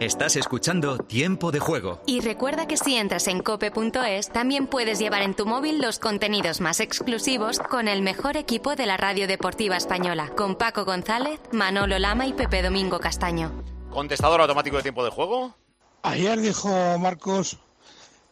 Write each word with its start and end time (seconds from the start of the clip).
Estás 0.00 0.36
escuchando 0.36 0.98
Tiempo 0.98 1.52
de 1.52 1.58
Juego. 1.58 2.02
Y 2.04 2.20
recuerda 2.20 2.68
que 2.68 2.76
si 2.76 2.96
entras 2.96 3.28
en 3.28 3.42
cope.es, 3.42 4.28
también 4.28 4.66
puedes 4.66 4.98
llevar 4.98 5.22
en 5.22 5.34
tu 5.34 5.46
móvil 5.46 5.80
los 5.80 5.98
contenidos 5.98 6.60
más 6.60 6.80
exclusivos 6.80 7.58
con 7.60 7.88
el 7.88 8.02
mejor 8.02 8.36
equipo 8.36 8.76
de 8.76 8.84
la 8.84 8.98
radio 8.98 9.26
deportiva 9.26 9.74
española, 9.74 10.30
con 10.36 10.56
Paco 10.56 10.84
González, 10.84 11.40
Manolo 11.50 11.98
Lama 11.98 12.26
y 12.26 12.34
Pepe 12.34 12.60
Domingo 12.60 13.00
Castaño. 13.00 13.64
¿Contestador 13.88 14.42
automático 14.42 14.76
de 14.76 14.82
tiempo 14.82 15.02
de 15.02 15.08
juego? 15.08 15.56
Ayer 16.02 16.38
dijo 16.40 16.68
Marcos 16.98 17.56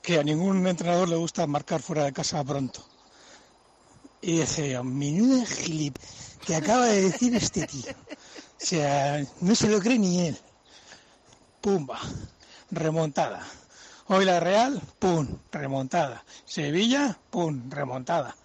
que 0.03 0.19
a 0.19 0.23
ningún 0.23 0.67
entrenador 0.67 1.09
le 1.09 1.17
gusta 1.17 1.47
marcar 1.47 1.81
fuera 1.81 2.05
de 2.05 2.13
casa 2.13 2.45
pronto. 2.45 2.85
Y 4.21 4.37
decía, 4.37 4.83
menuda 4.83 5.47
gilip 5.47 5.97
que 6.47 6.57
acaba 6.57 6.85
de 6.85 7.05
decir 7.05 7.35
este 7.35 7.67
tío. 7.67 7.93
O 8.11 8.67
sea, 8.67 9.25
no 9.41 9.55
se 9.55 9.71
lo 9.71 9.81
cree 9.81 9.99
ni 9.99 10.29
él. 10.29 10.39
Pumba, 11.65 11.99
remontada. 12.73 13.43
Hoy 14.09 14.27
la 14.27 14.39
Real, 14.39 14.83
pum, 14.99 15.27
remontada. 15.51 16.23
Sevilla, 16.45 17.17
pum, 17.31 17.71
remontada. 17.71 18.37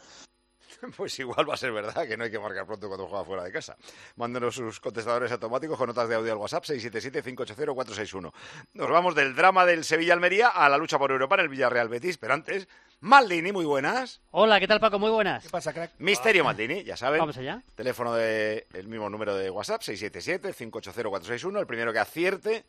Pues 0.95 1.19
igual 1.19 1.49
va 1.49 1.55
a 1.55 1.57
ser 1.57 1.73
verdad 1.73 2.07
que 2.07 2.15
no 2.15 2.23
hay 2.23 2.31
que 2.31 2.39
marcar 2.39 2.65
pronto 2.65 2.87
cuando 2.87 3.07
juega 3.07 3.25
fuera 3.25 3.43
de 3.43 3.51
casa. 3.51 3.75
Mándenos 4.15 4.55
sus 4.55 4.79
contestadores 4.79 5.29
automáticos 5.33 5.77
con 5.77 5.87
notas 5.87 6.07
de 6.07 6.15
audio 6.15 6.31
al 6.31 6.37
WhatsApp 6.37 6.63
677-580-461. 6.63 8.31
Nos 8.75 8.89
vamos 8.89 9.15
del 9.15 9.35
drama 9.35 9.65
del 9.65 9.83
Sevilla-Almería 9.83 10.47
a 10.47 10.69
la 10.69 10.77
lucha 10.77 10.97
por 10.97 11.11
Europa 11.11 11.35
en 11.35 11.41
el 11.41 11.49
Villarreal-Betis, 11.49 12.17
pero 12.19 12.33
antes, 12.33 12.69
Maldini, 13.01 13.51
muy 13.51 13.65
buenas. 13.65 14.21
Hola, 14.31 14.61
¿qué 14.61 14.67
tal 14.69 14.79
Paco? 14.79 14.97
Muy 14.97 15.11
buenas. 15.11 15.43
¿Qué 15.43 15.49
pasa, 15.49 15.73
crack? 15.73 15.91
Misterio 15.97 16.45
Maldini, 16.45 16.85
ya 16.85 16.95
saben. 16.95 17.19
Vamos 17.19 17.35
allá. 17.35 17.61
Teléfono 17.75 18.13
de 18.13 18.65
el 18.71 18.87
mismo 18.87 19.09
número 19.09 19.35
de 19.35 19.49
WhatsApp, 19.49 19.81
677-580-461. 19.81 21.59
El 21.59 21.67
primero 21.67 21.91
que 21.91 21.99
acierte 21.99 22.63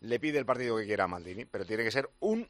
le 0.00 0.20
pide 0.20 0.38
el 0.38 0.46
partido 0.46 0.76
que 0.76 0.84
quiera 0.86 1.04
a 1.04 1.08
Maldini, 1.08 1.44
pero 1.44 1.64
tiene 1.64 1.84
que 1.84 1.90
ser 1.90 2.08
un 2.20 2.48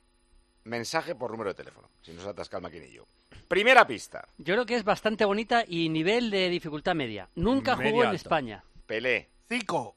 mensaje 0.64 1.14
por 1.14 1.30
número 1.30 1.50
de 1.50 1.54
teléfono, 1.54 1.88
si 2.02 2.12
no 2.12 2.22
se 2.22 2.28
atasca 2.28 2.56
el 2.56 2.62
maquinillo. 2.62 3.06
Primera 3.48 3.86
pista, 3.86 4.26
Yo 4.38 4.54
creo 4.54 4.66
que 4.66 4.74
es 4.74 4.82
bastante 4.84 5.24
bonita 5.24 5.64
y 5.66 5.88
nivel 5.88 6.30
de 6.30 6.48
dificultad 6.48 6.94
media. 6.96 7.28
Nunca 7.36 7.76
Medio 7.76 7.90
jugó 7.92 8.02
en 8.02 8.08
alto. 8.08 8.16
España. 8.16 8.64
Pelé. 8.86 9.28
Cinco. 9.48 9.96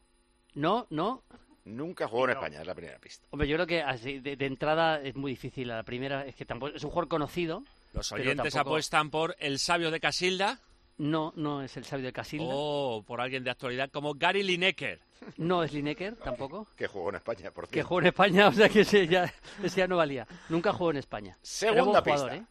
No, 0.54 0.86
no. 0.92 1.23
Nunca 1.66 2.08
jugó 2.08 2.26
en 2.26 2.32
España, 2.32 2.62
es 2.62 2.68
la 2.68 2.76
primera 2.76 3.00
pista. 3.00 3.28
Hombre, 3.32 3.48
yo 3.48 3.56
creo 3.56 3.68
que 3.68 3.82
así, 3.82 4.20
de, 4.20 4.36
de 4.36 4.45
entrada 4.45 5.02
es 5.02 5.16
muy 5.16 5.32
difícil. 5.32 5.68
La 5.68 5.84
primera 5.84 6.26
es 6.26 6.36
que 6.36 6.45
tampoco 6.45 6.76
es 6.76 6.84
un 6.84 6.90
jugador 6.92 7.08
conocido. 7.10 7.64
Los 7.94 8.12
oyentes 8.12 8.54
tampoco- 8.54 8.70
apuestan 8.76 9.10
por 9.10 9.36
el 9.40 9.58
sabio 9.60 9.90
de 9.92 10.00
Casilda 10.00 10.60
No, 11.00 11.31
no 11.38 11.64
es 11.64 11.75
el 11.78 11.86
sabio 11.86 12.05
de 12.05 12.14
Casilda. 12.14 12.45
o 12.50 13.02
por 13.03 13.22
alguien 13.22 13.44
de 13.44 13.50
actualidad 13.50 13.89
como 13.89 14.14
Gary 14.16 14.44
Lineker. 14.44 15.00
No 15.38 15.64
es 15.64 15.72
Lineker 15.73 16.16
tampoco. 16.17 16.67
Que 16.75 16.88
jugó 16.88 17.09
en 17.09 17.16
España, 17.16 17.52
por 17.52 17.67
Que 17.67 17.73
cierto. 17.73 17.88
jugó 17.88 18.00
en 18.02 18.08
España, 18.08 18.47
o 18.50 18.52
sea 18.52 18.69
que 18.69 18.81
ese 18.81 19.08
ya, 19.08 19.33
ese 19.64 19.77
ya 19.77 19.88
no 19.88 19.97
valía. 19.97 20.27
Nunca 20.50 20.73
jugó 20.73 20.92
en 20.92 20.97
España. 20.97 21.38
Segunda 21.42 22.02
jugador. 22.02 22.33
¿eh? 22.33 22.44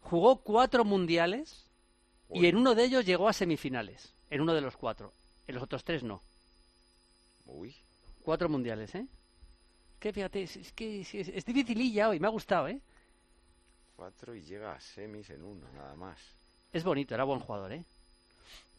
Jugó 0.00 0.36
cuatro 0.42 0.84
mundiales 0.84 1.66
y 2.30 2.46
en 2.46 2.56
uno 2.56 2.74
de 2.74 2.84
ellos 2.84 3.04
llegó 3.04 3.28
a 3.28 3.32
semifinales. 3.32 4.14
En 4.30 4.40
uno 4.40 4.54
de 4.54 4.60
los 4.62 4.76
cuatro. 4.76 5.12
En 5.46 5.54
los 5.54 5.62
otros 5.64 5.84
tres 5.84 6.02
no. 6.02 6.22
Uy. 7.44 7.76
Cuatro 8.22 8.48
mundiales, 8.48 8.94
¿eh? 8.94 9.06
Que 10.00 10.12
fíjate, 10.12 10.42
es, 10.42 10.56
es 10.56 10.72
que 10.72 11.02
es, 11.02 11.14
es, 11.14 11.28
es 11.28 11.44
dificililla 11.44 12.08
hoy, 12.08 12.20
me 12.20 12.26
ha 12.26 12.30
gustado, 12.30 12.68
¿eh? 12.68 12.80
Cuatro 13.96 14.34
y 14.34 14.42
llega 14.42 14.72
a 14.72 14.80
semis 14.80 15.30
en 15.30 15.42
uno, 15.42 15.66
nada 15.74 15.94
más. 15.94 16.18
Es 16.76 16.84
bonito, 16.84 17.14
era 17.14 17.24
buen 17.24 17.40
jugador, 17.40 17.72
¿eh? 17.72 17.82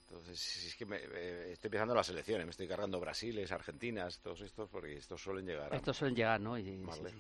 Entonces, 0.07 0.39
si 0.39 0.67
es 0.67 0.75
que 0.75 0.85
me- 0.85 0.99
eh, 1.01 1.53
estoy 1.53 1.71
pensando 1.71 1.93
en 1.93 1.97
las 1.97 2.05
selecciones, 2.05 2.45
me 2.45 2.51
estoy 2.51 2.67
cargando 2.67 2.99
Brasiles, 2.99 3.51
Argentinas, 3.51 4.19
todos 4.19 4.41
estos, 4.41 4.69
porque 4.69 4.97
estos 4.97 5.19
suelen 5.19 5.47
llegar 5.47 5.73
a... 5.73 5.75
Estos 5.77 5.97
suelen 5.97 6.15
llegar, 6.15 6.39
¿no? 6.39 6.59
Y- 6.59 6.63
sí, 6.63 6.77
Más 6.77 6.97
sí. 6.97 7.03
lejos. 7.05 7.19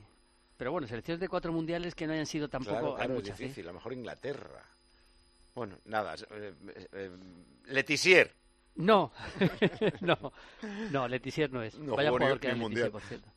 Pero 0.55 0.71
bueno, 0.71 0.87
selecciones 0.87 1.19
de 1.19 1.27
cuatro 1.29 1.51
mundiales 1.51 1.95
que 1.95 2.05
no 2.05 2.13
hayan 2.13 2.27
sido 2.27 2.47
tampoco 2.47 2.73
Claro, 2.77 2.89
hay 2.91 2.95
claro, 2.97 3.13
es 3.13 3.19
muchas, 3.21 3.39
¿eh? 3.39 3.43
difícil. 3.43 3.63
A 3.65 3.67
lo 3.69 3.73
mejor 3.73 3.93
Inglaterra. 3.93 4.63
Bueno, 5.55 5.75
nada. 5.85 6.13
eh, 6.13 6.53
eh, 6.75 6.87
eh, 6.91 7.09
Letizier. 7.65 8.31
No, 8.75 9.11
no, 10.01 10.31
no, 10.91 11.07
Letizier 11.07 11.51
no 11.51 11.63
es. 11.63 11.73
No 11.79 11.95
Vaya 11.95 12.11
jugador 12.11 12.39
que 12.39 12.45
era 12.47 12.55
mundial. 12.55 12.91
Letizier, 12.91 12.91
por 12.91 13.01
cierto. 13.01 13.27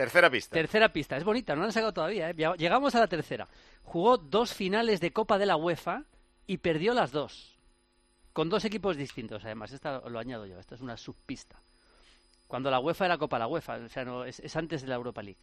Tercera 0.00 0.30
pista. 0.30 0.54
Tercera 0.54 0.88
pista, 0.90 1.16
es 1.18 1.24
bonita, 1.24 1.54
no 1.54 1.60
la 1.60 1.66
han 1.66 1.72
sacado 1.72 1.92
todavía, 1.92 2.30
¿eh? 2.30 2.34
Llegamos 2.56 2.94
a 2.94 3.00
la 3.00 3.06
tercera. 3.06 3.46
Jugó 3.82 4.16
dos 4.16 4.54
finales 4.54 4.98
de 4.98 5.12
Copa 5.12 5.36
de 5.36 5.44
la 5.44 5.56
UEFA 5.56 6.04
y 6.46 6.56
perdió 6.56 6.94
las 6.94 7.12
dos. 7.12 7.58
Con 8.32 8.48
dos 8.48 8.64
equipos 8.64 8.96
distintos, 8.96 9.44
además. 9.44 9.72
Esta 9.72 10.00
lo 10.08 10.18
añado 10.18 10.46
yo, 10.46 10.58
esta 10.58 10.74
es 10.74 10.80
una 10.80 10.96
subpista. 10.96 11.60
Cuando 12.46 12.70
la 12.70 12.80
UEFA 12.80 13.04
era 13.04 13.18
Copa 13.18 13.38
la 13.38 13.46
UEFA, 13.46 13.74
o 13.76 13.88
sea, 13.90 14.06
no, 14.06 14.24
es, 14.24 14.40
es 14.40 14.56
antes 14.56 14.80
de 14.80 14.88
la 14.88 14.94
Europa 14.94 15.22
League. 15.22 15.40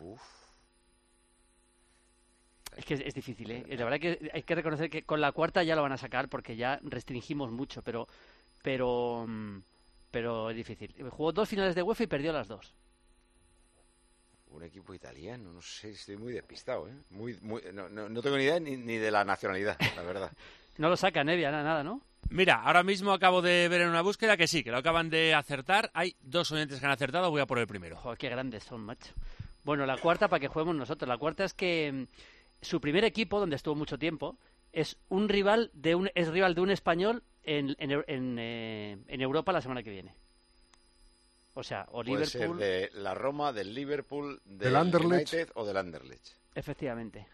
Uf. 0.00 0.22
Es 2.74 2.86
que 2.86 2.94
es, 2.94 3.00
es 3.00 3.14
difícil, 3.14 3.50
¿eh? 3.50 3.66
La 3.76 3.84
verdad 3.84 4.00
que 4.00 4.30
hay 4.32 4.42
que 4.44 4.54
reconocer 4.54 4.88
que 4.88 5.02
con 5.02 5.20
la 5.20 5.32
cuarta 5.32 5.62
ya 5.62 5.76
lo 5.76 5.82
van 5.82 5.92
a 5.92 5.98
sacar 5.98 6.30
porque 6.30 6.56
ya 6.56 6.80
restringimos 6.84 7.50
mucho, 7.50 7.82
pero 7.82 8.08
pero 8.62 9.26
mm, 9.28 9.58
pero 10.10 10.48
es 10.48 10.56
difícil. 10.56 10.94
Jugó 11.10 11.32
dos 11.32 11.50
finales 11.50 11.74
de 11.74 11.82
UEFA 11.82 12.04
y 12.04 12.06
perdió 12.06 12.32
las 12.32 12.48
dos. 12.48 12.74
Un 14.52 14.64
equipo 14.64 14.92
italiano, 14.94 15.52
no 15.52 15.62
sé, 15.62 15.90
estoy 15.90 16.16
muy 16.16 16.32
despistado, 16.32 16.88
¿eh? 16.88 16.92
Muy, 17.10 17.36
muy, 17.40 17.62
no, 17.72 17.88
no- 17.88 18.08
no 18.08 18.20
tengo 18.22 18.36
ni 18.36 18.42
idea 18.44 18.58
ni, 18.58 18.76
ni 18.76 18.96
de 18.96 19.10
la 19.10 19.24
nacionalidad, 19.24 19.76
la 19.96 20.02
verdad. 20.02 20.30
No 20.78 20.88
lo 20.88 20.96
sacan, 20.96 21.28
¿eh? 21.28 21.36
Nada, 21.42 21.62
nada, 21.62 21.82
¿no? 21.84 22.00
Mira, 22.30 22.62
ahora 22.62 22.82
mismo 22.82 23.12
acabo 23.12 23.42
de 23.42 23.68
ver 23.68 23.82
en 23.82 23.88
una 23.90 24.00
búsqueda 24.00 24.36
que 24.38 24.46
sí, 24.48 24.64
que 24.64 24.70
lo 24.70 24.78
acaban 24.78 25.10
de 25.10 25.34
acertar. 25.34 25.90
Hay 25.92 26.16
dos 26.22 26.50
oyentes 26.52 26.80
que 26.80 26.86
han 26.86 26.92
acertado, 26.92 27.30
voy 27.30 27.42
a 27.42 27.46
por 27.46 27.58
el 27.58 27.66
primero. 27.66 27.96
Joder, 27.96 28.16
qué 28.16 28.30
grandes 28.30 28.62
son, 28.64 28.80
macho. 28.80 29.12
Bueno, 29.62 29.84
la 29.84 29.98
cuarta 29.98 30.28
para 30.28 30.40
que 30.40 30.48
juguemos 30.48 30.74
nosotros. 30.74 31.06
La 31.06 31.18
cuarta 31.18 31.44
es 31.44 31.52
que 31.52 31.92
mm, 31.92 32.04
su 32.62 32.80
primer 32.80 33.04
equipo, 33.04 33.38
donde 33.40 33.56
estuvo 33.56 33.74
mucho 33.74 33.98
tiempo, 33.98 34.38
es 34.72 34.96
un 35.10 35.28
rival 35.28 35.70
de 35.74 35.94
un 35.96 36.08
es 36.14 36.28
rival 36.28 36.54
de 36.54 36.60
un 36.62 36.70
español 36.70 37.24
en, 37.42 37.76
en, 37.78 38.02
en, 38.06 38.36
eh, 38.38 38.96
en 39.06 39.20
Europa 39.20 39.52
la 39.52 39.60
semana 39.60 39.82
que 39.82 39.90
viene. 39.90 40.14
O 41.54 41.62
sea, 41.62 41.84
o 41.90 42.02
Puede 42.04 42.26
ser 42.26 42.42
Liverpool, 42.42 42.58
de 42.60 42.90
la 42.94 43.14
Roma, 43.14 43.52
del 43.52 43.74
Liverpool, 43.74 44.40
del, 44.44 44.58
Del 44.58 44.76
Anderlecht. 44.76 45.32
United 45.32 45.48
o 45.54 45.64
del 45.66 45.76
Anderlecht. 45.76 46.28
efectivamente. 46.54 47.26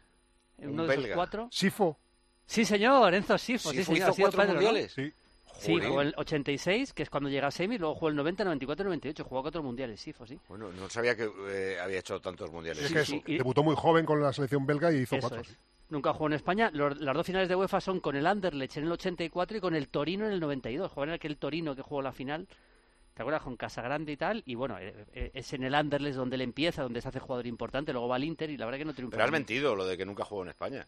Un 0.58 0.70
Uno 0.70 0.84
de 0.86 0.92
esos 0.92 1.02
belga. 1.04 1.14
cuatro. 1.16 1.48
Sifo. 1.52 1.98
Sí, 2.46 2.64
señor, 2.64 3.12
Enzo 3.14 3.36
Sifo. 3.36 3.70
Sí, 3.70 3.78
Sí, 3.78 3.84
señor, 3.84 3.98
hizo 3.98 4.08
ha 4.08 4.12
sido 4.14 4.24
cuatro 4.26 4.36
padre, 4.38 4.48
¿no? 4.54 4.60
mundiales. 4.62 4.92
Sí. 4.92 5.12
Sí, 5.58 5.80
jugó 5.80 6.02
el 6.02 6.14
86, 6.16 6.92
que 6.92 7.02
es 7.02 7.10
cuando 7.10 7.28
llega 7.30 7.46
a 7.48 7.50
semi, 7.50 7.78
luego 7.78 7.94
jugó 7.94 8.08
el 8.08 8.16
90, 8.16 8.44
94 8.44 8.82
y 8.84 8.86
98. 8.88 9.24
Jugó 9.24 9.42
cuatro 9.42 9.62
mundiales, 9.62 10.00
Sifo, 10.00 10.26
sí. 10.26 10.38
Bueno, 10.48 10.70
no 10.72 10.88
sabía 10.90 11.16
que 11.16 11.30
eh, 11.48 11.78
había 11.80 11.98
hecho 11.98 12.20
tantos 12.20 12.50
mundiales. 12.52 12.82
Es 12.84 12.88
Sí, 12.88 12.94
que 12.94 13.04
sí, 13.04 13.16
es- 13.24 13.28
y- 13.28 13.38
debutó 13.38 13.62
muy 13.62 13.74
joven 13.74 14.04
con 14.06 14.20
la 14.22 14.32
selección 14.32 14.66
belga 14.66 14.92
y 14.92 14.98
hizo 14.98 15.16
Eso 15.16 15.28
cuatro. 15.28 15.40
es. 15.42 15.48
sí. 15.48 15.56
Nunca 15.88 16.12
jugó 16.12 16.26
en 16.26 16.32
España. 16.34 16.70
Los- 16.72 16.98
las 17.00 17.14
dos 17.14 17.24
finales 17.26 17.48
de 17.48 17.56
UEFA 17.56 17.80
son 17.80 18.00
con 18.00 18.16
el 18.16 18.26
Anderlecht 18.26 18.76
en 18.76 18.84
el 18.84 18.92
84 18.92 19.56
y 19.56 19.60
con 19.60 19.74
el 19.74 19.88
Torino 19.88 20.26
en 20.26 20.32
el 20.32 20.40
92. 20.40 20.90
Jugó 20.90 21.04
en 21.04 21.10
aquel 21.10 21.36
Torino 21.38 21.74
que 21.76 21.82
jugó 21.82 22.02
la 22.02 22.12
final. 22.12 22.46
¿Te 23.16 23.22
acuerdas? 23.22 23.40
Con 23.42 23.56
Casagrande 23.56 24.12
y 24.12 24.16
tal. 24.18 24.42
Y 24.44 24.56
bueno, 24.56 24.78
eh, 24.78 24.92
eh, 25.14 25.30
es 25.32 25.50
en 25.54 25.62
el 25.64 25.74
Anderlecht 25.74 26.16
donde 26.16 26.36
él 26.36 26.42
empieza, 26.42 26.82
donde 26.82 27.00
se 27.00 27.08
hace 27.08 27.18
jugador 27.18 27.46
importante. 27.46 27.90
Luego 27.92 28.08
va 28.08 28.16
al 28.16 28.24
Inter 28.24 28.50
y 28.50 28.58
la 28.58 28.66
verdad 28.66 28.78
que 28.78 28.84
no 28.84 28.92
triunfa. 28.92 29.16
Pero 29.16 29.24
has 29.24 29.30
mentido 29.32 29.74
lo 29.74 29.86
de 29.86 29.96
que 29.96 30.04
nunca 30.04 30.22
jugó 30.24 30.42
en 30.42 30.50
España. 30.50 30.86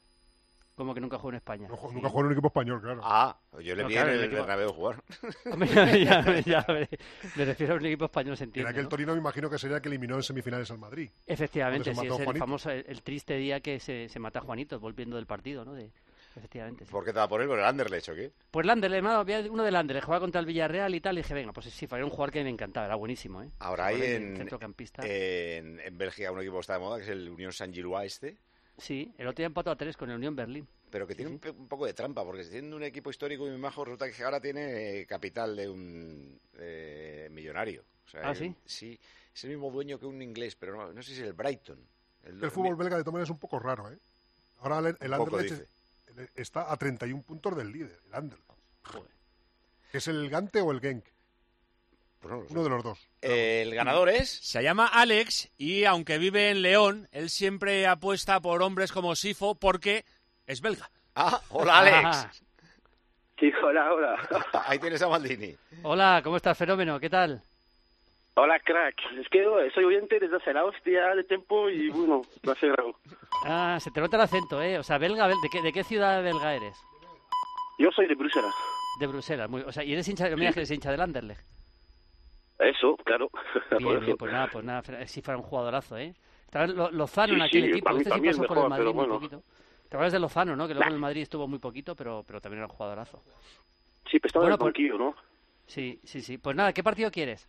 Como 0.74 0.92
que 0.94 1.00
nunca 1.00 1.16
jugó 1.16 1.30
en 1.30 1.36
España. 1.36 1.66
No 1.68 1.76
ju- 1.76 1.88
Sí. 1.88 1.94
Nunca 1.94 2.08
jugó 2.10 2.20
en 2.20 2.26
un 2.26 2.32
equipo 2.32 2.48
español, 2.48 2.80
claro. 2.82 3.00
Ah, 3.02 3.34
yo 3.62 3.74
le 3.74 3.82
No, 3.82 3.88
vi 3.88 3.94
claro, 3.94 4.10
en 4.10 4.14
el 4.16 4.20
el 4.20 4.26
equipo- 4.26 4.42
Bernabéu 4.42 4.72
jugar. 4.74 5.02
Hombre, 5.50 5.68
ya, 5.74 5.96
ya, 5.96 6.40
ya, 6.40 6.66
me, 6.68 7.44
refiero 7.46 7.72
a 7.74 7.76
un 7.78 7.86
equipo 7.86 8.04
español, 8.04 8.36
se 8.36 8.44
en 8.44 8.48
entiende. 8.50 8.70
aquel 8.70 8.82
¿no? 8.84 8.88
Torino 8.90 9.12
me 9.14 9.18
imagino 9.20 9.48
que 9.48 9.58
sería 9.58 9.76
el 9.76 9.82
que 9.82 9.88
eliminó 9.88 10.16
en 10.16 10.22
semifinales 10.22 10.70
al 10.70 10.78
Madrid. 10.78 11.10
Efectivamente, 11.26 11.94
sí, 11.94 12.06
es 12.06 12.20
el 12.20 12.36
famoso, 12.36 12.70
el, 12.70 12.84
el 12.86 13.02
triste 13.02 13.36
día 13.38 13.58
que 13.60 13.80
se, 13.80 14.08
se 14.10 14.18
mata 14.20 14.38
a 14.40 14.42
Juanito 14.42 14.78
volviendo 14.78 15.16
del 15.16 15.26
partido, 15.26 15.64
¿no? 15.64 15.72
De, 15.72 15.90
efectivamente. 16.38 16.84
sí. 16.84 16.91
¿Por 16.91 17.04
qué 17.04 17.12
te 17.12 17.19
va 17.19 17.28
por 17.28 17.41
él? 17.43 17.49
¿Por 17.49 17.59
el 17.59 17.65
Anderlecht 17.65 18.09
o 18.09 18.15
qué? 18.15 18.32
Pues 18.50 18.65
el 18.65 18.71
Anderlecht, 18.71 19.04
había 19.06 19.41
uno 19.50 19.62
del 19.62 19.76
Anderlecht, 19.76 20.06
jugaba 20.06 20.21
contra 20.21 20.41
el 20.41 20.47
Villarreal 20.47 20.94
y 20.94 21.00
tal, 21.00 21.19
y 21.19 21.22
dije, 21.22 21.34
venga, 21.34 21.53
pues 21.53 21.66
sí, 21.66 21.87
era 21.91 22.04
un 22.04 22.10
jugador 22.10 22.32
que 22.32 22.43
me 22.43 22.50
encantaba, 22.50 22.87
era 22.87 22.94
buenísimo, 22.97 23.43
¿eh? 23.43 23.50
Ahora 23.59 23.87
hay 23.87 24.03
en, 24.03 24.37
centrocampista. 24.37 25.02
en, 25.06 25.81
en 25.81 25.99
Bélgica 25.99 26.32
un 26.32 26.40
equipo 26.40 26.55
que 26.56 26.61
está 26.61 26.75
de 26.75 26.79
moda, 26.81 26.96
que 26.99 27.05
es 27.05 27.11
el 27.11 27.29
Unión 27.29 27.52
Saint-Gillois 27.52 28.12
este, 28.12 28.37
Sí, 28.79 29.12
el 29.19 29.26
otro 29.26 29.38
día 29.38 29.46
empató 29.46 29.70
a 29.73 29.76
tres 29.76 29.96
con 29.96 30.08
el 30.11 30.17
Unión 30.17 30.37
Berlín. 30.37 30.67
pero 30.90 31.06
que 31.06 31.14
tiene 31.14 31.32
un, 31.32 31.38
poco 31.40 31.85
de 31.85 31.94
trampa, 31.94 32.25
porque 32.25 32.44
siendo 32.44 32.76
un 32.76 32.84
equipo 32.84 33.11
histórico 33.11 33.46
y 33.46 33.50
muy 33.50 33.58
majo, 33.58 33.84
resulta 33.84 34.11
que 34.11 34.23
ahora 34.23 34.41
tiene 34.41 35.00
eh, 35.00 35.06
capital 35.06 35.56
de 35.56 35.69
un 35.69 36.41
eh, 36.58 37.29
millonario. 37.32 37.82
O 38.06 38.11
sea, 38.11 38.20
¿Ah, 38.29 38.31
el- 38.31 38.37
sí? 38.37 38.55
Sí, 38.64 38.99
es 39.34 39.44
el 39.44 39.50
mismo 39.50 39.70
dueño 39.70 39.99
que 39.99 40.06
un 40.06 40.23
inglés, 40.23 40.55
pero 40.55 40.76
no, 40.76 40.93
no 40.93 41.02
sé 41.02 41.14
si 41.14 41.20
es 41.20 41.26
el 41.26 41.32
Brighton. 41.32 41.79
El 42.25 42.50
fútbol 42.50 42.76
belga 42.76 42.96
de 42.96 43.02
todas 43.02 43.14
maneras 43.14 43.29
es 43.29 43.32
un 43.32 43.38
poco 43.38 43.58
raro, 43.58 43.91
¿eh? 43.91 43.99
Ahora 44.61 44.79
el, 44.88 44.96
el 45.00 45.12
Anderlecht 45.12 45.69
está 46.35 46.73
a 46.73 46.76
31 46.76 47.23
puntos 47.23 47.56
del 47.56 47.73
líder, 47.73 48.00
el 48.06 48.15
Anderlecht. 48.15 48.50
Joder. 48.85 49.11
¿Es 49.93 50.09
el 50.09 50.29
Gante 50.31 50.61
o 50.61 50.70
el 50.73 50.81
Genk? 50.81 51.05
Pues 52.20 52.32
no 52.32 52.41
lo 52.41 52.47
sé. 52.47 52.53
Uno 52.53 52.62
de 52.65 52.69
los 52.70 52.82
dos. 52.85 52.99
Eh, 53.23 53.62
el 53.62 53.75
ganador 53.75 54.09
es... 54.09 54.29
Se 54.31 54.62
llama 54.62 54.87
Alex 54.87 55.50
y 55.56 55.85
aunque 55.85 56.19
vive 56.19 56.50
en 56.50 56.62
León, 56.62 57.09
él 57.12 57.31
siempre 57.31 57.87
apuesta 57.87 58.41
por 58.41 58.62
hombres 58.62 58.91
como 58.93 59.15
Sifo 59.15 59.55
porque 59.55 60.05
es 60.47 60.61
belga. 60.61 60.91
Ah, 61.15 61.41
hola 61.50 61.79
Alex. 61.79 61.99
Ah, 62.05 62.31
Sí, 63.38 63.53
hola, 63.62 63.93
hola. 63.94 64.17
Ahí 64.67 64.81
tienes 64.81 65.00
a 65.00 65.06
Maldini. 65.09 65.55
hola, 65.85 66.20
¿cómo 66.25 66.37
estás, 66.38 66.59
fenómeno? 66.59 66.99
¿Qué 66.99 67.09
tal? 67.09 67.41
Hola, 68.40 68.61
crack. 68.61 68.94
Es 69.19 69.29
que 69.29 69.44
soy 69.75 69.85
oyente 69.85 70.20
desde 70.20 70.37
hace 70.37 70.52
la 70.52 70.64
hostia 70.64 71.14
de 71.14 71.25
tiempo 71.25 71.69
y 71.69 71.88
bueno, 71.90 72.23
lo 72.43 72.52
hace 72.52 72.69
raro. 72.69 72.94
Ah, 73.44 73.79
se 73.81 73.90
te 73.90 74.00
nota 74.00 74.17
el 74.17 74.23
acento, 74.23 74.62
¿eh? 74.62 74.79
O 74.79 74.82
sea, 74.82 74.96
belga, 74.99 75.26
bel- 75.29 75.40
¿de 75.43 75.49
qué, 75.50 75.61
de 75.62 75.73
qué 75.73 75.82
ciudad 75.82 76.23
belga 76.23 76.55
eres? 76.55 76.76
Yo 77.79 77.90
soy 77.90 78.06
de 78.06 78.14
Bruselas. 78.14 78.55
De 79.00 79.06
Bruselas. 79.08 79.50
Muy, 79.50 79.62
o 79.62 79.73
sea, 79.73 79.82
y 79.82 79.93
eres 79.93 80.06
hincha, 80.08 80.29
mira 80.37 80.52
que 80.52 80.61
eres 80.61 80.70
hincha 80.70 80.90
del 80.90 81.00
Anderlecht. 81.00 81.40
Eso, 82.61 82.96
claro. 83.05 83.29
Bien, 83.79 84.00
bien, 84.00 84.17
pues 84.17 84.32
nada, 84.32 84.49
pues 84.52 84.64
nada, 84.64 84.82
si 85.06 85.23
fuera 85.23 85.38
un 85.38 85.44
jugadorazo, 85.44 85.96
¿eh? 85.96 86.14
Lo- 86.52 86.91
Lozano 86.91 87.34
en 87.34 87.43
aquel 87.43 87.64
sí, 87.64 87.70
equipo, 87.70 87.91
este 87.96 88.11
sí 88.14 88.20
pasó 88.20 88.43
por 88.46 88.58
el 88.58 88.69
Madrid 88.69 88.84
pero 88.84 88.94
muy 88.94 89.05
bueno. 89.05 89.14
poquito. 89.14 89.43
¿Te 89.88 89.96
acuerdas 89.96 90.12
de 90.12 90.19
Lozano, 90.20 90.55
no? 90.56 90.67
Que 90.69 90.75
luego 90.75 90.88
en 90.88 90.94
el 90.94 91.00
Madrid 91.00 91.23
estuvo 91.23 91.46
muy 91.49 91.58
poquito, 91.58 91.94
pero, 91.96 92.25
pero 92.26 92.41
también 92.41 92.58
era 92.58 92.67
un 92.67 92.73
jugadorazo. 92.76 93.20
Sí, 94.11 94.19
pero 94.19 94.26
estaba 94.29 94.44
Bueno, 94.44 94.46
en 94.46 94.52
el 94.55 94.58
pues- 94.58 94.67
banquillo, 94.73 94.99
¿no? 94.99 95.14
Sí, 95.67 96.00
sí, 96.05 96.20
sí. 96.23 96.38
Pues 96.38 96.56
nada, 96.56 96.73
¿qué 96.73 96.82
partido 96.82 97.11
quieres? 97.11 97.46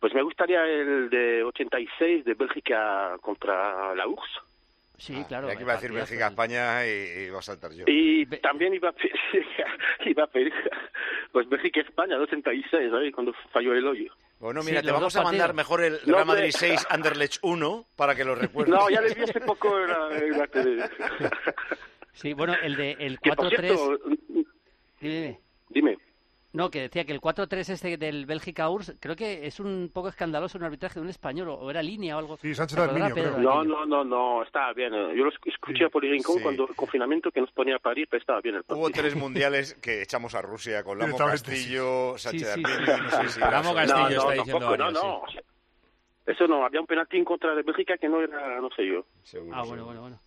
Pues 0.00 0.14
me 0.14 0.22
gustaría 0.22 0.64
el 0.64 1.10
de 1.10 1.42
86 1.44 2.24
de 2.24 2.34
Bélgica 2.34 3.16
contra 3.20 3.94
la 3.94 4.06
URSS. 4.06 4.40
Sí, 4.98 5.24
claro. 5.28 5.48
Y 5.48 5.52
aquí 5.52 5.62
iba 5.62 5.72
a 5.74 5.76
decir. 5.76 5.92
Bélgica-España 5.92 6.84
y, 6.86 6.90
y 6.90 7.22
iba 7.26 7.38
a 7.38 7.42
saltar 7.42 7.72
yo. 7.72 7.84
Y 7.86 8.24
Be- 8.24 8.38
también 8.38 8.74
iba 8.74 8.88
a 8.88 8.92
pedir, 8.92 9.12
iba 10.06 10.24
a 10.24 10.26
pedir 10.26 10.52
pues 11.32 11.48
Bélgica-España 11.48 12.16
de 12.16 12.22
86, 12.24 12.90
¿sabes? 12.90 13.14
Cuando 13.14 13.32
falló 13.52 13.72
el 13.74 13.86
hoyo. 13.86 14.12
Bueno, 14.40 14.62
Sí, 14.62 14.70
mira, 14.70 14.80
te 14.82 14.86
los 14.88 14.94
vamos 14.96 15.16
a 15.16 15.22
mandar 15.22 15.48
partidos. 15.54 15.56
mejor 15.56 15.82
el 15.84 15.92
No, 16.06 16.14
Real 16.16 16.26
Madrid 16.26 16.52
hombre. 16.54 16.68
6, 16.68 16.86
Anderlecht 16.90 17.38
1, 17.42 17.84
para 17.96 18.14
que 18.14 18.24
lo 18.24 18.34
recuerdes. 18.36 18.72
No, 18.74 18.88
ya 18.90 19.00
le 19.00 19.14
vi 19.14 19.22
hace 19.22 19.40
poco 19.40 19.78
en 19.80 19.88
la, 19.88 20.16
en 20.16 20.38
la 20.38 20.46
tele. 20.46 20.84
Sí, 22.12 22.32
bueno, 22.34 22.54
el 22.62 22.76
de 22.76 22.92
el 22.98 23.20
Que 23.20 23.32
por 23.32 23.46
4-3... 23.50 23.58
cierto, 23.60 23.98
Dime, 25.00 25.10
dime. 25.20 25.40
dime. 25.70 25.98
No, 26.58 26.72
que 26.72 26.80
decía 26.80 27.04
que 27.04 27.12
el 27.12 27.20
4-3 27.20 27.68
este 27.70 27.96
del 27.98 28.26
Bélgica 28.26 28.68
URSS, 28.68 28.96
creo 28.98 29.14
que 29.14 29.46
es 29.46 29.60
un 29.60 29.92
poco 29.94 30.08
escandaloso 30.08 30.58
un 30.58 30.64
arbitraje 30.64 30.96
de 30.96 31.02
un 31.02 31.08
español, 31.08 31.50
o- 31.50 31.70
era 31.70 31.80
línea 31.84 32.16
o 32.16 32.18
algo. 32.18 32.36
Sí, 32.38 32.52
Sánchez 32.52 32.76
¿Te 32.76 32.82
Arminio, 32.82 33.14
creo. 33.14 33.38
No, 33.38 33.62
no, 33.62 33.86
no, 33.86 34.02
no, 34.02 34.42
estaba 34.42 34.72
bien. 34.72 34.90
Yo 34.92 35.24
lo 35.24 35.30
esc- 35.30 35.38
escuché 35.52 35.88
por 35.88 36.04
el 36.04 36.10
rincón 36.10 36.38
Sí. 36.38 36.42
cuando 36.42 36.66
el 36.68 36.74
confinamiento 36.74 37.30
que 37.30 37.40
nos 37.40 37.52
ponía 37.52 37.76
a 37.76 37.78
parir, 37.78 38.08
pero 38.10 38.20
estaba 38.20 38.40
bien 38.40 38.56
el 38.56 38.64
partido. 38.64 38.80
Hubo 38.84 38.90
tres 38.90 39.14
mundiales 39.14 39.74
que 39.74 40.02
echamos 40.02 40.34
a 40.34 40.42
Rusia 40.42 40.82
con 40.82 40.98
Lamo 40.98 41.16
Castillo, 41.16 42.18
Sánchez 42.18 42.54
Sí, 42.54 42.60
sí, 42.60 42.72
Arminio, 42.72 42.96
sí, 42.96 43.02
no 43.02 43.10
sí, 43.10 43.16
sé 43.18 43.22
sí. 43.28 43.34
si 43.34 43.40
Lamo 43.40 43.70
era 43.70 43.74
Castillo 43.86 44.02
no, 44.02 44.08
está 44.18 44.32
diciendo 44.32 44.58
tampoco, 44.58 44.76
no, 44.76 44.84
varios, 44.84 45.02
no. 45.04 45.22
Eso 46.26 46.46
no, 46.48 46.66
había 46.66 46.80
un 46.80 46.86
penalti 46.88 47.18
en 47.18 47.24
contra 47.24 47.54
de 47.54 47.62
Bélgica 47.62 47.96
que 47.98 48.08
no 48.08 48.20
era, 48.20 48.60
no 48.60 48.68
sé 48.74 48.84
yo. 48.84 49.06
Seguro, 49.22 49.54
Ah, 49.56 49.60
bueno, 49.62 49.84
seguro. 49.84 49.84
bueno, 49.84 50.00
bueno. 50.00 50.20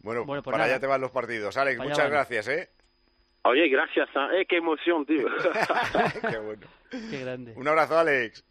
Bueno, 0.00 0.24
Bueno, 0.24 0.42
pues 0.44 0.52
para 0.52 0.58
nada. 0.64 0.74
allá 0.76 0.80
te 0.80 0.86
van 0.86 1.00
los 1.00 1.10
partidos. 1.10 1.56
Alex, 1.56 1.78
Para 1.78 1.90
muchas 1.90 2.08
gracias, 2.08 2.46
¿eh? 2.46 2.70
Oye, 3.48 3.68
gracias. 3.68 4.08
¿ah? 4.14 4.28
Eh, 4.34 4.46
qué 4.46 4.58
emoción, 4.58 5.06
tío. 5.06 5.26
Qué 6.30 6.38
bueno. 6.38 6.66
Qué 6.90 7.20
grande. 7.20 7.54
Un 7.56 7.66
abrazo, 7.66 7.98
Alex. 7.98 8.44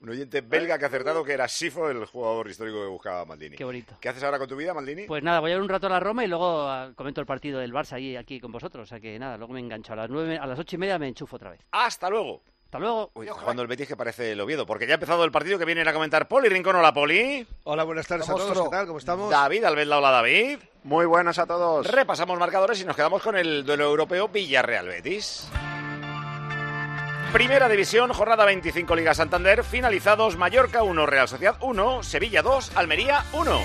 Un 0.00 0.08
oyente 0.08 0.40
belga 0.40 0.78
que 0.78 0.84
ha 0.84 0.88
acertado 0.88 1.22
que 1.22 1.32
era 1.32 1.46
Sifo, 1.46 1.88
el 1.90 2.04
jugador 2.06 2.48
histórico 2.48 2.80
que 2.82 2.88
buscaba 2.88 3.24
Maldini. 3.26 3.56
Qué 3.56 3.64
bonito. 3.64 3.96
¿Qué 4.00 4.08
haces 4.08 4.24
ahora 4.24 4.38
con 4.38 4.48
tu 4.48 4.56
vida, 4.56 4.74
Maldini? 4.74 5.04
Pues 5.04 5.22
nada, 5.22 5.40
voy 5.40 5.52
a 5.52 5.56
ir 5.56 5.60
un 5.60 5.68
rato 5.68 5.86
a 5.86 5.90
la 5.90 6.00
Roma 6.00 6.24
y 6.24 6.28
luego 6.28 6.62
ah, 6.62 6.92
comento 6.96 7.20
el 7.20 7.26
partido 7.26 7.60
del 7.60 7.72
Barça 7.72 7.92
ahí, 7.92 8.16
aquí 8.16 8.40
con 8.40 8.50
vosotros. 8.50 8.84
O 8.84 8.86
sea 8.86 8.98
que 8.98 9.18
nada, 9.18 9.36
luego 9.36 9.52
me 9.52 9.60
engancho. 9.60 9.92
A 9.92 9.96
las 9.96 10.10
nueve, 10.10 10.38
a 10.38 10.46
las 10.46 10.58
ocho 10.58 10.76
y 10.76 10.78
media 10.78 10.98
me 10.98 11.06
enchufo 11.06 11.36
otra 11.36 11.50
vez. 11.50 11.60
¡Hasta 11.70 12.08
luego! 12.10 12.42
Hasta 12.70 12.78
luego. 12.78 13.10
Uy, 13.14 13.26
cuando 13.26 13.62
el 13.62 13.68
Betis 13.68 13.88
que 13.88 13.96
parece 13.96 14.30
el 14.30 14.40
Oviedo, 14.40 14.64
porque 14.64 14.86
ya 14.86 14.92
ha 14.92 14.94
empezado 14.94 15.24
el 15.24 15.32
partido 15.32 15.58
que 15.58 15.64
vienen 15.64 15.88
a 15.88 15.92
comentar 15.92 16.28
Poli 16.28 16.48
Rincón. 16.48 16.76
Hola, 16.76 16.94
Poli. 16.94 17.44
Hola, 17.64 17.82
buenas 17.82 18.06
tardes 18.06 18.30
a 18.30 18.34
todos. 18.36 18.62
¿Qué 18.62 18.70
tal? 18.70 18.86
¿Cómo 18.86 19.00
estamos? 19.00 19.28
David 19.28 19.64
Albelda, 19.64 19.98
hola, 19.98 20.12
David. 20.12 20.60
Muy 20.84 21.04
buenas 21.04 21.40
a 21.40 21.46
todos. 21.46 21.84
Repasamos 21.90 22.38
marcadores 22.38 22.80
y 22.80 22.84
nos 22.84 22.94
quedamos 22.94 23.24
con 23.24 23.36
el 23.36 23.64
duelo 23.64 23.86
europeo 23.86 24.28
Villarreal-Betis. 24.28 25.48
Primera 27.32 27.68
división, 27.68 28.12
jornada 28.12 28.44
25 28.44 28.94
Liga 28.94 29.14
Santander, 29.14 29.64
finalizados 29.64 30.36
Mallorca 30.36 30.84
1, 30.84 31.06
Real 31.06 31.26
Sociedad 31.26 31.56
1, 31.62 32.04
Sevilla 32.04 32.42
2, 32.42 32.76
Almería 32.76 33.24
1. 33.32 33.60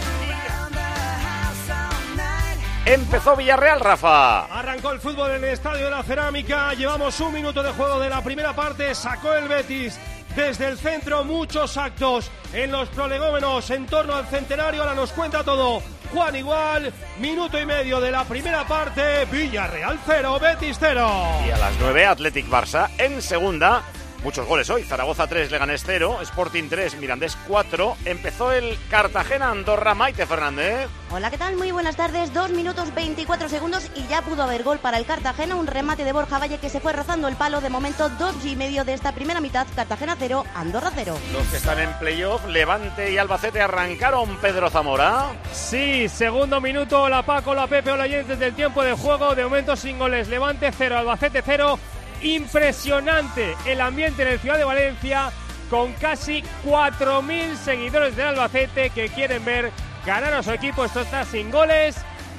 Empezó 2.86 3.36
Villarreal, 3.36 3.80
Rafa. 3.80 4.46
Arrancó 4.46 4.92
el 4.92 5.00
fútbol 5.00 5.32
en 5.32 5.44
el 5.44 5.50
Estadio 5.50 5.86
de 5.86 5.92
la 5.92 6.04
Cerámica. 6.04 6.72
Llevamos 6.76 7.20
un 7.20 7.34
minuto 7.34 7.64
de 7.64 7.72
juego 7.72 8.00
de 8.00 8.12
la 8.12 8.24
primera 8.24 8.54
parte. 8.54 8.94
Sacó 8.94 9.34
el 9.34 9.48
Betis 9.48 9.98
desde 10.36 10.68
el 10.68 10.78
centro. 10.78 11.24
Muchos 11.24 11.78
actos 11.78 12.30
en 12.54 12.72
los 12.72 12.88
prolegómenos 12.90 13.72
en 13.72 13.88
torno 13.88 14.14
al 14.14 14.28
centenario. 14.28 14.84
Ahora 14.84 14.94
nos 14.94 15.12
cuenta 15.14 15.44
todo. 15.44 15.82
Juan 16.14 16.36
Igual, 16.36 16.94
minuto 17.20 17.60
y 17.60 17.66
medio 17.66 18.00
de 18.00 18.12
la 18.12 18.24
primera 18.24 18.68
parte. 18.68 19.26
Villarreal 19.32 19.98
0, 20.06 20.40
Betis 20.40 20.78
0. 20.80 21.10
Y 21.48 21.50
a 21.50 21.58
las 21.58 21.74
9, 21.80 22.06
Athletic 22.06 22.48
Barça 22.48 22.92
en 23.00 23.20
segunda. 23.24 23.82
Muchos 24.26 24.48
goles 24.48 24.68
hoy. 24.72 24.82
Zaragoza 24.82 25.28
3, 25.28 25.52
Leganés 25.52 25.84
0, 25.86 26.18
Sporting 26.24 26.68
3, 26.68 26.96
Mirandés 26.96 27.38
4. 27.48 27.96
Empezó 28.06 28.52
el 28.52 28.76
Cartagena 28.90 29.52
Andorra 29.52 29.94
Maite 29.94 30.26
Fernández. 30.26 30.90
Hola, 31.12 31.30
¿qué 31.30 31.38
tal? 31.38 31.56
Muy 31.58 31.72
buenas 31.72 31.96
tardes. 31.96 32.34
Dos 32.34 32.50
minutos 32.50 32.92
24 32.96 33.50
segundos 33.50 33.92
y 33.94 34.08
ya 34.08 34.24
pudo 34.24 34.42
haber 34.42 34.64
gol 34.64 34.80
para 34.80 34.98
el 34.98 35.06
Cartagena. 35.06 35.56
Un 35.56 35.68
remate 35.68 36.04
de 36.04 36.12
Borja 36.12 36.40
Valle 36.40 36.58
que 36.58 36.72
se 36.72 36.80
fue 36.80 36.92
rozando 36.92 37.28
el 37.28 37.36
palo. 37.36 37.62
De 37.62 37.70
momento, 37.70 38.10
dos 38.10 38.44
y 38.44 38.56
medio 38.56 38.84
de 38.84 38.94
esta 38.96 39.12
primera 39.12 39.42
mitad. 39.42 39.68
Cartagena 39.76 40.16
0, 40.18 40.44
Andorra 40.56 40.92
0. 40.96 41.16
Los 41.32 41.48
que 41.50 41.58
están 41.58 41.80
en 41.80 41.94
playoff, 42.00 42.48
Levante 42.48 43.12
y 43.12 43.20
Albacete 43.20 43.62
arrancaron 43.62 44.38
Pedro 44.38 44.72
Zamora. 44.72 45.34
Sí, 45.54 46.10
segundo 46.10 46.60
minuto. 46.60 47.04
Hola 47.04 47.22
Paco, 47.22 47.52
hola 47.52 47.68
Pepe, 47.68 47.92
hola 47.92 48.06
oyentes 48.06 48.40
del 48.40 48.56
tiempo 48.56 48.82
de 48.82 48.94
juego. 48.94 49.36
De 49.36 49.44
momento 49.44 49.76
sin 49.76 50.00
goles. 50.00 50.30
Levante 50.30 50.72
0, 50.76 50.98
Albacete 50.98 51.44
0. 51.46 51.78
Impresionante 52.26 53.56
el 53.68 53.80
ambiente 53.80 54.24
en 54.24 54.30
el 54.30 54.40
Ciudad 54.40 54.58
de 54.58 54.64
Valencia 54.64 55.32
con 55.70 55.94
casi 55.94 56.44
4.000 56.66 57.56
seguidores 57.56 58.16
del 58.16 58.30
Albacete 58.30 58.90
que 58.90 59.10
quieren 59.10 59.46
ver 59.46 59.72
ganar 60.08 60.34
a 60.34 60.42
su 60.42 60.52
equipo. 60.52 60.84
Esto 60.84 61.02
está 61.02 61.24
sin 61.24 61.52
goles. 61.52 61.96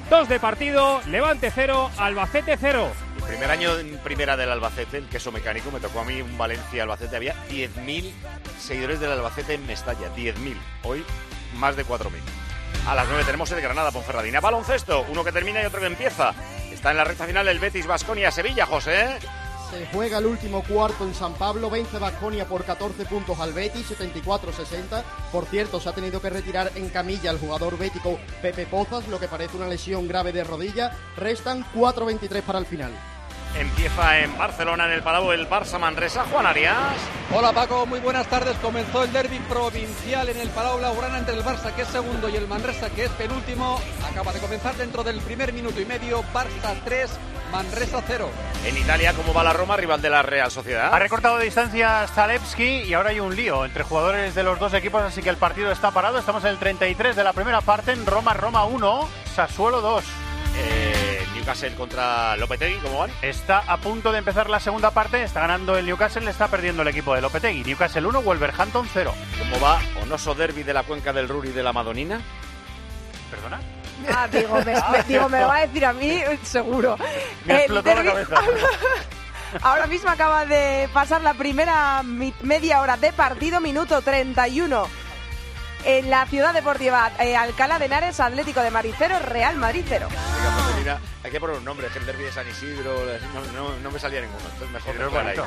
Dos 0.09 0.27
de 0.27 0.41
partido, 0.41 1.01
Levante 1.07 1.51
0, 1.55 1.89
Albacete 1.97 2.57
0. 2.59 2.91
El 3.15 3.23
primer 3.23 3.49
año 3.49 3.77
en 3.77 3.97
primera 3.99 4.35
del 4.35 4.51
Albacete, 4.51 4.97
el 4.97 5.07
queso 5.07 5.31
mecánico, 5.31 5.71
me 5.71 5.79
tocó 5.79 6.01
a 6.01 6.03
mí 6.03 6.21
un 6.21 6.37
Valencia-Albacete. 6.37 7.15
Había 7.15 7.35
10.000 7.47 8.11
seguidores 8.59 8.99
del 8.99 9.13
Albacete 9.13 9.53
en 9.53 9.65
Mestalla. 9.67 10.13
10.000. 10.13 10.57
Hoy, 10.83 11.05
más 11.55 11.77
de 11.77 11.85
4.000. 11.85 12.09
A 12.89 12.93
las 12.93 13.07
9 13.07 13.23
tenemos 13.23 13.49
el 13.51 13.61
Granada 13.61 13.91
Ponferradina. 13.91 14.41
Baloncesto, 14.41 15.05
uno 15.07 15.23
que 15.23 15.31
termina 15.31 15.61
y 15.61 15.65
otro 15.65 15.79
que 15.79 15.87
empieza. 15.87 16.33
Está 16.73 16.91
en 16.91 16.97
la 16.97 17.05
recta 17.05 17.25
final 17.25 17.47
el 17.47 17.59
Betis 17.59 17.87
Basconia 17.87 18.31
Sevilla, 18.31 18.65
José. 18.65 19.17
Se 19.69 19.85
juega 19.87 20.19
el 20.19 20.25
último 20.25 20.63
cuarto 20.63 21.05
en 21.05 21.13
San 21.13 21.33
Pablo, 21.33 21.69
vence 21.69 21.99
Vasconia 21.99 22.45
por 22.45 22.63
14 22.63 23.05
puntos 23.05 23.37
al 23.39 23.51
Betis, 23.51 23.91
74-60. 23.91 25.03
Por 25.31 25.45
cierto, 25.45 25.81
se 25.81 25.89
ha 25.89 25.93
tenido 25.93 26.21
que 26.21 26.29
retirar 26.29 26.71
en 26.75 26.87
camilla 26.89 27.31
el 27.31 27.39
jugador 27.39 27.77
bético 27.77 28.17
Pepe 28.41 28.65
Pozas, 28.65 29.07
lo 29.09 29.19
que 29.19 29.27
parece 29.27 29.57
una 29.57 29.67
lesión 29.67 30.07
grave 30.07 30.31
de 30.31 30.45
rodilla. 30.45 30.91
Restan 31.17 31.65
4.23 31.75 32.41
para 32.43 32.59
el 32.59 32.65
final. 32.65 32.91
Empieza 33.55 34.19
en 34.19 34.37
Barcelona, 34.37 34.85
en 34.85 34.91
el 34.91 35.01
Palau, 35.03 35.31
el 35.31 35.49
Barça 35.49 35.79
Manresa. 35.79 36.25
Juan 36.25 36.45
Arias. 36.45 36.95
Hola 37.33 37.51
Paco, 37.51 37.85
muy 37.85 37.99
buenas 37.99 38.27
tardes. 38.27 38.55
Comenzó 38.57 39.03
el 39.03 39.11
derby 39.11 39.39
provincial 39.49 40.29
en 40.29 40.37
el 40.37 40.49
Palau 40.49 40.77
Blaugrana 40.77 41.17
entre 41.17 41.33
el 41.33 41.43
Barça 41.43 41.73
que 41.73 41.81
es 41.81 41.87
segundo 41.87 42.29
y 42.29 42.35
el 42.35 42.47
Manresa 42.47 42.89
que 42.89 43.05
es 43.05 43.11
penúltimo. 43.11 43.81
Acaba 44.09 44.31
de 44.31 44.39
comenzar 44.39 44.75
dentro 44.75 45.03
del 45.03 45.19
primer 45.21 45.53
minuto 45.53 45.81
y 45.81 45.85
medio. 45.85 46.23
Barça 46.33 46.75
3, 46.85 47.09
Manresa 47.51 48.01
0. 48.05 48.29
En 48.65 48.77
Italia, 48.77 49.13
¿cómo 49.13 49.33
va 49.33 49.43
la 49.43 49.53
Roma, 49.53 49.77
rival 49.77 50.01
de 50.01 50.09
la 50.09 50.21
Real 50.21 50.51
Sociedad? 50.51 50.93
Ha 50.93 50.99
recortado 50.99 51.37
de 51.37 51.45
distancia 51.45 52.07
Zalewski 52.07 52.83
y 52.83 52.93
ahora 52.93 53.11
hay 53.11 53.19
un 53.19 53.35
lío 53.35 53.65
entre 53.65 53.83
jugadores 53.83 54.35
de 54.35 54.43
los 54.43 54.59
dos 54.59 54.73
equipos, 54.73 55.01
así 55.01 55.21
que 55.21 55.29
el 55.29 55.37
partido 55.37 55.71
está 55.71 55.91
parado. 55.91 56.19
Estamos 56.19 56.43
en 56.43 56.51
el 56.51 56.57
33 56.57 57.15
de 57.15 57.23
la 57.23 57.33
primera 57.33 57.61
parte 57.61 57.91
en 57.91 58.05
Roma, 58.05 58.33
Roma 58.33 58.65
1, 58.65 59.09
Sassuolo 59.35 59.81
2. 59.81 60.03
Eh, 60.57 61.25
Newcastle 61.35 61.75
contra 61.75 62.35
Lopetegui, 62.35 62.79
¿cómo 62.79 62.99
van? 62.99 63.11
Está 63.21 63.59
a 63.59 63.77
punto 63.77 64.11
de 64.11 64.19
empezar 64.19 64.49
la 64.49 64.59
segunda 64.59 64.91
parte, 64.91 65.23
está 65.23 65.41
ganando 65.41 65.77
el 65.77 65.85
Newcastle, 65.85 66.25
le 66.25 66.31
está 66.31 66.47
perdiendo 66.47 66.81
el 66.81 66.87
equipo 66.89 67.15
de 67.15 67.21
Lopetegui. 67.21 67.63
Newcastle 67.63 68.05
1, 68.05 68.21
Wolverhampton 68.21 68.89
0. 68.91 69.13
¿Cómo 69.39 69.59
va 69.63 69.79
Onoso 70.01 70.35
Derby 70.35 70.63
de 70.63 70.73
la 70.73 70.83
cuenca 70.83 71.13
del 71.13 71.29
Ruri 71.29 71.51
de 71.51 71.63
la 71.63 71.71
Madonina? 71.73 72.19
¿Perdona? 73.31 73.59
Ah, 74.13 74.27
digo, 74.27 74.55
me, 74.63 74.65
me- 74.73 75.03
digo, 75.07 75.29
me 75.29 75.39
lo 75.41 75.47
va 75.47 75.57
a 75.57 75.67
decir 75.67 75.85
a 75.85 75.93
mí, 75.93 76.21
seguro. 76.43 76.97
Me 77.45 77.53
ha 77.53 77.57
explotado 77.59 78.03
la 78.03 78.13
derbi- 78.13 78.27
cabeza. 78.27 78.67
Ahora 79.61 79.87
mismo 79.87 80.09
acaba 80.09 80.45
de 80.45 80.89
pasar 80.93 81.21
la 81.21 81.33
primera 81.33 82.03
media 82.03 82.81
hora 82.81 82.97
de 82.97 83.13
partido, 83.13 83.59
minuto 83.61 84.01
31. 84.01 84.87
En 85.85 86.09
la 86.09 86.25
ciudad 86.25 86.53
deportiva 86.53 87.11
eh, 87.19 87.35
Alcalá 87.37 87.79
de 87.79 87.85
Henares, 87.85 88.19
Atlético 88.19 88.61
de 88.61 88.71
0, 88.97 89.19
Real 89.25 89.55
Madrid 89.55 89.85
0. 89.87 90.07
Venga, 90.09 90.51
Madonina, 90.51 90.99
hay 91.23 91.31
que 91.31 91.39
poner 91.39 91.55
un 91.57 91.63
nombre, 91.63 91.87
que 91.87 91.99
el 91.99 92.05
Derby 92.05 92.23
de 92.25 92.31
San 92.33 92.47
Isidro, 92.49 92.93
no, 93.33 93.41
no- 93.53 93.79
no 93.79 93.91
me 93.91 93.99
salía 93.99 94.19
ninguno, 94.19 94.41
entonces 94.43 94.69
mejor 94.71 94.95
es 94.95 94.99
dejar 94.99 95.27
ahí. 95.27 95.37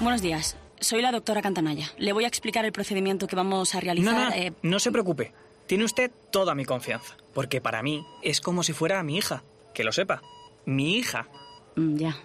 Buenos 0.00 0.20
días. 0.20 0.56
Soy 0.80 1.00
la 1.00 1.12
doctora 1.12 1.40
Cantanaya. 1.40 1.90
Le 1.96 2.12
voy 2.12 2.24
a 2.24 2.28
explicar 2.28 2.64
el 2.64 2.72
procedimiento 2.72 3.26
que 3.26 3.36
vamos 3.36 3.74
a 3.74 3.80
realizar. 3.80 4.12
No, 4.12 4.24
no, 4.26 4.30
eh, 4.32 4.52
no 4.62 4.78
se 4.78 4.90
preocupe. 4.92 5.32
Tiene 5.66 5.84
usted 5.84 6.10
toda 6.30 6.54
mi 6.54 6.64
confianza. 6.64 7.16
Porque 7.32 7.60
para 7.60 7.82
mí 7.82 8.04
es 8.22 8.40
como 8.40 8.62
si 8.62 8.72
fuera 8.72 9.02
mi 9.02 9.16
hija. 9.16 9.42
Que 9.74 9.84
lo 9.84 9.92
sepa. 9.92 10.22
Mi 10.66 10.96
hija. 10.96 11.28
mm, 11.76 11.96
ya. 11.96 12.16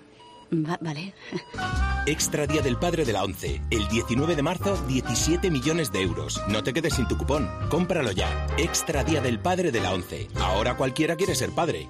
Va- 0.51 0.77
vale. 0.81 1.13
Extra 2.05 2.47
Día 2.47 2.61
del 2.61 2.77
Padre 2.77 3.05
de 3.05 3.13
la 3.13 3.23
ONCE. 3.23 3.61
El 3.69 3.87
19 3.87 4.35
de 4.35 4.41
marzo, 4.41 4.75
17 4.87 5.51
millones 5.51 5.91
de 5.91 6.01
euros. 6.01 6.41
No 6.47 6.63
te 6.63 6.73
quedes 6.73 6.95
sin 6.95 7.07
tu 7.07 7.17
cupón. 7.17 7.49
Cómpralo 7.69 8.11
ya. 8.11 8.47
Extra 8.57 9.03
Día 9.03 9.21
del 9.21 9.39
Padre 9.39 9.71
de 9.71 9.79
la 9.79 9.93
ONCE. 9.93 10.27
Ahora 10.39 10.75
cualquiera 10.75 11.15
quiere 11.15 11.35
ser 11.35 11.51
padre. 11.51 11.87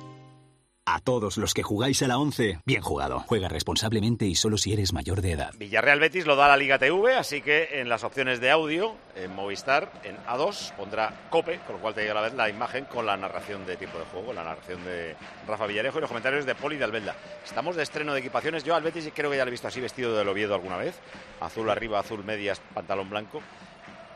A 0.91 0.97
todos 0.97 1.37
los 1.37 1.53
que 1.53 1.61
jugáis 1.61 2.01
a 2.01 2.07
la 2.07 2.17
11, 2.17 2.61
bien 2.65 2.81
jugado. 2.81 3.19
Juega 3.27 3.47
responsablemente 3.47 4.25
y 4.25 4.33
solo 4.33 4.57
si 4.57 4.73
eres 4.73 4.91
mayor 4.91 5.21
de 5.21 5.33
edad. 5.33 5.53
Villarreal 5.55 5.99
Betis 5.99 6.25
lo 6.25 6.35
da 6.35 6.47
la 6.47 6.57
Liga 6.57 6.79
TV, 6.79 7.15
así 7.15 7.43
que 7.43 7.79
en 7.79 7.89
las 7.89 8.03
opciones 8.03 8.41
de 8.41 8.49
audio, 8.49 8.95
en 9.15 9.35
Movistar, 9.35 9.91
en 10.03 10.17
A2, 10.25 10.73
pondrá 10.73 11.27
COPE, 11.29 11.59
con 11.59 11.75
lo 11.75 11.81
cual 11.83 11.93
te 11.93 12.01
llega 12.01 12.13
a 12.13 12.15
la 12.15 12.21
vez 12.21 12.33
la 12.33 12.49
imagen 12.49 12.85
con 12.85 13.05
la 13.05 13.15
narración 13.17 13.67
de 13.67 13.77
tiempo 13.77 13.99
de 13.99 14.05
juego, 14.05 14.33
la 14.33 14.43
narración 14.43 14.83
de 14.83 15.15
Rafa 15.47 15.67
Villarejo 15.67 15.99
y 15.99 16.01
los 16.01 16.09
comentarios 16.09 16.47
de 16.47 16.55
Poli 16.55 16.77
de 16.77 16.85
Albelda. 16.85 17.15
Estamos 17.45 17.75
de 17.75 17.83
estreno 17.83 18.15
de 18.15 18.21
equipaciones. 18.21 18.63
Yo 18.63 18.73
al 18.73 18.81
Betis 18.81 19.11
creo 19.13 19.29
que 19.29 19.37
ya 19.37 19.45
lo 19.45 19.49
he 19.49 19.51
visto 19.51 19.67
así 19.67 19.79
vestido 19.79 20.17
del 20.17 20.27
Oviedo 20.27 20.55
alguna 20.55 20.77
vez. 20.77 20.95
Azul 21.39 21.69
arriba, 21.69 21.99
azul 21.99 22.23
medias, 22.23 22.59
pantalón 22.73 23.11
blanco. 23.11 23.43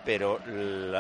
Pero 0.06 0.40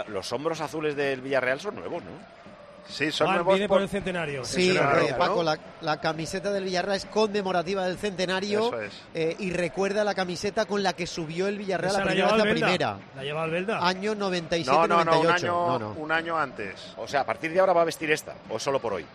los 0.07 0.31
hombros 0.33 0.61
azules 0.61 0.95
del 0.95 1.21
Villarreal 1.21 1.59
son 1.59 1.77
nuevos, 1.77 2.03
¿no? 2.03 2.42
Sí, 2.87 3.09
Juan 3.17 3.45
viene 3.47 3.67
por 3.67 3.81
el 3.81 3.89
centenario. 3.89 4.43
Sí, 4.43 4.75
eh, 4.75 5.15
Paco, 5.17 5.41
la, 5.43 5.57
la 5.81 5.99
camiseta 6.01 6.51
del 6.51 6.65
Villarreal 6.65 6.97
es 6.97 7.05
conmemorativa 7.05 7.87
del 7.87 7.97
centenario 7.97 8.67
Eso 8.67 8.81
es. 8.81 8.93
eh, 9.13 9.35
y 9.39 9.51
recuerda 9.51 10.03
la 10.03 10.13
camiseta 10.13 10.65
con 10.65 10.83
la 10.83 10.93
que 10.93 11.07
subió 11.07 11.47
el 11.47 11.57
Villarreal 11.57 11.93
la 11.93 11.99
la 11.99 12.05
primera 12.05 12.37
la 12.37 12.43
primera. 12.43 12.99
La 13.15 13.23
lleva 13.23 13.43
Albelda. 13.43 13.87
Año 13.87 14.13
97-98. 14.15 14.65
No, 14.65 14.87
no, 14.87 15.05
no, 15.05 15.19
un 15.21 15.27
año, 15.27 15.47
No, 15.47 15.79
no. 15.79 15.89
un 15.91 16.11
año 16.11 16.37
antes. 16.37 16.93
O 16.97 17.07
sea, 17.07 17.21
a 17.21 17.25
partir 17.25 17.51
de 17.53 17.59
ahora 17.59 17.73
va 17.73 17.81
a 17.81 17.85
vestir 17.85 18.11
esta, 18.11 18.35
o 18.49 18.59
solo 18.59 18.79
por 18.79 18.93
hoy. 18.93 19.05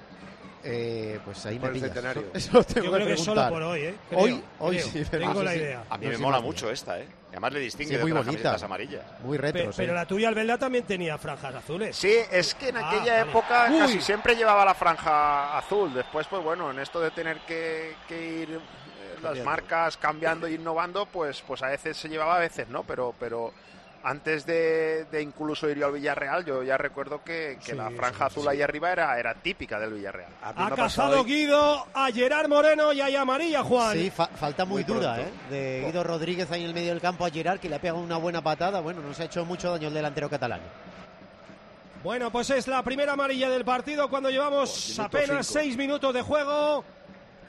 Eh, 0.71 1.19
pues 1.25 1.47
ahí 1.47 1.59
Por 1.59 1.71
me 1.71 1.77
el 1.79 1.83
pillas. 1.83 1.95
centenario. 1.95 2.31
Eso, 2.35 2.63
tengo 2.65 2.87
Yo 2.87 2.93
creo 2.93 3.07
que 3.07 3.13
es 3.15 3.21
solo 3.21 3.35
preguntar. 3.43 3.53
por 3.53 3.63
hoy, 3.63 3.81
¿eh? 3.83 3.95
Creo, 4.11 4.21
hoy, 4.21 4.45
hoy 4.59 4.77
creo. 4.77 4.89
sí. 4.89 5.03
pero- 5.11 5.27
Tengo 5.27 5.43
la 5.43 5.53
sí, 5.53 5.59
idea. 5.59 5.85
A 5.89 5.97
mí 5.99 6.07
me 6.07 6.19
mola 6.19 6.41
mucho 6.41 6.71
esta, 6.71 7.01
¿eh? 7.01 7.09
Además 7.31 7.53
le 7.53 7.61
distingue 7.61 7.91
Sí, 7.93 7.97
de 7.97 8.03
muy 8.03 8.11
otras 8.13 8.27
bonita. 8.27 8.43
camisetas 8.43 8.63
amarillas. 8.65 9.05
Muy 9.23 9.39
retro, 9.39 9.63
Pe- 9.67 9.73
sí. 9.73 9.77
Pero 9.77 9.95
la 9.95 10.07
tuya, 10.07 10.29
Albelda, 10.29 10.59
también 10.59 10.85
tenía 10.85 11.17
franjas 11.19 11.55
azules. 11.55 11.97
Sí, 11.97 12.13
es 12.31 12.55
que 12.55 12.69
en 12.71 12.77
Ah, 12.79 12.89
aquella 12.89 13.19
vale. 13.19 13.31
época 13.31 13.69
Uy. 13.71 13.79
casi 13.79 14.01
siempre 14.01 14.35
llevaba 14.35 14.65
la 14.65 14.75
franja 14.75 15.57
azul. 15.59 15.93
Después, 15.95 16.27
pues 16.27 16.43
bueno, 16.43 16.71
en 16.71 16.79
esto 16.79 17.01
de 17.01 17.11
tener 17.11 17.39
que, 17.41 17.95
que 18.07 18.21
ir 18.43 18.51
eh, 18.51 18.59
las 19.15 19.23
Cambiando. 19.23 19.45
marcas 19.51 19.97
cambiando 19.97 20.47
e 20.47 20.53
innovando, 20.53 21.07
pues, 21.07 21.43
pues 21.47 21.63
a 21.63 21.69
veces 21.69 21.97
se 21.97 22.09
llevaba, 22.09 22.37
a 22.37 22.41
veces 22.41 22.69
no, 22.69 22.83
pero, 22.85 23.15
pero 23.19 23.53
antes 24.03 24.47
de, 24.47 25.05
de 25.11 25.23
incluso 25.23 25.69
ir 25.69 25.79
yo 25.79 25.87
al 25.87 25.93
Villarreal, 25.93 26.45
yo 26.45 26.63
ya 26.63 26.77
recuerdo 26.79 27.23
que, 27.25 27.59
que 27.65 27.73
Sí, 27.73 27.77
la 27.77 27.91
franja 27.91 28.19
sí, 28.29 28.33
azul 28.33 28.43
sí. 28.45 28.49
ahí 28.51 28.63
arriba 28.63 28.93
era, 28.93 29.19
era 29.19 29.35
típica 29.35 29.79
del 29.81 29.93
Villarreal. 29.95 30.31
Ha 30.43 30.71
cazado 30.75 31.25
Guido 31.25 31.87
a 31.93 32.11
Gerard 32.13 32.49
Moreno 32.49 32.93
y 32.93 33.01
a 33.01 33.21
Amarilla, 33.21 33.63
Juan. 33.65 33.95
Sí, 33.99 34.11
fa- 34.11 34.29
falta 34.29 34.65
muy, 34.65 34.85
Muy 34.85 34.95
dura, 34.95 35.15
pronto. 35.17 35.33
¿eh? 35.51 35.51
De 35.51 35.83
Guido 35.87 36.05
Rodríguez 36.05 36.51
ahí 36.53 36.63
en 36.63 36.69
el 36.69 36.75
medio 36.75 36.91
del 36.91 37.01
campo 37.01 37.27
a 37.27 37.31
Gerard, 37.31 37.59
que 37.59 37.69
le 37.69 37.75
ha 37.77 37.81
pegado 37.81 37.99
una 38.01 38.17
buena 38.19 38.41
patada. 38.43 38.81
Bueno, 38.81 39.01
nos 39.03 39.19
ha 39.21 39.25
hecho 39.25 39.45
mucho 39.45 39.71
daño 39.73 39.89
el 39.89 39.95
delantero 39.95 40.31
catalán. 40.31 40.61
Bueno, 42.03 42.31
pues 42.31 42.49
es 42.51 42.69
la 42.69 42.83
primera 42.83 43.15
amarilla 43.15 43.51
del 43.51 43.65
partido 43.65 44.09
cuando 44.09 44.31
llevamos 44.31 44.89
minuto 44.91 45.03
apenas 45.03 45.47
cinco. 45.47 45.59
seis 45.61 45.77
minutos 45.77 46.15
de 46.15 46.23
juego 46.23 46.85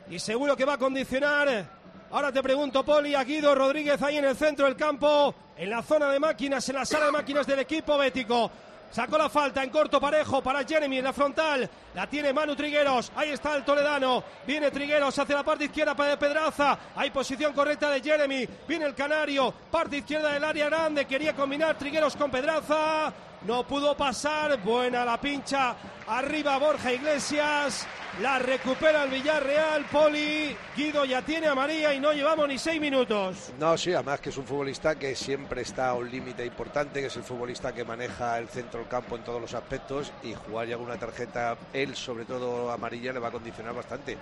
y 0.09 0.17
seguro 0.17 0.57
que 0.57 0.65
va 0.65 0.73
a 0.73 0.77
condicionar. 0.79 1.65
Ahora 2.11 2.31
te 2.31 2.41
pregunto, 2.41 2.83
Poli, 2.83 3.13
a 3.13 3.23
Guido 3.23 3.53
Rodríguez 3.53 4.01
ahí 4.01 4.17
en 4.17 4.25
el 4.25 4.35
centro 4.35 4.65
del 4.65 4.75
campo, 4.75 5.35
en 5.55 5.69
la 5.69 5.83
zona 5.83 6.09
de 6.09 6.19
máquinas, 6.19 6.67
en 6.67 6.75
la 6.77 6.85
sala 6.85 7.05
de 7.05 7.11
máquinas 7.11 7.45
del 7.45 7.59
equipo 7.59 7.99
bético. 7.99 8.49
Sacó 8.91 9.19
la 9.19 9.29
falta 9.29 9.63
en 9.63 9.69
corto 9.69 10.01
parejo 10.01 10.41
para 10.41 10.63
Jeremy 10.63 10.97
en 10.97 11.03
la 11.03 11.13
frontal. 11.13 11.69
La 11.93 12.07
tiene 12.07 12.33
Manu 12.33 12.55
Trigueros. 12.55 13.11
Ahí 13.15 13.29
está 13.29 13.55
el 13.55 13.63
toledano. 13.63 14.23
Viene 14.47 14.71
Trigueros 14.71 15.19
hacia 15.19 15.35
la 15.35 15.43
parte 15.43 15.65
izquierda 15.65 15.93
para 15.93 16.17
Pedraza. 16.17 16.79
Hay 16.95 17.11
posición 17.11 17.53
correcta 17.53 17.91
de 17.91 18.01
Jeremy. 18.01 18.47
Viene 18.67 18.85
el 18.85 18.95
canario. 18.95 19.53
Parte 19.69 19.97
izquierda 19.97 20.33
del 20.33 20.43
área 20.43 20.65
grande. 20.65 21.05
Quería 21.05 21.35
combinar 21.35 21.77
Trigueros 21.77 22.15
con 22.15 22.31
Pedraza. 22.31 23.13
No 23.45 23.65
pudo 23.65 23.95
pasar. 23.95 24.61
Buena 24.61 25.05
la 25.05 25.19
pincha. 25.19 25.75
Arriba 26.07 26.57
Borja 26.57 26.91
Iglesias. 26.91 27.87
La 28.21 28.39
recupera 28.39 29.03
el 29.03 29.11
Villarreal. 29.11 29.85
Poli. 29.85 30.55
Guido 30.75 31.05
ya 31.05 31.21
tiene 31.21 31.47
a 31.47 31.55
María 31.55 31.93
y 31.93 31.99
no 31.99 32.11
llevamos 32.11 32.47
ni 32.47 32.57
seis 32.57 32.81
minutos. 32.81 33.51
No, 33.57 33.77
sí, 33.77 33.93
además 33.93 34.19
que 34.19 34.29
es 34.29 34.37
un 34.37 34.45
futbolista 34.45 34.95
que 34.95 35.15
siempre 35.15 35.61
está 35.61 35.89
a 35.89 35.93
un 35.93 36.09
límite 36.09 36.45
importante, 36.45 36.99
que 36.99 37.07
es 37.07 37.15
el 37.15 37.23
futbolista 37.23 37.73
que 37.73 37.85
maneja 37.85 38.37
el 38.37 38.49
centro 38.49 38.81
del 38.81 38.89
campo 38.89 39.15
en 39.15 39.23
todos 39.23 39.39
los 39.39 39.53
aspectos 39.53 40.11
y 40.23 40.33
jugar 40.33 40.67
ya 40.67 40.75
con 40.75 40.87
una 40.87 40.97
tarjeta, 40.97 41.57
él 41.71 41.95
sobre 41.95 42.25
todo 42.25 42.71
amarilla, 42.71 43.13
le 43.13 43.19
va 43.19 43.29
a 43.29 43.31
condicionar 43.31 43.73
bastante. 43.73 44.17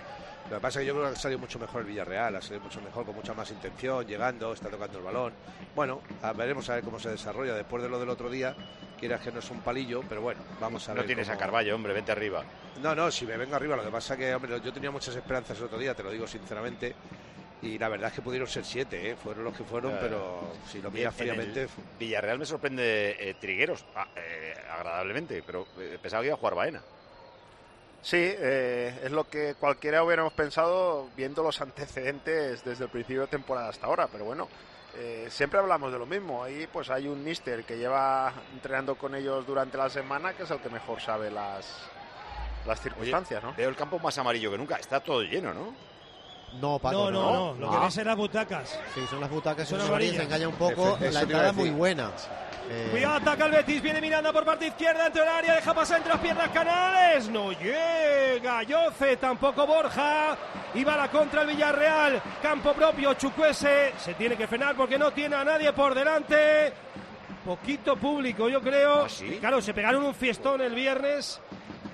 Lo 0.50 0.56
que 0.56 0.60
pasa 0.62 0.78
es 0.80 0.82
que 0.84 0.86
yo 0.86 0.94
creo 0.94 1.06
que 1.06 1.12
ha 1.12 1.16
salido 1.16 1.38
mucho 1.40 1.58
mejor 1.58 1.82
el 1.82 1.86
Villarreal, 1.88 2.36
ha 2.36 2.40
salido 2.40 2.62
mucho 2.62 2.80
mejor, 2.80 3.04
con 3.04 3.14
mucha 3.14 3.34
más 3.34 3.50
intención, 3.50 4.06
llegando, 4.06 4.52
está 4.52 4.70
tocando 4.70 4.98
el 4.98 5.04
balón. 5.04 5.32
Bueno, 5.74 6.00
a- 6.22 6.32
veremos 6.32 6.68
a 6.70 6.76
ver 6.76 6.84
cómo 6.84 6.98
se 6.98 7.10
desarrolla 7.10 7.54
después 7.54 7.82
de 7.82 7.88
lo 7.88 7.98
del 8.00 8.08
otro 8.08 8.30
día. 8.30 8.54
Quieras 8.98 9.20
que 9.20 9.30
no 9.30 9.40
es 9.40 9.50
un 9.50 9.60
palillo, 9.60 10.02
pero 10.08 10.22
bueno, 10.22 10.40
vamos 10.58 10.88
a 10.88 10.94
ver. 10.94 11.02
No 11.02 11.06
tienes 11.06 11.28
a 11.28 11.36
Carballo, 11.36 11.74
hombre, 11.74 11.92
vente 11.92 12.12
arriba. 12.12 12.42
no, 12.82 12.94
no, 12.94 13.10
si 13.10 13.26
me 13.26 13.36
vengo 13.36 13.54
arriba, 13.54 13.76
lo 13.76 13.84
que 13.84 13.90
pasa 13.90 14.16
que, 14.16 14.34
hombre, 14.34 14.60
yo 14.60 14.72
tenía 14.72 14.90
muchas 14.90 15.14
esperanzas 15.14 15.58
el 15.58 15.64
otro 15.64 15.78
día, 15.78 15.94
te 15.94 16.02
lo 16.02 16.10
digo 16.10 16.26
sinceramente, 16.26 16.94
y 17.62 17.76
la 17.78 17.88
verdad 17.88 18.08
es 18.08 18.14
que 18.14 18.22
pudieron 18.22 18.48
ser 18.48 18.64
siete, 18.64 19.10
¿eh? 19.10 19.16
fueron 19.16 19.44
los 19.44 19.56
que 19.56 19.64
fueron, 19.64 19.92
pero 20.00 20.52
si 20.66 20.80
lo 20.80 20.90
miras 20.90 21.14
fríamente... 21.14 21.68
Villarreal 21.98 22.38
me 22.38 22.46
sorprende 22.46 23.16
eh, 23.18 23.34
Trigueros, 23.34 23.84
ah, 23.94 24.06
eh, 24.16 24.54
agradablemente, 24.70 25.42
pero 25.46 25.66
eh, 25.78 25.98
pensaba 26.00 26.22
que 26.22 26.28
iba 26.28 26.34
a 26.34 26.38
jugar 26.38 26.54
Baena. 26.54 26.82
Sí, 28.02 28.16
eh, 28.16 29.00
es 29.02 29.10
lo 29.10 29.28
que 29.28 29.54
cualquiera 29.54 30.02
hubiéramos 30.04 30.32
pensado 30.32 31.08
viendo 31.16 31.42
los 31.42 31.60
antecedentes 31.60 32.64
desde 32.64 32.84
el 32.84 32.90
principio 32.90 33.22
de 33.22 33.26
temporada 33.26 33.68
hasta 33.68 33.86
ahora, 33.86 34.08
pero 34.10 34.24
bueno, 34.24 34.48
eh, 34.96 35.26
siempre 35.30 35.58
hablamos 35.58 35.92
de 35.92 35.98
lo 35.98 36.06
mismo. 36.06 36.42
Ahí 36.42 36.66
pues 36.72 36.90
hay 36.90 37.08
un 37.08 37.22
mister 37.22 37.64
que 37.64 37.76
lleva 37.76 38.32
entrenando 38.52 38.94
con 38.96 39.14
ellos 39.14 39.46
durante 39.46 39.76
la 39.76 39.90
semana, 39.90 40.32
que 40.32 40.44
es 40.44 40.50
el 40.50 40.60
que 40.60 40.68
mejor 40.70 41.00
sabe 41.00 41.30
las, 41.30 41.66
las 42.66 42.80
circunstancias, 42.80 43.42
¿no? 43.42 43.54
Veo 43.54 43.68
el 43.68 43.76
campo 43.76 43.98
más 43.98 44.16
amarillo 44.18 44.50
que 44.50 44.58
nunca, 44.58 44.76
está 44.76 45.00
todo 45.00 45.22
lleno, 45.22 45.52
¿no? 45.52 45.74
No, 46.60 46.78
Paco, 46.78 46.96
No, 46.96 47.10
no, 47.10 47.32
no. 47.32 47.54
no. 47.54 47.66
Lo 47.66 47.70
que 47.70 47.84
ves 47.86 47.96
es 47.98 48.06
las 48.06 48.16
butacas. 48.16 48.78
Sí, 48.94 49.00
son 49.08 49.20
las 49.20 49.30
butacas, 49.30 49.68
Son 49.68 49.80
amarillas, 49.80 49.92
amarillas. 50.14 50.24
engaña 50.24 50.48
un 50.48 50.54
poco. 50.56 50.96
Eso 51.00 51.10
La 51.12 51.20
entrada 51.20 51.52
muy 51.52 51.64
decir. 51.64 51.78
buena. 51.78 52.10
Eh, 52.70 52.88
Cuidado, 52.90 53.14
ataca 53.16 53.46
el 53.46 53.52
Betis, 53.52 53.80
viene 53.80 53.98
Miranda 54.00 54.30
por 54.30 54.44
parte 54.44 54.66
izquierda, 54.66 55.06
entre 55.06 55.22
el 55.22 55.28
área, 55.28 55.54
deja 55.54 55.72
pasar 55.72 55.96
entre 55.98 56.12
las 56.12 56.20
piernas 56.20 56.50
Canales, 56.50 57.26
no 57.30 57.50
llega, 57.52 58.62
Yoce, 58.64 59.16
tampoco 59.16 59.66
Borja, 59.66 60.36
y 60.74 60.84
va 60.84 60.92
a 60.92 60.96
la 60.98 61.08
contra 61.10 61.40
el 61.42 61.48
Villarreal, 61.48 62.20
campo 62.42 62.74
propio, 62.74 63.14
Chucuese, 63.14 63.94
se 63.96 64.12
tiene 64.14 64.36
que 64.36 64.46
frenar 64.46 64.76
porque 64.76 64.98
no 64.98 65.10
tiene 65.12 65.36
a 65.36 65.44
nadie 65.44 65.72
por 65.72 65.94
delante, 65.94 66.74
poquito 67.42 67.96
público 67.96 68.50
yo 68.50 68.60
creo, 68.60 69.04
¿Ah, 69.04 69.08
sí? 69.08 69.38
claro, 69.40 69.62
se 69.62 69.72
pegaron 69.72 70.04
un 70.04 70.14
fiestón 70.14 70.60
el 70.60 70.74
viernes, 70.74 71.40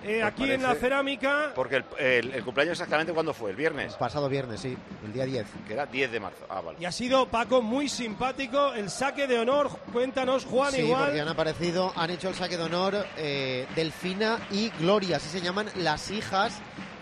eh, 0.04 0.18
Pues 0.20 0.24
aquí 0.24 0.50
en 0.50 0.62
la 0.62 0.74
cerámica, 0.74 1.52
Porque 1.54 1.76
el, 1.76 1.84
el- 1.98 2.32
el 2.34 2.44
cumpleaños 2.44 2.72
exactamente 2.72 3.12
cuándo 3.12 3.32
fue, 3.34 3.50
el 3.50 3.56
viernes, 3.56 3.94
Pasado 3.94 4.28
viernes, 4.28 4.60
sí, 4.60 4.76
el 5.04 5.12
día 5.12 5.24
10. 5.24 5.46
que 5.66 5.72
era 5.72 5.86
10 5.86 6.12
de 6.12 6.20
marzo. 6.20 6.46
Ah, 6.48 6.60
vale. 6.60 6.78
y 6.80 6.84
ha 6.84 6.92
sido 6.92 7.26
Paco 7.26 7.62
muy 7.62 7.88
simpático, 7.88 8.72
el 8.74 8.90
saque 8.90 9.26
de 9.26 9.38
honor, 9.38 9.70
cuéntanos 9.92 10.44
Juan 10.44 10.72
Sí, 10.72 10.82
igual. 10.82 11.04
porque 11.06 11.20
han 11.20 11.28
aparecido, 11.28 11.92
han 11.96 12.10
hecho 12.10 12.28
el 12.28 12.34
saque 12.34 12.56
de 12.56 12.62
honor 12.62 13.06
eh, 13.16 13.66
Delfina 13.74 14.38
y 14.50 14.70
Gloria, 14.80 15.16
así 15.16 15.28
se 15.28 15.40
llaman 15.40 15.66
las 15.76 16.10
hijas 16.10 16.54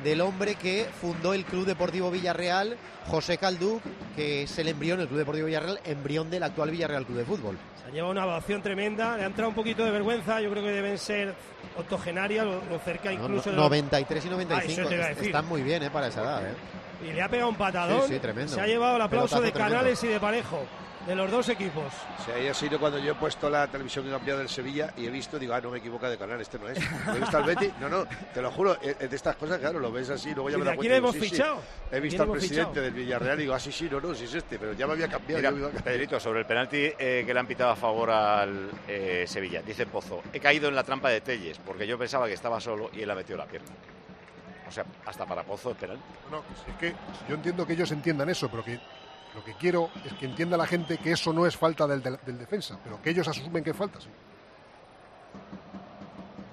del 0.02 0.20
hombre 0.20 0.54
que 0.56 0.86
fundó 1.00 1.34
el 1.34 1.44
Club 1.44 1.66
Deportivo 1.66 2.10
Villarreal, 2.10 2.76
José 3.08 3.38
Caldú, 3.38 3.80
que 4.16 4.42
es 4.44 4.58
el 4.58 4.68
embrión, 4.68 5.00
el 5.00 5.06
Club 5.08 5.18
Deportivo 5.18 5.46
Villarreal, 5.46 5.80
embrión 5.84 6.30
del 6.30 6.42
actual 6.42 6.70
Villarreal 6.70 7.04
Club 7.06 7.18
de 7.18 7.24
Fútbol. 7.24 7.58
Se 7.82 7.88
ha 7.88 7.90
llevado 7.92 8.12
una 8.12 8.24
ovación 8.26 8.62
tremenda, 8.62 9.16
le 9.16 9.24
ha 9.24 9.26
entrado 9.26 9.48
un 9.48 9.54
poquito 9.54 9.84
de 9.84 9.90
vergüenza, 9.90 10.40
yo 10.40 10.50
creo 10.50 10.62
que 10.62 10.70
deben 10.70 10.98
ser 10.98 11.34
octogenarias, 11.76 12.44
lo, 12.44 12.62
lo 12.70 12.78
cerca 12.84 13.10
No, 13.10 13.22
incluso 13.24 13.50
no, 13.50 13.56
los- 13.56 13.64
93 13.66 14.24
y 14.24 14.28
Ah, 14.28 14.30
95 14.30 14.80
eso 14.80 14.88
te 14.88 14.94
iba 14.94 15.04
a 15.04 15.08
est- 15.08 15.16
decir. 15.18 15.30
están 15.34 15.48
muy 15.48 15.62
bien 15.62 15.82
eh, 15.82 15.90
para 15.90 16.06
esa 16.08 16.22
edad. 16.22 16.46
eh. 16.46 16.54
Y 17.08 17.12
le 17.12 17.22
ha 17.22 17.28
pegado 17.28 17.48
un 17.48 17.56
patadón. 17.56 18.02
Sí, 18.06 18.14
sí, 18.14 18.20
tremendo. 18.20 18.54
Se 18.54 18.60
ha 18.60 18.66
llevado 18.66 18.94
el 18.96 19.02
aplauso 19.02 19.36
Pelotazo 19.36 19.42
de 19.42 19.50
tremendo. 19.52 19.76
Canales 19.78 20.04
y 20.04 20.06
de 20.06 20.20
Parejo, 20.20 20.64
de 21.06 21.14
los 21.16 21.30
dos 21.30 21.48
equipos. 21.48 21.92
Si 22.24 22.30
ahí 22.30 22.46
ha 22.46 22.54
sido 22.54 22.78
cuando 22.78 22.98
yo 22.98 23.12
he 23.12 23.14
puesto 23.14 23.50
la 23.50 23.66
televisión 23.66 24.04
que 24.04 24.10
he 24.10 24.14
cambiado 24.14 24.38
del 24.38 24.48
Sevilla 24.48 24.92
y 24.96 25.06
he 25.06 25.10
visto, 25.10 25.38
digo, 25.38 25.52
ah, 25.54 25.60
no 25.60 25.70
me 25.70 25.78
equivoco 25.78 26.08
de 26.08 26.16
canal, 26.16 26.40
este 26.40 26.58
no 26.58 26.68
es. 26.68 26.78
Lo 27.06 27.14
he 27.14 27.18
visto 27.18 27.36
al 27.36 27.44
Betty, 27.44 27.72
no, 27.80 27.88
no, 27.88 28.06
te 28.32 28.40
lo 28.40 28.50
juro, 28.52 28.80
es 28.80 29.10
de 29.10 29.16
estas 29.16 29.36
cosas, 29.36 29.58
claro, 29.58 29.80
lo 29.80 29.90
ves 29.90 30.10
así, 30.10 30.32
luego 30.34 30.50
ya 30.50 30.56
¿Y 30.56 30.58
me 30.60 30.64
da 30.64 30.72
a 30.72 30.76
cuenta. 30.76 30.94
digo, 30.94 31.08
hemos 31.08 31.14
sí, 31.16 31.20
sí. 31.22 31.30
fichado? 31.30 31.60
He 31.86 31.90
¿Quién 31.90 32.02
visto 32.02 32.22
al 32.22 32.30
presidente 32.30 32.68
fichado? 32.70 32.84
del 32.84 32.92
Villarreal 32.94 33.38
y 33.38 33.42
digo, 33.42 33.54
ah, 33.54 33.60
sí, 33.60 33.72
sí, 33.72 33.88
no, 33.90 34.00
no, 34.00 34.14
sí 34.14 34.24
es 34.24 34.34
este, 34.34 34.58
pero 34.58 34.72
ya 34.74 34.86
me 34.86 34.92
había 34.92 35.08
cambiado. 35.08 35.38
Mira, 35.38 35.50
ya 35.50 35.50
me 35.50 35.58
iba 35.58 35.68
a 35.68 35.72
cambiar. 35.72 35.94
Pedrito, 35.94 36.20
sobre 36.20 36.40
el 36.40 36.46
penalti 36.46 36.92
eh, 36.98 37.24
que 37.26 37.34
le 37.34 37.40
han 37.40 37.46
pitado 37.46 37.70
a 37.70 37.76
favor 37.76 38.10
al 38.10 38.70
eh, 38.86 39.24
Sevilla, 39.26 39.62
dice 39.62 39.86
Pozo, 39.86 40.22
he 40.32 40.38
caído 40.38 40.68
en 40.68 40.76
la 40.76 40.84
trampa 40.84 41.08
de 41.10 41.20
Telles, 41.20 41.58
porque 41.58 41.86
yo 41.86 41.98
pensaba 41.98 42.26
que 42.26 42.34
estaba 42.34 42.60
solo 42.60 42.90
y 42.92 43.02
él 43.02 43.10
ha 43.10 43.14
metido 43.14 43.38
la 43.38 43.46
pierna. 43.46 43.70
O 44.68 44.70
sea, 44.70 44.84
hasta 45.04 45.26
para 45.26 45.42
Pozo 45.42 45.72
es 45.72 45.76
penalti. 45.76 46.02
No, 46.30 46.38
es 46.38 46.76
que 46.78 46.94
yo 47.28 47.34
entiendo 47.34 47.66
que 47.66 47.74
ellos 47.74 47.90
entiendan 47.90 48.28
eso, 48.30 48.48
pero 48.48 48.64
que 48.64 48.78
lo 49.34 49.44
que 49.44 49.54
quiero 49.54 49.90
es 50.04 50.12
que 50.14 50.26
entienda 50.26 50.56
la 50.56 50.66
gente 50.66 50.98
que 50.98 51.12
eso 51.12 51.32
no 51.32 51.46
es 51.46 51.56
falta 51.56 51.86
del, 51.86 52.02
del- 52.02 52.38
defensa, 52.38 52.78
pero 52.84 53.00
que 53.00 53.10
ellos 53.10 53.26
asumen 53.28 53.64
que 53.64 53.70
es 53.70 53.76
falta, 53.76 54.00
sí. 54.00 54.08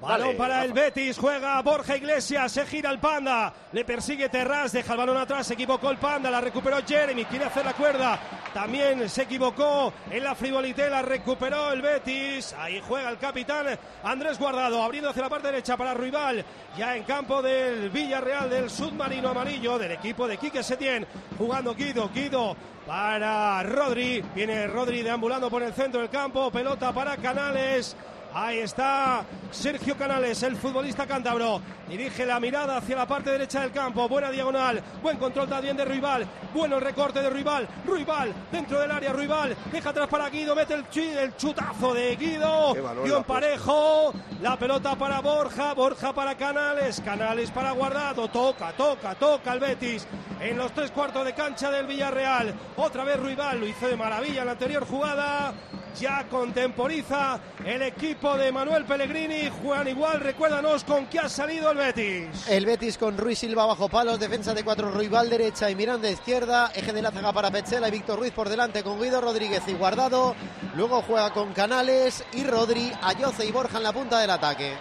Balón 0.01 0.37
para 0.37 0.63
el 0.63 0.71
Betis, 0.71 1.17
juega 1.17 1.61
Borja 1.61 1.97
Iglesias, 1.97 2.53
se 2.53 2.65
gira 2.65 2.89
el 2.89 2.99
Panda, 2.99 3.53
le 3.73 3.83
persigue 3.83 4.29
Terras, 4.29 4.71
deja 4.71 4.93
el 4.93 4.97
balón 4.97 5.17
atrás, 5.17 5.45
se 5.47 5.55
equivocó 5.55 5.89
el 5.89 5.97
Panda, 5.97 6.31
la 6.31 6.39
recuperó 6.39 6.77
Jeremy, 6.87 7.25
quiere 7.25 7.45
hacer 7.45 7.65
la 7.65 7.73
cuerda, 7.73 8.17
también 8.53 9.09
se 9.09 9.23
equivocó 9.23 9.91
en 10.09 10.23
la 10.23 10.35
frivolité, 10.35 10.89
la 10.89 11.01
recuperó 11.01 11.73
el 11.73 11.81
Betis, 11.81 12.53
ahí 12.57 12.81
juega 12.87 13.09
el 13.09 13.17
capitán 13.17 13.65
Andrés 14.01 14.39
Guardado, 14.39 14.81
abriendo 14.81 15.09
hacia 15.09 15.23
la 15.23 15.29
parte 15.29 15.47
derecha 15.47 15.75
para 15.75 15.93
Ruibal, 15.93 16.45
ya 16.77 16.95
en 16.95 17.03
campo 17.03 17.41
del 17.41 17.89
Villarreal, 17.89 18.49
del 18.49 18.69
submarino 18.69 19.29
amarillo, 19.29 19.77
del 19.77 19.91
equipo 19.91 20.29
de 20.29 20.37
Quique 20.37 20.63
Setién, 20.63 21.05
jugando 21.37 21.75
Guido, 21.75 22.09
Guido 22.13 22.55
para 22.87 23.61
Rodri, 23.63 24.23
viene 24.33 24.65
Rodri 24.65 25.03
deambulando 25.03 25.49
por 25.49 25.61
el 25.61 25.73
centro 25.73 25.99
del 25.99 26.09
campo, 26.09 26.49
pelota 26.49 26.93
para 26.93 27.17
Canales, 27.17 27.97
Ahí 28.33 28.59
está 28.59 29.25
Sergio 29.49 29.97
Canales, 29.97 30.43
el 30.43 30.55
futbolista 30.55 31.07
cántabro. 31.07 31.61
Dirige 31.87 32.27
la 32.27 32.39
mirada 32.39 32.77
hacia 32.77 32.95
la 32.95 33.07
parte 33.07 33.31
derecha 33.31 33.61
del 33.61 33.71
campo. 33.71 34.07
Buena 34.07 34.29
diagonal. 34.29 34.83
Buen 35.01 35.17
control 35.17 35.49
también 35.49 35.75
de 35.75 35.83
Ruibal. 35.83 36.27
Bueno 36.53 36.75
el 36.75 36.83
recorte 36.83 37.21
de 37.21 37.29
Ruibal. 37.31 37.67
Ruibal 37.85 38.31
dentro 38.51 38.79
del 38.79 38.91
área. 38.91 39.11
Ruibal 39.11 39.57
deja 39.71 39.89
atrás 39.89 40.07
para 40.07 40.29
Guido. 40.29 40.55
Mete 40.55 40.75
el, 40.75 41.35
chutazo 41.35 41.95
de 41.95 42.15
Guido. 42.15 42.75
Guión 43.03 43.23
parejo. 43.23 44.13
La 44.41 44.57
pelota 44.57 44.95
para 44.95 45.19
Borja. 45.21 45.73
Borja 45.73 46.13
para 46.13 46.35
Canales. 46.35 47.01
Canales 47.01 47.49
para 47.49 47.71
Guardado. 47.71 48.27
Toca, 48.27 48.71
toca, 48.73 49.15
toca 49.15 49.53
el 49.53 49.59
Betis. 49.59 50.05
En 50.39 50.55
los 50.55 50.71
tres 50.73 50.91
cuartos 50.91 51.25
de 51.25 51.33
cancha 51.33 51.71
del 51.71 51.87
Villarreal. 51.87 52.53
Otra 52.77 53.03
vez 53.03 53.19
Ruibal. 53.19 53.59
Lo 53.59 53.65
hizo 53.65 53.87
de 53.87 53.97
maravilla 53.97 54.41
en 54.41 54.45
la 54.45 54.51
anterior 54.51 54.85
jugada. 54.85 55.55
Ya 55.99 56.25
contemporiza 56.29 57.39
el 57.65 57.81
equipo 57.81 58.18
de 58.19 58.51
Manuel 58.51 58.83
Pellegrini. 58.83 59.49
Juegan 59.61 59.87
igual. 59.87 60.19
Recuérdanos 60.19 60.83
con 60.83 61.05
qué 61.07 61.19
ha 61.19 61.29
salido 61.29 61.71
el 61.71 61.77
Betis. 61.77 62.49
El 62.49 62.65
Betis 62.65 62.97
con 62.97 63.17
Ruiz 63.17 63.39
Silva 63.39 63.65
bajo 63.65 63.87
palos, 63.87 64.19
defensa 64.19 64.53
de 64.53 64.63
cuatro 64.65 64.91
Ruibal 64.91 65.29
derecha 65.29 65.69
y 65.69 65.75
Miranda 65.75 66.09
izquierda, 66.09 66.69
eje 66.75 66.91
de 66.91 67.01
la 67.01 67.11
zaga 67.11 67.31
para 67.31 67.49
Petzela 67.49 67.87
y 67.87 67.91
Víctor 67.91 68.19
Ruiz 68.19 68.33
por 68.33 68.49
delante 68.49 68.83
con 68.83 69.01
Guido 69.01 69.21
Rodríguez 69.21 69.63
y 69.67 69.73
Guardado, 69.73 70.35
luego 70.75 71.01
juega 71.01 71.31
con 71.31 71.53
Canales 71.53 72.25
y 72.33 72.43
Rodri, 72.43 72.91
Ayoce 73.01 73.45
y 73.45 73.51
Borja 73.53 73.77
en 73.77 73.83
la 73.83 73.93
punta 73.93 74.19
del 74.19 74.31
ataque. 74.31 74.73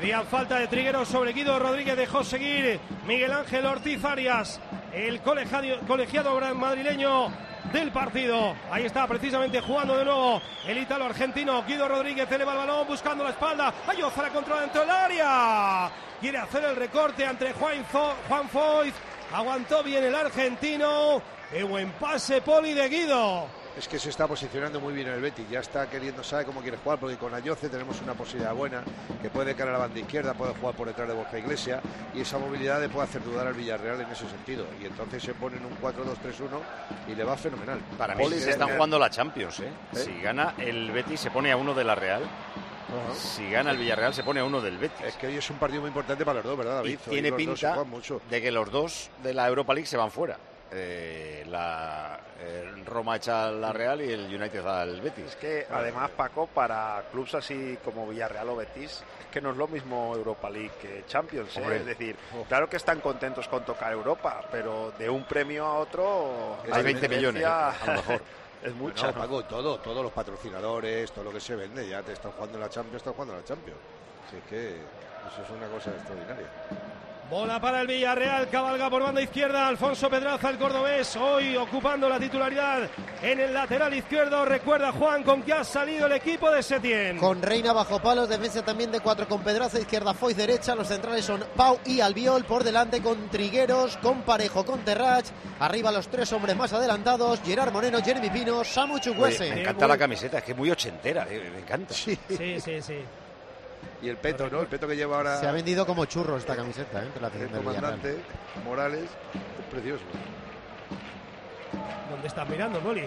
Pedían 0.00 0.26
falta 0.26 0.60
de 0.60 0.68
Trigueros 0.68 1.08
sobre 1.08 1.32
Guido 1.32 1.58
Rodríguez, 1.58 1.96
dejó 1.96 2.22
seguir 2.22 2.78
Miguel 3.04 3.32
Ángel 3.32 3.66
Ortiz 3.66 4.04
Arias, 4.04 4.60
el 4.96 5.20
colegiado, 5.20 6.54
madrileño 6.54 7.30
del 7.70 7.92
partido. 7.92 8.56
Ahí 8.70 8.86
está 8.86 9.06
precisamente 9.06 9.60
jugando 9.60 9.98
de 9.98 10.06
nuevo 10.06 10.40
el 10.66 10.78
ítalo 10.78 11.04
argentino. 11.04 11.62
Guido 11.64 11.86
Rodríguez 11.86 12.30
eleva 12.32 12.52
el 12.52 12.58
balón 12.58 12.86
buscando 12.86 13.22
la 13.22 13.30
espalda. 13.30 13.74
Ayoza 13.86 14.22
la 14.22 14.30
controla 14.30 14.62
dentro 14.62 14.80
del 14.80 14.90
área. 14.90 15.90
Quiere 16.18 16.38
hacer 16.38 16.64
el 16.64 16.76
recorte 16.76 17.24
entre 17.24 17.52
Juan, 17.52 17.84
Juan 18.26 18.48
Foyt. 18.48 18.94
Aguantó 19.34 19.82
bien 19.82 20.02
el 20.02 20.14
argentino. 20.14 21.20
Qué 21.50 21.62
buen 21.62 21.90
pase 21.92 22.40
poli 22.40 22.72
de 22.72 22.88
Guido. 22.88 23.65
Es 23.76 23.88
que 23.88 23.98
se 23.98 24.08
está 24.08 24.26
posicionando 24.26 24.80
muy 24.80 24.94
bien 24.94 25.06
el 25.08 25.20
Betis, 25.20 25.48
ya 25.50 25.60
está 25.60 25.88
queriendo, 25.90 26.24
sabe 26.24 26.46
cómo 26.46 26.62
quiere 26.62 26.78
jugar, 26.78 26.98
porque 26.98 27.16
con 27.16 27.34
Ayoce 27.34 27.68
tenemos 27.68 28.00
una 28.00 28.14
posibilidad 28.14 28.54
buena, 28.54 28.82
que 29.20 29.28
puede 29.28 29.54
caer 29.54 29.68
a 29.68 29.72
la 29.72 29.78
banda 29.78 29.98
izquierda, 29.98 30.32
puede 30.32 30.54
jugar 30.54 30.74
por 30.74 30.86
detrás 30.86 31.06
de 31.06 31.14
Borja 31.14 31.38
Iglesia, 31.38 31.82
y 32.14 32.22
esa 32.22 32.38
movilidad 32.38 32.80
le 32.80 32.88
puede 32.88 33.06
hacer 33.06 33.22
dudar 33.22 33.46
al 33.46 33.52
Villarreal 33.52 34.00
en 34.00 34.10
ese 34.10 34.26
sentido. 34.30 34.64
Y 34.80 34.86
entonces 34.86 35.22
se 35.22 35.34
pone 35.34 35.58
en 35.58 35.66
un 35.66 35.76
4-2-3-1 35.78 36.58
y 37.08 37.14
le 37.14 37.24
va 37.24 37.36
fenomenal. 37.36 37.78
Para 37.98 38.14
mí 38.14 38.22
Poli 38.22 38.38
se 38.38 38.50
están 38.50 38.70
jugando 38.70 38.98
la 38.98 39.10
Champions, 39.10 39.60
¿eh? 39.60 39.68
¿Eh? 39.92 39.96
Si 39.98 40.22
gana 40.22 40.54
el 40.56 40.90
Betis 40.90 41.20
se 41.20 41.30
pone 41.30 41.52
a 41.52 41.56
uno 41.58 41.74
de 41.74 41.84
la 41.84 41.94
Real. 41.94 42.22
Si 43.14 43.50
gana 43.50 43.72
el 43.72 43.76
Villarreal 43.76 44.14
se 44.14 44.22
pone 44.22 44.40
a 44.40 44.44
uno 44.44 44.62
del 44.62 44.78
Betis. 44.78 45.04
Es 45.04 45.16
que 45.16 45.26
hoy 45.26 45.36
es 45.36 45.50
un 45.50 45.58
partido 45.58 45.82
muy 45.82 45.88
importante 45.88 46.24
para 46.24 46.36
los 46.36 46.44
dos, 46.44 46.56
¿verdad, 46.56 46.76
David? 46.76 46.98
Y 47.06 47.10
tiene 47.10 47.30
pinta 47.32 47.84
mucho. 47.84 48.22
de 48.30 48.40
que 48.40 48.50
los 48.50 48.70
dos 48.70 49.10
de 49.22 49.34
la 49.34 49.46
Europa 49.46 49.74
League 49.74 49.86
se 49.86 49.98
van 49.98 50.10
fuera. 50.10 50.38
Eh, 50.78 51.44
la 51.48 52.20
eh, 52.38 52.70
Roma 52.84 53.16
echa 53.16 53.50
la 53.50 53.72
Real 53.72 54.02
y 54.02 54.12
el 54.12 54.26
United 54.26 54.66
al 54.66 55.00
Betis. 55.00 55.26
Es 55.26 55.36
que 55.36 55.66
además, 55.70 56.10
Paco, 56.10 56.46
para 56.46 57.02
clubes 57.10 57.34
así 57.34 57.78
como 57.82 58.06
Villarreal 58.06 58.50
o 58.50 58.56
Betis, 58.56 59.02
es 59.20 59.26
que 59.32 59.40
no 59.40 59.52
es 59.52 59.56
lo 59.56 59.68
mismo 59.68 60.14
Europa 60.14 60.50
League 60.50 60.72
que 60.80 61.04
Champions. 61.06 61.56
¿eh? 61.56 61.76
Es 61.76 61.86
decir, 61.86 62.16
claro 62.48 62.68
que 62.68 62.76
están 62.76 63.00
contentos 63.00 63.48
con 63.48 63.64
tocar 63.64 63.92
Europa, 63.92 64.44
pero 64.50 64.92
de 64.98 65.08
un 65.08 65.24
premio 65.24 65.64
a 65.64 65.78
otro. 65.78 66.58
Hay 66.64 66.70
la 66.70 66.82
20 66.82 67.08
millones, 67.08 67.44
a 67.44 67.74
lo 67.86 67.92
mejor. 67.94 68.20
es 68.62 68.74
mucha. 68.74 69.06
Bueno, 69.06 69.18
¿no? 69.18 69.22
Paco, 69.22 69.44
todo, 69.44 69.78
todos 69.78 70.02
los 70.02 70.12
patrocinadores, 70.12 71.10
todo 71.10 71.24
lo 71.24 71.32
que 71.32 71.40
se 71.40 71.56
vende, 71.56 71.88
ya 71.88 72.02
te 72.02 72.12
están 72.12 72.32
jugando 72.32 72.58
en 72.58 72.64
la 72.64 72.70
Champions, 72.70 72.96
están 72.96 73.14
jugando 73.14 73.34
en 73.34 73.40
la 73.40 73.46
Champions. 73.46 73.80
Así 74.28 74.36
que 74.48 74.68
eso 74.68 75.42
es 75.42 75.50
una 75.50 75.68
cosa 75.68 75.90
extraordinaria. 75.90 76.46
Bola 77.28 77.60
para 77.60 77.80
el 77.80 77.88
Villarreal, 77.88 78.48
cabalga 78.48 78.88
por 78.88 79.02
banda 79.02 79.20
izquierda 79.20 79.66
Alfonso 79.66 80.08
Pedraza, 80.08 80.48
el 80.48 80.58
cordobés, 80.58 81.16
hoy 81.16 81.56
ocupando 81.56 82.08
la 82.08 82.20
titularidad 82.20 82.88
en 83.20 83.40
el 83.40 83.52
lateral 83.52 83.92
izquierdo. 83.94 84.44
Recuerda 84.44 84.92
Juan 84.92 85.24
con 85.24 85.42
que 85.42 85.52
ha 85.52 85.64
salido 85.64 86.06
el 86.06 86.12
equipo 86.12 86.48
de 86.52 86.62
Setién. 86.62 87.18
Con 87.18 87.42
Reina 87.42 87.72
bajo 87.72 88.00
palos, 88.00 88.28
defensa 88.28 88.64
también 88.64 88.92
de 88.92 89.00
cuatro 89.00 89.26
con 89.26 89.42
Pedraza, 89.42 89.80
izquierda 89.80 90.14
Foy 90.14 90.34
derecha, 90.34 90.76
los 90.76 90.86
centrales 90.86 91.24
son 91.24 91.44
Pau 91.56 91.80
y 91.84 92.00
Albiol, 92.00 92.44
por 92.44 92.62
delante 92.62 93.02
con 93.02 93.28
Trigueros, 93.28 93.96
con 93.96 94.22
Parejo, 94.22 94.64
con 94.64 94.84
Terrach, 94.84 95.26
arriba 95.58 95.90
los 95.90 96.06
tres 96.06 96.32
hombres 96.32 96.56
más 96.56 96.72
adelantados, 96.72 97.40
Gerard 97.44 97.72
Moreno, 97.72 97.98
Jeremy 98.04 98.30
Pino, 98.30 98.62
Samu 98.62 98.94
Oye, 98.94 99.02
Chukwueze. 99.02 99.52
me 99.52 99.60
encanta 99.62 99.88
la 99.88 99.98
camiseta, 99.98 100.38
es 100.38 100.44
que 100.44 100.52
es 100.52 100.56
muy 100.56 100.70
ochentera, 100.70 101.26
eh, 101.28 101.50
me 101.52 101.58
encanta. 101.58 101.92
Sí, 101.92 102.16
sí, 102.28 102.80
sí. 102.80 102.98
Y 104.02 104.08
el 104.08 104.16
peto, 104.18 104.48
¿no? 104.50 104.60
El 104.60 104.66
peto 104.66 104.86
que 104.86 104.94
lleva 104.96 105.16
ahora 105.16 105.40
Se 105.40 105.46
ha 105.46 105.52
vendido 105.52 105.86
como 105.86 106.04
churro 106.04 106.36
esta 106.36 106.54
camiseta, 106.54 107.02
¿eh? 107.02 107.08
la 107.20 107.28
el 107.28 107.32
del 107.32 107.40
Villarreal. 107.48 107.64
comandante 107.64 108.16
Morales. 108.64 109.04
Es 109.04 109.66
precioso. 109.70 110.04
¿Dónde 112.10 112.28
estás 112.28 112.48
mirando, 112.48 112.78
Poli? 112.80 113.02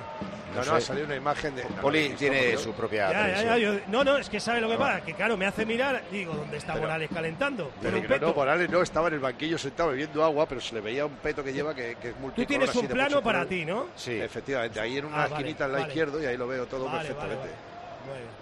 No, 0.55 0.65
no, 0.65 0.73
ha 0.73 0.81
salido 0.81 1.05
una 1.05 1.15
imagen 1.15 1.55
de. 1.55 1.61
Poli 1.79 2.09
tiene 2.17 2.57
su 2.57 2.73
propia 2.73 3.11
Ya, 3.11 3.13
ya, 3.13 3.19
televisión. 3.35 3.47
ya, 3.47 3.57
yo- 3.57 3.79
no, 3.87 4.03
no, 4.03 4.17
es 4.17 4.27
que 4.29 4.39
sabe 4.39 4.59
lo 4.59 4.67
que 4.67 4.77
pasa, 4.77 5.01
que 5.05 5.13
claro, 5.13 5.37
me 5.37 5.45
hace 5.45 5.63
mirar, 5.65 6.01
digo, 6.11 6.33
¿dónde 6.33 6.57
está 6.57 6.73
Pero- 6.73 6.85
Morales 6.87 7.09
calentando? 7.13 7.71
Pero 7.81 8.17
no, 8.19 8.33
Morales 8.33 8.69
no, 8.69 8.81
estaba 8.81 9.07
en 9.09 9.13
el 9.13 9.19
banquillo 9.19 9.57
sentado 9.59 9.89
bebiendo 9.91 10.23
agua, 10.23 10.47
pero 10.47 10.59
se 10.59 10.73
le 10.75 10.81
veía 10.81 11.05
un 11.05 11.15
peto 11.17 11.43
que 11.43 11.53
lleva 11.53 11.73
que, 11.75 11.95
que 12.01 12.09
es 12.09 12.17
multicolor. 12.19 12.33
Tú 12.35 12.45
tienes 12.45 12.75
un 12.75 12.87
plano 12.87 13.21
para 13.21 13.39
color. 13.39 13.47
ti, 13.49 13.63
¿no? 13.63 13.87
Sí. 13.95 14.19
Efectivamente, 14.19 14.79
ahí 14.79 14.97
en 14.97 15.05
una 15.05 15.15
Ah, 15.17 15.21
vale, 15.27 15.35
esquinita 15.35 15.65
al 15.65 15.71
lado 15.71 15.81
vale. 15.83 15.93
izquierdo 15.93 16.21
y 16.21 16.25
ahí 16.25 16.35
lo 16.37 16.47
veo 16.47 16.65
todo 16.65 16.85
Vale, 16.85 16.97
vale, 16.97 17.07
perfectamente. 17.09 17.47
vale. 17.47 18.09
Muy 18.09 18.17
bien. 18.17 18.38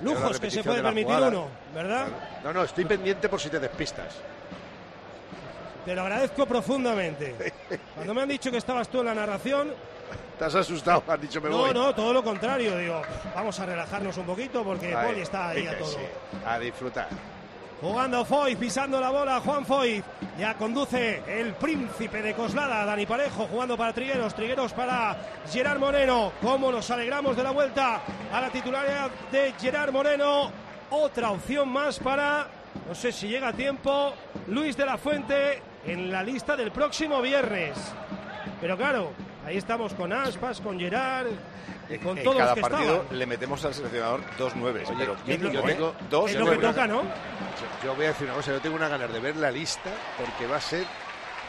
Lujos 0.00 0.38
que 0.40 0.50
se 0.50 0.62
puede 0.62 0.82
permitir 0.82 1.06
jugada. 1.14 1.28
uno, 1.28 1.48
¿verdad? 1.74 2.06
No, 2.44 2.52
no, 2.52 2.62
estoy 2.64 2.84
pendiente 2.84 3.28
por 3.28 3.40
si 3.40 3.48
te 3.50 3.58
despistas. 3.58 4.16
Te 5.84 5.94
lo 5.94 6.02
agradezco 6.02 6.46
profundamente. 6.46 7.52
Cuando 7.94 8.14
me 8.14 8.22
han 8.22 8.28
dicho 8.28 8.50
que 8.50 8.58
estabas 8.58 8.88
tú 8.88 9.00
en 9.00 9.06
la 9.06 9.14
narración, 9.14 9.72
Te 10.38 10.44
has 10.44 10.54
asustado, 10.54 11.02
has 11.08 11.20
dicho 11.20 11.40
me 11.40 11.48
no, 11.50 11.58
voy. 11.58 11.74
no, 11.74 11.94
todo 11.94 12.12
lo 12.12 12.22
contrario, 12.22 12.76
digo, 12.78 13.02
vamos 13.34 13.58
a 13.58 13.66
relajarnos 13.66 14.16
un 14.18 14.26
poquito 14.26 14.62
porque 14.62 14.94
Poli 14.94 15.20
está 15.22 15.48
ahí 15.48 15.66
a 15.66 15.72
sí, 15.72 15.78
todo. 15.78 15.96
a 16.46 16.58
disfrutar. 16.58 17.08
Jugando 17.80 18.24
Foy, 18.24 18.56
pisando 18.56 19.00
la 19.00 19.10
bola, 19.10 19.40
Juan 19.40 19.64
Foy. 19.64 20.02
Ya 20.36 20.54
conduce 20.54 21.22
el 21.28 21.54
príncipe 21.54 22.20
de 22.22 22.34
Coslada, 22.34 22.84
Dani 22.84 23.06
Parejo, 23.06 23.46
jugando 23.46 23.76
para 23.76 23.92
Trigueros. 23.92 24.34
Trigueros 24.34 24.72
para 24.72 25.16
Gerard 25.48 25.78
Moreno. 25.78 26.32
Cómo 26.42 26.72
nos 26.72 26.90
alegramos 26.90 27.36
de 27.36 27.44
la 27.44 27.52
vuelta 27.52 28.02
a 28.32 28.40
la 28.40 28.50
titularidad 28.50 29.10
de 29.30 29.52
Gerard 29.60 29.92
Moreno. 29.92 30.50
Otra 30.90 31.30
opción 31.30 31.68
más 31.68 32.00
para, 32.00 32.48
no 32.88 32.96
sé 32.96 33.12
si 33.12 33.28
llega 33.28 33.48
a 33.48 33.52
tiempo, 33.52 34.12
Luis 34.48 34.76
de 34.76 34.84
la 34.84 34.98
Fuente 34.98 35.62
en 35.86 36.10
la 36.10 36.24
lista 36.24 36.56
del 36.56 36.72
próximo 36.72 37.22
viernes. 37.22 37.78
Pero 38.60 38.76
claro, 38.76 39.12
ahí 39.48 39.56
estamos 39.56 39.94
con 39.94 40.12
Aspas, 40.12 40.60
con 40.60 40.78
Gerard, 40.78 41.26
y 41.88 41.98
con 41.98 42.18
en 42.18 42.24
todos 42.24 42.36
cada 42.36 42.50
los 42.50 42.54
que 42.56 42.60
partido 42.70 42.94
estaban. 42.96 43.18
le 43.18 43.26
metemos 43.26 43.64
al 43.64 43.74
seleccionador 43.74 44.20
dos 44.36 44.54
nueves. 44.56 44.88
Oye, 44.90 44.98
pero 44.98 45.16
yo 45.16 45.24
bien, 45.24 45.40
tengo- 45.40 45.90
¿eh? 45.90 45.94
dos 46.10 46.30
Es 46.30 46.36
lo 46.38 46.50
que 46.50 46.56
toca, 46.58 46.86
¿no? 46.86 47.02
Yo, 47.02 47.84
yo 47.84 47.94
voy 47.94 48.04
a 48.04 48.08
decir 48.08 48.26
una 48.26 48.34
cosa, 48.36 48.52
yo 48.52 48.60
tengo 48.60 48.76
una 48.76 48.88
ganas 48.88 49.12
de 49.12 49.20
ver 49.20 49.36
la 49.36 49.50
lista 49.50 49.90
porque 50.18 50.46
va 50.46 50.56
a 50.56 50.60
ser, 50.60 50.84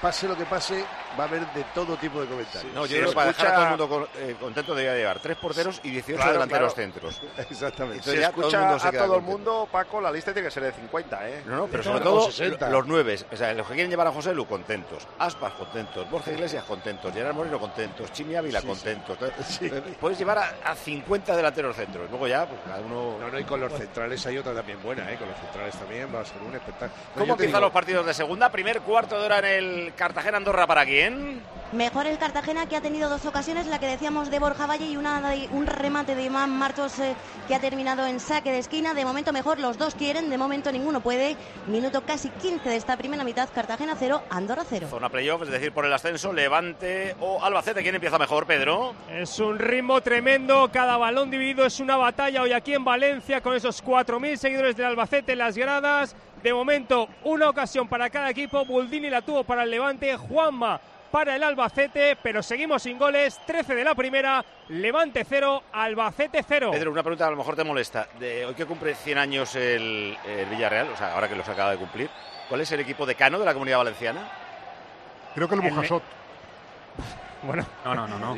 pase 0.01 0.27
lo 0.29 0.37
que 0.37 0.45
pase, 0.45 0.83
va 1.17 1.23
a 1.23 1.27
haber 1.27 1.45
de 1.53 1.63
todo 1.73 1.95
tipo 1.97 2.19
de 2.21 2.27
comentarios. 2.27 2.73
No, 2.73 2.85
yo 2.85 2.97
creo 2.97 3.09
que 3.09 3.15
para 3.15 3.27
dejar 3.27 3.47
a 3.47 3.53
todo 3.55 3.63
el 3.63 3.69
mundo 3.69 3.89
con- 3.89 4.07
eh, 4.17 4.35
contento 4.39 4.75
debería 4.75 4.97
llevar 4.97 5.19
tres 5.19 5.37
porteros 5.37 5.79
y 5.83 5.89
18 5.91 6.17
Claro, 6.17 6.33
delanteros 6.33 6.73
claro. 6.73 6.91
centros. 6.91 7.21
Exactamente. 7.49 7.97
Entonces 8.09 8.13
Si 8.15 8.19
ya 8.19 8.31
todo 8.31 8.41
el 8.41 8.45
escucha 8.47 8.59
mundo 8.61 8.79
se 8.79 8.87
a 8.87 8.91
queda 8.91 9.05
todo 9.05 9.15
el 9.15 9.21
contento. 9.23 9.51
mundo, 9.51 9.69
Paco, 9.71 10.01
la 10.01 10.11
lista 10.11 10.33
tiene 10.33 10.47
que 10.47 10.51
ser 10.51 10.63
de 10.63 10.71
50, 10.73 11.29
¿eh? 11.29 11.43
No, 11.45 11.55
no, 11.57 11.65
pero 11.67 11.77
De 11.79 11.83
sobre 11.83 11.99
todo. 12.03 12.13
todo 12.19 12.27
o 12.27 12.31
60. 12.31 12.69
los 12.69 12.87
nueves. 12.87 13.25
O 13.31 13.35
sea, 13.35 13.53
los 13.53 13.67
que 13.67 13.73
quieren 13.73 13.89
llevar 13.89 14.07
a 14.07 14.11
José 14.11 14.33
Lu 14.33 14.45
contentos. 14.45 15.07
Aspas 15.17 15.53
contentos. 15.53 16.09
Borja 16.09 16.31
Iglesias 16.31 16.63
contentos. 16.65 17.13
Gerard 17.13 17.35
Moreno 17.35 17.59
contentos. 17.59 18.11
Chimi 18.11 18.35
Ávila 18.35 18.61
Sí, 18.61 18.67
contentos. 18.67 19.17
Entonces, 19.21 19.45
Sí. 19.59 19.69
Puedes 19.99 20.17
llevar 20.17 20.37
a, 20.37 20.53
a 20.71 20.75
50 20.75 21.35
delanteros 21.35 21.75
centros. 21.75 22.09
Luego 22.09 22.27
ya, 22.27 22.45
pues 22.45 22.59
cada 22.65 22.79
uno. 22.81 23.17
No, 23.19 23.29
no, 23.29 23.39
y 23.39 23.43
con 23.43 23.59
los 23.59 23.73
centrales 23.73 24.25
hay 24.25 24.37
otra 24.37 24.53
también 24.53 24.81
buena, 24.81 25.11
¿eh? 25.11 25.17
Con 25.17 25.27
los 25.27 25.37
centrales 25.39 25.75
también 25.75 26.13
va 26.13 26.21
a 26.21 26.25
ser 26.25 26.41
un 26.41 26.55
espectáculo. 26.55 27.01
No, 27.15 27.21
¿Cómo 27.21 27.33
empiezan 27.33 27.53
digo, 27.55 27.61
los 27.61 27.71
partidos 27.71 28.05
de 28.05 28.13
segunda? 28.13 28.49
Primer 28.49 28.81
cuarto 28.81 29.19
de 29.19 29.25
hora 29.25 29.39
en 29.39 29.45
el 29.45 29.93
Cartagena 29.95 30.37
Andorra 30.37 30.65
para 30.67 30.85
Mejor 31.71 32.07
el 32.07 32.17
Cartagena 32.17 32.65
que 32.67 32.75
ha 32.75 32.81
tenido 32.81 33.09
dos 33.09 33.25
ocasiones, 33.27 33.67
la 33.67 33.79
que 33.79 33.85
decíamos 33.85 34.31
de 34.31 34.39
Borja 34.39 34.65
Valle 34.65 34.85
y 34.87 34.97
una 34.97 35.21
de- 35.29 35.47
un 35.51 35.67
remate 35.67 36.15
de 36.15 36.23
Iván 36.23 36.49
Martos 36.49 36.97
eh, 36.97 37.13
que 37.47 37.53
ha 37.53 37.59
terminado 37.59 38.07
en 38.07 38.19
saque 38.19 38.51
de 38.51 38.57
esquina. 38.57 38.95
De 38.95 39.05
momento 39.05 39.31
mejor, 39.31 39.59
los 39.59 39.77
dos 39.77 39.93
quieren, 39.93 40.31
de 40.31 40.37
momento 40.39 40.71
ninguno 40.71 40.99
puede. 41.01 41.35
Minuto 41.67 42.01
casi 42.01 42.29
15 42.29 42.67
de 42.69 42.75
esta 42.75 42.97
primera 42.97 43.23
mitad, 43.23 43.47
Cartagena 43.53 43.95
0, 43.99 44.23
Andorra 44.31 44.63
0. 44.67 44.87
Zona 44.89 45.09
playoff, 45.09 45.43
es 45.43 45.49
decir, 45.51 45.71
por 45.71 45.85
el 45.85 45.93
ascenso, 45.93 46.33
Levante 46.33 47.15
o 47.19 47.43
Albacete. 47.43 47.83
¿Quién 47.83 47.93
empieza 47.93 48.17
mejor, 48.17 48.47
Pedro? 48.47 48.95
Es 49.11 49.39
un 49.39 49.59
ritmo 49.59 50.01
tremendo, 50.01 50.71
cada 50.73 50.97
balón 50.97 51.29
dividido 51.29 51.65
es 51.67 51.79
una 51.79 51.97
batalla 51.97 52.41
hoy 52.41 52.51
aquí 52.53 52.73
en 52.73 52.83
Valencia 52.83 53.41
con 53.41 53.55
esos 53.55 53.83
4.000 53.83 54.37
seguidores 54.37 54.75
del 54.75 54.87
Albacete 54.87 55.33
en 55.33 55.37
las 55.37 55.55
gradas. 55.55 56.15
De 56.43 56.53
momento, 56.53 57.07
una 57.23 57.49
ocasión 57.49 57.87
para 57.87 58.09
cada 58.09 58.29
equipo. 58.29 58.63
Buldini 58.65 59.09
la 59.09 59.21
tuvo 59.21 59.43
para 59.43 59.63
el 59.63 59.71
Levante, 59.71 60.15
Juanma 60.17 60.79
para 61.11 61.35
el 61.35 61.41
Albacete, 61.43 62.15
pero 62.21 62.43
seguimos 62.43 62.83
sin 62.83 62.97
goles. 62.99 63.39
13 63.47 63.73
de 63.73 63.83
la 63.83 63.95
primera, 63.95 64.45
Levante 64.67 65.25
0, 65.27 65.63
Albacete 65.73 66.43
0. 66.47 66.69
Pedro, 66.71 66.91
una 66.91 67.01
pregunta 67.01 67.25
a 67.27 67.31
lo 67.31 67.37
mejor 67.37 67.55
te 67.55 67.63
molesta. 67.63 68.07
De 68.19 68.45
hoy 68.45 68.53
que 68.53 68.65
cumple 68.65 68.93
100 68.93 69.17
años 69.17 69.55
el, 69.55 70.15
el 70.27 70.45
Villarreal, 70.45 70.89
o 70.89 70.95
sea, 70.95 71.15
ahora 71.15 71.27
que 71.27 71.35
los 71.35 71.49
acaba 71.49 71.71
de 71.71 71.77
cumplir, 71.77 72.09
¿cuál 72.47 72.61
es 72.61 72.71
el 72.71 72.79
equipo 72.81 73.05
decano 73.07 73.39
de 73.39 73.45
la 73.45 73.53
comunidad 73.53 73.79
valenciana? 73.79 74.29
Creo 75.33 75.47
que 75.49 75.55
el 75.55 75.63
El- 75.63 75.69
Bujasot. 75.71 76.03
Bueno, 77.41 77.65
No, 77.85 77.95
no, 77.95 78.07
no, 78.07 78.19
no. 78.19 78.35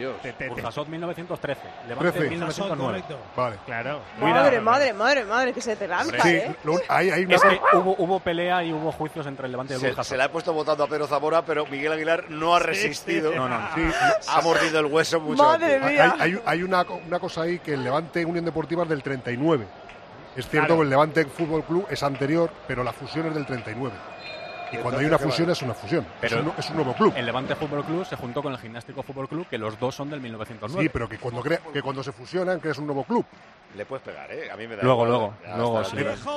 Burjasot 0.49 0.87
1913. 0.87 1.61
Levante 1.87 2.11
13. 2.11 2.29
1909. 2.29 3.03
Vale. 3.35 3.55
Claro. 3.65 3.99
Madre, 4.19 4.61
madre, 4.61 4.93
madre, 4.93 5.23
madre, 5.25 5.53
que 5.53 5.61
se 5.61 5.75
te 5.75 5.87
lanza, 5.87 6.21
Sí, 6.21 6.29
¿eh? 6.29 6.55
lo- 6.63 6.79
hay, 6.87 7.09
hay 7.09 7.25
una 7.25 7.35
Es 7.35 7.41
que 7.41 7.59
hubo, 7.77 7.95
hubo 7.97 8.19
pelea 8.19 8.63
y 8.63 8.71
hubo 8.73 8.91
juicios 8.91 9.25
entre 9.25 9.47
el 9.47 9.51
Levante 9.53 9.73
y 9.73 9.75
el 9.75 9.81
Se, 9.81 9.87
Burjasot. 9.87 10.09
se 10.09 10.17
la 10.17 10.25
he 10.25 10.29
puesto 10.29 10.53
votando 10.53 10.83
a 10.83 10.87
Pedro 10.87 11.07
Zamora, 11.07 11.43
pero 11.43 11.65
Miguel 11.65 11.93
Aguilar 11.93 12.25
no 12.29 12.55
ha 12.55 12.59
resistido. 12.59 13.33
No, 13.33 13.49
no. 13.49 13.57
Sí, 13.73 13.81
Ha 14.29 14.41
mordido 14.41 14.79
el 14.79 14.85
hueso 14.85 15.19
mucho. 15.19 15.41
Madre 15.43 15.75
antes. 15.77 15.83
hay, 15.89 15.93
mía. 15.95 16.15
hay- 16.19 16.41
hay 16.45 16.63
una, 16.63 16.83
una 17.07 17.19
cosa 17.19 17.41
ahí 17.41 17.57
que 17.59 17.73
el 17.73 17.83
Levante 17.83 18.23
Unión 18.23 18.45
Deportiva 18.45 18.83
es 18.83 18.89
del 18.89 19.01
39. 19.01 19.65
Es 20.35 20.47
cierto 20.47 20.67
Claro. 20.67 20.77
que 20.79 20.83
el 20.83 20.89
Levante 20.89 21.25
Fútbol 21.25 21.63
Club 21.63 21.87
es 21.89 22.03
anterior, 22.03 22.51
pero 22.67 22.83
la 22.83 22.93
fusión 22.93 23.25
es 23.27 23.33
del 23.33 23.45
39. 23.45 23.93
Y 24.71 24.77
cuando 24.77 24.99
hay 24.99 25.05
una 25.05 25.15
Entonces, 25.17 25.19
¿qué 25.19 25.29
fusión 25.31 25.49
es 25.49 25.61
una 25.61 25.73
fusión. 25.73 26.05
Pero- 26.21 26.39
es, 26.39 26.45
un, 26.45 26.53
es 26.57 26.69
un 26.69 26.75
nuevo 26.77 26.93
club. 26.93 27.13
El 27.15 27.25
Levante 27.25 27.55
Fútbol 27.55 27.83
Club 27.83 28.05
se 28.05 28.15
juntó 28.15 28.41
con 28.41 28.53
el 28.53 28.59
Gimnástico 28.59 29.03
Fútbol 29.03 29.27
Club, 29.27 29.47
que 29.49 29.57
los 29.57 29.79
dos 29.79 29.93
son 29.95 30.09
del 30.09 30.21
1909. 30.21 30.83
Sí, 30.83 30.89
pero 30.91 31.09
que 31.09 31.17
cuando, 31.17 31.41
crea- 31.41 31.59
que 31.73 31.81
cuando 31.81 32.01
se 32.03 32.11
fusionan 32.11 32.59
creas 32.59 32.77
un 32.77 32.85
nuevo 32.87 33.03
club. 33.03 33.25
Le 33.75 33.85
puedes 33.85 34.03
pegar, 34.03 34.29
¿eh? 34.31 34.49
A 34.51 34.55
mí 34.57 34.67
me 34.67 34.75
da 34.75 34.83
Luego, 34.83 35.05
igual. 35.05 35.33
luego, 35.45 35.57
luego, 35.57 35.83
sí. 35.85 35.95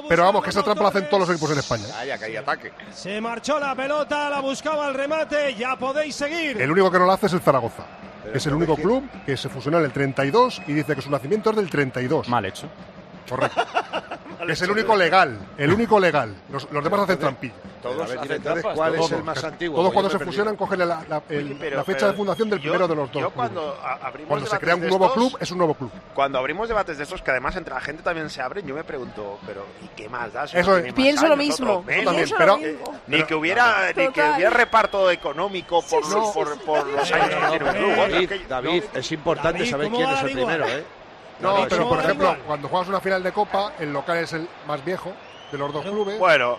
Pero 0.08 0.22
vamos, 0.24 0.44
que 0.44 0.50
esa 0.50 0.62
trampa 0.62 0.84
la 0.84 0.88
hacen 0.90 1.08
todos 1.08 1.20
los 1.26 1.30
equipos 1.30 1.50
en 1.52 1.58
España. 1.58 1.84
Vaya, 1.92 2.16
que 2.18 2.24
hay 2.26 2.36
ataque. 2.36 2.72
Se 2.92 3.20
marchó 3.20 3.58
la 3.58 3.74
pelota, 3.74 4.30
la 4.30 4.40
buscaba 4.40 4.86
el 4.88 4.94
remate, 4.94 5.54
ya 5.56 5.76
podéis 5.76 6.14
seguir. 6.14 6.60
El 6.60 6.70
único 6.70 6.90
que 6.92 6.98
no 6.98 7.06
lo 7.06 7.12
hace 7.12 7.26
es 7.26 7.32
el 7.32 7.40
Zaragoza. 7.40 7.82
Pero 8.22 8.36
es 8.36 8.46
el 8.46 8.54
único 8.54 8.76
club 8.76 9.08
que 9.26 9.36
se 9.36 9.48
fusionó 9.48 9.78
en 9.78 9.84
el 9.84 9.92
32 9.92 10.62
y 10.66 10.72
dice 10.72 10.94
que 10.94 11.02
su 11.02 11.10
nacimiento 11.10 11.50
es 11.50 11.56
del 11.56 11.68
32. 11.68 12.28
Mal 12.28 12.44
hecho. 12.46 12.68
Correcto. 13.28 13.60
Es 14.50 14.62
el 14.62 14.70
único 14.70 14.96
legal. 14.96 15.38
El 15.58 15.72
único 15.72 15.98
legal. 16.00 16.34
Los, 16.50 16.70
los 16.70 16.82
demás 16.84 17.00
hacen 17.00 17.18
trampilla. 17.18 17.54
Todos 17.82 17.96
ver, 18.08 18.18
hacen 18.18 18.32
entonces, 18.32 18.42
trampas, 18.42 18.74
¿cuál 18.74 18.94
todos. 18.94 19.12
es 19.12 19.18
el 19.18 19.24
más 19.24 19.44
antiguo? 19.44 19.76
Todos 19.76 19.92
cuando 19.92 20.10
se 20.10 20.18
fusionan 20.18 20.56
cogen 20.56 20.78
la, 20.78 20.86
la- 21.06 21.22
el- 21.28 21.44
Oye, 21.48 21.56
pero- 21.60 21.76
la 21.76 21.84
fecha 21.84 21.98
pero 21.98 22.10
de 22.12 22.16
fundación 22.16 22.48
del 22.48 22.58
yo- 22.58 22.62
primero 22.62 22.88
de 22.88 22.94
los 22.94 23.12
dos. 23.12 23.22
Yo 23.22 23.30
cuando 23.30 23.78
abrimos 23.84 24.28
Cuando 24.28 24.46
se 24.46 24.50
debates 24.52 24.58
crea 24.64 24.74
un 24.76 24.80
de 24.80 24.88
nuevo 24.88 25.04
estos- 25.06 25.18
club, 25.28 25.38
es 25.42 25.50
un 25.50 25.58
nuevo 25.58 25.74
club. 25.74 25.90
Cuando 26.14 26.38
abrimos 26.38 26.68
debates 26.68 26.96
de 26.96 27.02
estos 27.04 27.20
que 27.20 27.30
además 27.30 27.56
entre 27.56 27.74
la 27.74 27.80
gente 27.82 28.02
también 28.02 28.30
se 28.30 28.40
abren, 28.40 28.66
yo 28.66 28.74
me 28.74 28.84
pregunto, 28.84 29.38
pero 29.46 29.66
¿y 29.82 29.88
qué 29.88 30.08
más 30.08 30.32
da? 30.32 30.46
Si 30.46 30.56
Eso 30.56 30.78
es. 30.78 30.94
Pienso 30.94 31.28
lo 31.28 31.36
mismo. 31.36 31.76
también, 31.84 32.04
Pienso 32.14 32.36
pero- 32.38 32.52
lo 32.56 32.58
mismo. 32.62 33.00
Ni 33.06 33.22
que 33.24 33.34
hubiera 33.34 33.88
ni 33.94 34.08
que 34.08 34.22
hubiera 34.22 34.50
reparto 34.50 35.10
económico 35.10 35.82
por, 35.82 36.02
Sí, 36.04 36.10
sí, 36.10 36.14
por, 36.14 36.24
sí, 36.26 36.32
por, 36.34 36.54
sí, 36.54 36.60
por 36.64 36.84
sí. 36.86 36.92
los 36.96 37.12
años 37.12 37.28
que 37.28 37.58
tiene 37.58 37.64
un 37.64 38.16
club. 38.28 38.48
David, 38.48 38.84
es 38.94 39.12
importante 39.12 39.66
saber 39.66 39.86
¿cómo 39.88 39.98
quién 39.98 40.08
es 40.10 40.22
el 40.22 40.32
primero, 40.32 40.66
¿eh? 40.68 40.84
No, 41.40 41.66
pero 41.68 41.82
¿cómo 41.84 41.88
por 41.96 42.04
ejemplo, 42.04 42.26
igual? 42.28 42.42
cuando 42.46 42.68
juegas 42.68 42.88
una 42.88 43.00
final 43.00 43.22
de 43.22 43.32
Copa, 43.32 43.72
el 43.78 43.92
local 43.92 44.16
es 44.18 44.32
el 44.32 44.48
más 44.66 44.84
viejo 44.84 45.12
de 45.50 45.58
los 45.58 45.72
dos 45.72 45.84
clubes. 45.84 46.18
Bueno, 46.18 46.58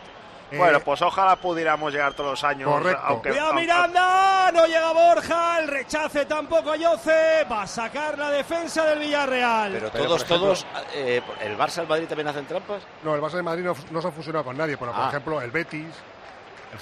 Eh, 0.51 0.57
bueno, 0.59 0.79
pues 0.79 1.01
ojalá 1.01 1.35
pudiéramos 1.37 1.91
llegar 1.91 2.13
todos 2.13 2.29
los 2.31 2.43
años. 2.43 2.69
Correcto. 2.69 3.01
Aunque, 3.03 3.29
Cuidado 3.29 3.47
aunque- 3.49 3.61
Miranda, 3.63 4.51
no 4.53 4.67
llega 4.67 4.91
Borja, 4.93 5.59
el 5.59 5.67
rechace 5.67 6.25
tampoco 6.25 6.71
a 6.71 6.75
Yoce, 6.75 7.45
va 7.51 7.63
a 7.63 7.67
sacar 7.67 8.15
la 8.19 8.29
defensa 8.29 8.85
del 8.85 8.99
Villarreal. 8.99 9.71
Pero, 9.71 9.89
Pero, 9.91 10.03
todos, 10.05 10.21
ejemplo- 10.23 10.39
todos. 10.39 10.67
eh, 10.93 11.21
¿El 11.41 11.57
Barça, 11.57 11.79
el 11.81 11.87
Madrid 11.87 12.07
también 12.07 12.27
hacen 12.27 12.45
trampas? 12.45 12.83
No, 13.03 13.15
el 13.15 13.21
Barça 13.21 13.37
de 13.37 13.41
Madrid 13.41 13.63
no, 13.63 13.73
no 13.89 14.01
se 14.01 14.07
ha 14.07 14.11
fusionado 14.11 14.45
con 14.45 14.55
nadie. 14.55 14.77
Pero, 14.77 14.91
por 14.91 15.01
Ah. 15.01 15.07
ejemplo, 15.07 15.41
el 15.41 15.49
Betis, 15.49 15.87
El 15.87 16.14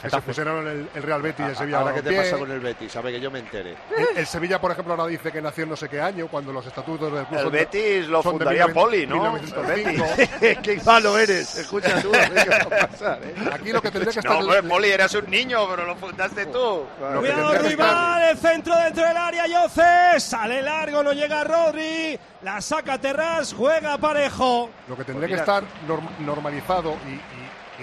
que 0.01 0.09
se 0.09 0.21
fusionaron 0.21 0.67
el, 0.67 0.89
el 0.93 1.03
Real 1.03 1.21
Betis 1.21 1.45
y 1.45 1.49
el 1.49 1.55
Sevilla. 1.55 1.79
Ahora, 1.79 1.93
¿qué 1.93 2.01
te 2.01 2.15
pasa 2.17 2.37
con 2.37 2.51
el 2.51 2.59
Betis? 2.59 2.93
Ver, 3.01 3.13
que 3.13 3.19
yo 3.19 3.31
me 3.31 3.39
entere. 3.39 3.75
El, 3.97 4.17
el 4.17 4.25
Sevilla, 4.27 4.59
por 4.61 4.71
ejemplo, 4.71 4.93
ahora 4.93 5.07
dice 5.07 5.31
que 5.31 5.41
nació 5.41 5.63
en 5.63 5.69
no 5.71 5.75
sé 5.75 5.89
qué 5.89 5.99
año, 6.01 6.27
cuando 6.27 6.51
los 6.53 6.65
estatutos 6.65 7.11
del 7.13 7.25
club 7.25 7.37
El 7.37 7.43
son 7.45 7.51
de- 7.51 7.59
Betis 7.59 8.07
lo 8.07 8.23
fundaría 8.23 8.67
19- 8.67 8.73
Poli, 8.73 9.07
¿no? 9.07 9.15
1905. 9.33 10.05
Qué 10.63 10.81
malo 10.85 11.17
eres. 11.17 11.55
Escucha 11.57 12.01
tú, 12.01 12.11
¿qué 12.11 12.49
va 12.49 12.83
a 12.83 12.87
pasar? 12.87 13.19
eh? 13.23 13.35
Aquí 13.51 13.71
lo 13.71 13.81
que 13.81 13.91
tendría 13.91 14.13
que 14.13 14.21
No, 14.27 14.31
estar... 14.33 14.43
hombre, 14.43 14.63
Poli, 14.63 14.89
eras 14.89 15.13
un 15.15 15.29
niño, 15.29 15.67
pero 15.69 15.85
lo 15.85 15.95
fundaste 15.95 16.45
tú. 16.47 16.85
Que 16.97 17.19
Cuidado 17.19 17.21
tendría 17.21 17.49
que 17.49 17.67
estar- 17.67 17.69
rival, 17.71 18.23
el 18.29 18.37
centro 18.37 18.75
dentro 18.77 19.03
del 19.07 19.17
área, 19.17 19.47
Yoce, 19.47 20.19
sale 20.19 20.61
largo, 20.61 21.03
no 21.03 21.13
llega 21.13 21.43
Rodri, 21.43 22.17
la 22.41 22.61
saca 22.61 22.97
Terras, 22.97 23.53
juega 23.53 23.97
parejo. 23.97 24.69
Lo 24.87 24.95
que 24.95 25.03
tendría 25.03 25.27
Pues 25.27 25.41
que 25.41 25.51
estar 25.51 25.63
norm- 25.87 26.09
normalizado 26.19 26.95
y, 27.07 27.32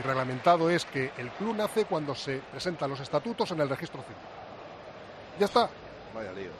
y- 0.01 0.03
reglamentado 0.09 0.71
es 0.71 0.85
que 0.85 1.13
el 1.19 1.29
club 1.31 1.57
nace 1.57 1.85
cuando 1.85 2.15
se 2.15 2.39
presentan 2.51 2.91
los 2.91 3.01
estatutos 3.01 3.51
en 3.53 3.61
el 3.61 3.69
registro 3.69 4.03
civil. 4.03 4.17
Ya 5.39 5.47
está. 5.47 5.69
Vaya 6.15 6.33
lío. 6.33 6.51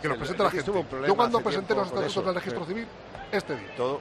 Que 0.00 0.08
los 0.08 0.14
El 0.16 0.18
presente 0.20 0.42
la 0.42 0.50
gente. 0.50 0.72
Yo 1.06 1.14
cuando 1.16 1.40
presenté 1.40 1.74
los 1.74 1.86
estatutos 1.86 2.10
eso, 2.12 2.22
del 2.22 2.34
registro 2.34 2.62
sí. 2.64 2.68
civil, 2.68 2.86
este 3.30 3.56
día. 3.56 3.74
Todo. 3.76 4.00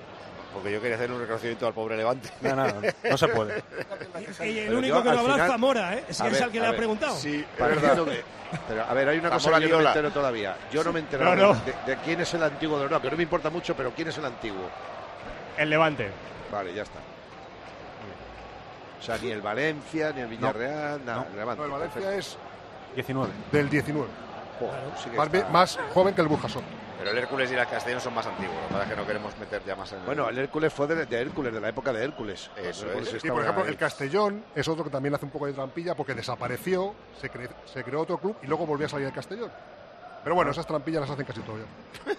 Porque 0.54 0.70
yo 0.70 0.82
quería 0.82 0.98
hacer 0.98 1.10
un 1.10 1.22
reconocimiento 1.22 1.66
al 1.66 1.74
pobre 1.74 1.96
Levante. 1.96 2.30
No, 2.42 2.54
no, 2.56 2.68
no 3.10 3.18
se 3.18 3.28
puede. 3.30 3.64
Y 4.42 4.60
el 4.60 4.74
único 4.76 4.98
yo, 4.98 5.04
que 5.04 5.10
habrá 5.10 5.22
es 5.22 5.32
final- 5.34 5.48
Zamora, 5.50 5.94
¿eh? 5.96 6.04
Es 6.10 6.20
A 6.20 6.24
que 6.26 6.28
es 6.30 6.34
ver, 6.34 6.44
al 6.44 6.52
que 6.52 6.60
le 6.60 6.68
ha 6.68 6.76
preguntado. 6.76 7.16
Sí, 7.16 7.46
es 7.54 7.58
verdad. 7.58 7.98
Pero, 8.68 8.84
a 8.84 8.94
ver, 8.94 9.08
hay 9.08 9.18
una 9.20 9.30
cosa 9.30 9.40
Zamora 9.46 9.60
que 9.62 9.70
yo 9.70 9.78
no 9.78 9.84
me 9.84 9.88
entero 9.88 10.12
todavía. 10.12 10.58
Yo 10.70 10.84
no 10.84 10.92
me 10.92 11.00
he 11.00 11.04
enterado 11.04 11.36
No, 11.36 11.54
no. 11.54 11.60
De, 11.62 11.74
de 11.86 12.02
quién 12.04 12.20
es 12.20 12.34
el 12.34 12.44
antiguo 12.44 12.78
de 12.80 12.90
no, 12.90 13.02
que 13.02 13.10
no 13.10 13.16
me 13.16 13.24
importa 13.24 13.50
mucho, 13.50 13.78
pero 13.78 13.92
quién 13.92 14.10
es 14.10 14.18
el 14.18 14.26
antiguo. 14.26 14.70
El 15.58 15.70
Levante. 15.70 16.10
Vale, 16.52 16.74
ya 16.74 16.82
está. 16.84 17.00
O 19.02 19.04
sea, 19.04 19.18
ni 19.18 19.32
el 19.32 19.42
Valencia, 19.42 20.14
ni 20.14 20.22
el 20.22 20.28
Villarreal, 20.28 21.04
nada. 21.04 21.28
Levante. 21.36 21.60
No, 21.62 21.66
el 21.66 21.72
Valencia 21.72 22.02
perfecto. 22.02 22.20
es 22.20 22.38
19. 22.96 23.32
del 23.52 23.70
19. 23.70 24.08
Joder, 24.60 24.74
sí 25.04 25.10
que 25.10 25.18
Más, 25.18 25.26
está- 25.26 25.38
bien- 25.40 25.52
más 25.52 25.80
joven 25.94 26.14
que 26.14 26.22
el 26.22 26.28
Burjasot. 26.28 26.64
Pero 27.00 27.10
el 27.10 27.18
Hércules 27.18 27.52
y 27.52 27.56
el 27.56 27.66
Castellón 27.68 28.00
son 28.00 28.14
más 28.14 28.28
antiguos. 28.28 28.56
Lo 28.56 28.68
que 28.68 28.74
pasa 28.74 28.84
es 28.84 28.90
que 28.92 28.96
no 28.96 29.08
queremos 29.08 29.36
meter 29.40 29.64
ya 29.66 29.76
más 29.76 29.92
en 29.92 30.00
el... 30.02 30.06
Bueno, 30.06 30.30
el 30.30 30.38
Hércules 30.38 30.72
fue 30.72 30.86
de, 30.86 31.08
de 31.08 31.20
Hércules, 31.20 31.52
de 31.52 31.60
la 31.60 31.70
época 31.70 31.92
de 31.92 32.04
Hércules. 32.04 32.52
Eso 32.56 32.86
Hércules 32.86 33.12
es. 33.16 33.26
Y 33.26 33.30
por 33.32 33.42
ejemplo, 33.42 33.64
ahí. 33.64 33.70
el 33.72 33.78
Castellón 33.78 34.44
es 34.54 34.68
otro 34.68 34.84
que 34.84 34.92
también 34.92 35.16
hace 35.16 35.26
un 35.26 35.32
poco 35.32 35.48
de 35.48 35.54
trampilla 35.54 35.96
porque 35.96 36.14
desapareció, 36.14 36.94
se, 37.20 37.32
cre- 37.32 37.50
se 37.66 37.84
creó 37.84 38.02
otro 38.02 38.20
club 38.20 38.36
y 38.44 38.46
luego 38.46 38.68
volvió 38.68 38.86
a 38.86 38.90
salir 38.90 39.08
el 39.08 39.14
Castellón. 39.14 39.50
Pero 40.24 40.36
bueno, 40.36 40.52
esas 40.52 40.68
trampillas 40.68 41.02
las 41.02 41.10
hacen 41.10 41.26
casi 41.26 41.40
todo 41.42 41.58
ya. 41.58 42.14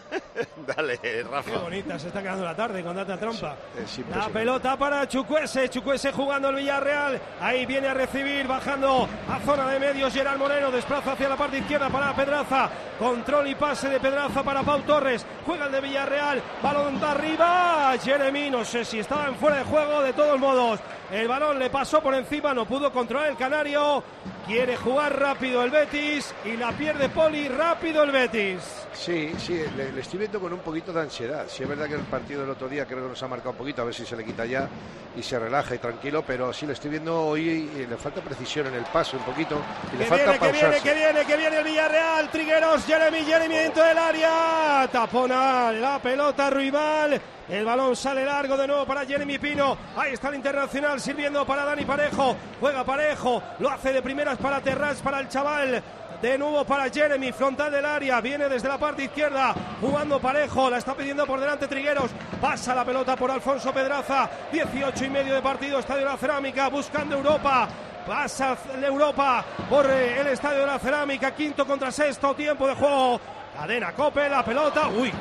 Dale, 0.76 0.98
Qué 0.98 1.22
Rafa. 1.22 1.58
bonita 1.58 1.98
se 1.98 2.08
está 2.08 2.22
quedando 2.22 2.44
la 2.44 2.54
tarde 2.54 2.82
con 2.82 2.94
tanta 2.94 3.16
trampa. 3.18 3.56
Es 3.74 3.76
La 3.76 3.80
impresionante. 3.82 4.32
pelota 4.32 4.76
para 4.76 5.08
Chucuese, 5.08 5.68
Chucuese 5.68 6.12
jugando 6.12 6.48
el 6.50 6.56
Villarreal. 6.56 7.20
Ahí 7.40 7.66
viene 7.66 7.88
a 7.88 7.94
recibir, 7.94 8.46
bajando 8.46 9.08
a 9.28 9.38
zona 9.40 9.68
de 9.68 9.80
medios. 9.80 10.12
Gerard 10.12 10.38
Moreno 10.38 10.70
desplaza 10.70 11.12
hacia 11.12 11.28
la 11.28 11.36
parte 11.36 11.58
izquierda 11.58 11.88
para 11.90 12.14
Pedraza. 12.14 12.70
Control 12.98 13.48
y 13.48 13.54
pase 13.54 13.88
de 13.88 13.98
Pedraza 13.98 14.42
para 14.42 14.62
Pau 14.62 14.80
Torres. 14.82 15.26
Juega 15.44 15.66
el 15.66 15.72
de 15.72 15.80
Villarreal. 15.80 16.42
Balón 16.62 17.00
de 17.00 17.06
arriba. 17.06 17.94
Jeremy, 18.02 18.50
no 18.50 18.64
sé 18.64 18.84
si 18.84 19.00
estaba 19.00 19.26
en 19.26 19.34
fuera 19.36 19.56
de 19.56 19.64
juego. 19.64 20.02
De 20.02 20.12
todos 20.12 20.38
modos, 20.38 20.78
el 21.10 21.26
balón 21.26 21.58
le 21.58 21.70
pasó 21.70 22.00
por 22.00 22.14
encima. 22.14 22.54
No 22.54 22.66
pudo 22.66 22.92
controlar 22.92 23.30
el 23.30 23.36
Canario. 23.36 24.04
Quiere 24.46 24.76
jugar 24.76 25.18
rápido 25.18 25.62
el 25.62 25.70
Betis 25.70 26.34
y 26.44 26.56
la 26.56 26.72
pierde 26.72 27.08
Poli. 27.08 27.48
Rápido 27.48 28.02
el 28.02 28.10
Betis. 28.10 28.60
Sí, 28.92 29.32
sí, 29.38 29.62
le, 29.76 29.90
le 29.92 30.00
estoy 30.00 30.18
viendo 30.20 30.38
con 30.40 30.51
un 30.54 30.60
poquito 30.60 30.92
de 30.92 31.00
ansiedad. 31.00 31.46
Sí, 31.48 31.62
es 31.62 31.68
verdad 31.68 31.86
que 31.86 31.94
el 31.94 32.02
partido 32.02 32.42
del 32.42 32.50
otro 32.50 32.68
día 32.68 32.86
creo 32.86 33.02
que 33.02 33.08
nos 33.08 33.22
ha 33.22 33.28
marcado 33.28 33.50
un 33.50 33.56
poquito, 33.56 33.82
a 33.82 33.84
ver 33.84 33.94
si 33.94 34.04
se 34.04 34.16
le 34.16 34.24
quita 34.24 34.44
ya 34.44 34.68
y 35.16 35.22
se 35.22 35.38
relaja 35.38 35.74
y 35.74 35.78
tranquilo, 35.78 36.24
pero 36.26 36.52
sí 36.52 36.66
le 36.66 36.72
estoy 36.72 36.90
viendo 36.90 37.26
hoy 37.26 37.70
y 37.76 37.86
le 37.86 37.96
falta 37.96 38.20
precisión 38.20 38.66
en 38.68 38.74
el 38.74 38.84
paso 38.84 39.16
un 39.16 39.24
poquito 39.24 39.60
y 39.92 39.96
le 39.96 40.04
Que 40.04 40.10
falta 40.10 40.32
viene, 40.32 40.38
que 40.38 40.52
viene, 40.52 40.80
que 40.80 40.94
viene, 40.94 41.24
que 41.24 41.36
viene 41.36 41.56
el 41.58 41.64
Villarreal. 41.64 42.30
Trigueros, 42.30 42.84
Jeremy, 42.84 43.24
Jeremy 43.24 43.54
dentro 43.54 43.84
del 43.84 43.98
área. 43.98 44.88
Tapona 44.90 45.72
la 45.72 45.98
pelota 46.00 46.50
rival. 46.50 47.20
El 47.48 47.64
balón 47.64 47.94
sale 47.96 48.24
largo 48.24 48.56
de 48.56 48.66
nuevo 48.66 48.86
para 48.86 49.04
Jeremy 49.04 49.38
Pino. 49.38 49.76
Ahí 49.96 50.14
está 50.14 50.28
el 50.28 50.36
internacional 50.36 51.00
sirviendo 51.00 51.44
para 51.44 51.64
Dani 51.64 51.84
Parejo. 51.84 52.36
Juega 52.60 52.84
Parejo. 52.84 53.42
Lo 53.58 53.68
hace 53.68 53.92
de 53.92 54.00
primeras 54.00 54.38
para 54.38 54.60
Terras, 54.60 55.02
para 55.02 55.20
el 55.20 55.28
chaval. 55.28 55.82
De 56.22 56.38
nuevo 56.38 56.64
para 56.64 56.88
Jeremy, 56.88 57.32
frontal 57.32 57.72
del 57.72 57.84
área. 57.84 58.20
Viene 58.20 58.48
desde 58.48 58.68
la 58.68 58.78
parte 58.78 59.02
izquierda. 59.02 59.52
Jugando 59.80 60.20
parejo. 60.20 60.70
La 60.70 60.78
está 60.78 60.94
pidiendo 60.94 61.26
por 61.26 61.40
delante 61.40 61.66
Trigueros. 61.66 62.12
Pasa 62.40 62.76
la 62.76 62.84
pelota 62.84 63.16
por 63.16 63.28
Alfonso 63.28 63.72
Pedraza. 63.72 64.30
18 64.52 65.04
y 65.04 65.10
medio 65.10 65.34
de 65.34 65.42
partido. 65.42 65.80
Estadio 65.80 66.04
La 66.04 66.16
Cerámica. 66.16 66.68
Buscando 66.68 67.16
Europa. 67.16 67.68
pasa 68.06 68.56
Europa 68.80 69.44
por 69.68 69.90
el 69.90 70.28
Estadio 70.28 70.60
de 70.60 70.66
la 70.66 70.78
Cerámica, 70.78 71.34
quinto 71.34 71.66
contra 71.66 71.90
sexto, 71.90 72.34
tiempo 72.34 72.68
de 72.68 72.74
juego. 72.76 73.20
Cadena 73.56 73.92
Cope, 73.92 74.28
la 74.28 74.44
pelota, 74.44 74.88
uy, 74.88 75.12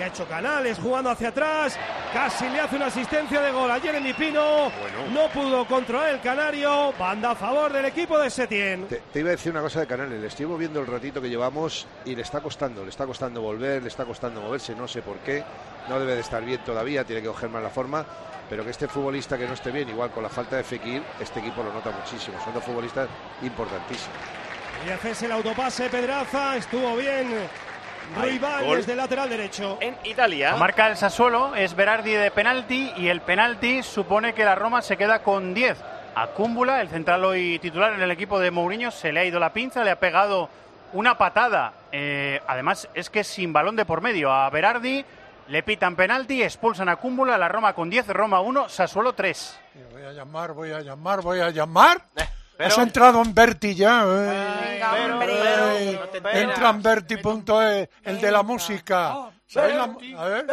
que 0.00 0.04
ha 0.04 0.06
hecho 0.06 0.26
Canales 0.26 0.78
jugando 0.78 1.10
hacia 1.10 1.28
atrás, 1.28 1.78
casi 2.10 2.48
le 2.48 2.58
hace 2.58 2.76
una 2.76 2.86
asistencia 2.86 3.38
de 3.42 3.50
gol 3.50 3.70
a 3.70 3.78
Jeremy 3.78 4.14
Pino, 4.14 4.72
no 5.12 5.28
pudo 5.28 5.66
controlar 5.66 6.14
el 6.14 6.20
Canario, 6.22 6.94
banda 6.98 7.32
a 7.32 7.34
favor 7.34 7.70
del 7.70 7.84
equipo 7.84 8.18
de 8.18 8.30
Setién. 8.30 8.88
Te, 8.88 9.02
te 9.12 9.20
iba 9.20 9.28
a 9.28 9.32
decir 9.32 9.52
una 9.52 9.60
cosa 9.60 9.80
de 9.80 9.86
Canales, 9.86 10.18
le 10.18 10.26
estoy 10.28 10.46
viendo 10.46 10.80
el 10.80 10.86
ratito 10.86 11.20
que 11.20 11.28
llevamos 11.28 11.86
y 12.06 12.16
le 12.16 12.22
está 12.22 12.40
costando, 12.40 12.82
le 12.82 12.88
está 12.88 13.04
costando 13.04 13.42
volver, 13.42 13.82
le 13.82 13.88
está 13.88 14.06
costando 14.06 14.40
moverse, 14.40 14.74
no 14.74 14.88
sé 14.88 15.02
por 15.02 15.18
qué, 15.18 15.44
no 15.86 16.00
debe 16.00 16.14
de 16.14 16.20
estar 16.20 16.42
bien 16.42 16.64
todavía, 16.64 17.04
tiene 17.04 17.20
que 17.20 17.28
coger 17.28 17.50
más 17.50 17.62
la 17.62 17.68
forma, 17.68 18.06
pero 18.48 18.64
que 18.64 18.70
este 18.70 18.88
futbolista 18.88 19.36
que 19.36 19.46
no 19.46 19.52
esté 19.52 19.70
bien, 19.70 19.90
igual 19.90 20.12
con 20.12 20.22
la 20.22 20.30
falta 20.30 20.56
de 20.56 20.64
Fekir, 20.64 21.02
este 21.20 21.40
equipo 21.40 21.62
lo 21.62 21.74
nota 21.74 21.90
muchísimo, 21.90 22.42
son 22.42 22.54
dos 22.54 22.64
futbolistas 22.64 23.06
importantísimos. 23.42 24.16
Y 24.86 24.88
haces 24.88 25.24
el 25.24 25.32
autopase, 25.32 25.90
Pedraza, 25.90 26.56
estuvo 26.56 26.96
bien. 26.96 27.28
Rival 28.16 28.64
gol. 28.64 28.76
desde 28.78 28.92
el 28.92 28.98
lateral 28.98 29.28
derecho. 29.28 29.78
En 29.80 29.96
Italia. 30.04 30.56
Marca 30.56 30.88
el 30.88 30.96
Sassuolo, 30.96 31.54
es 31.54 31.74
Berardi 31.74 32.12
de 32.12 32.30
penalti 32.30 32.92
y 32.96 33.08
el 33.08 33.20
penalti 33.20 33.82
supone 33.82 34.34
que 34.34 34.44
la 34.44 34.54
Roma 34.54 34.82
se 34.82 34.96
queda 34.96 35.22
con 35.22 35.54
10. 35.54 35.76
A 36.14 36.26
Cúmbula, 36.28 36.80
el 36.80 36.88
central 36.88 37.24
hoy 37.24 37.58
titular 37.60 37.92
en 37.92 38.02
el 38.02 38.10
equipo 38.10 38.38
de 38.40 38.50
Mourinho, 38.50 38.90
se 38.90 39.12
le 39.12 39.20
ha 39.20 39.24
ido 39.24 39.38
la 39.38 39.52
pinza, 39.52 39.84
le 39.84 39.90
ha 39.90 40.00
pegado 40.00 40.48
una 40.92 41.16
patada. 41.16 41.72
Eh, 41.92 42.40
además, 42.46 42.88
es 42.94 43.10
que 43.10 43.22
sin 43.22 43.52
balón 43.52 43.76
de 43.76 43.84
por 43.84 44.00
medio. 44.00 44.32
A 44.32 44.50
Berardi 44.50 45.04
le 45.48 45.62
pitan 45.62 45.96
penalti, 45.96 46.42
expulsan 46.42 46.88
a 46.88 46.96
Cúmbula, 46.96 47.38
la 47.38 47.48
Roma 47.48 47.72
con 47.72 47.90
10, 47.90 48.08
Roma 48.08 48.40
1, 48.40 48.68
Sassuolo 48.68 49.12
3. 49.12 49.60
Voy 49.92 50.02
a 50.02 50.12
llamar, 50.12 50.52
voy 50.52 50.72
a 50.72 50.80
llamar, 50.80 51.22
voy 51.22 51.40
a 51.40 51.50
llamar. 51.50 52.02
pero- 52.60 52.74
Has 52.74 52.78
entrado 52.78 53.22
en 53.22 53.34
Berti 53.34 53.74
ya. 53.74 54.02
eh. 54.02 54.06
Venga, 54.72 55.78
Eh, 55.78 56.00
te 56.12 56.18
enteras. 56.18 56.36
entra 56.42 56.70
en 56.70 56.82
Berti.es, 56.82 57.88
el 58.04 58.20
de 58.20 58.30
la 58.30 58.42
música. 58.42 59.30
¿Sabéis 59.46 59.76
la 59.76 59.86
mu- 59.86 60.00
a 60.18 60.24
ver? 60.26 60.46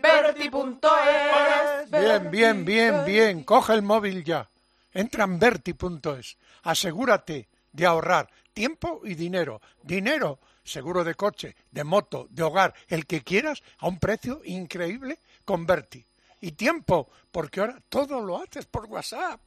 Berti.es. 0.00 1.90
Bien, 1.90 2.30
bien, 2.30 2.64
bien, 2.64 3.04
bien. 3.04 3.44
Coge 3.44 3.74
el 3.74 3.82
móvil 3.82 4.24
ya. 4.24 4.48
Entra 4.94 5.24
en 5.24 5.38
Berti.es. 5.38 6.36
Asegúrate 6.62 7.48
de 7.72 7.86
ahorrar 7.86 8.28
tiempo 8.54 9.00
y 9.04 9.14
dinero. 9.14 9.60
Dinero, 9.82 10.38
seguro 10.64 11.04
de 11.04 11.14
coche, 11.14 11.54
de 11.70 11.84
moto, 11.84 12.26
de 12.30 12.42
hogar, 12.42 12.72
el 12.88 13.06
que 13.06 13.22
quieras, 13.22 13.62
a 13.78 13.88
un 13.88 13.98
precio 13.98 14.40
increíble 14.44 15.18
con 15.44 15.66
Berti. 15.66 16.04
Y 16.40 16.52
tiempo, 16.52 17.08
porque 17.30 17.60
ahora 17.60 17.76
todo 17.88 18.20
lo 18.20 18.40
haces 18.42 18.66
por 18.66 18.86
WhatsApp. 18.86 19.40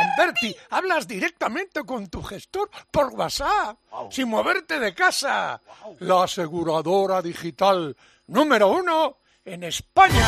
En 0.00 0.16
Berti 0.16 0.56
hablas 0.70 1.06
directamente 1.06 1.84
con 1.84 2.08
tu 2.08 2.22
gestor 2.22 2.70
por 2.90 3.08
WhatsApp, 3.08 3.76
sin 4.10 4.28
moverte 4.28 4.78
de 4.78 4.94
casa. 4.94 5.60
La 5.98 6.24
aseguradora 6.24 7.20
digital 7.20 7.96
número 8.26 8.68
uno 8.68 9.18
en 9.44 9.64
España. 9.64 10.26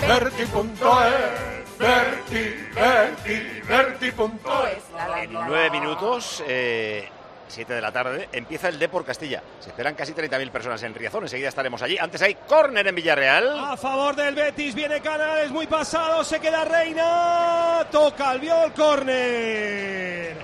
Berti.es, 0.00 1.78
Berti, 1.78 2.54
Berti, 2.74 3.60
Berti.es. 3.68 4.84
En 5.22 5.32
nueve 5.32 5.70
minutos, 5.70 6.42
eh, 6.46 7.08
siete 7.48 7.74
de 7.74 7.80
la 7.80 7.92
tarde, 7.92 8.28
empieza 8.32 8.68
el 8.68 8.78
Depor 8.78 9.04
Castilla. 9.04 9.42
Se 9.60 9.70
esperan 9.70 9.94
casi 9.94 10.12
30.000 10.12 10.50
personas 10.50 10.82
en 10.82 10.94
Riazón. 10.94 11.24
Enseguida 11.24 11.48
estaremos 11.48 11.82
allí. 11.82 11.98
Antes 11.98 12.22
hay 12.22 12.34
córner 12.34 12.86
en 12.86 12.94
Villarreal. 12.94 13.58
A 13.58 13.76
favor 13.76 14.14
del 14.14 14.34
Betis, 14.34 14.74
viene 14.74 15.00
Canales, 15.00 15.50
muy 15.50 15.66
pasado, 15.66 16.22
se 16.24 16.38
queda 16.40 16.64
Reina, 16.64 17.86
toca 17.90 18.32
el 18.32 18.40
viol, 18.40 18.72
córner. 18.72 20.36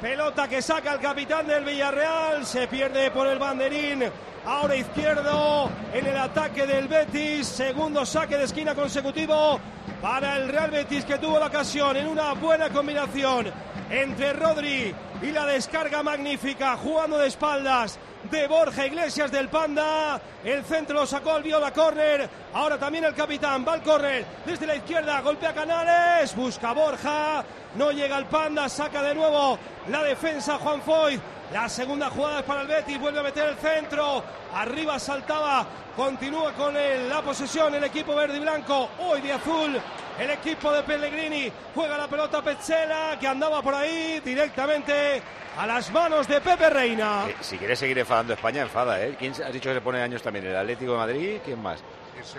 Pelota 0.00 0.48
que 0.48 0.60
saca 0.62 0.94
el 0.94 1.00
capitán 1.00 1.46
del 1.46 1.64
Villarreal, 1.64 2.44
se 2.44 2.66
pierde 2.66 3.10
por 3.10 3.26
el 3.26 3.38
banderín. 3.38 4.04
Ahora 4.44 4.74
izquierdo 4.74 5.70
en 5.92 6.04
el 6.04 6.16
ataque 6.16 6.66
del 6.66 6.88
Betis, 6.88 7.46
segundo 7.46 8.04
saque 8.04 8.36
de 8.36 8.44
esquina 8.44 8.74
consecutivo 8.74 9.60
para 10.00 10.36
el 10.36 10.48
Real 10.48 10.72
Betis 10.72 11.04
que 11.04 11.18
tuvo 11.18 11.38
la 11.38 11.46
ocasión 11.46 11.96
en 11.96 12.08
una 12.08 12.32
buena 12.32 12.68
combinación 12.70 13.52
entre 13.92 14.32
Rodri 14.32 14.94
y 15.20 15.30
la 15.32 15.44
descarga 15.44 16.02
magnífica 16.02 16.78
jugando 16.78 17.18
de 17.18 17.28
espaldas 17.28 17.98
de 18.30 18.48
Borja 18.48 18.86
Iglesias 18.86 19.30
del 19.30 19.50
Panda. 19.50 20.18
El 20.42 20.64
centro 20.64 21.00
lo 21.00 21.06
sacó 21.06 21.36
el 21.36 21.42
Viola 21.42 21.72
Corner. 21.72 22.28
Ahora 22.54 22.78
también 22.78 23.04
el 23.04 23.14
capitán 23.14 23.64
va 23.68 23.74
al 23.74 23.82
córner 23.82 24.24
desde 24.46 24.66
la 24.66 24.76
izquierda. 24.76 25.20
Golpea 25.20 25.52
Canales. 25.52 26.34
Busca 26.34 26.72
Borja. 26.72 27.44
No 27.76 27.92
llega 27.92 28.16
el 28.16 28.24
Panda. 28.24 28.66
Saca 28.70 29.02
de 29.02 29.14
nuevo 29.14 29.58
la 29.88 30.02
defensa 30.02 30.56
Juan 30.56 30.80
Foy. 30.80 31.20
La 31.52 31.68
segunda 31.68 32.08
jugada 32.08 32.40
es 32.40 32.46
para 32.46 32.62
el 32.62 32.68
Betis. 32.68 32.98
Vuelve 32.98 33.20
a 33.20 33.24
meter 33.24 33.48
el 33.50 33.56
centro. 33.56 34.24
Arriba 34.54 34.98
saltaba. 34.98 35.66
Continúa 35.94 36.54
con 36.54 36.72
la 36.74 37.20
posesión 37.20 37.74
el 37.74 37.84
equipo 37.84 38.14
verde 38.14 38.38
y 38.38 38.40
blanco. 38.40 38.88
Hoy 39.00 39.20
de 39.20 39.34
azul. 39.34 39.78
El 40.18 40.30
equipo 40.30 40.70
de 40.72 40.82
Pellegrini 40.82 41.50
juega 41.74 41.96
la 41.96 42.06
pelota 42.08 42.42
Petzela 42.42 43.16
que 43.18 43.26
andaba 43.26 43.62
por 43.62 43.74
ahí 43.74 44.20
directamente 44.24 45.22
a 45.56 45.66
las 45.66 45.90
manos 45.90 46.28
de 46.28 46.40
Pepe 46.40 46.70
Reina. 46.70 47.26
Eh, 47.28 47.34
si 47.40 47.56
quieres 47.58 47.78
seguir 47.78 47.98
enfadando 47.98 48.32
a 48.32 48.36
España, 48.36 48.62
enfada, 48.62 49.02
¿eh? 49.04 49.16
¿Quién 49.18 49.32
has 49.32 49.52
dicho 49.52 49.68
que 49.70 49.74
se 49.74 49.80
pone 49.80 50.00
años 50.02 50.22
también? 50.22 50.46
¿El 50.46 50.56
Atlético 50.56 50.92
de 50.92 50.98
Madrid? 50.98 51.38
¿Quién 51.44 51.60
más? 51.62 51.80
Si, 52.22 52.38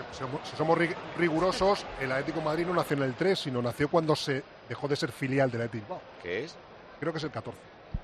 si 0.50 0.56
somos 0.56 0.78
ri- 0.78 0.94
rigurosos, 1.18 1.84
el 2.00 2.10
Atlético 2.12 2.38
de 2.38 2.44
Madrid 2.44 2.66
no 2.66 2.74
nació 2.74 2.96
en 2.96 3.02
el 3.02 3.14
3, 3.14 3.38
sino 3.38 3.60
nació 3.60 3.88
cuando 3.88 4.16
se 4.16 4.42
dejó 4.68 4.88
de 4.88 4.96
ser 4.96 5.12
filial 5.12 5.50
del 5.50 5.62
Atlético. 5.62 5.84
Bilbao. 5.96 6.02
¿Qué 6.22 6.44
es? 6.44 6.56
Creo 7.00 7.12
que 7.12 7.18
es 7.18 7.24
el 7.24 7.30
14. 7.30 7.58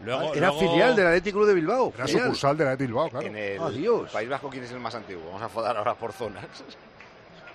Luego- 0.05 0.35
Era 0.35 0.53
filial 0.53 0.95
del 0.97 1.07
Atlético 1.07 1.39
Club 1.39 1.49
de 1.49 1.55
Bilbao. 1.55 1.93
Era 1.95 2.07
Genial. 2.07 2.25
sucursal 2.27 2.57
del 2.57 2.67
Atlético 2.69 2.87
Bilbao, 2.89 3.09
claro. 3.11 3.27
En 3.27 3.37
el 3.37 3.61
Adiós. 3.63 4.11
País 4.11 4.29
Vasco, 4.29 4.51
¿quién 4.51 4.65
es 4.65 4.71
el 4.73 4.81
más 4.81 4.95
antiguo? 4.95 5.25
Vamos 5.27 5.43
a 5.43 5.49
fodar 5.49 5.77
ahora 5.77 5.95
por 5.95 6.13
zonas. 6.13 6.45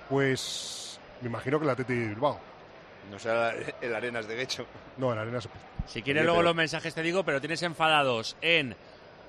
Pues 0.10 0.82
me 1.22 1.28
imagino 1.28 1.60
que 1.60 1.66
el 1.66 1.70
Atlético 1.72 2.00
de 2.00 2.08
Bilbao. 2.10 2.40
No 3.12 3.20
sea 3.20 3.54
el 3.82 3.96
Arenas 3.96 4.28
de 4.28 4.36
Guecho. 4.36 4.66
No, 4.98 5.14
el 5.14 5.20
Arenas. 5.20 5.48
Si 5.86 6.02
quieres 6.02 6.24
luego 6.24 6.38
pero- 6.40 6.50
los 6.50 6.56
mensajes 6.56 6.94
te 6.96 7.02
digo, 7.04 7.24
pero 7.24 7.40
tienes 7.40 7.62
enfadados 7.64 8.36
en 8.42 8.76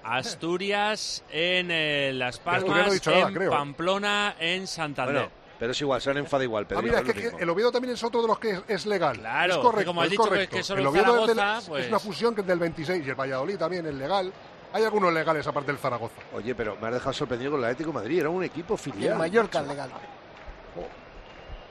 Asturias, 0.03 1.23
en 1.31 1.69
eh, 1.71 2.13
Las 2.15 2.39
no 2.39 2.45
Palmas, 2.45 3.03
nada, 3.05 3.29
en 3.29 3.35
creo. 3.35 3.51
Pamplona, 3.51 4.37
en 4.39 4.67
Santander. 4.67 5.15
Bueno, 5.15 5.31
pero 5.59 5.73
es 5.73 5.81
igual, 5.81 6.01
se 6.01 6.11
han 6.11 6.17
enfadado 6.19 6.45
igual. 6.45 6.65
Ah, 6.65 6.69
Pedrito, 6.69 6.83
mira, 6.85 7.01
es 7.01 7.09
es 7.09 7.15
que, 7.33 7.37
que 7.37 7.43
el 7.43 7.51
Oviedo 7.51 7.73
también 7.73 7.95
es 7.95 8.03
otro 8.05 8.23
de 8.23 8.29
los 8.29 8.39
que 8.39 8.51
es, 8.53 8.63
es 8.69 8.87
legal. 8.87 9.19
Claro, 9.19 9.53
es 9.55 9.59
correcto. 9.59 9.91
como 9.91 10.01
has 10.01 10.07
es 10.07 10.11
dicho 10.13 10.23
que- 10.25 10.29
correcto. 10.31 10.57
que 10.57 10.63
solo 10.63 10.81
el 10.81 10.87
Oviedo 10.87 11.21
es, 11.23 11.27
del- 11.29 11.37
Zaragoza, 11.37 11.59
es 11.59 11.69
pues- 11.69 11.89
una 11.89 11.99
fusión 11.99 12.35
que 12.35 12.41
es 12.43 12.47
del 12.47 12.59
26 12.59 13.07
y 13.07 13.09
el 13.11 13.15
Valladolid 13.15 13.57
también 13.59 13.87
es 13.87 13.95
legal. 13.95 14.33
Hay 14.73 14.85
algunos 14.85 15.13
legales 15.13 15.47
aparte 15.47 15.73
del 15.73 15.79
Zaragoza. 15.81 16.15
Oye, 16.35 16.55
pero 16.55 16.77
me 16.81 16.89
has 16.89 16.95
dejado 16.95 17.13
sorprendido 17.13 17.51
con 17.53 17.61
el 17.61 17.67
Atlético 17.67 17.91
de 17.91 17.95
Madrid. 17.95 18.21
Era 18.21 18.29
un 18.31 18.45
equipo 18.45 18.75
Y 18.75 18.79
filial. 18.79 19.13
el 19.13 19.19
Mallorca 19.19 19.61
es 19.61 19.67
legal. 19.69 19.91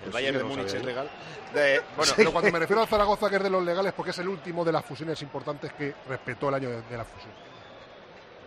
El 0.06 0.12
Pues 0.12 0.14
Bayern 0.14 0.38
sí, 0.38 0.44
de 0.44 0.44
Múnich 0.50 0.74
es 0.74 0.84
legal. 0.86 1.10
De- 1.54 1.82
Bueno, 1.98 2.14
pero 2.16 2.32
cuando 2.32 2.52
me 2.52 2.60
refiero 2.60 2.82
al 2.82 2.88
Zaragoza, 2.88 3.30
que 3.30 3.36
es 3.38 3.44
de 3.44 3.50
los 3.50 3.64
legales, 3.64 3.94
porque 3.94 4.12
es 4.12 4.20
el 4.20 4.28
último 4.28 4.64
de 4.64 4.72
las 4.72 4.86
fusiones 4.86 5.22
importantes 5.22 5.74
que 5.74 5.94
respetó 6.08 6.50
el 6.50 6.56
año 6.56 6.70
de, 6.70 6.82
de 6.84 6.98
la 6.98 7.06
fusión. 7.06 7.32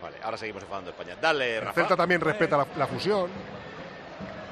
Vale, 0.01 0.17
ahora 0.23 0.37
seguimos 0.37 0.63
enfadando 0.63 0.91
España. 0.91 1.15
Dale, 1.21 1.57
El 1.57 1.61
Rafa. 1.65 1.73
Celta 1.73 1.97
también 1.97 2.21
respeta 2.21 2.57
la, 2.57 2.67
la 2.77 2.87
fusión. 2.87 3.29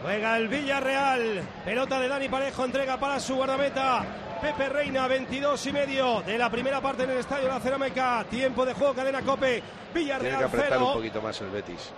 Juega 0.04 0.38
el 0.38 0.48
Villarreal. 0.48 1.42
Pelota 1.66 2.00
de 2.00 2.08
Dani 2.08 2.30
Parejo. 2.30 2.66
Entrega 2.66 2.98
para 3.00 3.20
su 3.20 3.36
guardameta. 3.36 4.06
Pepe 4.42 4.70
Reina, 4.70 5.08
22 5.08 5.66
y 5.66 5.72
medio 5.72 6.22
de 6.22 6.38
la 6.38 6.50
primera 6.50 6.80
parte 6.82 7.04
en 7.04 7.10
el 7.12 7.18
Estadio 7.18 7.46
de 7.48 7.54
la 7.54 7.60
Cerámica. 7.60 8.26
Tiempo 8.30 8.66
de 8.66 8.74
juego, 8.74 8.94
cadena 8.94 9.22
Cope. 9.22 9.48
Tiene 9.48 9.64
que 9.94 10.00
Villarreal 10.00 10.44
apretar 10.44 10.70
0. 10.74 10.88
un 10.88 10.94
poquito 10.94 11.22
más 11.22 11.42
el 11.42 11.50
Betis. 11.50 11.92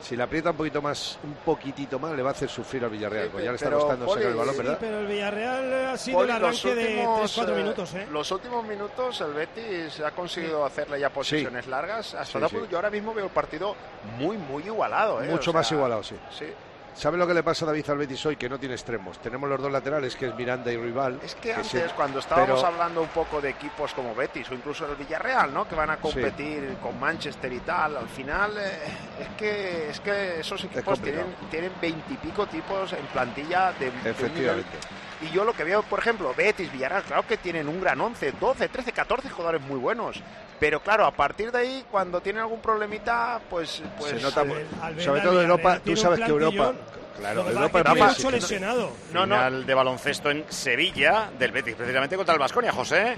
Si 0.00 0.16
le 0.16 0.22
aprieta 0.22 0.50
un 0.50 0.56
poquito 0.56 0.80
más, 0.82 1.18
un 1.22 1.34
poquitito 1.34 1.98
más, 1.98 2.12
le 2.12 2.22
va 2.22 2.30
a 2.30 2.32
hacer 2.32 2.48
sufrir 2.48 2.84
al 2.84 2.90
Villarreal. 2.90 3.26
Sí, 3.26 3.30
pues 3.32 3.44
ya 3.44 3.50
le 3.50 3.54
está 3.56 3.66
pero, 3.68 3.80
costando 3.80 4.08
sacar 4.08 4.30
el 4.30 4.34
balón, 4.34 4.54
sí, 4.54 4.58
¿verdad? 4.58 4.78
Pero 4.80 5.00
el 5.00 5.06
Villarreal 5.06 5.86
ha 5.88 5.96
sido 5.96 6.18
Poli, 6.18 6.32
el 6.32 6.40
los 6.40 6.64
arranque 6.64 6.80
de 6.80 7.06
últimos, 7.06 7.38
3-4 7.38 7.48
eh, 7.48 7.56
minutos. 7.56 7.94
¿eh? 7.94 8.06
Los 8.10 8.30
últimos 8.30 8.64
minutos 8.66 9.20
el 9.20 9.32
Betis 9.32 10.00
ha 10.00 10.10
conseguido 10.12 10.64
hacerle 10.64 11.00
ya 11.00 11.10
posiciones 11.10 11.66
largas. 11.66 12.14
Hasta 12.14 12.48
Sí, 12.48 12.56
sí. 12.56 12.66
Yo 12.70 12.78
ahora 12.78 12.90
mismo 12.90 13.12
veo 13.14 13.26
el 13.26 13.30
partido 13.30 13.76
muy, 14.18 14.36
muy 14.36 14.64
igualado. 14.64 15.22
¿eh? 15.22 15.28
Mucho 15.28 15.50
O 15.50 15.52
sea, 15.52 15.60
más 15.60 15.72
igualado, 15.72 16.02
sí. 16.02 16.16
Sí. 16.36 16.46
¿Sabe 16.94 17.16
lo 17.16 17.26
que 17.26 17.32
le 17.34 17.42
pasa 17.42 17.64
a 17.64 17.68
David 17.68 17.88
al 17.88 17.98
Betis 17.98 18.26
hoy? 18.26 18.36
Que 18.36 18.48
no 18.48 18.58
tiene 18.58 18.74
extremos. 18.74 19.18
Tenemos 19.18 19.48
los 19.48 19.60
dos 19.60 19.72
laterales, 19.72 20.14
que 20.16 20.26
es 20.26 20.34
Miranda 20.34 20.70
y 20.70 20.76
Rival. 20.76 21.18
Es 21.24 21.34
que 21.34 21.54
antes, 21.54 21.92
cuando 21.94 22.18
estábamos 22.18 22.60
pero- 22.60 22.66
hablando 22.66 23.02
un 23.02 23.08
poco 23.08 23.40
de 23.40 23.50
equipos 23.50 23.94
como 23.94 24.14
Betis 24.14 24.50
o 24.50 24.54
incluso 24.54 24.86
el 24.86 24.96
Villarreal, 24.96 25.54
¿no? 25.54 25.66
Que 25.66 25.74
van 25.74 25.90
a 25.90 25.96
competir 25.96 26.76
con 26.82 26.98
Manchester 27.00 27.52
y 27.52 27.60
tal, 27.60 27.96
al 27.96 28.08
final 28.08 28.52
eh, 28.58 28.78
es 29.20 29.28
que 29.38 29.90
es 29.90 30.00
que 30.00 30.40
esos 30.40 30.62
equipos 30.64 30.84
complicado. 30.84 31.26
tienen 31.26 31.50
tienen 31.50 31.72
veintipico 31.80 32.46
tipos 32.46 32.92
en 32.92 33.06
plantilla 33.06 33.72
de, 33.72 33.90
de. 33.90 34.10
Efectivamente. 34.10 34.78
Y 35.22 35.30
yo 35.34 35.44
lo 35.44 35.52
que 35.52 35.64
veo, 35.64 35.82
por 35.82 35.98
ejemplo, 35.98 36.32
Betis, 36.34 36.72
Villarreal, 36.72 37.02
claro 37.02 37.26
que 37.26 37.36
tienen 37.36 37.68
un 37.68 37.80
gran 37.80 38.00
11, 38.00 38.32
12, 38.40 38.68
13, 38.68 38.92
14 38.92 39.28
jugadores 39.28 39.60
muy 39.62 39.78
buenos. 39.78 40.20
Pero 40.58 40.80
claro, 40.80 41.04
a 41.04 41.10
partir 41.10 41.52
de 41.52 41.58
ahí, 41.58 41.84
cuando 41.90 42.20
tienen 42.20 42.42
algún 42.42 42.60
problemita, 42.60 43.40
pues... 43.48 43.82
pues 43.98 44.12
Se 44.12 44.20
nota, 44.20 44.42
eh, 44.42 44.66
sobre 44.98 45.20
todo 45.20 45.40
Europa, 45.40 45.80
tú 45.84 45.96
sabes 45.96 46.20
que 46.20 46.30
Europa, 46.30 46.74
claro, 47.18 47.48
Europa 47.50 47.80
es 47.80 47.88
muy 47.88 48.00
mucho 48.00 48.30
lesionado. 48.30 48.90
No, 49.12 49.22
Final 49.22 49.66
de 49.66 49.74
baloncesto 49.74 50.30
en 50.30 50.44
Sevilla 50.48 51.30
del 51.38 51.52
Betis, 51.52 51.74
precisamente 51.74 52.16
contra 52.16 52.34
el 52.34 52.40
Vasconia, 52.40 52.72
José. 52.72 53.16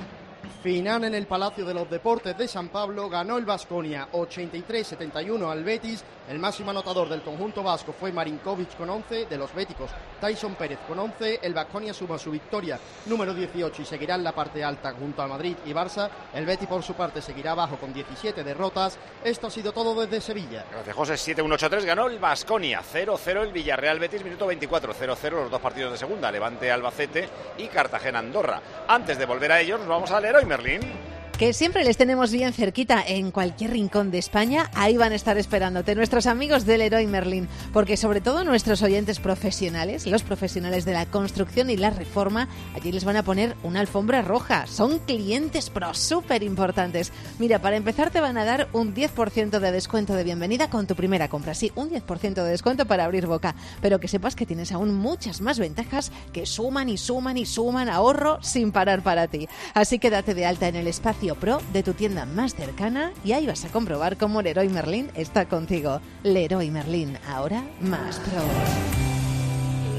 Final 0.62 1.02
en 1.04 1.14
el 1.14 1.26
Palacio 1.26 1.64
de 1.64 1.74
los 1.74 1.90
Deportes 1.90 2.38
de 2.38 2.46
San 2.46 2.68
Pablo, 2.68 3.08
ganó 3.08 3.36
el 3.36 3.44
Vasconia 3.44 4.08
83-71 4.12 5.50
al 5.50 5.64
Betis. 5.64 6.04
El 6.28 6.38
máximo 6.38 6.70
anotador 6.70 7.08
del 7.08 7.22
conjunto 7.22 7.62
vasco 7.62 7.92
fue 7.92 8.12
Marinkovic 8.12 8.76
con 8.76 8.88
11, 8.88 9.26
de 9.26 9.36
los 9.36 9.52
béticos 9.54 9.90
Tyson 10.20 10.54
Pérez 10.54 10.78
con 10.86 10.98
11. 10.98 11.40
El 11.42 11.52
Vasconia 11.52 11.92
suma 11.92 12.18
su 12.18 12.30
victoria 12.30 12.78
número 13.06 13.34
18 13.34 13.82
y 13.82 13.84
seguirá 13.84 14.14
en 14.14 14.22
la 14.22 14.32
parte 14.32 14.62
alta 14.62 14.92
junto 14.92 15.20
al 15.20 15.28
Madrid 15.28 15.56
y 15.66 15.72
Barça. 15.72 16.08
El 16.32 16.46
Betis 16.46 16.68
por 16.68 16.82
su 16.82 16.94
parte 16.94 17.20
seguirá 17.20 17.52
abajo 17.52 17.76
con 17.76 17.92
17 17.92 18.44
derrotas. 18.44 18.98
Esto 19.24 19.48
ha 19.48 19.50
sido 19.50 19.72
todo 19.72 20.00
desde 20.00 20.20
Sevilla. 20.20 20.64
Gracias, 20.70 20.94
José. 20.94 21.14
7-1-8-3 21.14 21.84
ganó 21.84 22.06
el 22.06 22.18
Vasconia. 22.18 22.82
0-0 22.82 23.42
el 23.42 23.52
Villarreal 23.52 23.98
Betis, 23.98 24.24
minuto 24.24 24.46
24. 24.46 24.94
0-0 24.94 25.30
los 25.30 25.50
dos 25.50 25.60
partidos 25.60 25.92
de 25.92 25.98
segunda, 25.98 26.30
Levante 26.30 26.70
Albacete 26.70 27.28
y 27.58 27.66
Cartagena 27.66 28.20
Andorra. 28.20 28.60
Antes 28.86 29.18
de 29.18 29.26
volver 29.26 29.52
a 29.52 29.60
ellos, 29.60 29.80
nos 29.80 29.88
vamos 29.88 30.10
al 30.12 30.22
Leroy 30.22 30.44
Merlín. 30.44 31.11
Que 31.42 31.52
siempre 31.52 31.82
les 31.82 31.96
tenemos 31.96 32.30
bien 32.30 32.52
cerquita 32.52 33.02
en 33.04 33.32
cualquier 33.32 33.72
rincón 33.72 34.12
de 34.12 34.18
España, 34.18 34.70
ahí 34.74 34.96
van 34.96 35.10
a 35.10 35.16
estar 35.16 35.36
esperándote 35.38 35.96
nuestros 35.96 36.28
amigos 36.28 36.66
del 36.66 36.78
Leroy 36.78 37.08
Merlin, 37.08 37.48
porque 37.72 37.96
sobre 37.96 38.20
todo 38.20 38.44
nuestros 38.44 38.80
oyentes 38.80 39.18
profesionales, 39.18 40.06
los 40.06 40.22
profesionales 40.22 40.84
de 40.84 40.92
la 40.92 41.04
construcción 41.06 41.68
y 41.68 41.76
la 41.76 41.90
reforma, 41.90 42.48
allí 42.76 42.92
les 42.92 43.04
van 43.04 43.16
a 43.16 43.24
poner 43.24 43.56
una 43.64 43.80
alfombra 43.80 44.22
roja. 44.22 44.68
Son 44.68 45.00
clientes 45.00 45.68
pro 45.68 45.94
súper 45.94 46.44
importantes. 46.44 47.12
Mira, 47.40 47.58
para 47.58 47.74
empezar 47.74 48.12
te 48.12 48.20
van 48.20 48.38
a 48.38 48.44
dar 48.44 48.68
un 48.72 48.94
10% 48.94 49.58
de 49.58 49.72
descuento 49.72 50.14
de 50.14 50.22
bienvenida 50.22 50.70
con 50.70 50.86
tu 50.86 50.94
primera 50.94 51.26
compra. 51.26 51.54
Sí, 51.54 51.72
un 51.74 51.90
10% 51.90 52.34
de 52.34 52.50
descuento 52.50 52.86
para 52.86 53.04
abrir 53.04 53.26
boca, 53.26 53.56
pero 53.80 53.98
que 53.98 54.06
sepas 54.06 54.36
que 54.36 54.46
tienes 54.46 54.70
aún 54.70 54.94
muchas 54.94 55.40
más 55.40 55.58
ventajas 55.58 56.12
que 56.32 56.46
suman 56.46 56.88
y 56.88 56.98
suman 56.98 57.36
y 57.36 57.46
suman 57.46 57.88
ahorro 57.88 58.40
sin 58.44 58.70
parar 58.70 59.02
para 59.02 59.26
ti. 59.26 59.48
Así 59.74 59.98
que 59.98 60.08
date 60.08 60.34
de 60.34 60.46
alta 60.46 60.68
en 60.68 60.76
el 60.76 60.86
espacio 60.86 61.31
Pro 61.34 61.60
de 61.72 61.82
tu 61.82 61.94
tienda 61.94 62.24
más 62.26 62.54
cercana 62.54 63.12
y 63.24 63.32
ahí 63.32 63.46
vas 63.46 63.64
a 63.64 63.68
comprobar 63.68 64.16
cómo 64.16 64.42
Leroy 64.42 64.68
Merlin 64.68 65.10
está 65.14 65.46
contigo. 65.46 66.00
Leroy 66.22 66.70
Merlin, 66.70 67.18
ahora 67.28 67.62
más 67.80 68.18
pro. 68.20 68.42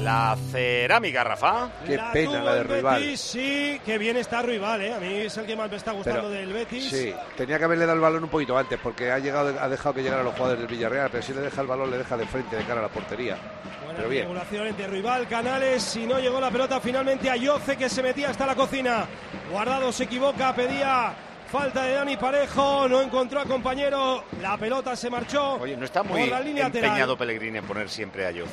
La 0.04 0.36
cerámica, 0.52 1.24
Rafa. 1.24 1.70
Qué 1.86 1.98
pena 2.12 2.42
la 2.42 2.56
de 2.56 2.62
rival. 2.64 3.00
Betis, 3.00 3.20
sí, 3.20 3.80
que 3.86 3.96
bien 3.96 4.18
está 4.18 4.42
rival, 4.42 4.82
¿eh? 4.82 4.92
A 4.92 5.00
mí 5.00 5.14
es 5.14 5.34
el 5.38 5.46
que 5.46 5.56
más 5.56 5.70
me 5.70 5.78
está 5.78 5.92
gustando 5.92 6.28
Pero, 6.28 6.30
del 6.30 6.52
Betis. 6.52 6.90
Sí, 6.90 7.14
tenía 7.38 7.58
que 7.58 7.64
haberle 7.64 7.86
dado 7.86 7.96
el 7.96 8.02
balón 8.02 8.24
un 8.24 8.28
poquito 8.28 8.58
antes 8.58 8.78
porque 8.82 9.10
ha 9.10 9.18
llegado, 9.18 9.58
ha 9.58 9.66
dejado 9.66 9.94
que 9.94 10.02
llegara 10.02 10.20
a 10.20 10.24
los 10.24 10.34
jugadores 10.34 10.60
del 10.60 10.68
Villarreal, 10.76 11.08
pero 11.10 11.22
si 11.22 11.32
le 11.32 11.40
deja 11.40 11.58
el 11.62 11.66
balón 11.66 11.90
le 11.90 11.96
deja 11.96 12.18
de 12.18 12.26
frente 12.26 12.54
de 12.54 12.64
cara 12.64 12.80
a 12.80 12.82
la 12.82 12.90
portería. 12.90 13.38
Buena 13.82 13.96
Pero 13.96 14.08
bien. 14.10 14.66
entre 14.68 14.86
rival, 14.88 15.26
Canales, 15.26 15.96
y 15.96 16.06
no 16.06 16.18
llegó 16.18 16.38
la 16.38 16.50
pelota 16.50 16.80
finalmente 16.80 17.30
a 17.30 17.36
Yoce 17.36 17.78
que 17.78 17.88
se 17.88 18.02
metía 18.02 18.28
hasta 18.28 18.44
la 18.44 18.54
cocina. 18.54 19.06
Guardado 19.50 19.90
se 19.90 20.04
equivoca, 20.04 20.54
pedía 20.54 21.14
falta 21.54 21.84
de 21.84 21.94
Dani 21.94 22.16
Parejo, 22.16 22.88
no 22.88 23.00
encontró 23.00 23.40
a 23.40 23.44
compañero, 23.44 24.24
la 24.42 24.56
pelota 24.58 24.96
se 24.96 25.08
marchó. 25.08 25.52
Oye, 25.60 25.76
no 25.76 25.84
está 25.84 26.02
muy 26.02 26.22
por 26.22 26.28
la 26.30 26.40
línea 26.40 26.66
empeñado 26.66 26.90
lateral. 26.96 27.16
Pellegrini 27.16 27.58
en 27.58 27.64
poner 27.64 27.88
siempre 27.88 28.26
a 28.26 28.32
Yoce. 28.32 28.50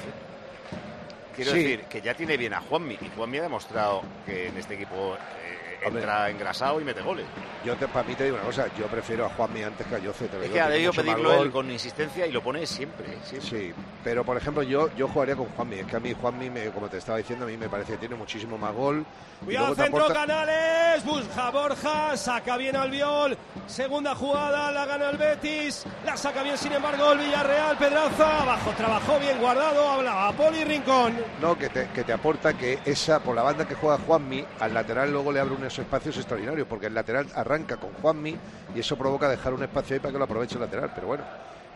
Quiero 1.35 1.51
Sí. 1.51 1.57
decir 1.63 1.81
que 1.85 1.99
ya 2.01 2.13
tiene 2.13 2.37
bien 2.37 2.53
a 2.53 2.61
Juanmi 2.61 2.93
y 3.01 3.09
Juanmi 3.15 3.39
ha 3.39 3.41
demostrado 3.41 4.03
que 4.23 4.49
en 4.49 4.57
este 4.57 4.75
equipo 4.75 5.15
eh, 5.15 5.57
entra 5.81 6.29
engrasado 6.29 6.79
y 6.79 6.83
mete 6.83 7.01
goles. 7.01 7.25
Yo 7.65 7.75
te, 7.75 7.87
para 7.87 8.07
mí 8.07 8.15
te 8.15 8.23
digo 8.25 8.35
una 8.37 8.45
cosa, 8.45 8.65
yo 8.79 8.87
prefiero 8.87 9.25
a 9.25 9.29
Juanmi 9.29 9.63
antes 9.63 9.85
que 9.87 9.95
a 9.95 9.99
Yoce. 9.99 10.27
te 10.27 10.37
lo 10.37 10.43
Es 10.43 10.49
digo, 10.49 10.53
que 10.55 10.61
ha 10.61 10.69
debido 10.69 10.93
pedirlo 10.93 11.41
él 11.43 11.51
con 11.51 11.69
insistencia 11.69 12.25
y 12.25 12.31
lo 12.31 12.41
pone 12.41 12.65
siempre. 12.65 13.17
siempre. 13.23 13.49
Sí, 13.49 13.73
pero 14.03 14.23
por 14.23 14.37
ejemplo 14.37 14.63
yo, 14.63 14.89
yo 14.95 15.07
jugaría 15.07 15.35
con 15.35 15.45
Juanmi. 15.47 15.79
Es 15.79 15.85
que 15.87 15.95
a 15.95 15.99
mí 15.99 16.13
Juanmi, 16.19 16.49
me, 16.49 16.65
como 16.71 16.87
te 16.89 16.97
estaba 16.97 17.17
diciendo, 17.19 17.45
a 17.45 17.47
mí 17.47 17.57
me 17.57 17.69
parece 17.69 17.93
que 17.93 17.97
tiene 17.99 18.15
muchísimo 18.15 18.57
más 18.57 18.73
gol. 18.73 19.05
Cuidado, 19.45 19.73
centro 19.75 20.05
aporta- 20.05 20.13
Canales, 20.21 21.03
busca 21.03 21.49
Borja, 21.49 22.15
saca 22.17 22.57
bien 22.57 22.75
al 22.75 22.91
viol, 22.91 23.35
segunda 23.65 24.13
jugada, 24.13 24.71
la 24.71 24.85
gana 24.85 25.09
el 25.09 25.17
Betis, 25.17 25.83
la 26.05 26.15
saca 26.15 26.43
bien 26.43 26.57
sin 26.57 26.71
embargo 26.73 27.11
el 27.13 27.19
Villarreal, 27.19 27.75
Pedraza, 27.77 28.41
abajo, 28.43 28.71
trabajó 28.77 29.19
bien 29.19 29.39
guardado, 29.39 29.89
hablaba 29.89 30.31
Poli 30.33 30.63
Rincón. 30.63 31.15
No, 31.41 31.57
que 31.57 31.69
te, 31.69 31.89
que 31.89 32.03
te 32.03 32.13
aporta 32.13 32.53
que 32.53 32.79
esa, 32.85 33.19
por 33.19 33.35
la 33.35 33.41
banda 33.41 33.67
que 33.67 33.73
juega 33.73 33.97
Juanmi, 33.97 34.45
al 34.59 34.73
lateral 34.75 35.11
luego 35.11 35.31
le 35.31 35.39
abre 35.39 35.55
unos 35.71 35.79
espacios 35.79 36.17
extraordinarios, 36.17 36.67
porque 36.67 36.87
el 36.87 36.93
lateral 36.93 37.27
arranca 37.33 37.77
con 37.77 37.91
Juanmi 37.93 38.35
y 38.75 38.79
eso 38.79 38.97
provoca 38.97 39.29
dejar 39.29 39.53
un 39.53 39.63
espacio 39.63 39.93
ahí 39.93 39.99
para 39.99 40.11
que 40.11 40.17
lo 40.17 40.25
aproveche 40.25 40.55
el 40.55 40.61
lateral. 40.61 40.91
Pero 40.93 41.07
bueno, 41.07 41.23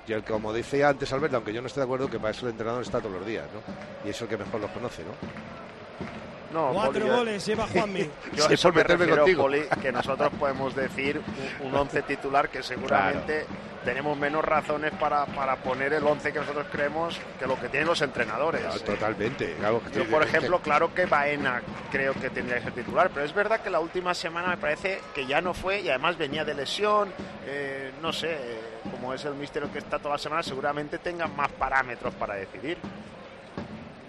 y 0.05 0.12
el 0.12 0.23
como 0.23 0.51
decía 0.51 0.89
antes 0.89 1.12
Alberto, 1.13 1.38
aunque 1.38 1.53
yo 1.53 1.62
no 1.62 1.67
esté 1.67 1.79
de 1.79 1.86
acuerdo, 1.86 2.10
que 2.10 2.19
para 2.19 2.31
eso 2.31 2.45
el 2.45 2.51
entrenador 2.51 2.81
está 2.81 2.99
todos 2.99 3.13
los 3.13 3.25
días, 3.25 3.45
¿no? 3.53 4.08
Y 4.08 4.10
es 4.12 4.21
el 4.21 4.27
que 4.27 4.38
mejor 4.38 4.60
los 4.60 4.71
conoce, 4.71 5.03
¿no? 5.03 5.12
No, 6.56 6.72
Cuatro 6.74 6.94
Poli, 6.94 7.06
yo- 7.06 7.15
goles 7.18 7.46
lleva 7.46 7.68
Juanmi. 7.74 8.10
Yo 8.34 8.48
Sí, 8.48 8.54
eso 8.54 8.70
por 8.70 8.76
me 8.78 8.84
refiero, 8.84 9.18
contigo. 9.18 9.41
Poli, 9.44 9.62
que 9.82 9.91
nosotros 9.91 10.32
podemos 10.39 10.74
decir 10.76 11.22
un, 11.62 11.68
un 11.68 11.76
once 11.76 12.02
titular 12.04 12.48
que 12.50 12.63
seguramente 12.63 13.46
tenemos 13.84 14.18
menos 14.18 14.44
razones 14.44 14.91
para, 15.00 15.26
para 15.28 15.58
poner 15.58 15.94
el 15.94 16.04
once 16.06 16.32
que 16.34 16.39
nosotros 16.39 16.65
creemos 16.72 17.20
que 17.38 17.46
lo 17.46 17.60
que 17.60 17.68
tienen 17.70 17.88
los 17.88 18.02
entrenadores. 18.02 18.62
Claro, 18.62 18.80
totalmente. 18.80 19.54
claro, 19.60 19.82
que 19.84 20.00
Yo, 20.00 20.10
por 20.10 20.24
ejemplo, 20.24 20.60
claro 20.60 20.91
que 20.94 21.06
Baena 21.06 21.62
creo 21.91 22.13
que 22.13 22.30
tendría 22.32 22.58
que 22.58 22.63
ser 22.63 22.74
titular, 22.74 23.12
pero 23.13 23.26
es 23.26 23.34
verdad 23.36 23.60
que 23.60 23.70
la 23.70 23.80
última 23.80 24.13
semana 24.15 24.48
me 24.48 24.58
parece 24.58 25.02
que 25.13 25.26
ya 25.28 25.39
no 25.41 25.54
fue 25.54 25.82
y 25.82 25.89
además 25.89 26.18
venía 26.18 26.44
de 26.46 26.54
lesión. 26.56 27.13
eh, 27.48 27.91
no 28.02 28.12
sé, 28.12 28.32
eh, 28.32 28.60
como 28.89 29.13
es 29.13 29.24
el 29.26 29.36
misterio 29.36 29.72
que 29.72 29.78
está 29.80 30.00
toda 30.00 30.15
la 30.15 30.18
semana, 30.20 30.41
seguramente 30.41 30.98
tengan 30.98 31.36
más 31.36 31.52
parámetros 31.52 32.13
para 32.15 32.34
decidir. 32.36 32.78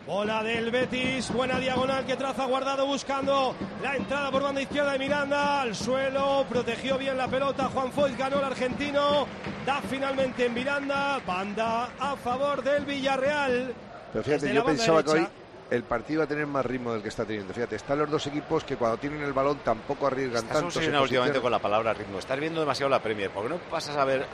Bola 0.06 0.40
del 0.44 0.70
Betis, 0.70 1.32
buena 1.32 1.58
diagonal 1.58 2.06
que 2.06 2.14
traza 2.14 2.44
guardado 2.44 2.86
buscando 2.86 3.56
la 3.82 3.96
entrada 3.96 4.30
por 4.30 4.40
banda 4.42 4.62
izquierda 4.62 4.92
de 4.92 5.00
Miranda 5.00 5.62
al 5.62 5.74
suelo, 5.74 6.46
protegió 6.48 6.96
bien 6.96 7.16
la 7.18 7.26
pelota, 7.26 7.64
Juan 7.74 7.90
Foyt 7.90 8.16
ganó 8.16 8.38
el 8.38 8.44
argentino, 8.44 9.26
da 9.66 9.80
finalmente 9.82 10.46
en 10.46 10.54
Miranda, 10.54 11.20
banda 11.26 11.88
a 11.98 12.14
favor 12.16 12.62
del 12.62 12.84
Villarreal. 12.84 13.74
Pero 14.12 14.24
fíjate, 14.24 14.54
yo 14.54 14.64
pensaba 14.64 15.02
que 15.02 15.10
hoy 15.10 15.28
el 15.70 15.82
partido 15.82 16.20
va 16.20 16.24
a 16.26 16.28
tener 16.28 16.46
más 16.46 16.64
ritmo 16.64 16.92
del 16.92 17.02
que 17.02 17.08
está 17.08 17.24
teniendo. 17.24 17.52
Fíjate, 17.52 17.74
están 17.74 17.98
los 17.98 18.08
dos 18.08 18.24
equipos 18.28 18.62
que 18.62 18.76
cuando 18.76 18.98
tienen 18.98 19.22
el 19.22 19.32
balón 19.32 19.58
tampoco 19.64 20.06
arriesgan 20.06 20.36
Estás 20.44 20.52
tanto. 20.58 20.70
se 20.70 20.78
obsesionado 20.78 21.02
últimamente 21.02 21.40
posicionan- 21.40 21.42
con 21.42 21.50
la 21.50 21.58
palabra 21.58 21.92
ritmo. 21.94 22.20
Estás 22.20 22.38
viendo 22.38 22.60
demasiado 22.60 22.90
la 22.90 23.02
Premier. 23.02 23.30
¿Por 23.30 23.42
qué 23.42 23.48
no 23.48 23.56
pasas 23.68 23.96
a 23.96 24.04
ver 24.04 24.24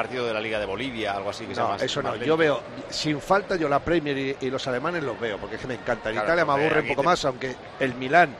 partido 0.00 0.26
de 0.26 0.32
la 0.32 0.40
Liga 0.40 0.58
de 0.58 0.64
Bolivia, 0.64 1.12
algo 1.14 1.28
así 1.28 1.44
que 1.44 1.54
sea 1.54 1.64
No, 1.64 1.70
más 1.70 1.82
eso 1.82 2.02
no. 2.02 2.10
más 2.12 2.20
Yo 2.20 2.36
veo, 2.36 2.62
sin 2.88 3.20
falta, 3.20 3.56
yo 3.56 3.68
la 3.68 3.80
Premier 3.80 4.16
y, 4.16 4.36
y 4.46 4.50
los 4.50 4.66
alemanes 4.66 5.02
los 5.02 5.20
veo, 5.20 5.36
porque 5.38 5.56
es 5.56 5.60
que 5.60 5.66
me 5.66 5.74
encantan. 5.74 6.12
Claro, 6.12 6.26
Italia 6.26 6.44
me 6.46 6.52
aburre 6.52 6.80
un 6.80 6.88
poco 6.88 7.02
te- 7.02 7.06
más, 7.06 7.24
aunque 7.26 7.54
el 7.78 7.94
Milán 7.96 8.34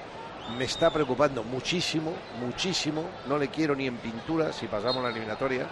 me 0.57 0.65
está 0.65 0.91
preocupando 0.91 1.45
muchísimo, 1.45 2.15
muchísimo. 2.41 3.11
No 3.27 3.37
le 3.37 3.49
quiero 3.49 3.75
ni 3.77 3.87
en 3.87 3.99
pintura 3.99 4.53
si 4.55 4.67
pasamos 4.69 5.03
la 5.03 5.11
eliminatoria. 5.11 5.67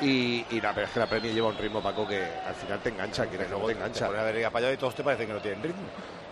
Y, 0.00 0.44
y 0.50 0.60
la, 0.60 0.72
pero 0.72 0.86
es 0.86 0.92
que 0.92 1.00
la 1.00 1.06
Premier 1.06 1.34
lleva 1.34 1.48
un 1.48 1.56
ritmo, 1.58 1.82
Paco, 1.82 2.06
que 2.06 2.22
al 2.46 2.54
final 2.54 2.78
te 2.80 2.90
engancha, 2.90 3.26
que 3.26 3.38
luego 3.48 3.66
te 3.66 3.72
engancha. 3.72 4.08
Te 4.08 4.18
a 4.18 4.22
ver 4.22 4.50
Payado 4.52 4.72
y 4.72 4.76
todos 4.76 4.94
te 4.94 5.02
parecen 5.02 5.26
que 5.26 5.32
no 5.32 5.40
tienen 5.40 5.62
ritmo. 5.62 5.82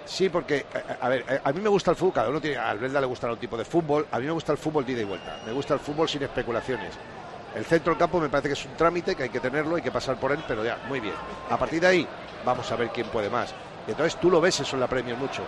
Sí, 0.04 0.28
porque, 0.28 0.66
a, 1.00 1.06
a 1.06 1.08
ver, 1.08 1.24
eh, 1.28 1.40
a 1.42 1.52
mí 1.52 1.60
me 1.60 1.70
gusta 1.70 1.90
el 1.90 1.96
fútbol, 1.96 2.12
cada 2.12 2.28
uno 2.28 2.40
tiene, 2.40 2.58
a 2.58 2.70
Alberta 2.70 3.00
le 3.00 3.06
gusta 3.06 3.26
un 3.32 3.38
tipo 3.38 3.56
de 3.56 3.64
fútbol, 3.64 4.06
a 4.12 4.20
mí 4.20 4.26
me 4.26 4.32
gusta 4.32 4.52
el 4.52 4.58
fútbol 4.58 4.84
de 4.84 4.92
ida 4.92 5.00
y 5.00 5.04
vuelta, 5.04 5.38
me 5.46 5.52
gusta 5.52 5.74
el 5.74 5.80
fútbol 5.80 6.06
sin 6.08 6.22
especulaciones. 6.22 6.90
El 7.54 7.64
centro 7.64 7.92
del 7.92 7.98
campo 7.98 8.18
me 8.20 8.28
parece 8.28 8.48
que 8.48 8.54
es 8.54 8.64
un 8.64 8.74
trámite, 8.76 9.14
que 9.14 9.24
hay 9.24 9.28
que 9.28 9.40
tenerlo, 9.40 9.76
hay 9.76 9.82
que 9.82 9.92
pasar 9.92 10.16
por 10.16 10.32
él, 10.32 10.42
pero 10.46 10.64
ya, 10.64 10.76
muy 10.88 10.98
bien. 11.00 11.14
A 11.50 11.56
partir 11.56 11.80
de 11.80 11.86
ahí, 11.86 12.08
vamos 12.44 12.70
a 12.72 12.76
ver 12.76 12.88
quién 12.88 13.06
puede 13.08 13.30
más. 13.30 13.54
Y 13.86 13.90
entonces 13.92 14.18
tú 14.20 14.30
lo 14.30 14.40
ves 14.40 14.58
eso 14.60 14.74
en 14.76 14.80
la 14.80 14.86
Premier 14.88 15.16
mucho. 15.16 15.42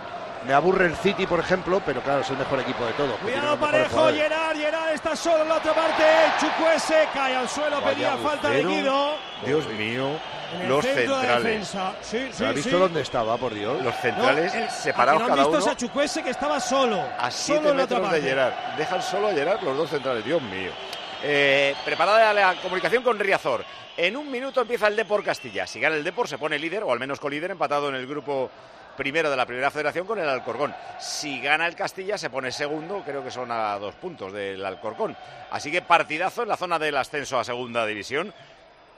Me 0.45 0.53
aburre 0.53 0.85
el 0.85 0.95
City, 0.95 1.25
por 1.25 1.39
ejemplo, 1.39 1.81
pero 1.85 1.99
claro, 2.01 2.21
es 2.21 2.29
el 2.29 2.37
mejor 2.37 2.59
equipo 2.59 2.85
de 2.85 2.93
todos. 2.93 3.17
Cuidado 3.19 3.57
Parejo. 3.57 4.07
Gerard, 4.13 4.55
Gerard 4.55 4.93
está 4.93 5.15
solo 5.15 5.41
en 5.43 5.49
la 5.49 5.55
otra 5.55 5.73
parte, 5.73 6.03
Chucuese 6.39 7.07
cae 7.13 7.35
al 7.35 7.49
suelo, 7.49 7.81
Vaya 7.81 7.93
pedía 7.93 8.17
falta 8.17 8.49
de. 8.51 8.63
Guido. 8.63 9.15
Dios 9.45 9.67
mío, 9.73 10.11
los 10.69 10.83
de 10.85 10.93
centrales. 10.93 11.43
defensa. 11.43 11.93
Sí, 12.01 12.19
sí, 12.19 12.35
¿Pero 12.37 12.49
¿Has 12.49 12.55
visto 12.55 12.69
sí. 12.69 12.75
dónde 12.77 13.01
estaba, 13.01 13.35
por 13.37 13.53
Dios? 13.53 13.81
Los 13.83 13.95
centrales 13.97 14.53
No, 14.53 14.61
el- 14.61 14.69
separados 14.69 15.21
no 15.23 15.27
cada 15.27 15.41
han 15.43 15.49
visto 15.49 15.63
uno 15.63 15.71
a 15.73 15.75
Chukwueze 15.75 16.23
que 16.23 16.29
estaba 16.29 16.59
solo. 16.61 17.01
a 17.19 17.31
solo 17.31 17.59
7 17.59 17.69
en 17.71 17.77
la 17.77 17.83
otra 17.83 17.97
metros 17.99 18.13
de. 18.13 18.21
Gerard. 18.29 18.53
Dejan 18.77 19.01
solo 19.01 19.27
a 19.27 19.31
Gerard 19.31 19.61
los 19.63 19.75
dos 19.75 19.89
centrales. 19.89 20.23
Dios 20.23 20.41
mío. 20.43 20.71
Eh, 21.23 21.75
preparada 21.83 22.33
la 22.33 22.55
comunicación 22.61 23.03
con 23.03 23.17
Riazor. 23.17 23.65
En 23.95 24.15
un 24.15 24.29
minuto 24.29 24.61
empieza 24.61 24.87
el 24.87 24.95
Depor 24.95 25.23
Castilla. 25.23 25.65
Si 25.65 25.79
gana 25.79 25.95
el 25.95 26.03
Depor 26.03 26.27
se 26.27 26.37
pone 26.37 26.59
líder, 26.59 26.83
o 26.83 26.91
al 26.91 26.99
menos 26.99 27.19
colíder, 27.19 27.51
empatado 27.51 27.89
en 27.89 27.95
el 27.95 28.05
grupo 28.05 28.51
primero 28.95 29.29
de 29.29 29.37
la 29.37 29.45
primera 29.45 29.71
federación 29.71 30.05
con 30.05 30.19
el 30.19 30.27
Alcorcón. 30.27 30.75
Si 30.99 31.39
gana 31.39 31.67
el 31.67 31.75
Castilla 31.75 32.17
se 32.17 32.29
pone 32.29 32.51
segundo, 32.51 33.03
creo 33.05 33.23
que 33.23 33.31
son 33.31 33.51
a 33.51 33.77
dos 33.79 33.95
puntos 33.95 34.33
del 34.33 34.63
Alcorcón. 34.65 35.15
Así 35.51 35.71
que 35.71 35.81
partidazo 35.81 36.43
en 36.43 36.49
la 36.49 36.57
zona 36.57 36.77
del 36.77 36.97
ascenso 36.97 37.39
a 37.39 37.43
segunda 37.43 37.85
división. 37.85 38.33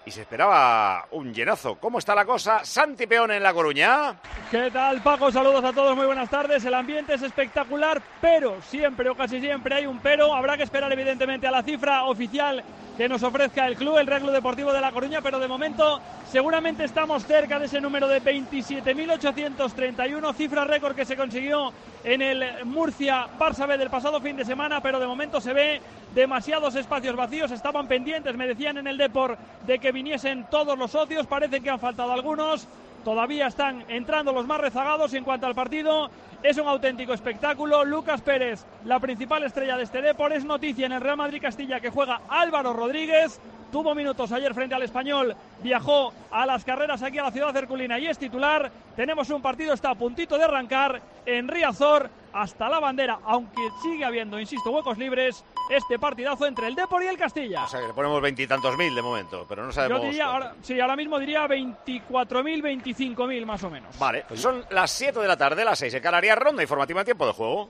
Y 0.10 0.12
se 0.12 0.22
esperaba 0.22 1.06
un 1.12 1.32
llenazo. 1.32 1.76
¿Cómo 1.76 2.00
está 2.00 2.16
la 2.16 2.26
cosa? 2.26 2.66
Santi 2.66 3.06
Peón 3.06 3.30
en 3.30 3.44
La 3.44 3.54
Coruña. 3.54 4.16
¿Qué 4.50 4.72
tal, 4.72 5.04
Paco? 5.04 5.32
Saludos 5.32 5.64
a 5.64 5.72
todos, 5.72 5.96
muy 5.96 6.08
buenas 6.08 6.32
tardes. 6.32 6.66
El 6.66 6.74
ambiente 6.74 7.14
es 7.14 7.22
espectacular, 7.22 8.02
pero 8.20 8.60
siempre 8.64 9.08
o 9.08 9.14
casi 9.14 9.40
siempre 9.40 9.76
hay 9.76 9.86
un 9.86 10.00
pero. 10.00 10.34
Habrá 10.34 10.58
que 10.58 10.64
esperar, 10.64 10.92
evidentemente, 10.92 11.46
a 11.46 11.52
la 11.52 11.62
cifra 11.62 12.06
oficial 12.06 12.64
que 13.00 13.08
nos 13.08 13.24
ofrezca 13.24 13.66
el 13.66 13.78
club, 13.78 13.98
el 13.98 14.08
Club 14.08 14.32
Deportivo 14.32 14.74
de 14.74 14.82
La 14.82 14.92
Coruña, 14.92 15.22
pero 15.22 15.40
de 15.40 15.48
momento 15.48 16.02
seguramente 16.30 16.84
estamos 16.84 17.26
cerca 17.26 17.58
de 17.58 17.68
ese 17.68 17.80
número 17.80 18.10
de 18.10 18.22
27.831, 18.22 20.36
cifra 20.36 20.66
récord 20.66 20.98
que 20.98 21.06
se 21.06 21.16
consiguió 21.16 21.72
en 22.04 22.22
el 22.22 22.66
Murcia 22.66 23.26
Barça 23.40 23.66
B 23.66 23.78
del 23.78 23.90
pasado 23.90 24.20
fin 24.20 24.36
de 24.36 24.44
semana, 24.44 24.82
pero 24.82 25.00
de 25.00 25.08
momento 25.08 25.40
se 25.40 25.54
ve 25.54 25.82
demasiados 26.14 26.76
espacios 26.76 27.16
vacíos, 27.16 27.52
estaban 27.52 27.88
pendientes, 27.88 28.36
me 28.36 28.48
decían 28.48 28.78
en 28.78 28.88
el 28.88 28.98
Deport, 28.98 29.40
de 29.66 29.80
que 29.80 29.94
viniesen 30.00 30.46
todos 30.50 30.80
los 30.80 30.92
socios, 30.92 31.28
parece 31.28 31.60
que 31.60 31.70
han 31.70 31.80
faltado 31.80 32.14
algunos. 32.14 32.66
Todavía 33.04 33.48
están 33.48 33.84
entrando 33.90 34.32
los 34.32 34.48
más 34.48 34.62
rezagados 34.62 35.14
en 35.14 35.26
cuanto 35.26 35.46
al 35.46 35.56
partido. 35.56 36.10
Es 36.42 36.58
un 36.58 36.70
auténtico 36.70 37.14
espectáculo. 37.14 37.84
Lucas 37.84 38.22
Pérez, 38.22 38.66
la 38.86 39.02
principal 39.02 39.44
estrella 39.44 39.76
de 39.76 39.84
este 39.84 40.02
deporte, 40.02 40.38
es 40.38 40.46
noticia 40.46 40.86
en 40.86 40.94
el 40.94 41.02
Real 41.02 41.18
Madrid 41.18 41.42
Castilla 41.42 41.82
que 41.82 41.90
juega 41.90 42.22
Álvaro 42.30 42.72
Rodríguez. 42.72 43.42
Tuvo 43.74 43.94
minutos 43.94 44.32
ayer 44.32 44.54
frente 44.54 44.74
al 44.74 44.84
español, 44.84 45.36
viajó 45.62 46.14
a 46.32 46.46
las 46.46 46.64
carreras 46.64 47.04
aquí 47.04 47.20
a 47.20 47.24
la 47.24 47.32
ciudad 47.32 47.52
cerculina 47.52 48.00
y 48.00 48.08
es 48.08 48.18
titular. 48.18 48.72
Tenemos 48.96 49.30
un 49.30 49.42
partido, 49.42 49.74
está 49.74 49.92
a 49.92 49.96
puntito 49.96 50.38
de 50.38 50.46
arrancar 50.46 51.02
en 51.26 51.48
Riazor 51.48 52.10
hasta 52.34 52.70
la 52.70 52.80
bandera, 52.80 53.20
aunque 53.26 53.62
sigue 53.82 54.06
habiendo, 54.06 54.40
insisto, 54.40 54.72
huecos 54.72 54.98
libres. 54.98 55.44
Este 55.70 56.00
partidazo 56.00 56.48
entre 56.48 56.68
el 56.68 56.76
Depor 56.76 57.04
y 57.04 57.08
el 57.08 57.18
Castilla. 57.18 57.66
O 57.66 57.68
sea, 57.68 57.80
que 57.80 57.88
le 57.88 57.94
ponemos 57.94 58.22
veintitantos 58.22 58.76
mil 58.76 58.94
de 58.96 59.02
momento, 59.02 59.46
pero 59.48 59.66
no 59.66 59.72
sabemos. 59.72 60.02
Yo 60.02 60.08
diría, 60.08 60.26
ahora, 60.26 60.56
sí, 60.64 60.80
ahora 60.80 60.96
mismo 60.96 61.20
diría 61.20 61.46
24.000, 61.46 62.26
25.000 62.26 63.46
más 63.46 63.64
o 63.64 63.70
menos. 63.70 63.98
Vale, 64.00 64.26
son 64.36 64.66
las 64.72 64.90
7 64.92 65.20
de 65.20 65.28
la 65.28 65.38
tarde, 65.38 65.64
las 65.64 65.78
6 65.78 65.94
en 65.94 66.02
Canarias, 66.02 66.38
ronda 66.38 66.64
informativa 66.64 67.02
en 67.02 67.06
tiempo 67.06 67.28
de 67.28 67.34
juego. 67.34 67.70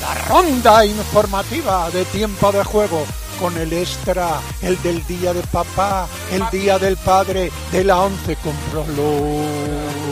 La 0.00 0.14
ronda 0.28 0.84
informativa 0.84 1.90
de 1.90 2.04
tiempo 2.04 2.52
de 2.52 2.62
juego 2.64 3.04
con 3.40 3.56
el 3.56 3.72
extra, 3.72 4.40
el 4.62 4.80
del 4.82 5.06
día 5.06 5.32
de 5.32 5.42
papá, 5.44 6.06
el 6.30 6.48
día 6.50 6.78
del 6.78 6.96
padre, 6.96 7.50
de 7.72 7.84
la 7.84 8.00
once, 8.00 8.36
cómpralo. 8.36 10.05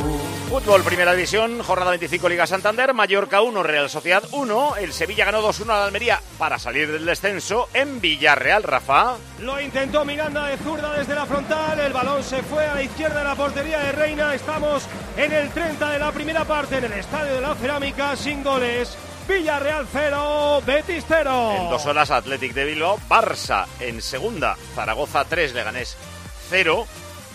Fútbol, 0.55 0.85
primera 0.85 1.13
división, 1.15 1.61
jornada 1.65 1.91
25 1.91 2.29
Liga 2.29 2.47
Santander, 2.47 2.95
Mallorca 2.95 3.41
1, 3.41 3.61
Real 3.65 3.91
Sociedad 3.91 4.23
1, 4.31 4.77
el 4.77 4.93
Sevilla 4.93 5.25
ganó 5.25 5.43
2-1 5.43 5.65
a 5.65 5.79
la 5.81 5.87
Almería 5.87 6.21
para 6.39 6.61
salir 6.61 6.93
del 6.93 7.05
descenso 7.05 7.69
en 7.75 8.01
Villarreal, 8.01 8.63
Rafa. 8.63 9.17
Lo 9.41 9.61
intentó 9.61 10.05
Miranda 10.05 10.47
de 10.47 10.57
zurda 10.59 10.97
desde 10.97 11.17
la 11.17 11.27
frontal, 11.27 11.81
el 11.81 11.93
balón 11.93 12.23
se 12.23 12.41
fue 12.45 12.65
a 12.65 12.77
la 12.77 12.83
izquierda 12.85 13.19
de 13.19 13.25
la 13.25 13.35
portería 13.35 13.81
de 13.81 13.91
Reina, 13.91 14.33
estamos 14.33 14.87
en 15.17 15.33
el 15.33 15.51
30 15.51 15.91
de 15.91 15.99
la 15.99 16.13
primera 16.13 16.45
parte 16.45 16.79
en 16.79 16.85
el 16.85 16.93
Estadio 16.93 17.35
de 17.35 17.41
la 17.41 17.57
Cerámica, 17.57 18.15
sin 18.15 18.45
goles. 18.45 18.97
Villarreal 19.27 19.89
0, 19.93 20.63
Betis 20.65 21.05
0. 21.09 21.53
En 21.63 21.69
dos 21.69 21.85
horas 21.85 22.13
Athletic 22.13 22.55
de 22.55 22.65
Bilbao, 22.65 23.01
Barça 23.09 23.67
en 23.81 24.01
segunda, 24.01 24.57
Zaragoza 24.77 25.25
3, 25.25 25.53
Leganés 25.53 25.97
0, 26.49 26.87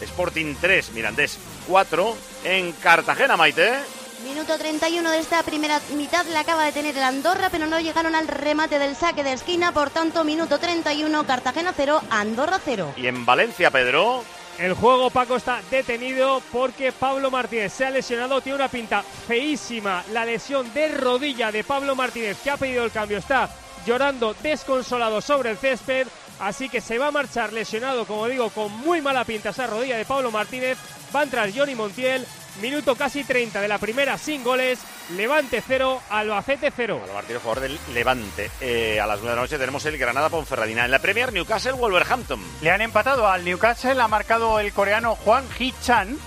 Sporting 0.02 0.56
3, 0.60 0.91
Mirandés 0.91 1.38
4, 1.68 2.18
en 2.45 2.72
Cartagena, 2.74 3.38
Maite. 3.38 3.80
Minuto 4.24 4.58
31 4.58 5.12
de 5.12 5.20
esta 5.20 5.43
primera 5.43 5.80
mitad 5.95 6.26
la 6.28 6.41
acaba 6.41 6.66
de 6.66 6.74
tener 6.74 6.97
el 6.97 7.04
Andorra, 7.04 7.50
pero 7.50 7.68
no 7.68 7.80
llegaron 7.80 8.16
al 8.16 8.28
remate 8.28 8.78
del 8.78 8.95
saque 8.95 9.24
de 9.24 9.34
esquina, 9.34 9.72
por 9.72 9.89
tanto, 9.91 10.26
minuto 10.26 10.60
31, 10.60 11.26
Cartagena 11.26 11.74
0, 11.76 12.02
Andorra 12.10 12.60
0. 12.64 12.93
Y 12.97 13.08
en 13.08 13.26
Valencia, 13.26 13.72
Pedro. 13.72 14.24
El 14.58 14.74
juego, 14.74 15.10
Paco, 15.10 15.38
está 15.38 15.62
detenido 15.72 16.41
porque 16.52 16.91
Pablo 16.91 17.32
Martínez 17.32 17.72
se 17.72 17.86
ha 17.86 17.91
lesionado. 17.91 18.41
Tiene 18.41 18.58
una 18.58 18.68
pinta 18.68 19.02
feísima. 19.04 20.04
La 20.12 20.26
lesión 20.26 20.74
de 20.74 20.89
rodilla 20.89 21.50
de 21.50 21.64
Pablo 21.64 21.95
Martínez, 21.95 22.39
que 22.43 22.52
ha 22.52 22.58
pedido 22.58 22.84
el 22.84 22.91
cambio, 22.91 23.20
está 23.20 23.50
llorando 23.86 24.36
desconsolado 24.43 25.22
sobre 25.22 25.52
el 25.52 25.58
césped. 25.58 26.08
Así 26.40 26.70
que 26.70 26.82
se 26.82 26.98
va 26.98 27.08
a 27.08 27.12
marchar 27.12 27.54
lesionado, 27.54 28.06
como 28.06 28.28
digo, 28.28 28.50
con 28.50 28.72
muy 28.72 29.02
mala 29.02 29.26
pinta 29.26 29.50
esa 29.50 29.68
rodilla 29.68 29.98
de 29.98 30.06
Pablo 30.06 30.32
Martínez. 30.32 30.78
Va 31.14 31.22
a 31.22 31.24
entrar 31.24 31.52
Johnny 31.54 31.76
Montiel. 31.76 32.26
Minuto 32.62 32.96
casi 32.96 33.24
30 33.24 33.62
de 33.62 33.68
la 33.68 33.78
primera 33.78 34.18
sin 34.18 34.44
goles. 34.44 34.80
Levante 35.16 35.64
0, 35.66 36.02
Albacete 36.10 36.72
0. 36.76 37.02
Al 37.04 37.10
partido 37.12 37.40
jugador 37.40 37.64
del 37.64 37.80
Levante. 37.94 38.52
Eh, 38.60 39.00
a 39.00 39.08
las 39.08 39.20
9 39.20 39.30
de 39.30 39.36
la 39.36 39.42
noche 39.42 39.58
tenemos 39.58 39.86
el 39.86 39.98
Granada 39.98 40.30
Ponferradina. 40.30 40.86
En 40.86 40.92
la 40.92 41.00
Premier, 41.00 41.32
Newcastle 41.32 41.74
Wolverhampton. 41.74 42.42
Le 42.62 42.72
han 42.72 42.82
empatado 42.82 43.28
al 43.28 43.46
Newcastle, 43.46 44.02
ha 44.02 44.08
marcado 44.08 44.60
el 44.60 44.74
coreano 44.74 45.16
Juan 45.16 45.46
Hee-chan. 45.58 46.18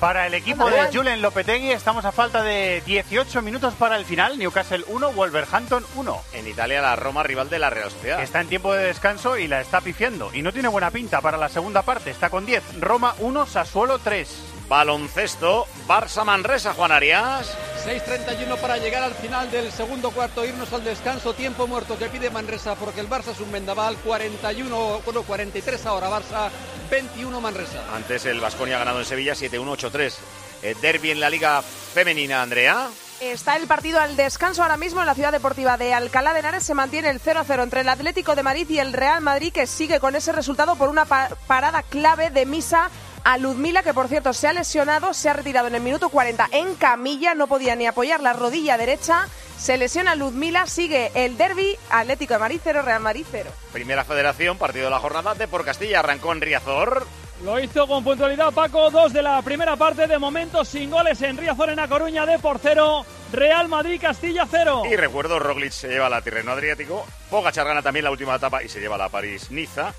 Para 0.00 0.26
el 0.26 0.34
equipo 0.34 0.68
de 0.68 0.92
Julen 0.92 1.22
Lopetegui 1.22 1.70
estamos 1.70 2.04
a 2.04 2.12
falta 2.12 2.42
de 2.42 2.82
18 2.84 3.40
minutos 3.42 3.74
para 3.74 3.96
el 3.96 4.04
final. 4.04 4.38
Newcastle 4.38 4.84
1, 4.88 5.12
Wolverhampton 5.12 5.84
1. 5.94 6.20
En 6.34 6.48
Italia, 6.48 6.82
la 6.82 6.96
Roma, 6.96 7.22
rival 7.22 7.48
de 7.48 7.58
la 7.58 7.70
Real 7.70 7.90
Sociedad. 7.90 8.22
Está 8.22 8.40
en 8.40 8.48
tiempo 8.48 8.74
de 8.74 8.84
descanso 8.84 9.38
y 9.38 9.48
la 9.48 9.60
está 9.60 9.80
pifiando. 9.80 10.30
Y 10.34 10.42
no 10.42 10.52
tiene 10.52 10.68
buena 10.68 10.90
pinta 10.90 11.20
para 11.20 11.38
la 11.38 11.48
segunda 11.48 11.82
parte. 11.82 12.10
Está 12.10 12.28
con 12.28 12.44
10. 12.44 12.80
Roma 12.80 13.14
1, 13.18 13.46
Sassuolo 13.46 13.98
3. 13.98 14.53
Baloncesto, 14.68 15.66
Barça 15.86 16.24
Manresa, 16.24 16.74
Juan 16.74 16.92
Arias. 16.92 17.56
6.31 17.84 18.56
para 18.58 18.78
llegar 18.78 19.02
al 19.02 19.12
final 19.14 19.50
del 19.50 19.70
segundo 19.70 20.10
cuarto, 20.10 20.44
irnos 20.44 20.72
al 20.72 20.82
descanso, 20.84 21.34
tiempo 21.34 21.66
muerto 21.66 21.98
que 21.98 22.06
pide 22.06 22.30
Manresa 22.30 22.74
porque 22.76 23.00
el 23.00 23.08
Barça 23.10 23.32
es 23.32 23.40
un 23.40 23.52
vendaval, 23.52 23.96
41, 23.98 25.02
bueno, 25.04 25.22
43 25.22 25.84
ahora 25.86 26.08
Barça, 26.08 26.48
21 26.90 27.40
Manresa. 27.40 27.82
Antes 27.94 28.24
el 28.24 28.40
Vasconia 28.40 28.76
ha 28.76 28.78
ganado 28.78 29.00
en 29.00 29.04
Sevilla 29.04 29.34
7-1, 29.34 29.76
8-3. 29.90 30.14
Eh, 30.62 30.74
derby 30.80 31.10
en 31.10 31.20
la 31.20 31.28
Liga 31.28 31.60
Femenina, 31.62 32.40
Andrea. 32.42 32.88
Está 33.20 33.56
el 33.56 33.66
partido 33.66 34.00
al 34.00 34.16
descanso 34.16 34.62
ahora 34.62 34.76
mismo 34.76 35.00
en 35.00 35.06
la 35.06 35.14
ciudad 35.14 35.30
deportiva 35.30 35.76
de 35.76 35.94
Alcalá 35.94 36.32
de 36.32 36.40
Henares. 36.40 36.64
Se 36.64 36.74
mantiene 36.74 37.10
el 37.10 37.20
0-0 37.20 37.62
entre 37.62 37.82
el 37.82 37.88
Atlético 37.88 38.34
de 38.34 38.42
Madrid 38.42 38.68
y 38.70 38.78
el 38.78 38.92
Real 38.92 39.20
Madrid, 39.20 39.52
que 39.52 39.66
sigue 39.66 40.00
con 40.00 40.16
ese 40.16 40.32
resultado 40.32 40.74
por 40.76 40.88
una 40.88 41.04
pa- 41.04 41.28
parada 41.46 41.82
clave 41.82 42.30
de 42.30 42.44
misa 42.46 42.90
a 43.24 43.38
Ludmila, 43.38 43.82
que 43.82 43.94
por 43.94 44.08
cierto 44.08 44.32
se 44.32 44.46
ha 44.46 44.52
lesionado, 44.52 45.14
se 45.14 45.28
ha 45.28 45.32
retirado 45.32 45.66
en 45.68 45.74
el 45.74 45.80
minuto 45.82 46.10
40 46.10 46.48
en 46.52 46.74
camilla, 46.74 47.34
no 47.34 47.46
podía 47.46 47.74
ni 47.74 47.86
apoyar 47.86 48.20
la 48.20 48.34
rodilla 48.34 48.76
derecha. 48.76 49.26
Se 49.58 49.78
lesiona 49.78 50.14
Ludmila, 50.14 50.66
sigue 50.66 51.10
el 51.14 51.36
derby, 51.38 51.76
Atlético 51.90 52.34
de 52.34 52.40
Madrid 52.40 52.60
0, 52.62 52.82
Real 52.82 53.00
Madrid 53.00 53.24
0. 53.30 53.50
Primera 53.72 54.04
Federación, 54.04 54.58
partido 54.58 54.84
de 54.84 54.90
la 54.90 54.98
jornada 54.98 55.34
de 55.34 55.48
por 55.48 55.64
Castilla. 55.64 56.00
Arrancó 56.00 56.32
en 56.32 56.40
Riazor. 56.40 57.06
Lo 57.42 57.58
hizo 57.58 57.86
con 57.86 58.04
puntualidad 58.04 58.52
Paco, 58.52 58.90
dos 58.90 59.12
de 59.12 59.22
la 59.22 59.40
primera 59.42 59.76
parte, 59.76 60.06
de 60.06 60.18
momento 60.18 60.64
sin 60.64 60.90
goles 60.90 61.20
en 61.22 61.36
Riazor, 61.36 61.70
en 61.70 61.78
A 61.78 61.88
Coruña, 61.88 62.26
de 62.26 62.38
por 62.38 62.58
cero. 62.58 63.04
Real 63.32 63.68
Madrid, 63.68 64.00
Castilla 64.00 64.46
0. 64.48 64.82
Y 64.90 64.96
recuerdo, 64.96 65.38
Roglic 65.38 65.72
se 65.72 65.88
lleva 65.88 66.08
la 66.08 66.22
Tirreno 66.22 66.52
Adriático. 66.52 67.06
Pogacar 67.30 67.66
gana 67.66 67.82
también 67.82 68.04
la 68.04 68.10
última 68.10 68.36
etapa 68.36 68.62
y 68.62 68.68
se 68.68 68.80
lleva 68.80 68.96
la 68.96 69.08
París-Niza. 69.08 69.92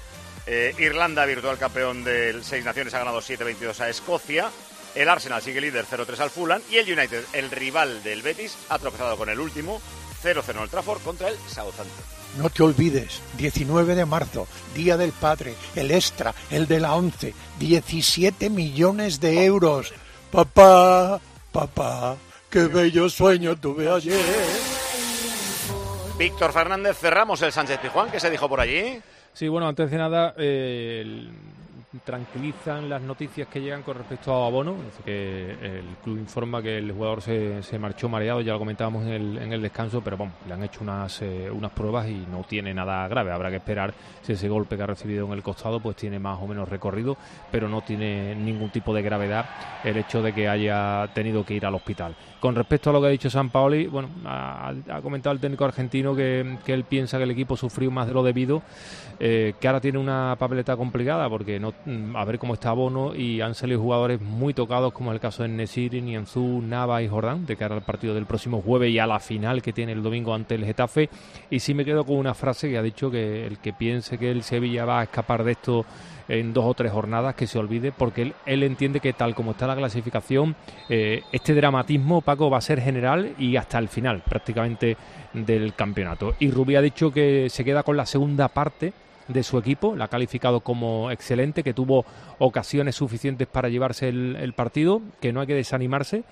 Eh, 0.47 0.75
Irlanda, 0.77 1.25
virtual 1.25 1.57
campeón 1.57 2.03
del 2.03 2.43
Seis 2.43 2.63
Naciones, 2.63 2.93
ha 2.93 2.99
ganado 2.99 3.19
7-22 3.19 3.79
a 3.79 3.89
Escocia. 3.89 4.51
El 4.93 5.09
Arsenal 5.09 5.41
sigue 5.41 5.59
líder 5.59 5.85
0-3 5.85 6.19
al 6.19 6.29
Fulham. 6.29 6.61
Y 6.69 6.77
el 6.77 6.91
United, 6.91 7.25
el 7.33 7.51
rival 7.51 8.03
del 8.03 8.21
Betis, 8.21 8.57
ha 8.69 8.79
tropezado 8.79 9.17
con 9.17 9.29
el 9.29 9.39
último 9.39 9.81
0-0 10.23 10.51
en 10.51 10.61
el 10.61 10.69
Trafford 10.69 11.01
contra 11.01 11.29
el 11.29 11.37
Southampton. 11.47 12.15
No 12.37 12.49
te 12.49 12.63
olvides, 12.63 13.21
19 13.37 13.95
de 13.95 14.05
marzo, 14.05 14.47
Día 14.73 14.97
del 14.97 15.13
Padre, 15.13 15.55
el 15.75 15.91
extra, 15.91 16.33
el 16.49 16.67
de 16.67 16.81
la 16.81 16.93
11, 16.93 17.33
17 17.59 18.49
millones 18.49 19.21
de 19.21 19.45
euros. 19.45 19.93
Papá, 20.31 21.21
papá, 21.53 22.17
qué 22.49 22.65
bello 22.65 23.09
sueño 23.09 23.55
tuve 23.55 23.89
ayer. 23.89 24.19
Víctor 26.17 26.51
Fernández, 26.51 26.97
cerramos 26.97 27.41
el 27.41 27.53
Sánchez 27.53 27.79
Pijuán, 27.79 28.11
que 28.11 28.19
se 28.19 28.29
dijo 28.29 28.49
por 28.49 28.59
allí. 28.59 29.01
Sí, 29.36 29.49
bueno, 29.49 29.67
antes 29.67 29.91
de 29.91 29.97
nada, 29.97 30.33
eh, 30.38 31.29
tranquilizan 32.03 32.89
las 32.89 33.01
noticias 33.01 33.47
que 33.47 33.61
llegan 33.61 33.83
con 33.83 33.97
respecto 33.97 34.33
a 34.33 34.47
Abono. 34.47 34.75
Que 35.03 35.51
el 35.51 35.97
club 36.03 36.17
informa 36.17 36.61
que 36.61 36.77
el 36.77 36.91
jugador 36.91 37.21
se, 37.21 37.63
se 37.63 37.79
marchó 37.79 38.09
mareado, 38.09 38.41
ya 38.41 38.53
lo 38.53 38.59
comentábamos 38.59 39.05
en 39.05 39.13
el, 39.13 39.37
en 39.37 39.53
el 39.53 39.61
descanso, 39.61 40.01
pero 40.01 40.17
bueno, 40.17 40.33
le 40.47 40.53
han 40.53 40.63
hecho 40.63 40.81
unas, 40.81 41.21
eh, 41.21 41.49
unas 41.51 41.71
pruebas 41.71 42.07
y 42.07 42.25
no 42.29 42.43
tiene 42.47 42.73
nada 42.73 43.07
grave. 43.07 43.31
Habrá 43.31 43.49
que 43.49 43.57
esperar 43.57 43.93
si 44.21 44.33
ese 44.33 44.49
golpe 44.49 44.75
que 44.75 44.83
ha 44.83 44.87
recibido 44.87 45.25
en 45.25 45.33
el 45.33 45.43
costado 45.43 45.79
pues 45.79 45.95
tiene 45.95 46.19
más 46.19 46.39
o 46.41 46.47
menos 46.47 46.67
recorrido, 46.67 47.17
pero 47.51 47.69
no 47.69 47.81
tiene 47.81 48.35
ningún 48.35 48.69
tipo 48.69 48.93
de 48.93 49.01
gravedad 49.01 49.45
el 49.83 49.97
hecho 49.97 50.21
de 50.21 50.33
que 50.33 50.47
haya 50.47 51.07
tenido 51.13 51.45
que 51.45 51.53
ir 51.53 51.65
al 51.65 51.75
hospital. 51.75 52.15
Con 52.39 52.55
respecto 52.55 52.89
a 52.89 52.93
lo 52.93 53.01
que 53.01 53.07
ha 53.07 53.11
dicho 53.11 53.29
San 53.29 53.49
Paoli, 53.49 53.87
bueno, 53.87 54.09
ha, 54.25 54.73
comentado 55.01 55.33
el 55.33 55.39
técnico 55.39 55.65
argentino 55.65 56.15
que, 56.15 56.57
que 56.65 56.73
él 56.73 56.83
piensa 56.83 57.17
que 57.17 57.23
el 57.23 57.31
equipo 57.31 57.57
sufrió 57.57 57.89
más 57.91 58.07
de 58.07 58.13
lo 58.13 58.23
debido, 58.23 58.61
eh, 59.19 59.53
que 59.59 59.67
ahora 59.67 59.79
tiene 59.79 59.97
una 59.97 60.35
papeleta 60.37 60.75
complicada 60.75 61.29
porque 61.29 61.59
no 61.59 61.73
a 62.15 62.25
ver 62.25 62.39
cómo 62.39 62.55
está 62.55 62.73
Bono 62.73 63.13
y 63.15 63.41
han 63.41 63.53
salido 63.53 63.79
jugadores 63.79 64.19
muy 64.19 64.53
tocados 64.53 64.91
como 64.91 65.11
es 65.11 65.15
el 65.15 65.21
caso 65.21 65.43
de 65.43 65.49
Nesiri, 65.49 66.01
Nianzú, 66.01 66.61
Nava 66.61 67.01
y 67.03 67.07
Jordán 67.07 67.45
de 67.45 67.55
cara 67.55 67.75
al 67.75 67.83
partido 67.83 68.15
del 68.15 68.25
próximo 68.25 68.61
jueves 68.61 68.91
y 68.91 68.99
a 68.99 69.05
la 69.05 69.19
final 69.19 69.61
que 69.61 69.73
tiene 69.73 69.91
el 69.91 70.01
domingo 70.01 70.33
ante 70.33 70.55
el 70.55 70.65
Getafe. 70.65 71.09
Y 71.49 71.59
sí 71.59 71.73
me 71.73 71.86
quedo 71.86 72.03
con 72.03 72.17
una 72.17 72.33
frase 72.33 72.69
que 72.69 72.77
ha 72.77 72.81
dicho 72.81 73.11
que 73.11 73.45
el 73.45 73.59
que 73.59 73.73
piense 73.73 74.17
que 74.17 74.31
el 74.31 74.43
Sevilla 74.43 74.86
va 74.86 75.01
a 75.01 75.03
escapar 75.03 75.43
de 75.43 75.51
esto 75.51 75.86
en 76.27 76.53
dos 76.53 76.65
o 76.65 76.73
tres 76.73 76.91
jornadas 76.91 77.36
que 77.36 77.45
se 77.45 77.59
olvide 77.59 77.91
porque 77.91 78.23
él, 78.23 78.33
él 78.47 78.63
entiende 78.63 78.99
que 78.99 79.13
tal 79.13 79.36
como 79.36 79.51
está 79.51 79.67
la 79.67 79.75
clasificación 79.75 80.55
eh, 80.89 81.21
este 81.31 81.53
dramatismo 81.53 82.21
Paco 82.21 82.49
va 82.49 82.57
a 82.57 82.61
ser 82.61 82.81
general 82.81 83.36
y 83.38 83.55
hasta 83.57 83.77
el 83.77 83.89
final 83.89 84.23
prácticamente 84.27 84.97
del 85.33 85.75
campeonato. 85.75 86.33
Y 86.39 86.49
Rubí 86.49 86.75
ha 86.75 86.81
dicho 86.81 87.11
que 87.11 87.47
se 87.49 87.63
queda 87.63 87.83
con 87.83 87.97
la 87.97 88.05
segunda 88.05 88.47
parte 88.47 88.93
de 89.28 89.43
su 89.43 89.57
equipo, 89.57 89.95
la 89.95 90.05
ha 90.05 90.07
calificado 90.07 90.59
como 90.61 91.11
excelente, 91.11 91.63
que 91.63 91.73
tuvo 91.73 92.05
ocasiones 92.39 92.95
suficientes 92.95 93.47
para 93.47 93.69
llevarse 93.69 94.09
el, 94.09 94.36
el 94.36 94.53
partido, 94.53 95.01
que 95.19 95.34
no 95.34 95.41
hay 95.41 95.47
que 95.47 95.55
desanimarse 95.55 96.23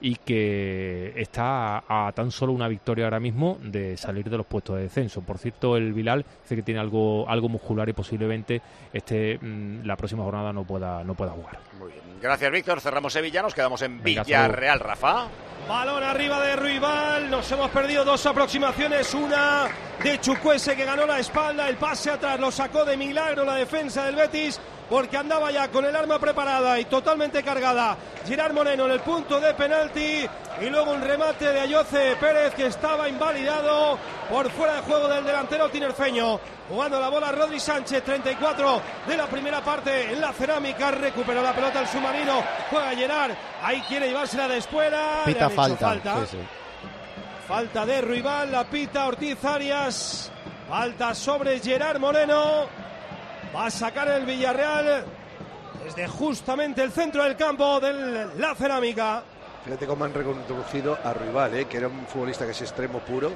y 0.00 0.16
que 0.16 1.12
está 1.16 1.78
a, 1.78 2.08
a, 2.08 2.12
tan 2.12 2.30
solo 2.30 2.52
una 2.52 2.68
victoria 2.68 3.04
ahora 3.04 3.20
mismo 3.20 3.58
de 3.62 3.96
salir 3.96 4.28
de 4.28 4.36
los 4.36 4.46
puestos 4.46 4.76
de 4.76 4.82
descenso. 4.82 5.20
Por 5.20 5.38
cierto, 5.38 5.76
el 5.76 5.92
Vilal 5.92 6.24
dice 6.42 6.56
que 6.56 6.62
tiene 6.62 6.80
algo, 6.80 7.28
algo 7.28 7.48
muscular 7.48 7.88
y 7.88 7.92
posiblemente 7.92 8.62
este, 8.92 9.38
mm, 9.40 9.84
la 9.84 9.96
próxima 9.96 10.24
jornada 10.24 10.52
no 10.52 10.64
pueda, 10.64 11.04
no 11.04 11.14
pueda 11.14 11.32
jugar. 11.32 11.58
Muy 11.78 11.92
bien. 11.92 12.00
Gracias, 12.20 12.50
Víctor. 12.52 12.80
Cerramos 12.80 13.12
Sevilla, 13.12 13.42
nos 13.42 13.54
quedamos 13.54 13.80
en 13.82 14.02
Venga. 14.02 14.24
Villarreal, 14.24 14.80
Rafa. 14.80 15.28
Balón 15.68 16.02
arriba 16.02 16.40
de 16.42 16.56
Ruibal. 16.56 17.30
Nos 17.30 17.50
hemos 17.52 17.70
perdido 17.70 18.04
dos 18.04 18.24
aproximaciones. 18.26 19.14
Una 19.14 19.68
de 20.02 20.20
Chucuese 20.20 20.76
que 20.76 20.84
ganó 20.84 21.06
la 21.06 21.18
espalda. 21.18 21.68
El 21.68 21.76
pase 21.76 22.10
atrás 22.10 22.38
lo 22.40 22.50
sacó 22.50 22.84
de 22.84 22.96
milagro 22.96 23.44
la 23.44 23.54
defensa 23.54 24.04
del 24.04 24.16
Betis 24.16 24.60
porque 24.90 25.16
andaba 25.16 25.52
ya 25.52 25.68
con 25.68 25.84
el 25.84 25.94
arma 25.94 26.18
preparada 26.18 26.78
y 26.80 26.84
totalmente 26.86 27.44
cargada. 27.44 27.96
Gerard 28.26 28.52
Moreno 28.52 28.86
en 28.86 28.90
el 28.90 29.00
punto 29.00 29.40
de 29.40 29.54
penalti 29.54 30.26
y 30.60 30.68
luego 30.68 30.90
un 30.90 31.00
remate 31.00 31.52
de 31.52 31.60
Ayoce 31.60 32.16
Pérez 32.16 32.52
que 32.54 32.66
estaba 32.66 33.08
invalidado 33.08 33.96
por 34.28 34.50
fuera 34.50 34.74
de 34.74 34.80
juego 34.82 35.06
del 35.08 35.24
delantero 35.24 35.70
tinerfeño. 35.70 36.40
Jugando 36.68 37.00
la 37.00 37.08
bola 37.08 37.32
Rodri 37.32 37.58
Sánchez, 37.60 38.02
34 38.04 38.82
de 39.06 39.16
la 39.16 39.26
primera 39.26 39.60
parte 39.60 40.12
en 40.12 40.20
la 40.20 40.32
cerámica. 40.32 40.90
Recuperó 40.90 41.40
la 41.42 41.52
pelota 41.54 41.80
el 41.80 41.86
submarino. 41.86 42.42
Juega 42.68 42.90
Gerard. 42.90 43.32
Ahí 43.62 43.80
quiere 43.88 44.08
llevársela 44.08 44.48
de 44.48 44.58
espuela. 44.58 45.22
Le 45.24 45.32
Pita 45.32 45.46
hecho 45.46 45.54
falta. 45.54 45.86
falta. 45.88 46.26
sí, 46.26 46.36
sí. 46.36 46.38
Falta 47.46 47.84
de 47.86 48.00
Ruibal, 48.00 48.52
la 48.52 48.64
pita 48.64 49.06
Ortiz 49.06 49.44
Arias. 49.44 50.30
Falta 50.68 51.14
sobre 51.14 51.58
Gerard 51.60 51.98
Moreno. 51.98 52.89
Va 53.54 53.66
a 53.66 53.70
sacar 53.70 54.08
el 54.08 54.24
Villarreal 54.24 55.04
desde 55.84 56.06
justamente 56.06 56.82
el 56.82 56.92
centro 56.92 57.24
del 57.24 57.36
campo 57.36 57.80
de 57.80 58.28
la 58.36 58.54
cerámica. 58.54 59.22
Fíjate 59.64 59.86
cómo 59.86 60.04
han 60.04 60.14
reconducido 60.14 60.96
a 61.02 61.12
Rival, 61.12 61.54
¿eh? 61.54 61.64
que 61.66 61.78
era 61.78 61.88
un 61.88 62.06
futbolista 62.06 62.44
que 62.44 62.52
es 62.52 62.62
extremo 62.62 63.00
puro. 63.00 63.32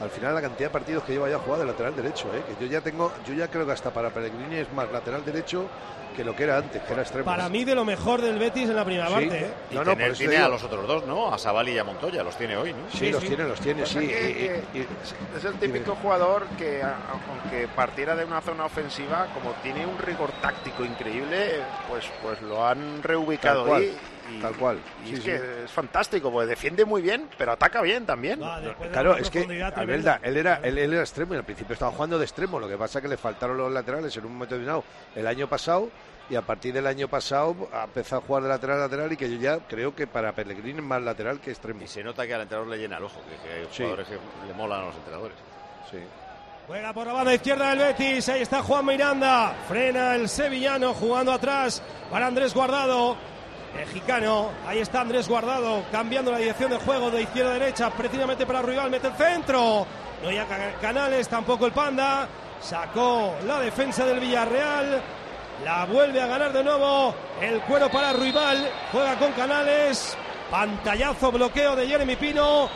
Al 0.00 0.10
final 0.10 0.32
la 0.34 0.40
cantidad 0.40 0.68
de 0.68 0.72
partidos 0.72 1.02
que 1.02 1.12
lleva 1.12 1.28
ya 1.28 1.38
jugado 1.38 1.62
de 1.62 1.66
lateral 1.66 1.94
derecho, 1.96 2.32
¿eh? 2.32 2.42
que 2.46 2.64
yo 2.64 2.70
ya 2.70 2.80
tengo, 2.80 3.12
yo 3.26 3.34
ya 3.34 3.48
creo 3.48 3.66
que 3.66 3.72
hasta 3.72 3.90
para 3.90 4.10
Pellegrini 4.10 4.56
es 4.56 4.72
más 4.72 4.90
lateral 4.92 5.24
derecho 5.24 5.68
que 6.14 6.22
lo 6.24 6.36
que 6.36 6.44
era 6.44 6.58
antes, 6.58 6.82
que 6.82 6.92
era 6.92 7.02
extremo. 7.02 7.24
Para 7.24 7.48
mí 7.48 7.64
de 7.64 7.74
lo 7.74 7.84
mejor 7.84 8.20
del 8.22 8.38
Betis 8.38 8.68
en 8.68 8.76
la 8.76 8.84
primera 8.84 9.08
Sí. 9.08 9.12
parte. 9.14 9.38
¿eh? 9.40 9.50
Y 9.70 9.74
No, 9.74 9.84
no, 9.84 9.90
tener- 9.92 10.14
tiene 10.16 10.34
digo- 10.34 10.46
a 10.46 10.48
los 10.48 10.62
otros 10.62 10.86
dos, 10.86 11.04
¿no? 11.06 11.32
A 11.32 11.38
Sabal 11.38 11.68
y 11.68 11.78
a 11.78 11.84
Montoya, 11.84 12.22
los 12.22 12.36
tiene 12.36 12.56
hoy, 12.56 12.72
¿no? 12.72 12.88
Sí, 12.90 13.10
los 13.10 13.22
tiene, 13.24 13.44
los 13.44 13.60
tiene, 13.60 13.84
sí. 13.86 13.98
que, 14.00 14.62
y- 14.74 14.78
y- 14.78 14.82
y- 14.82 14.88
es 15.36 15.44
el 15.44 15.54
típico 15.54 15.96
jugador 15.96 16.46
que, 16.56 16.80
aunque 16.82 17.66
partiera 17.68 18.14
de 18.14 18.24
una 18.24 18.40
zona 18.40 18.66
ofensiva, 18.66 19.26
como 19.34 19.52
tiene 19.62 19.84
un 19.84 19.98
rigor 19.98 20.30
táctico 20.40 20.84
increíble, 20.84 21.60
pues, 21.88 22.04
pues 22.22 22.40
lo 22.42 22.64
han 22.66 23.02
reubicado 23.02 23.74
ahí. 23.74 23.96
Y, 24.30 24.40
tal 24.40 24.54
cual, 24.56 24.78
y 25.04 25.08
sí, 25.08 25.14
es 25.14 25.18
sí. 25.20 25.24
que 25.26 25.64
es 25.64 25.70
fantástico, 25.70 26.30
porque 26.30 26.48
defiende 26.48 26.84
muy 26.84 27.00
bien, 27.02 27.28
pero 27.38 27.52
ataca 27.52 27.80
bien 27.82 28.04
también. 28.04 28.40
Claro, 28.92 29.16
es 29.16 29.30
que 29.30 29.40
Albelda, 29.74 30.20
él 30.22 30.36
era, 30.36 30.60
él, 30.62 30.76
él 30.78 30.92
era 30.92 31.02
extremo 31.02 31.34
y 31.34 31.38
al 31.38 31.44
principio 31.44 31.72
estaba 31.74 31.92
jugando 31.92 32.18
de 32.18 32.24
extremo. 32.24 32.58
Lo 32.60 32.68
que 32.68 32.76
pasa 32.76 32.98
es 32.98 33.02
que 33.02 33.08
le 33.08 33.16
faltaron 33.16 33.56
los 33.56 33.72
laterales 33.72 34.16
en 34.16 34.26
un 34.26 34.32
momento 34.32 34.54
determinado 34.54 34.84
el 35.14 35.26
año 35.26 35.48
pasado 35.48 35.88
y 36.30 36.36
a 36.36 36.42
partir 36.42 36.74
del 36.74 36.86
año 36.86 37.08
pasado 37.08 37.56
ha 37.72 37.84
empezado 37.84 38.20
a 38.22 38.24
jugar 38.26 38.42
de 38.42 38.48
lateral 38.50 38.76
a 38.76 38.80
lateral 38.80 39.12
y 39.12 39.16
que 39.16 39.30
yo 39.30 39.38
ya 39.40 39.58
creo 39.66 39.94
que 39.94 40.06
para 40.06 40.32
Pellegrini 40.32 40.78
es 40.80 40.84
más 40.84 41.00
lateral 41.00 41.40
que 41.40 41.50
extremo. 41.50 41.80
Y 41.82 41.88
se 41.88 42.04
nota 42.04 42.26
que 42.26 42.34
al 42.34 42.42
entrenador 42.42 42.68
le 42.70 42.76
llena 42.78 42.98
el 42.98 43.04
ojo, 43.04 43.20
que, 43.22 43.48
que 43.48 43.54
hay 43.54 43.64
Sí. 43.70 43.76
jugadores 43.84 44.08
que 44.08 44.18
le 44.46 44.52
molan 44.54 44.82
a 44.82 44.86
los 44.86 44.96
entrenadores. 44.96 45.36
Sí. 45.90 45.98
Juega 46.66 46.92
por 46.92 47.06
la 47.06 47.14
banda 47.14 47.32
izquierda 47.32 47.70
del 47.70 47.78
Betis. 47.78 48.28
Ahí 48.28 48.42
está 48.42 48.62
Juan 48.62 48.84
Miranda. 48.84 49.54
Frena 49.66 50.14
el 50.16 50.28
sevillano 50.28 50.92
jugando 50.92 51.32
atrás 51.32 51.82
para 52.10 52.26
Andrés 52.26 52.52
Guardado. 52.52 53.16
Mexicano. 53.74 54.50
Ahí 54.66 54.78
está 54.78 55.00
Andrés 55.00 55.28
Guardado 55.28 55.84
cambiando 55.92 56.30
la 56.30 56.38
dirección 56.38 56.70
de 56.70 56.78
juego 56.78 57.10
de 57.10 57.22
izquierda 57.22 57.50
a 57.50 57.54
derecha. 57.54 57.90
Precisamente 57.90 58.46
para 58.46 58.62
Rival. 58.62 58.90
Mete 58.90 59.08
el 59.08 59.14
centro. 59.14 59.86
No 60.22 60.28
hay 60.28 60.40
canales, 60.80 61.28
tampoco 61.28 61.66
el 61.66 61.72
Panda. 61.72 62.28
Sacó 62.60 63.36
la 63.46 63.60
defensa 63.60 64.04
del 64.04 64.20
Villarreal. 64.20 65.00
La 65.64 65.84
vuelve 65.86 66.20
a 66.20 66.26
ganar 66.26 66.52
de 66.52 66.64
nuevo. 66.64 67.14
El 67.40 67.60
cuero 67.62 67.90
para 67.90 68.12
Ruibal. 68.12 68.68
Juega 68.92 69.16
con 69.16 69.32
Canales. 69.32 70.16
Pantallazo, 70.50 71.32
bloqueo 71.32 71.76
de 71.76 71.86
Jeremy 71.86 72.16
Pino. 72.16 72.68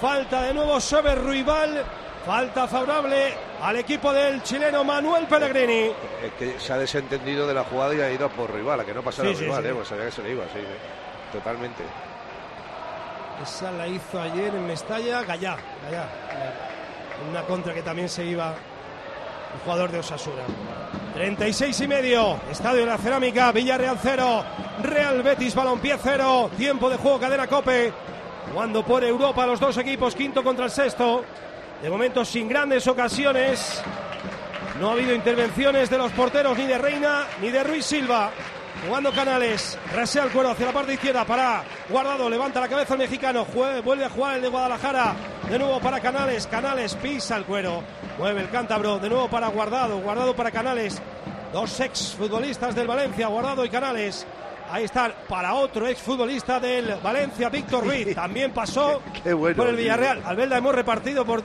Falta 0.00 0.42
de 0.42 0.54
nuevo 0.54 0.80
sobre 0.80 1.14
Ruibal. 1.14 1.84
Falta 2.26 2.66
favorable 2.66 3.49
al 3.62 3.76
equipo 3.76 4.12
del 4.12 4.42
chileno 4.42 4.84
Manuel 4.84 5.26
Pellegrini. 5.26 5.90
Es 6.24 6.32
que 6.38 6.58
se 6.58 6.72
ha 6.72 6.78
desentendido 6.78 7.46
de 7.46 7.54
la 7.54 7.64
jugada 7.64 7.94
y 7.94 8.00
ha 8.00 8.10
ido 8.10 8.28
por 8.30 8.52
rival, 8.52 8.80
a 8.80 8.84
que 8.84 8.94
no 8.94 9.02
pasara 9.02 9.28
Sí, 9.30 9.34
sí, 9.36 9.44
rival, 9.44 9.62
sí. 9.62 9.68
¿eh? 9.68 9.72
pues 9.74 9.88
sabía 9.88 10.04
que 10.06 10.12
se 10.12 10.22
le 10.22 10.30
iba, 10.32 10.44
sí, 10.44 10.60
sí. 10.60 11.32
totalmente. 11.38 11.82
Esa 13.42 13.70
la 13.72 13.86
hizo 13.88 14.20
ayer 14.20 14.54
en 14.54 14.66
Mestalla, 14.66 15.22
Gallá. 15.22 15.56
Gallá. 15.84 16.08
Una 17.30 17.42
contra 17.42 17.72
que 17.74 17.82
también 17.82 18.08
se 18.08 18.24
iba 18.24 18.48
el 19.54 19.60
jugador 19.64 19.90
de 19.90 19.98
Osasuna. 19.98 20.42
36 21.14 21.80
y 21.80 21.88
medio. 21.88 22.38
Estadio 22.50 22.80
de 22.80 22.86
la 22.86 22.98
Cerámica, 22.98 23.50
Villarreal 23.52 23.98
0. 24.00 24.44
Real 24.82 25.22
Betis, 25.22 25.54
Balompié 25.54 25.96
0. 26.02 26.50
Tiempo 26.56 26.88
de 26.90 26.96
juego, 26.96 27.18
cadena 27.18 27.46
Cope. 27.46 27.92
Jugando 28.52 28.84
por 28.84 29.04
Europa 29.04 29.46
los 29.46 29.60
dos 29.60 29.76
equipos, 29.78 30.14
quinto 30.14 30.42
contra 30.42 30.66
el 30.66 30.70
sexto. 30.70 31.24
De 31.82 31.88
momento 31.88 32.24
sin 32.24 32.48
grandes 32.48 32.86
ocasiones. 32.86 33.82
No 34.78 34.90
ha 34.90 34.92
habido 34.92 35.14
intervenciones 35.14 35.88
de 35.88 35.98
los 35.98 36.12
porteros 36.12 36.56
ni 36.56 36.66
de 36.66 36.76
Reina 36.76 37.26
ni 37.40 37.50
de 37.50 37.64
Ruiz 37.64 37.86
Silva. 37.86 38.30
Jugando 38.86 39.12
Canales, 39.12 39.78
rasea 39.94 40.24
el 40.24 40.30
cuero 40.30 40.50
hacia 40.50 40.66
la 40.66 40.72
parte 40.72 40.94
izquierda 40.94 41.24
para 41.26 41.64
Guardado, 41.90 42.30
levanta 42.30 42.60
la 42.60 42.68
cabeza 42.68 42.94
el 42.94 43.00
mexicano, 43.00 43.44
vuelve 43.84 44.04
a 44.04 44.08
jugar 44.08 44.36
el 44.36 44.42
de 44.42 44.48
Guadalajara, 44.48 45.14
de 45.50 45.58
nuevo 45.58 45.80
para 45.80 46.00
Canales, 46.00 46.46
Canales 46.46 46.94
pisa 46.94 47.36
el 47.36 47.44
cuero, 47.44 47.82
mueve 48.16 48.40
el 48.40 48.48
cántabro, 48.48 48.98
de 48.98 49.10
nuevo 49.10 49.28
para 49.28 49.48
Guardado, 49.48 49.98
Guardado 50.00 50.34
para 50.34 50.50
Canales, 50.50 51.02
dos 51.52 51.78
ex 51.80 52.14
futbolistas 52.16 52.74
del 52.74 52.86
Valencia, 52.86 53.26
Guardado 53.26 53.66
y 53.66 53.68
Canales. 53.68 54.26
Ahí 54.70 54.84
están 54.84 55.12
para 55.28 55.54
otro 55.54 55.86
ex 55.88 56.00
futbolista 56.00 56.60
del 56.60 56.94
Valencia, 57.02 57.48
Víctor 57.48 57.84
Ruiz, 57.84 58.14
también 58.14 58.52
pasó 58.52 59.02
Qué 59.22 59.32
bueno, 59.32 59.56
por 59.56 59.68
el. 59.68 59.76
Villarreal. 59.76 60.22
Albelda 60.24 60.58
hemos 60.58 60.74
repartido 60.74 61.24
por, 61.24 61.42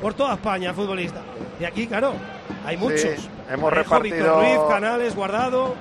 por 0.00 0.14
toda 0.14 0.34
España 0.34 0.74
futbolista. 0.74 1.20
Y 1.60 1.64
aquí, 1.64 1.86
claro, 1.86 2.14
hay 2.64 2.76
muchos. 2.76 3.28
hemos 3.50 3.70
Parejo, 3.70 4.00
Víctor 4.00 4.20
repartido- 4.20 4.40
Ruiz, 4.40 4.58
Canales, 4.68 5.14
Guardado. 5.14 5.74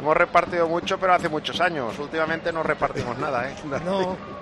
Hemos 0.00 0.16
repartido 0.16 0.68
mucho, 0.68 0.96
pero 0.98 1.14
hace 1.14 1.28
muchos 1.28 1.60
años. 1.60 1.98
Últimamente 1.98 2.52
no 2.52 2.62
repartimos 2.62 3.18
nada, 3.18 3.50
¿eh? 3.50 3.54
No. 3.84 4.16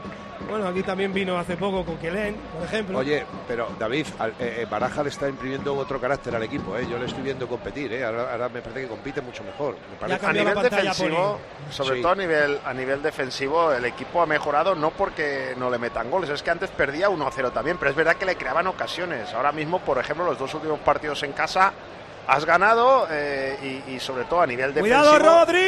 Bueno, 0.48 0.68
aquí 0.68 0.82
también 0.82 1.12
vino 1.12 1.36
hace 1.38 1.56
poco 1.56 1.84
con 1.84 1.96
Quelén, 1.98 2.36
por 2.54 2.62
ejemplo. 2.64 2.98
Oye, 2.98 3.24
pero 3.48 3.68
David, 3.78 4.06
al- 4.18 4.30
eh, 4.38 4.58
eh, 4.60 4.66
Baraja 4.70 5.02
le 5.02 5.08
está 5.08 5.28
imprimiendo 5.28 5.74
otro 5.74 6.00
carácter 6.00 6.34
al 6.36 6.42
equipo, 6.42 6.76
¿eh? 6.76 6.86
yo 6.88 6.98
le 6.98 7.06
estoy 7.06 7.22
viendo 7.22 7.48
competir, 7.48 7.92
¿eh? 7.92 8.04
ahora, 8.04 8.30
ahora 8.32 8.48
me 8.48 8.60
parece 8.60 8.82
que 8.82 8.88
compite 8.88 9.20
mucho 9.22 9.42
mejor. 9.42 9.76
Me 9.90 9.96
parece. 9.98 10.26
a 10.26 10.32
nivel 10.32 10.54
defensivo, 10.62 11.38
sobre 11.70 11.96
Sí. 11.96 12.02
todo 12.02 12.12
a 12.12 12.16
nivel, 12.16 12.60
a 12.64 12.72
nivel 12.74 13.02
defensivo, 13.02 13.72
el 13.72 13.84
equipo 13.86 14.22
ha 14.22 14.26
mejorado 14.26 14.74
no 14.74 14.90
porque 14.90 15.54
no 15.56 15.70
le 15.70 15.78
metan 15.78 16.10
goles, 16.10 16.30
es 16.30 16.42
que 16.42 16.50
antes 16.50 16.70
perdía 16.70 17.08
1-0 17.08 17.50
también, 17.52 17.76
pero 17.78 17.90
es 17.90 17.96
verdad 17.96 18.16
que 18.16 18.26
le 18.26 18.36
creaban 18.36 18.66
ocasiones. 18.66 19.32
Ahora 19.34 19.52
mismo, 19.52 19.80
por 19.80 19.98
ejemplo, 19.98 20.24
los 20.26 20.38
dos 20.38 20.52
últimos 20.54 20.78
partidos 20.80 21.22
en 21.22 21.32
casa 21.32 21.72
has 22.28 22.44
ganado 22.44 23.06
eh, 23.10 23.82
y, 23.86 23.94
y 23.94 24.00
sobre 24.00 24.24
todo 24.24 24.42
a 24.42 24.46
nivel 24.46 24.74
defensivo. 24.74 25.00
Cuidado, 25.00 25.18
Rodri. 25.18 25.60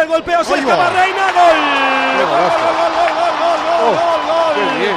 El 0.00 0.08
golpeo 0.08 0.44
se 0.44 0.54
escapa 0.58 0.90
Reina. 0.90 1.26
Gol. 1.32 1.58
Gol, 2.16 2.26
gol, 2.26 2.40
gol, 2.40 3.12
gol, 3.16 3.34
gol, 3.40 3.60
gol, 3.66 3.94
gol, 3.94 4.20
gol. 4.26 4.54
qué 4.54 4.78
bien. 4.78 4.96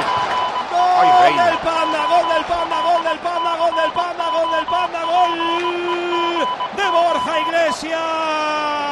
Gol 0.70 1.08
Ay, 1.22 1.32
del 1.34 1.58
Panda, 1.58 2.00
gol 2.06 2.26
del 2.34 2.44
Panda, 2.44 2.80
gol 2.82 3.02
del 3.04 3.18
Panda, 3.18 3.56
gol 3.56 3.74
del 3.76 3.92
Panda, 3.92 4.24
gol 4.30 4.50
del 4.50 4.66
Panda, 4.66 5.00
gol 5.04 5.32
de 6.76 6.90
Borja 6.90 7.40
Iglesias. 7.40 8.83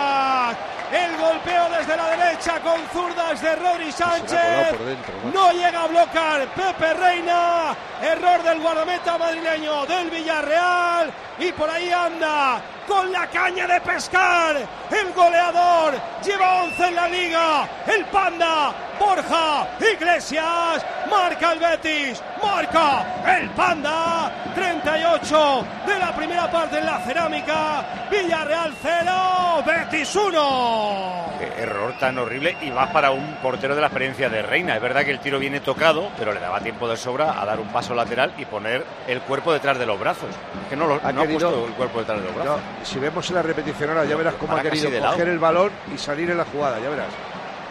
Desde 1.93 2.05
la 2.05 2.16
derecha 2.16 2.61
con 2.61 2.80
zurdas 2.90 3.43
de 3.43 3.55
Rodri 3.57 3.93
Sánchez. 3.93 4.78
dentro. 4.78 5.14
No 5.32 5.53
llega 5.53 5.82
a 5.82 5.86
bloquear 5.88 6.49
Pepe 6.55 6.95
Reina. 6.95 7.76
Error 8.01 8.43
del 8.43 8.61
guardameta 8.62 9.18
madrileño 9.18 9.84
del 9.84 10.09
Villarreal. 10.09 11.12
Y 11.38 11.53
por 11.53 11.68
ahí 11.68 11.90
anda 11.90 12.62
con 12.93 13.11
la 13.12 13.26
caña 13.28 13.66
de 13.66 13.80
pescar. 13.80 14.57
El 14.90 15.12
goleador 15.14 15.95
lleva 16.24 16.62
11 16.64 16.86
en 16.88 16.95
la 16.95 17.09
liga. 17.09 17.68
El 17.86 18.05
Panda 18.07 18.72
Borja 19.01 19.66
Iglesias. 19.80 20.84
Marca 21.11 21.53
el 21.53 21.59
Betis. 21.59 22.22
Marca 22.43 23.05
el 23.38 23.49
Panda. 23.51 24.30
38 24.55 25.64
de 25.86 25.99
la 25.99 26.14
primera 26.14 26.51
parte 26.51 26.78
en 26.78 26.86
la 26.86 26.99
cerámica. 27.01 27.84
Villarreal 28.11 28.74
0. 28.82 29.64
Betis 29.64 30.14
1. 30.14 31.32
Qué 31.38 31.62
error 31.62 31.95
tan 31.99 32.18
horrible 32.18 32.57
y 32.62 32.70
más 32.70 32.90
para 32.90 33.11
un 33.11 33.36
portero 33.43 33.74
de 33.74 33.80
la 33.80 33.86
experiencia 33.86 34.28
de 34.28 34.43
Reina. 34.43 34.76
Es 34.76 34.82
verdad 34.82 35.03
que 35.05 35.11
el 35.12 35.18
tiro 35.20 35.38
viene 35.38 35.61
tocado, 35.61 36.11
pero 36.18 36.32
le 36.32 36.40
daba 36.40 36.61
tiempo 36.61 36.86
de 36.88 36.97
sobra 36.97 37.40
a 37.40 37.47
dar 37.47 37.59
un 37.59 37.68
paso 37.68 37.95
lateral 37.95 38.32
y 38.36 38.45
poner 38.45 38.84
el 39.09 39.20
cuerpo 39.22 39.53
detrás 39.53 39.78
de 39.78 39.86
los 39.86 39.99
brazos. 39.99 40.28
Es 40.64 40.68
que 40.70 40.76
no, 40.76 40.86
lo, 40.86 41.01
Ha 41.03 41.11
no 41.12 41.22
ha 41.22 41.26
querido- 41.26 41.49
puesto 41.51 41.66
el 41.68 41.72
cuerpo 41.74 41.99
detrás 42.01 42.18
de 42.20 42.24
los 42.26 42.34
brazos. 42.34 42.61
No, 42.61 42.81
si 42.84 42.98
vemos 42.98 43.28
en 43.30 43.36
la 43.36 43.42
repetición 43.42 43.90
ahora, 43.90 44.04
ya 44.04 44.16
verás 44.16 44.34
cómo 44.34 44.56
ha 44.56 44.62
querido 44.62 44.90
lado. 44.90 45.12
coger 45.12 45.28
el 45.28 45.38
balón 45.38 45.70
y 45.94 45.98
salir 45.98 46.30
en 46.30 46.36
la 46.38 46.44
jugada, 46.44 46.78
ya 46.80 46.88
verás. 46.90 47.08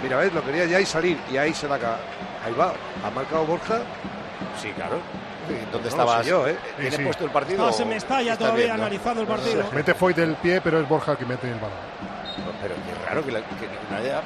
Mira, 0.03 0.18
ves, 0.18 0.34
lo 0.34 0.43
quería 0.43 0.66
ya 0.66 0.80
y 0.80 0.86
salir, 0.86 1.18
y 1.32 1.38
ahí 1.38 1.53
se 1.53 1.68
la 1.68 1.78
ca- 1.78 1.97
Ahí 2.43 2.53
va, 2.59 2.74
ha 3.05 3.09
marcado 3.12 3.45
Borja. 3.45 3.82
Sí, 4.59 4.72
claro. 4.72 4.97
¿Dónde 5.72 5.89
No 5.89 5.89
estabas? 5.89 6.26
yo, 6.26 6.47
¿eh? 6.47 6.55
¿Tienes 6.76 6.93
Sí, 6.95 6.99
sí. 7.01 7.05
puesto 7.05 7.26
el 7.26 7.30
partido? 7.32 7.55
Estabas 7.70 7.80
en 7.82 7.88
o 7.88 7.89
Mestalla 7.91 8.22
estás 8.34 8.38
todavía 8.39 8.66
viendo? 8.66 8.84
analizando 8.84 9.22
el 9.22 9.28
partido. 9.28 9.64
Mete 9.74 9.93
Foy 9.93 10.14
del 10.14 10.36
pie, 10.36 10.59
pero 10.62 10.80
es 10.80 10.88
Borja 10.89 11.12
el 11.12 11.18
que 11.20 11.26
mete 11.26 11.47
el 11.47 11.55
balón. 11.59 11.70
No, 12.45 12.51
Pero 12.62 12.74
qué 12.76 13.05
raro 13.07 13.24
que, 13.24 13.32
la- 13.32 13.39
que 13.41 13.68
no, 13.91 13.97
haya, 13.97 14.22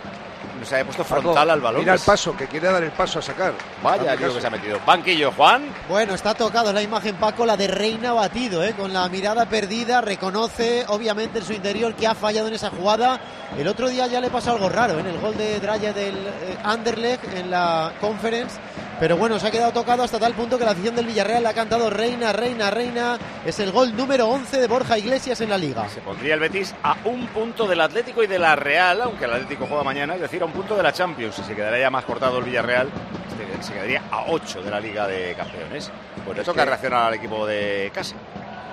no 0.65 0.69
se 0.69 0.75
haya 0.75 0.83
puesto 0.85 1.03
Paco, 1.03 1.21
frontal 1.21 1.49
al 1.51 1.61
balón. 1.61 1.81
Mira 1.81 1.93
el 1.93 1.99
Es- 1.99 2.05
paso, 2.05 2.35
que 2.35 2.47
quiere 2.47 2.67
dar 2.71 2.83
el 2.83 2.91
paso 2.91 3.19
a 3.19 3.21
sacar. 3.21 3.53
Vaya 3.83 4.15
lío 4.15 4.33
que 4.33 4.41
se 4.41 4.47
ha 4.47 4.49
metido. 4.49 4.79
Banquillo, 4.85 5.31
Juan. 5.31 5.69
Bueno, 5.87 6.15
está 6.15 6.33
tocado 6.33 6.73
la 6.73 6.81
imagen, 6.81 7.15
Paco, 7.15 7.45
la 7.45 7.55
de 7.55 7.67
Reina 7.67 8.13
batido, 8.13 8.63
¿eh? 8.63 8.73
con 8.73 8.91
la 8.91 9.07
mirada 9.09 9.45
perdida, 9.47 10.01
reconoce 10.01 10.85
obviamente 10.87 11.39
en 11.39 11.45
su 11.45 11.53
interior 11.53 11.93
que 11.95 12.07
ha 12.07 12.15
fallado 12.15 12.47
en 12.47 12.55
esa 12.55 12.69
jugada. 12.71 13.19
El 13.57 13.67
otro 13.67 13.87
día 13.89 14.07
ya 14.07 14.19
le 14.19 14.29
pasó 14.29 14.51
algo 14.51 14.69
raro 14.69 14.97
¿eh? 14.97 15.01
en 15.01 15.07
el 15.07 15.19
gol 15.19 15.37
de 15.37 15.59
Draya 15.59 15.93
del 15.93 16.15
eh, 16.27 16.57
Anderlecht 16.63 17.23
en 17.35 17.51
la 17.51 17.93
conference. 18.01 18.55
Pero 18.99 19.17
bueno, 19.17 19.37
se 19.39 19.47
ha 19.47 19.51
quedado 19.51 19.73
tocado 19.73 20.03
hasta 20.03 20.17
tal 20.19 20.33
punto 20.33 20.57
que 20.57 20.63
la 20.63 20.71
afición 20.71 20.95
del 20.95 21.05
Villarreal 21.07 21.43
le 21.43 21.49
ha 21.49 21.53
cantado 21.53 21.89
Reina, 21.89 22.31
Reina, 22.31 22.71
Reina. 22.71 23.17
Es 23.45 23.59
el 23.59 23.71
gol 23.73 23.95
número 23.95 24.27
11 24.29 24.57
de 24.57 24.67
Borja 24.67 24.97
Iglesias 24.97 25.41
en 25.41 25.49
la 25.49 25.57
liga. 25.57 25.87
Se 25.89 25.99
pondría 25.99 26.35
el 26.35 26.39
Betis 26.39 26.73
a 26.81 26.95
un 27.03 27.27
punto 27.27 27.67
del 27.67 27.81
Atlético 27.81 28.23
y 28.23 28.27
de 28.27 28.39
la 28.39 28.55
Real, 28.55 29.01
aunque 29.01 29.25
el 29.25 29.33
Atlético 29.33 29.65
juega 29.67 29.83
mañana, 29.83 30.15
es 30.15 30.21
decir, 30.21 30.41
a 30.41 30.45
un 30.45 30.53
punto 30.53 30.77
de 30.77 30.83
la 30.83 30.93
Champions. 30.93 31.37
Y 31.39 31.43
se 31.43 31.55
quedaría 31.55 31.79
ya 31.81 31.89
más 31.89 32.05
cortado 32.05 32.37
el 32.39 32.45
Villarreal, 32.45 32.87
este, 33.29 33.63
se 33.67 33.73
quedaría 33.73 34.01
a 34.09 34.25
8 34.29 34.61
de 34.63 34.71
la 34.71 34.79
Liga 34.79 35.07
de 35.07 35.33
Campeones. 35.35 35.91
Pues 36.23 36.37
le 36.37 36.43
toca 36.45 36.61
que- 36.61 36.65
reaccionar 36.69 37.07
al 37.07 37.13
equipo 37.15 37.45
de 37.45 37.91
casa. 37.93 38.15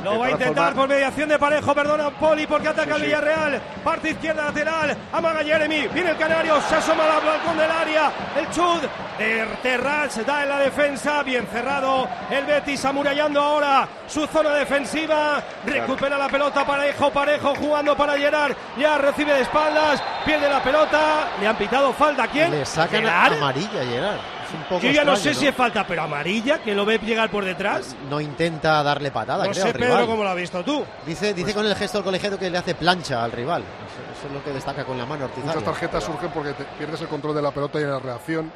Lo 0.02 0.18
va 0.18 0.26
a 0.26 0.30
intentar 0.32 0.74
por 0.74 0.88
mediación 0.88 1.28
de 1.28 1.38
Parejo, 1.38 1.74
perdona 1.74 2.10
Poli 2.10 2.46
porque 2.46 2.68
ataca 2.68 2.96
el. 2.96 3.02
Villarreal. 3.02 3.60
Parte 3.84 4.10
izquierda 4.10 4.44
lateral, 4.44 4.96
amaga 5.12 5.42
Jeremy, 5.42 5.88
viene 5.88 6.10
el 6.10 6.16
Canario, 6.16 6.60
se 6.62 6.76
asoma 6.76 7.04
al 7.04 7.24
balcón 7.24 7.56
del 7.58 7.70
área. 7.70 8.10
El 8.36 8.50
chud 8.50 8.80
de 9.18 9.46
Terrats 9.62 10.24
da 10.24 10.42
en 10.42 10.48
la 10.48 10.58
defensa, 10.58 11.22
bien 11.22 11.46
cerrado. 11.52 12.08
El 12.30 12.44
Betis 12.44 12.84
amurallando 12.84 13.40
ahora 13.40 13.88
su 14.06 14.26
zona 14.26 14.50
defensiva. 14.50 15.42
Recupera 15.66 16.16
la 16.18 16.28
pelota 16.28 16.64
Parejo, 16.64 17.10
Parejo 17.10 17.54
jugando 17.54 17.96
para 17.96 18.16
Gerard. 18.16 18.54
Ya 18.78 18.98
recibe 18.98 19.32
de 19.34 19.42
espaldas, 19.42 20.02
pierde 20.24 20.48
la 20.48 20.62
pelota. 20.62 21.28
Le 21.40 21.46
han 21.46 21.56
pitado 21.56 21.92
falta. 21.92 22.24
¿A 22.24 22.28
¿Quién? 22.28 22.50
Le 22.50 22.64
sacan 22.64 23.06
amarilla, 23.06 23.84
Gerard. 23.84 24.20
Un 24.54 24.62
poco 24.64 24.80
Yo 24.82 24.90
ya 24.90 25.04
no 25.04 25.16
sé 25.16 25.34
si 25.34 25.46
es 25.46 25.54
falta, 25.54 25.86
pero 25.86 26.02
amarilla, 26.02 26.58
que 26.62 26.74
lo 26.74 26.84
ve 26.84 26.98
llegar 26.98 27.30
por 27.30 27.44
detrás. 27.44 27.96
No 28.10 28.20
intenta 28.20 28.82
darle 28.82 29.10
patada, 29.10 29.44
No 29.44 29.50
creo, 29.50 29.62
sé, 29.62 29.68
al 29.70 29.74
Pedro, 29.74 29.86
rival. 29.94 30.06
cómo 30.06 30.22
lo 30.24 30.28
has 30.30 30.36
visto 30.36 30.62
tú. 30.62 30.84
Dice, 31.06 31.32
dice 31.34 31.54
con 31.54 31.64
el 31.66 31.74
gesto 31.74 31.98
del 31.98 32.04
colegiado 32.04 32.38
que 32.38 32.50
le 32.50 32.58
hace 32.58 32.74
plancha 32.74 33.24
al 33.24 33.32
rival. 33.32 33.62
Eso, 33.62 34.18
eso 34.18 34.26
es 34.28 34.32
lo 34.32 34.44
que 34.44 34.50
destaca 34.52 34.84
con 34.84 34.98
la 34.98 35.06
mano 35.06 35.24
Ortiz 35.24 35.44
Muchas 35.44 35.64
tarjetas 35.64 36.04
surgen 36.04 36.30
porque 36.30 36.52
te 36.52 36.64
pierdes 36.78 37.00
el 37.00 37.08
control 37.08 37.34
de 37.34 37.42
la 37.42 37.50
pelota 37.50 37.80
y 37.80 37.82
en 37.84 37.90
la 37.90 37.98
reacción 37.98 38.52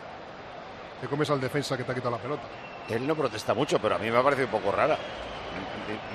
te 1.01 1.07
comes 1.09 1.29
al 1.31 1.41
defensa 1.41 1.77
que 1.77 1.85
te 1.85 1.93
ha 1.93 1.95
quitado 1.95 2.11
la 2.17 2.23
pelota. 2.23 2.43
Él 2.89 3.07
no 3.07 3.15
protesta 3.17 3.53
mucho, 3.55 3.79
pero 3.79 3.97
a 3.97 3.99
mí 3.99 4.11
me 4.11 4.19
ha 4.19 4.23
parecido 4.23 4.47
un 4.47 4.53
poco 4.61 4.71
rara. 4.73 4.97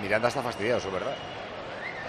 Miranda 0.02 0.28
está 0.28 0.42
fastidiado, 0.42 0.78
eso 0.80 0.88
es 0.88 0.94
verdad. 0.94 1.14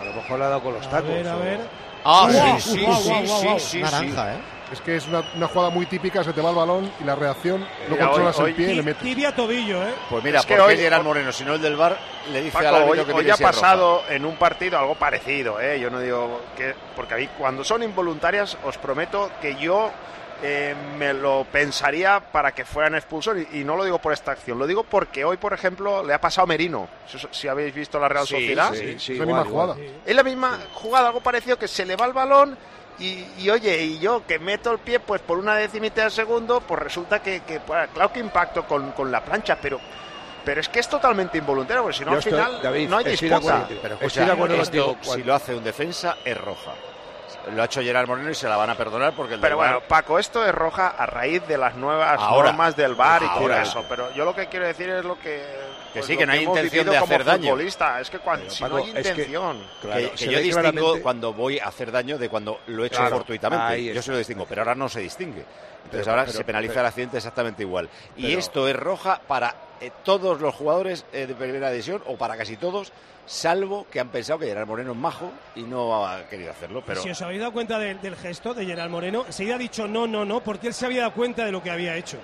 A 0.00 0.04
lo 0.04 0.12
mejor 0.14 0.38
le 0.38 0.44
ha 0.44 0.48
dado 0.48 0.62
con 0.62 0.74
los 0.74 0.86
A 0.86 0.90
tacos. 0.90 1.08
ver, 1.08 1.28
a 1.28 1.36
o- 1.36 1.40
ver. 1.40 1.60
Ah, 2.04 2.56
sí, 2.58 2.70
sí, 2.72 2.78
sí, 2.78 2.86
sí, 3.26 3.44
guau. 3.44 3.60
sí, 3.60 3.80
Naranja, 3.80 4.34
¿eh? 4.34 4.38
Es 4.72 4.80
que 4.80 4.96
es 4.96 5.06
una, 5.06 5.22
una 5.36 5.48
jugada 5.48 5.68
muy 5.70 5.84
típica, 5.84 6.24
se 6.24 6.32
te 6.32 6.40
va 6.40 6.48
el 6.50 6.56
balón 6.56 6.90
y 6.98 7.04
la 7.04 7.14
reacción, 7.14 7.60
no 7.60 7.66
Mira, 7.90 8.06
controlas 8.06 8.38
hoy- 8.38 8.50
el 8.50 8.56
pie 8.56 8.72
y 8.72 8.74
le 8.76 8.82
metes. 8.82 9.02
Tibia 9.02 9.34
tobillo, 9.34 9.82
¿eh? 9.86 9.92
Pues 10.08 10.24
mira, 10.24 10.40
Es 10.40 10.46
que 10.46 10.56
¿por 10.56 10.66
qué 10.68 10.72
hoy- 10.72 10.78
Gerard 10.78 11.02
Moreno, 11.04 11.30
si 11.30 11.44
no 11.44 11.54
el 11.54 11.60
del 11.60 11.76
bar, 11.76 11.98
le 12.32 12.40
dice 12.40 12.52
Paco, 12.56 12.68
al 12.76 12.82
hoy, 12.88 13.04
que 13.04 13.12
hoy 13.12 13.28
ha 13.28 13.36
roja? 13.36 13.44
pasado 13.52 14.02
en 14.08 14.24
un 14.24 14.36
partido 14.36 14.78
algo 14.78 14.94
parecido, 14.94 15.60
¿eh? 15.60 15.78
Yo 15.78 15.90
no 15.90 16.00
digo 16.00 16.40
que. 16.56 16.74
Porque 16.96 17.14
a 17.14 17.16
mí, 17.18 17.28
cuando 17.38 17.64
son 17.64 17.82
involuntarias, 17.82 18.56
os 18.64 18.78
prometo 18.78 19.30
que 19.42 19.56
yo 19.56 19.90
eh, 20.42 20.74
me 20.98 21.12
lo 21.12 21.44
pensaría 21.52 22.18
para 22.32 22.52
que 22.52 22.64
fueran 22.64 22.94
expulsos 22.94 23.36
y, 23.52 23.60
y 23.60 23.64
no 23.64 23.76
lo 23.76 23.84
digo 23.84 23.98
por 24.00 24.12
esta 24.14 24.32
acción, 24.32 24.58
lo 24.58 24.66
digo 24.66 24.82
porque 24.84 25.24
hoy, 25.24 25.36
por 25.36 25.52
ejemplo, 25.52 26.02
le 26.02 26.14
ha 26.14 26.20
pasado 26.20 26.44
a 26.44 26.46
Merino. 26.48 26.88
Si, 27.06 27.18
si 27.30 27.46
habéis 27.46 27.74
visto 27.74 28.00
la 28.00 28.08
Real 28.08 28.26
Sí, 28.26 28.34
Sociedad, 28.36 28.72
sí, 28.72 28.96
sí, 28.98 29.12
es 29.12 29.18
la 29.18 29.24
igual, 29.24 29.26
misma 29.28 29.42
igual. 29.50 29.68
jugada. 29.76 29.90
es 30.06 30.16
la 30.16 30.22
misma 30.22 30.58
jugada, 30.72 31.06
algo 31.08 31.20
parecido 31.20 31.58
que 31.58 31.68
se 31.68 31.84
le 31.84 31.94
va 31.94 32.06
el 32.06 32.12
balón. 32.14 32.56
Y, 32.98 33.24
y, 33.38 33.50
oye, 33.50 33.82
y 33.82 33.98
yo 33.98 34.24
que 34.26 34.38
meto 34.38 34.70
el 34.70 34.78
pie 34.78 35.00
pues 35.00 35.20
por 35.22 35.38
una 35.38 35.54
decimita 35.56 36.04
de 36.04 36.10
segundo, 36.10 36.60
pues 36.60 36.80
resulta 36.80 37.20
que, 37.22 37.40
que, 37.40 37.58
pues, 37.60 37.88
claro 37.90 38.12
que 38.12 38.20
impacto 38.20 38.64
con, 38.66 38.92
con 38.92 39.10
la 39.10 39.24
plancha, 39.24 39.56
pero 39.60 39.80
pero 40.44 40.60
es 40.60 40.68
que 40.68 40.80
es 40.80 40.88
totalmente 40.88 41.38
involuntario, 41.38 41.82
porque 41.84 41.98
si 41.98 42.04
no 42.04 42.12
al 42.12 42.18
estoy- 42.18 42.32
final 42.32 42.60
David, 42.62 42.88
no 42.88 42.96
hay 42.98 43.04
disputa. 43.04 43.36
acuerdo. 43.36 43.66
Pero 43.80 43.94
escucha, 43.94 44.34
esto, 44.62 44.96
si 45.02 45.22
lo 45.22 45.34
hace 45.34 45.54
un 45.54 45.62
defensa, 45.64 46.16
es 46.24 46.36
roja. 46.36 46.72
Lo 47.54 47.62
ha 47.62 47.64
hecho 47.66 47.80
Gerard 47.80 48.06
Moreno 48.08 48.30
y 48.30 48.34
se 48.34 48.48
la 48.48 48.56
van 48.56 48.70
a 48.70 48.74
perdonar 48.76 49.14
porque 49.14 49.34
el 49.34 49.40
Pero 49.40 49.56
bueno, 49.56 49.80
Paco, 49.88 50.18
esto 50.18 50.44
es 50.44 50.52
roja 50.54 50.88
a 50.98 51.06
raíz 51.06 51.46
de 51.48 51.58
las 51.58 51.74
nuevas 51.76 52.20
Ahora. 52.20 52.48
normas 52.50 52.76
del 52.76 52.94
VAR 52.94 53.22
y 53.22 53.26
todo 53.26 53.38
Ahora. 53.38 53.62
eso. 53.62 53.84
Pero 53.88 54.12
yo 54.14 54.24
lo 54.24 54.34
que 54.34 54.46
quiero 54.48 54.66
decir 54.66 54.90
es 54.90 55.04
lo 55.04 55.18
que. 55.18 55.44
Pues, 55.92 56.06
sí, 56.06 56.16
que 56.16 56.26
no 56.26 56.32
hay 56.32 56.44
intención 56.44 56.86
de 56.86 56.96
hacer 56.96 57.24
daño. 57.24 57.50
futbolista. 57.50 58.00
Es 58.00 58.10
que 58.10 58.18
cuando, 58.18 58.44
Pero, 58.44 58.54
si 58.54 58.62
Paco, 58.62 58.76
no 58.78 58.84
hay 58.84 58.90
es 58.90 58.94
que- 58.94 59.08
intención. 59.10 59.62
Claro, 59.80 60.00
que, 60.00 60.10
que 60.10 60.16
se 60.18 60.24
yo 60.26 60.30
distingo 60.38 60.60
claramente- 60.60 61.02
cuando 61.02 61.32
voy 61.32 61.58
a 61.58 61.66
hacer 61.66 61.92
daño 61.92 62.18
de 62.18 62.28
cuando 62.28 62.60
lo 62.66 62.84
he 62.84 62.86
hecho 62.86 62.96
Claro, 62.98 63.16
fortuitamente. 63.16 63.64
ahí 63.66 63.92
Yo 63.92 64.02
se 64.02 64.10
lo 64.12 64.18
distingo, 64.18 64.46
pero 64.48 64.62
ahora 64.62 64.74
no 64.74 64.88
se 64.88 65.00
distingue. 65.00 65.40
Entonces 65.40 66.00
Pero- 66.06 66.10
ahora 66.12 66.24
pero- 66.24 66.36
se 66.38 66.44
penaliza 66.44 66.72
pero- 66.74 66.80
el 66.82 66.86
accidente 66.86 67.16
exactamente 67.16 67.62
igual. 67.62 67.88
Y 68.16 68.32
esto 68.34 68.68
es 68.68 68.76
roja 68.76 69.20
para 69.26 69.54
eh, 69.80 69.90
todos 70.04 70.40
los 70.40 70.54
jugadores 70.54 71.04
eh, 71.12 71.26
de 71.26 71.34
primera 71.34 71.68
división, 71.70 72.02
o 72.06 72.16
para 72.16 72.36
casi 72.36 72.56
todos, 72.56 72.92
salvo 73.26 73.86
que 73.90 73.98
han 73.98 74.10
pensado 74.10 74.38
que 74.38 74.46
Gerard 74.46 74.66
Moreno 74.68 74.92
es 74.92 74.96
majo 74.98 75.32
y 75.56 75.62
no 75.62 76.06
ha 76.06 76.22
querido 76.28 76.52
hacerlo. 76.52 76.84
Pero 76.86 77.02
Si 77.02 77.10
os 77.10 77.20
habéis 77.20 77.40
dado 77.40 77.52
cuenta 77.52 77.78
del, 77.80 78.00
del 78.00 78.14
gesto 78.14 78.54
de 78.54 78.64
Gerard 78.64 78.90
Moreno, 78.90 79.24
enseguida 79.26 79.56
ha 79.56 79.58
dicho 79.58 79.88
no, 79.88 80.06
no, 80.06 80.24
no, 80.24 80.40
porque 80.40 80.68
él 80.68 80.74
se 80.74 80.86
había 80.86 81.02
dado 81.02 81.14
cuenta 81.14 81.44
de 81.44 81.50
lo 81.50 81.60
que 81.62 81.70
había 81.72 81.96
hecho. 81.96 82.18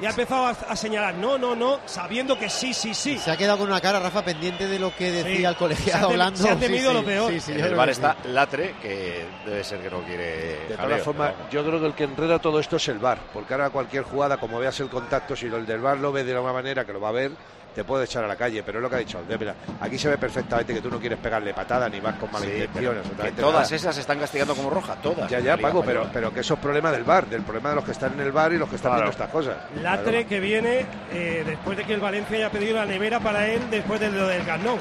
Y 0.00 0.04
ha 0.06 0.10
empezado 0.10 0.46
a, 0.46 0.50
a 0.50 0.76
señalar 0.76 1.14
no, 1.14 1.38
no, 1.38 1.56
no, 1.56 1.80
sabiendo 1.86 2.38
que 2.38 2.50
sí, 2.50 2.74
sí, 2.74 2.92
sí. 2.92 3.18
Se 3.18 3.30
ha 3.30 3.36
quedado 3.36 3.58
con 3.58 3.68
una 3.68 3.80
cara, 3.80 3.98
Rafa, 3.98 4.22
pendiente 4.24 4.66
de 4.66 4.78
lo 4.78 4.94
que 4.94 5.10
decía 5.10 5.36
Sí. 5.36 5.44
el 5.44 5.56
colegiado 5.56 6.08
hablando. 6.10 6.38
se 6.42 6.50
ha 6.50 6.56
temido 6.56 6.90
sí, 6.90 6.96
lo 6.96 7.04
peor. 7.04 7.32
sí, 7.32 7.40
sí, 7.40 7.52
en 7.52 7.58
yo 7.58 7.64
el 7.64 7.68
creo 7.70 7.78
bar 7.78 7.86
que 7.88 7.92
está 7.92 8.16
sí. 8.22 8.28
Latre, 8.28 8.74
que 8.82 9.26
debe 9.46 9.64
ser 9.64 9.80
que 9.80 9.90
no 9.90 10.02
quiere. 10.02 10.66
De 10.68 10.76
todas 10.76 11.02
formas, 11.02 11.32
yo 11.50 11.64
creo 11.64 11.80
que 11.80 11.86
el 11.86 11.94
que 11.94 12.04
enreda 12.04 12.38
todo 12.38 12.60
esto 12.60 12.76
es 12.76 12.88
el 12.88 12.98
VAR, 12.98 13.18
porque 13.32 13.54
ahora 13.54 13.70
cualquier 13.70 14.02
jugada, 14.04 14.36
como 14.36 14.58
veas 14.58 14.78
el 14.80 14.88
contacto, 14.88 15.34
si 15.34 15.46
el 15.46 15.64
del 15.66 15.80
VAR 15.80 15.98
lo 15.98 16.12
ve 16.12 16.24
de 16.24 16.32
la 16.34 16.40
misma 16.40 16.52
manera 16.52 16.84
que 16.84 16.92
lo 16.92 17.00
va 17.00 17.08
a 17.08 17.12
ver, 17.12 17.32
te 17.76 17.84
puede 17.84 18.06
echar 18.06 18.24
a 18.24 18.26
la 18.26 18.36
calle, 18.36 18.62
pero 18.62 18.78
es 18.78 18.82
lo 18.82 18.88
que 18.88 18.96
ha 18.96 18.98
dicho 19.00 19.20
mira, 19.38 19.54
aquí 19.82 19.98
se 19.98 20.08
ve 20.08 20.16
perfectamente 20.16 20.72
que 20.72 20.80
tú 20.80 20.88
no 20.90 20.98
quieres 20.98 21.18
pegarle 21.18 21.52
patada 21.52 21.90
ni 21.90 22.00
vas 22.00 22.14
con 22.16 22.32
mala 22.32 22.46
Sí, 22.46 22.52
intención, 22.52 22.96
todas 23.36 23.52
nada. 23.70 23.76
esas 23.76 23.94
se 23.94 24.00
están 24.00 24.18
castigando 24.18 24.54
como 24.54 24.70
roja, 24.70 24.94
todas. 25.02 25.30
Ya, 25.30 25.40
ya, 25.40 25.58
Paco, 25.58 25.82
pero, 25.84 26.08
pero 26.10 26.32
que 26.32 26.40
eso 26.40 26.54
es 26.54 26.60
problema 26.60 26.90
del 26.90 27.04
VAR, 27.04 27.26
del 27.26 27.42
problema 27.42 27.68
de 27.68 27.74
los 27.76 27.84
que 27.84 27.90
están 27.92 28.14
en 28.14 28.20
el 28.20 28.32
VAR 28.32 28.54
y 28.54 28.56
los 28.58 28.70
que 28.70 28.76
están 28.76 28.92
Claro. 28.92 29.02
viendo 29.04 29.10
estas 29.12 29.30
cosas. 29.30 29.56
Latre 29.82 30.10
Claro. 30.12 30.28
que 30.28 30.40
viene 30.40 30.86
eh, 31.12 31.42
después 31.46 31.76
de 31.76 31.84
que 31.84 31.92
el 31.92 32.00
Valencia 32.00 32.36
haya 32.38 32.50
pedido 32.50 32.76
la 32.78 32.86
nevera 32.86 33.20
para 33.20 33.46
él 33.46 33.60
después 33.70 34.00
de 34.00 34.10
lo 34.10 34.26
del 34.26 34.42
Nou. 34.64 34.78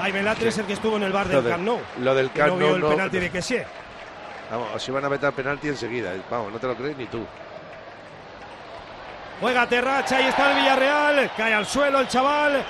Jaime 0.00 0.22
Latre 0.22 0.48
es 0.48 0.56
el 0.58 0.64
que 0.66 0.72
estuvo 0.74 0.96
en 0.96 1.02
el 1.02 1.12
bar 1.12 1.28
del 1.28 1.64
Nou. 1.64 1.78
lo 2.00 2.14
del 2.14 2.30
Camp 2.32 2.50
no 2.52 2.56
vio 2.56 2.74
el 2.76 2.80
no- 2.80 2.88
penalti 2.88 3.18
de 3.18 3.30
Kessie. 3.30 3.66
Vamos, 4.50 4.68
os 4.74 4.88
iban 4.88 5.04
a 5.04 5.10
meter 5.10 5.30
penalti 5.32 5.68
enseguida, 5.68 6.14
eh. 6.14 6.22
vamos, 6.30 6.50
no 6.52 6.58
te 6.58 6.66
lo 6.66 6.74
crees 6.74 6.96
ni 6.96 7.04
tú. 7.06 7.22
Juega 9.40 9.68
Terracha, 9.68 10.16
ahí 10.16 10.26
está 10.26 10.50
el 10.50 10.56
Villarreal. 10.58 11.30
Cae 11.36 11.54
al 11.54 11.66
suelo 11.66 12.00
el 12.00 12.08
chaval. 12.08 12.64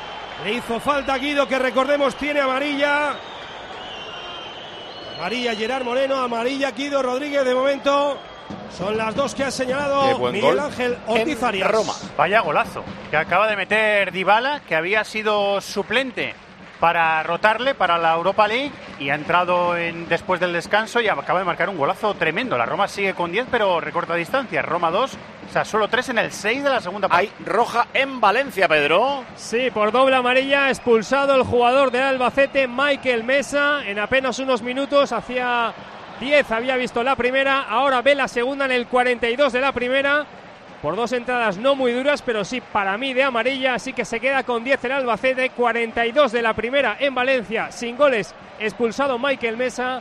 Le 0.44 0.52
hizo 0.52 0.78
falta 0.78 1.14
a 1.14 1.18
Guido, 1.18 1.48
que 1.48 1.58
recordemos 1.58 2.14
tiene 2.14 2.40
amarilla. 2.40 3.16
Amarilla 5.16 5.54
Gerard 5.54 5.84
Moreno, 5.84 6.16
amarilla 6.16 6.70
Guido 6.70 7.02
Rodríguez 7.02 7.44
de 7.44 7.54
momento. 7.54 8.18
Son 8.76 8.96
las 8.96 9.14
dos 9.14 9.34
que 9.34 9.44
ha 9.44 9.50
señalado 9.50 10.18
Miguel 10.30 10.42
gol 10.42 10.60
Ángel 10.60 10.98
Ortiz 11.06 11.42
Arias. 11.42 11.70
Roma. 11.70 11.92
Vaya 12.16 12.40
golazo 12.40 12.84
que 13.10 13.16
acaba 13.16 13.48
de 13.48 13.56
meter 13.56 14.12
Dybala, 14.12 14.60
que 14.60 14.76
había 14.76 15.04
sido 15.04 15.60
suplente 15.60 16.34
para 16.80 17.22
rotarle 17.22 17.74
para 17.74 17.98
la 17.98 18.14
Europa 18.14 18.46
League 18.46 18.72
y 18.98 19.10
ha 19.10 19.14
entrado 19.14 19.76
en, 19.76 20.08
después 20.08 20.40
del 20.40 20.52
descanso 20.52 21.00
y 21.00 21.08
acaba 21.08 21.38
de 21.38 21.44
marcar 21.44 21.68
un 21.68 21.76
golazo 21.76 22.14
tremendo. 22.14 22.56
La 22.56 22.66
Roma 22.66 22.88
sigue 22.88 23.14
con 23.14 23.32
10 23.32 23.46
pero 23.50 23.80
recorta 23.80 24.14
distancia. 24.14 24.62
Roma 24.62 24.90
2, 24.90 25.14
o 25.48 25.52
sea, 25.52 25.64
solo 25.64 25.88
3 25.88 26.10
en 26.10 26.18
el 26.18 26.32
6 26.32 26.64
de 26.64 26.70
la 26.70 26.80
segunda 26.80 27.08
parte. 27.08 27.26
Hay 27.26 27.44
roja 27.44 27.88
en 27.94 28.20
Valencia, 28.20 28.68
Pedro. 28.68 29.24
Sí, 29.36 29.70
por 29.72 29.92
doble 29.92 30.16
amarilla 30.16 30.68
expulsado 30.68 31.34
el 31.34 31.42
jugador 31.42 31.90
del 31.90 32.02
Albacete, 32.02 32.68
Michael 32.68 33.24
Mesa, 33.24 33.82
en 33.84 33.98
apenas 33.98 34.38
unos 34.38 34.62
minutos, 34.62 35.12
hacía 35.12 35.72
10 36.20 36.50
había 36.50 36.76
visto 36.76 37.02
la 37.02 37.14
primera, 37.16 37.62
ahora 37.62 38.02
ve 38.02 38.14
la 38.14 38.28
segunda 38.28 38.64
en 38.64 38.72
el 38.72 38.86
42 38.86 39.52
de 39.52 39.60
la 39.60 39.72
primera 39.72 40.26
por 40.82 40.94
dos 40.96 41.12
entradas 41.12 41.56
no 41.58 41.74
muy 41.74 41.92
duras, 41.92 42.22
pero 42.22 42.44
sí 42.44 42.60
para 42.60 42.96
mí 42.98 43.12
de 43.14 43.24
amarilla, 43.24 43.74
así 43.74 43.92
que 43.92 44.04
se 44.04 44.20
queda 44.20 44.42
con 44.44 44.62
10 44.62 44.84
el 44.84 44.92
Albacete, 44.92 45.50
42 45.50 46.30
de 46.32 46.42
la 46.42 46.54
primera 46.54 46.96
en 47.00 47.14
Valencia, 47.14 47.72
sin 47.72 47.96
goles, 47.96 48.34
expulsado 48.60 49.18
Michael 49.18 49.56
Mesa, 49.56 50.00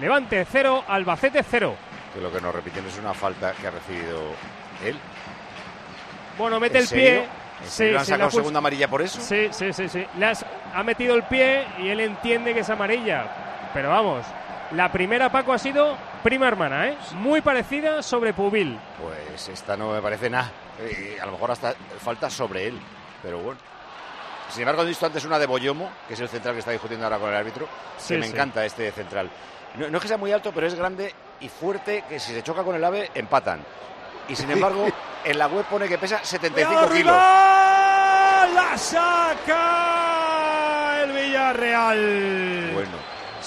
Levante 0.00 0.44
0, 0.50 0.84
Albacete 0.88 1.42
0. 1.42 1.74
Que 2.14 2.20
lo 2.20 2.30
que 2.32 2.40
nos 2.40 2.54
repiten 2.54 2.86
es 2.86 2.96
una 2.98 3.12
falta 3.14 3.52
que 3.60 3.66
ha 3.66 3.70
recibido 3.72 4.20
él. 4.84 4.96
Bueno, 6.38 6.58
mete 6.60 6.78
¿En 6.78 6.82
el 6.82 6.88
serio? 6.88 7.04
pie. 7.04 7.24
¿En 7.62 7.68
serio 7.70 7.92
le 7.94 7.98
han 8.00 8.04
sí, 8.04 8.10
sacado 8.10 8.30
segunda 8.30 8.58
amarilla 8.58 8.88
por 8.88 9.02
eso? 9.02 9.20
Sí, 9.20 9.48
sí, 9.52 9.72
sí, 9.72 9.88
sí. 9.88 10.04
Le 10.18 10.26
has- 10.26 10.44
ha 10.74 10.82
metido 10.82 11.14
el 11.14 11.22
pie 11.24 11.64
y 11.78 11.88
él 11.88 12.00
entiende 12.00 12.52
que 12.52 12.60
es 12.60 12.70
amarilla. 12.70 13.26
Pero 13.72 13.90
vamos, 13.90 14.24
la 14.72 14.90
primera 14.90 15.30
Paco 15.30 15.52
ha 15.52 15.58
sido 15.58 15.96
prima 16.24 16.48
hermana, 16.48 16.88
¿eh? 16.88 16.96
Muy 17.12 17.42
parecida 17.42 18.02
sobre 18.02 18.32
Pubil. 18.32 18.80
Pues 19.00 19.50
esta 19.50 19.76
no 19.76 19.92
me 19.92 20.00
parece 20.00 20.30
nada. 20.30 20.50
Eh, 20.80 21.18
a 21.20 21.26
lo 21.26 21.32
mejor 21.32 21.50
hasta 21.50 21.74
falta 22.02 22.30
sobre 22.30 22.66
él. 22.68 22.80
Pero 23.22 23.40
bueno. 23.40 23.60
Sin 24.48 24.62
embargo, 24.62 24.82
he 24.82 24.86
visto 24.86 25.04
antes 25.04 25.22
una 25.26 25.38
de 25.38 25.44
Boyomo, 25.46 25.90
que 26.08 26.14
es 26.14 26.20
el 26.20 26.28
central 26.30 26.54
que 26.54 26.60
está 26.60 26.70
discutiendo 26.70 27.04
ahora 27.04 27.18
con 27.18 27.28
el 27.28 27.36
árbitro. 27.36 27.68
Sí, 27.98 28.14
que 28.14 28.20
me 28.20 28.26
sí. 28.26 28.32
encanta 28.32 28.64
este 28.64 28.90
central. 28.92 29.30
No, 29.76 29.90
no 29.90 29.98
es 29.98 30.02
que 30.02 30.08
sea 30.08 30.16
muy 30.16 30.32
alto, 30.32 30.50
pero 30.54 30.66
es 30.66 30.74
grande 30.74 31.14
y 31.40 31.48
fuerte, 31.50 32.04
que 32.08 32.18
si 32.18 32.32
se 32.32 32.42
choca 32.42 32.62
con 32.62 32.74
el 32.74 32.82
ave, 32.82 33.10
empatan. 33.14 33.62
Y 34.28 34.34
sin 34.34 34.50
embargo, 34.50 34.86
en 35.24 35.38
la 35.38 35.46
web 35.46 35.66
pone 35.66 35.86
que 35.88 35.98
pesa 35.98 36.24
75 36.24 36.70
¡Cuidado, 36.70 36.90
kilos. 36.94 37.14
¡La 38.54 38.78
saca 38.78 39.42
el 41.02 41.12
Villarreal! 41.12 42.70
Bueno. 42.72 43.03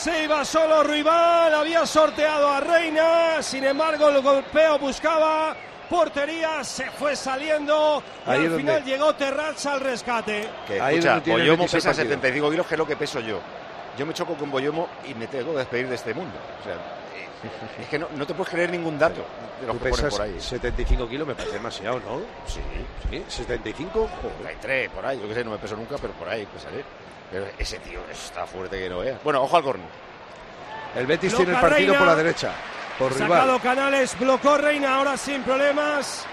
Se 0.07 0.23
iba 0.23 0.45
solo 0.45 0.83
rival, 0.83 1.53
había 1.53 1.85
sorteado 1.85 2.47
a 2.47 2.61
Reina, 2.61 3.41
sin 3.41 3.65
embargo 3.65 4.07
el 4.07 4.21
golpeo 4.21 4.79
buscaba 4.79 5.53
portería, 5.89 6.63
se 6.63 6.89
fue 6.91 7.13
saliendo 7.13 8.01
y 8.25 8.29
Ahí 8.29 8.37
al 8.37 8.43
donde- 8.51 8.57
final 8.57 8.85
llegó 8.85 9.13
Terraz 9.15 9.65
al 9.65 9.81
rescate. 9.81 10.47
Que 10.65 10.79
Ahí 10.79 10.93
es 10.95 10.99
escucha, 10.99 11.09
donde 11.09 11.23
tiene 11.25 11.41
el 11.41 11.49
Boyomo 11.49 11.63
pesa 11.65 11.89
partido. 11.89 12.05
75 12.05 12.51
kilos, 12.51 12.67
que 12.67 12.75
es 12.75 12.79
lo 12.79 12.87
que 12.87 12.95
peso 12.95 13.19
yo. 13.19 13.41
Yo 13.97 14.05
me 14.05 14.13
choco 14.13 14.35
con 14.35 14.49
Boyomo 14.49 14.87
y 15.05 15.13
me 15.13 15.27
tengo 15.27 15.51
que 15.51 15.57
despedir 15.57 15.89
de 15.89 15.95
este 15.95 16.13
mundo. 16.13 16.37
O 16.61 16.63
sea, 16.63 16.75
es 17.81 17.87
que 17.87 17.99
no, 17.99 18.07
no 18.15 18.25
te 18.25 18.33
puedes 18.33 18.51
creer 18.51 18.71
ningún 18.71 18.97
dato 18.97 19.23
de 19.61 19.67
los 19.67 19.77
Tú 19.77 19.83
que 19.83 19.89
ponen 19.89 20.05
pesas 20.05 20.19
por 20.19 20.21
ahí. 20.27 20.39
75 20.39 21.09
kilos, 21.09 21.27
me 21.27 21.35
parece 21.35 21.53
demasiado, 21.53 21.99
¿no? 21.99 22.21
Sí. 22.45 22.61
¿Sí? 23.09 23.43
¿75? 23.43 23.91
Joder. 23.91 24.35
33, 24.41 24.89
por 24.89 25.05
ahí. 25.05 25.19
Yo 25.19 25.27
que 25.27 25.33
sé, 25.33 25.43
no 25.43 25.51
me 25.51 25.57
peso 25.57 25.75
nunca, 25.75 25.95
pero 26.01 26.13
por 26.13 26.29
ahí 26.29 26.45
puede 26.45 26.59
salir. 26.63 26.85
Pero 27.31 27.45
ese 27.57 27.79
tío 27.79 27.99
está 28.11 28.45
fuerte 28.45 28.79
que 28.79 28.89
no 28.89 28.99
veas. 28.99 29.21
Bueno, 29.23 29.41
ojo 29.41 29.57
al 29.57 29.63
córner. 29.63 29.87
El 30.95 31.05
Betis 31.05 31.35
tiene 31.35 31.51
el 31.51 31.59
partido 31.59 31.93
Reina. 31.93 31.97
por 31.99 32.07
la 32.07 32.15
derecha. 32.15 32.51
Por 32.97 33.13
Sacado 33.13 33.43
rival. 33.43 33.61
Canales, 33.61 34.17
bloqueó 34.17 34.57
Reina, 34.57 34.95
ahora 34.95 35.17
sin 35.17 35.43
problemas. 35.43 36.25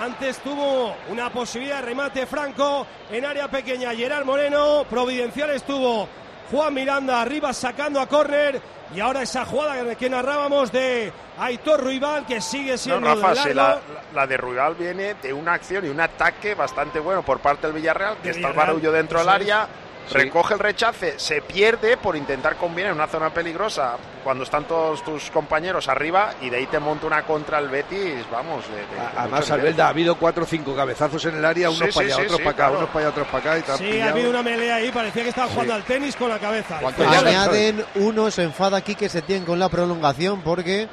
Antes 0.00 0.38
tuvo 0.38 0.94
una 1.08 1.30
posibilidad 1.30 1.76
de 1.80 1.86
remate 1.86 2.26
franco 2.26 2.86
en 3.10 3.24
área 3.24 3.48
pequeña 3.48 3.94
Gerard 3.94 4.24
Moreno. 4.24 4.84
Providencial 4.88 5.50
estuvo 5.50 6.08
Juan 6.50 6.74
Miranda 6.74 7.20
arriba 7.20 7.52
sacando 7.52 8.00
a 8.00 8.06
córner. 8.08 8.60
Y 8.94 9.00
ahora 9.00 9.22
esa 9.22 9.46
jugada 9.46 9.94
que 9.94 10.10
narrábamos 10.10 10.70
de 10.70 11.10
Aitor 11.38 11.80
Ruibal 11.82 12.26
que 12.26 12.42
sigue 12.42 12.72
No, 12.72 12.78
siendo 12.78 13.14
Rafa, 13.14 13.34
sí, 13.42 13.54
largo. 13.54 13.80
la, 14.14 14.20
la 14.20 14.26
de 14.26 14.36
Ruibal 14.36 14.74
viene 14.74 15.14
de 15.14 15.32
una 15.32 15.54
acción 15.54 15.86
y 15.86 15.88
un 15.88 15.98
ataque 15.98 16.54
bastante 16.54 17.00
bueno 17.00 17.22
por 17.22 17.38
parte 17.38 17.66
del 17.66 17.74
Villarreal, 17.76 18.18
que 18.18 18.28
De 18.28 18.34
está 18.34 18.48
el 18.48 18.54
barullo 18.54 18.92
dentro 18.92 19.18
del 19.20 19.30
área, 19.30 19.66
Sí. 20.08 20.14
recoge 20.18 20.54
el 20.54 20.60
rechace, 20.60 21.18
se 21.18 21.40
pierde 21.42 21.96
por 21.96 22.16
intentar 22.16 22.56
combinar 22.56 22.90
en 22.90 22.96
una 22.98 23.06
zona 23.06 23.30
peligrosa 23.32 23.96
cuando 24.24 24.44
están 24.44 24.64
todos 24.64 25.02
tus 25.04 25.30
compañeros 25.30 25.88
arriba 25.88 26.34
y 26.40 26.50
de 26.50 26.56
ahí 26.58 26.66
te 26.66 26.78
monta 26.80 27.06
una 27.06 27.22
contra 27.22 27.58
el 27.60 27.68
Betis, 27.68 28.24
vamos. 28.30 28.64
de- 28.68 28.74
de- 28.74 28.80
de 28.82 29.08
Además. 29.16 29.50
Albelda, 29.50 29.86
ha 29.86 29.88
habido 29.90 30.16
cuatro 30.16 30.42
o 30.42 30.46
cinco 30.46 30.74
cabezazos 30.74 31.24
en 31.26 31.36
el 31.36 31.44
área, 31.44 31.70
unos 31.70 31.88
sí, 31.88 31.94
para 31.94 32.06
allá, 32.06 32.16
sí, 32.16 32.22
otros 32.22 32.36
sí, 32.38 32.42
para 32.42 32.50
acá, 32.50 32.62
claro. 32.64 32.78
unos 32.78 32.88
para 32.90 32.98
allá, 33.00 33.08
otros 33.10 33.26
para 33.28 33.38
acá. 33.38 33.58
Y 33.58 33.62
te 33.62 33.76
Sí, 33.92 34.00
ha 34.00 34.08
habido 34.10 34.30
una 34.30 34.42
melea 34.42 34.74
ahí, 34.76 34.90
parecía 34.90 35.22
que 35.22 35.28
estaba 35.30 35.48
jugando 35.48 35.72
Sí. 35.74 35.80
al 35.80 35.84
tenis 35.84 36.16
con 36.16 36.28
la 36.28 36.38
cabeza. 36.38 36.78
¿Cuánto 36.80 37.04
Fuera. 37.04 37.18
Añaden 37.20 37.84
uno, 37.94 38.30
se 38.30 38.42
enfada 38.42 38.76
aquí 38.76 38.94
que 38.94 39.08
se 39.08 39.22
tiene 39.22 39.46
con 39.46 39.58
la 39.58 39.68
prolongación 39.68 40.42
porque 40.42 40.88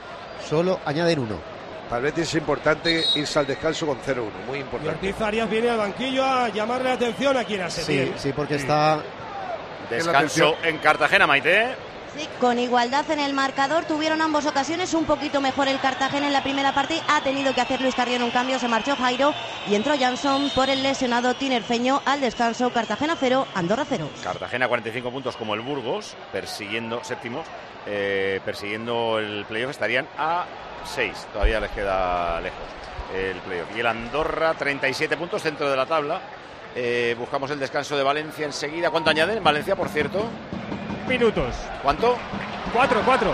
solo 0.47 0.79
añaden 0.85 1.19
uno. 1.19 1.58
Para 1.89 2.01
Betis 2.01 2.27
es 2.27 2.35
importante 2.35 3.03
irse 3.15 3.39
al 3.39 3.47
descanso 3.47 3.87
con 3.87 3.99
0-1, 3.99 4.29
muy 4.47 4.59
Y 4.59 4.61
importante. 4.61 5.07
Ortiz 5.09 5.21
Arias 5.21 5.49
viene 5.49 5.69
al 5.69 5.77
banquillo 5.77 6.23
a 6.23 6.49
llamarle 6.49 6.89
la 6.89 6.95
atención 6.95 7.35
a 7.35 7.43
quien 7.43 7.61
hace 7.61 7.81
Sí, 7.83 8.13
sí, 8.17 8.31
porque 8.33 8.55
está 8.55 9.01
Descanso 9.89 10.55
en 10.63 10.77
Cartagena, 10.77 11.25
Maite. 11.25 11.75
Sí, 12.15 12.27
con 12.39 12.57
igualdad 12.59 13.09
en 13.11 13.19
el 13.19 13.33
marcador 13.33 13.85
tuvieron 13.85 14.21
ambos 14.21 14.45
ocasiones 14.45 14.93
un 14.93 15.05
poquito 15.05 15.41
mejor 15.41 15.67
el 15.67 15.79
Cartagena 15.79 16.27
en 16.27 16.33
la 16.33 16.43
primera 16.43 16.73
parte 16.73 16.99
ha 17.07 17.21
tenido 17.21 17.53
que 17.53 17.61
hacer 17.61 17.81
Luis 17.81 17.93
Carrión 17.93 18.23
un 18.23 18.31
cambio 18.31 18.57
se 18.57 18.67
marchó 18.67 18.95
Jairo 18.95 19.33
y 19.67 19.75
entró 19.75 19.93
Jansson 19.97 20.49
por 20.55 20.69
el 20.69 20.81
lesionado 20.81 21.35
Tinerfeño 21.35 22.01
al 22.05 22.19
descanso 22.19 22.71
Cartagena 22.71 23.15
0 23.19 23.47
Andorra 23.53 23.85
0 23.87 24.09
Cartagena 24.23 24.67
45 24.67 25.11
puntos 25.11 25.37
como 25.37 25.53
el 25.53 25.61
Burgos, 25.61 26.15
persiguiendo 26.31 27.03
séptimos, 27.03 27.45
eh, 27.85 28.41
persiguiendo 28.43 29.19
el 29.19 29.45
playoff 29.45 29.71
estarían 29.71 30.07
a 30.17 30.45
6, 30.85 31.27
todavía 31.33 31.59
les 31.59 31.71
queda 31.71 32.39
lejos 32.41 32.59
el 33.15 33.37
playoff. 33.37 33.69
Y 33.75 33.79
el 33.79 33.87
Andorra 33.87 34.53
37 34.53 35.17
puntos 35.17 35.41
centro 35.41 35.69
de 35.69 35.75
la 35.75 35.85
tabla. 35.85 36.19
Eh, 36.75 37.15
buscamos 37.17 37.49
el 37.51 37.59
descanso 37.59 37.97
de 37.97 38.03
Valencia 38.03 38.45
enseguida. 38.45 38.91
¿Cuánto 38.91 39.09
añaden 39.09 39.37
en 39.37 39.43
Valencia, 39.43 39.75
por 39.75 39.89
cierto? 39.89 40.25
Minutos. 41.07 41.55
¿Cuánto? 41.81 42.17
4, 42.73 43.01
4. 43.03 43.31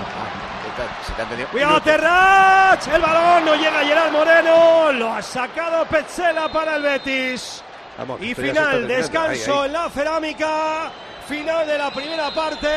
Si 1.05 1.13
te. 1.13 1.45
Cuidado. 1.45 1.81
Terrach, 1.81 2.87
el 2.87 3.01
balón 3.01 3.45
no 3.45 3.55
llega 3.55 3.79
Gerard 3.79 4.11
Moreno, 4.11 4.91
lo 4.91 5.13
ha 5.13 5.21
sacado 5.21 5.85
Petzela 5.85 6.51
para 6.51 6.75
el 6.75 6.83
Betis. 6.83 7.63
Vamos, 7.97 8.21
Y 8.21 8.35
final, 8.35 8.85
descanso 8.85 9.53
Ahí, 9.53 9.59
ahí. 9.61 9.65
en 9.67 9.73
la 9.73 9.89
cerámica, 9.89 10.91
final 11.27 11.65
de 11.65 11.77
la 11.77 11.91
primera 11.91 12.31
parte, 12.33 12.67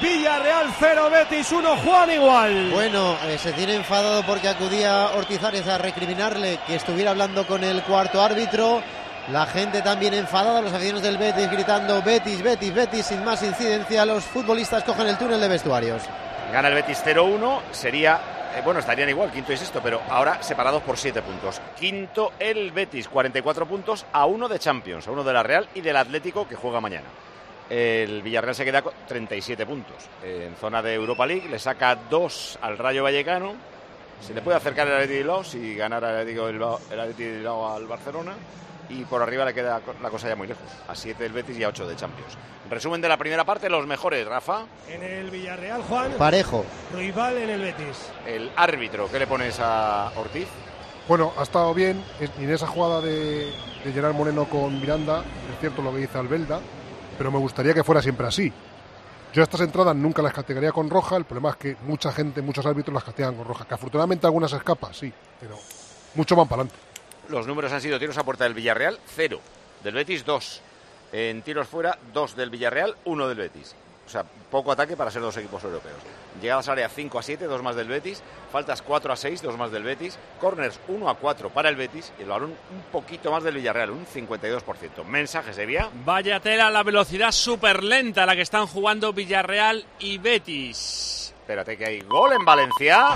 Villarreal 0.00 0.72
0, 0.78 1.10
Betis 1.10 1.50
1, 1.50 1.76
Juan 1.78 2.10
igual. 2.10 2.70
Bueno, 2.70 3.16
eh, 3.24 3.36
se 3.38 3.52
tiene 3.52 3.74
enfadado 3.74 4.24
porque 4.24 4.48
acudía 4.48 5.10
Ortizares 5.14 5.66
a 5.66 5.78
recriminarle 5.78 6.60
que 6.66 6.76
estuviera 6.76 7.10
hablando 7.10 7.46
con 7.46 7.64
el 7.64 7.82
cuarto 7.82 8.22
árbitro. 8.22 8.82
La 9.30 9.46
gente 9.46 9.82
también 9.82 10.14
enfadada, 10.14 10.60
los 10.60 10.72
aficionados 10.72 11.02
del 11.02 11.18
Betis 11.18 11.50
gritando 11.50 12.02
Betis, 12.02 12.42
Betis, 12.42 12.74
Betis, 12.74 13.06
sin 13.06 13.24
más 13.24 13.42
incidencia. 13.42 14.04
Los 14.04 14.24
futbolistas 14.24 14.84
cogen 14.84 15.06
el 15.06 15.18
túnel 15.18 15.40
de 15.40 15.48
vestuarios. 15.48 16.02
Gana 16.52 16.68
el 16.68 16.74
Betis 16.74 17.02
0-1, 17.04 17.60
sería, 17.72 18.20
eh, 18.54 18.60
bueno, 18.62 18.80
estarían 18.80 19.08
igual, 19.08 19.32
quinto 19.32 19.52
y 19.52 19.56
sexto, 19.56 19.80
pero 19.82 20.02
ahora 20.10 20.42
separados 20.42 20.82
por 20.82 20.96
7 20.96 21.22
puntos. 21.22 21.60
Quinto 21.76 22.32
el 22.38 22.70
Betis, 22.70 23.08
44 23.08 23.66
puntos 23.66 24.06
a 24.12 24.26
uno 24.26 24.48
de 24.48 24.58
Champions, 24.58 25.08
a 25.08 25.10
uno 25.10 25.24
de 25.24 25.32
la 25.32 25.42
Real 25.42 25.68
y 25.74 25.80
del 25.80 25.96
Atlético 25.96 26.46
que 26.46 26.54
juega 26.54 26.80
mañana. 26.80 27.06
El 27.70 28.22
Villarreal 28.22 28.54
se 28.54 28.64
queda 28.64 28.82
con 28.82 28.92
37 29.08 29.64
puntos. 29.66 29.96
En 30.22 30.54
zona 30.56 30.82
de 30.82 30.94
Europa 30.94 31.26
League 31.26 31.48
le 31.48 31.58
saca 31.58 31.96
2 31.96 32.58
al 32.60 32.78
Rayo 32.78 33.02
Vallecano. 33.02 33.54
Se 34.20 34.34
le 34.34 34.42
puede 34.42 34.56
acercar 34.56 34.86
el 34.86 34.94
Atlético 34.94 35.12
de 35.12 35.22
Bilbao 35.22 35.44
si 35.44 35.74
ganara 35.74 36.10
el 36.10 36.16
Atlético 36.18 36.46
de 36.46 36.52
Bilbao, 36.52 36.80
el 36.90 37.46
al 37.46 37.86
Barcelona. 37.86 38.34
Y 38.90 39.04
por 39.04 39.22
arriba 39.22 39.46
le 39.46 39.54
queda 39.54 39.80
la 40.02 40.10
cosa 40.10 40.28
ya 40.28 40.36
muy 40.36 40.46
lejos. 40.46 40.64
A 40.88 40.94
7 40.94 41.24
el 41.24 41.32
Betis 41.32 41.58
y 41.58 41.64
a 41.64 41.68
8 41.68 41.88
de 41.88 41.96
Champions. 41.96 42.36
Resumen 42.68 43.00
de 43.00 43.08
la 43.08 43.16
primera 43.16 43.44
parte, 43.44 43.68
los 43.68 43.86
mejores, 43.86 44.26
Rafa. 44.26 44.66
En 44.88 45.02
el 45.02 45.30
Villarreal, 45.30 45.82
Juan. 45.82 46.12
Parejo. 46.12 46.64
Rival 46.94 47.38
en 47.38 47.50
el 47.50 47.60
Betis. 47.60 48.10
El 48.26 48.50
árbitro, 48.56 49.10
¿qué 49.10 49.18
le 49.18 49.26
pones 49.26 49.58
a 49.60 50.12
Ortiz? 50.16 50.48
Bueno, 51.08 51.32
ha 51.38 51.42
estado 51.42 51.74
bien 51.74 52.02
y 52.38 52.44
en 52.44 52.50
esa 52.50 52.66
jugada 52.66 53.02
de, 53.02 53.52
de 53.84 53.92
Gerard 53.92 54.14
Moreno 54.14 54.46
con 54.46 54.80
Miranda, 54.80 55.22
es 55.52 55.60
cierto 55.60 55.82
lo 55.82 55.92
que 55.92 55.98
dice 55.98 56.16
Albelda, 56.16 56.60
pero 57.16 57.30
me 57.30 57.38
gustaría 57.38 57.74
que 57.74 57.84
fuera 57.84 58.02
siempre 58.02 58.26
así. 58.26 58.52
Yo 59.32 59.42
estas 59.42 59.60
entradas 59.62 59.96
nunca 59.96 60.22
las 60.22 60.32
castigaría 60.32 60.70
con 60.70 60.88
roja, 60.88 61.16
el 61.16 61.24
problema 61.24 61.50
es 61.50 61.56
que 61.56 61.76
mucha 61.86 62.12
gente, 62.12 62.40
muchos 62.40 62.64
árbitros 62.66 62.94
las 62.94 63.02
castigan 63.02 63.34
con 63.34 63.44
roja, 63.44 63.64
que 63.66 63.74
afortunadamente 63.74 64.26
algunas 64.26 64.52
escapan, 64.52 64.94
sí, 64.94 65.12
pero 65.40 65.56
mucho 66.14 66.36
van 66.36 66.46
para 66.46 66.62
adelante. 66.62 66.80
Los 67.28 67.46
números 67.46 67.72
han 67.72 67.80
sido 67.80 67.98
tiros 67.98 68.16
a 68.18 68.24
puerta 68.24 68.44
del 68.44 68.54
Villarreal, 68.54 68.98
0. 69.16 69.40
Del 69.82 69.94
Betis, 69.94 70.24
2. 70.24 70.60
En 71.12 71.42
tiros 71.42 71.68
fuera, 71.68 71.98
2 72.12 72.36
del 72.36 72.50
Villarreal, 72.50 72.96
1 73.04 73.28
del 73.28 73.38
Betis. 73.38 73.74
O 74.06 74.08
sea, 74.08 74.24
poco 74.50 74.72
ataque 74.72 74.96
para 74.96 75.10
ser 75.10 75.22
dos 75.22 75.36
equipos 75.36 75.62
europeos. 75.64 75.96
Llegadas 76.40 76.68
área 76.68 76.88
5 76.88 77.18
a 77.18 77.22
7, 77.22 77.46
dos 77.46 77.62
más 77.62 77.76
del 77.76 77.88
Betis. 77.88 78.22
Faltas 78.52 78.82
4 78.82 79.12
a 79.12 79.16
6, 79.16 79.42
dos 79.42 79.56
más 79.56 79.70
del 79.70 79.82
Betis. 79.82 80.18
Corners 80.40 80.78
1 80.88 81.08
a 81.08 81.14
4 81.14 81.50
para 81.50 81.68
el 81.68 81.76
Betis. 81.76 82.12
Y 82.18 82.22
el 82.22 82.28
balón 82.28 82.50
un 82.50 82.82
poquito 82.92 83.30
más 83.30 83.42
del 83.42 83.54
Villarreal, 83.54 83.90
un 83.90 84.06
52%. 84.06 85.04
Mensajes 85.04 85.56
de 85.56 85.66
vía. 85.66 85.88
Vaya 86.04 86.40
tela, 86.40 86.70
la 86.70 86.82
velocidad 86.82 87.32
súper 87.32 87.82
lenta 87.82 88.26
la 88.26 88.36
que 88.36 88.42
están 88.42 88.66
jugando 88.66 89.12
Villarreal 89.12 89.84
y 89.98 90.18
Betis. 90.18 91.34
Espérate 91.40 91.76
que 91.76 91.84
hay 91.84 92.00
gol 92.00 92.32
en 92.32 92.44
Valencia. 92.44 93.08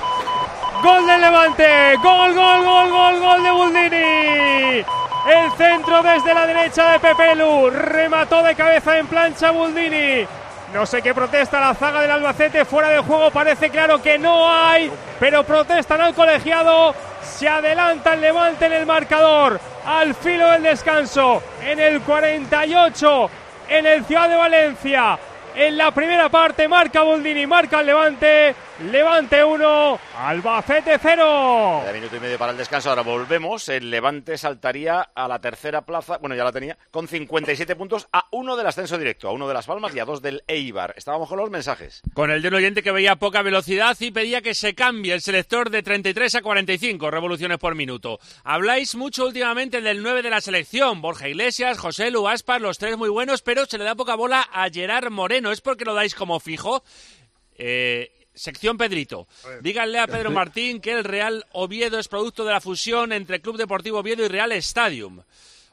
Gol 0.82 1.06
del 1.06 1.20
Levante. 1.20 1.96
Gol, 2.02 2.34
gol, 2.34 2.64
gol, 2.64 2.90
gol, 2.90 3.20
gol 3.20 3.42
de 3.42 3.50
Buldini. 3.50 4.84
El 5.28 5.50
centro 5.56 6.02
desde 6.02 6.34
la 6.34 6.46
derecha 6.46 6.92
de 6.92 7.00
Pepelu. 7.00 7.70
Remató 7.70 8.42
de 8.42 8.54
cabeza 8.54 8.98
en 8.98 9.06
plancha 9.06 9.50
Buldini. 9.50 10.26
No 10.72 10.84
sé 10.84 11.00
qué 11.00 11.14
protesta 11.14 11.60
la 11.60 11.74
zaga 11.74 12.02
del 12.02 12.10
Albacete. 12.10 12.64
Fuera 12.64 12.90
de 12.90 12.98
juego 12.98 13.30
parece 13.30 13.70
claro 13.70 14.02
que 14.02 14.18
no 14.18 14.50
hay. 14.50 14.90
Pero 15.18 15.44
protestan 15.44 16.00
al 16.00 16.14
colegiado. 16.14 16.94
Se 17.22 17.48
adelanta 17.48 18.14
el 18.14 18.20
Levante 18.20 18.66
en 18.66 18.72
el 18.74 18.86
marcador. 18.86 19.58
Al 19.86 20.14
filo 20.14 20.50
del 20.50 20.62
descanso. 20.62 21.42
En 21.62 21.80
el 21.80 22.02
48. 22.02 23.30
En 23.68 23.86
el 23.86 24.04
Ciudad 24.04 24.28
de 24.28 24.36
Valencia. 24.36 25.18
En 25.54 25.76
la 25.76 25.90
primera 25.90 26.28
parte 26.28 26.68
marca 26.68 27.02
Boldini, 27.02 27.46
marca 27.46 27.80
el 27.80 27.86
Levante. 27.86 28.54
Levante 28.80 29.42
1, 29.42 30.00
Albacete 30.18 30.98
0. 31.02 31.80
Queda 31.82 31.92
minuto 31.92 32.14
y 32.14 32.20
medio 32.20 32.38
para 32.38 32.52
el 32.52 32.58
descanso. 32.58 32.88
Ahora 32.90 33.02
volvemos. 33.02 33.68
El 33.68 33.90
Levante 33.90 34.38
saltaría 34.38 35.00
a 35.00 35.26
la 35.26 35.40
tercera 35.40 35.84
plaza. 35.84 36.18
Bueno, 36.18 36.36
ya 36.36 36.44
la 36.44 36.52
tenía. 36.52 36.78
Con 36.92 37.08
57 37.08 37.74
puntos 37.74 38.06
a 38.12 38.28
uno 38.30 38.56
del 38.56 38.68
ascenso 38.68 38.96
directo. 38.96 39.28
A 39.28 39.32
uno 39.32 39.48
de 39.48 39.54
Las 39.54 39.66
Palmas 39.66 39.92
y 39.96 39.98
a 39.98 40.04
dos 40.04 40.22
del 40.22 40.44
Eibar. 40.46 40.94
Estábamos 40.96 41.28
con 41.28 41.38
los 41.38 41.50
mensajes. 41.50 42.02
Con 42.14 42.30
el 42.30 42.40
de 42.40 42.48
un 42.48 42.54
oyente 42.54 42.84
que 42.84 42.92
veía 42.92 43.16
poca 43.16 43.42
velocidad 43.42 43.96
y 43.98 44.12
pedía 44.12 44.42
que 44.42 44.54
se 44.54 44.76
cambie 44.76 45.12
el 45.12 45.22
selector 45.22 45.70
de 45.70 45.82
33 45.82 46.36
a 46.36 46.42
45 46.42 47.10
revoluciones 47.10 47.58
por 47.58 47.74
minuto. 47.74 48.20
Habláis 48.44 48.94
mucho 48.94 49.26
últimamente 49.26 49.80
del 49.80 50.04
9 50.04 50.22
de 50.22 50.30
la 50.30 50.40
selección. 50.40 51.02
Borja 51.02 51.28
Iglesias, 51.28 51.78
José 51.78 52.12
Lu, 52.12 52.28
Aspar, 52.28 52.60
los 52.60 52.78
tres 52.78 52.96
muy 52.96 53.08
buenos, 53.08 53.42
pero 53.42 53.66
se 53.66 53.76
le 53.76 53.82
da 53.82 53.96
poca 53.96 54.14
bola 54.14 54.48
a 54.52 54.70
Gerard 54.70 55.10
Moreno. 55.10 55.50
¿Es 55.50 55.60
porque 55.60 55.84
lo 55.84 55.94
dais 55.94 56.14
como 56.14 56.38
fijo? 56.38 56.84
Eh, 57.56 58.12
Sección 58.38 58.78
Pedrito. 58.78 59.26
Díganle 59.60 59.98
a 59.98 60.06
Pedro 60.06 60.30
Martín 60.32 60.80
que 60.80 60.92
el 60.92 61.04
Real 61.04 61.44
Oviedo 61.52 61.98
es 61.98 62.08
producto 62.08 62.44
de 62.44 62.52
la 62.52 62.60
fusión 62.60 63.12
entre 63.12 63.40
Club 63.40 63.56
Deportivo 63.56 63.98
Oviedo 63.98 64.24
y 64.24 64.28
Real 64.28 64.52
Stadium. 64.52 65.20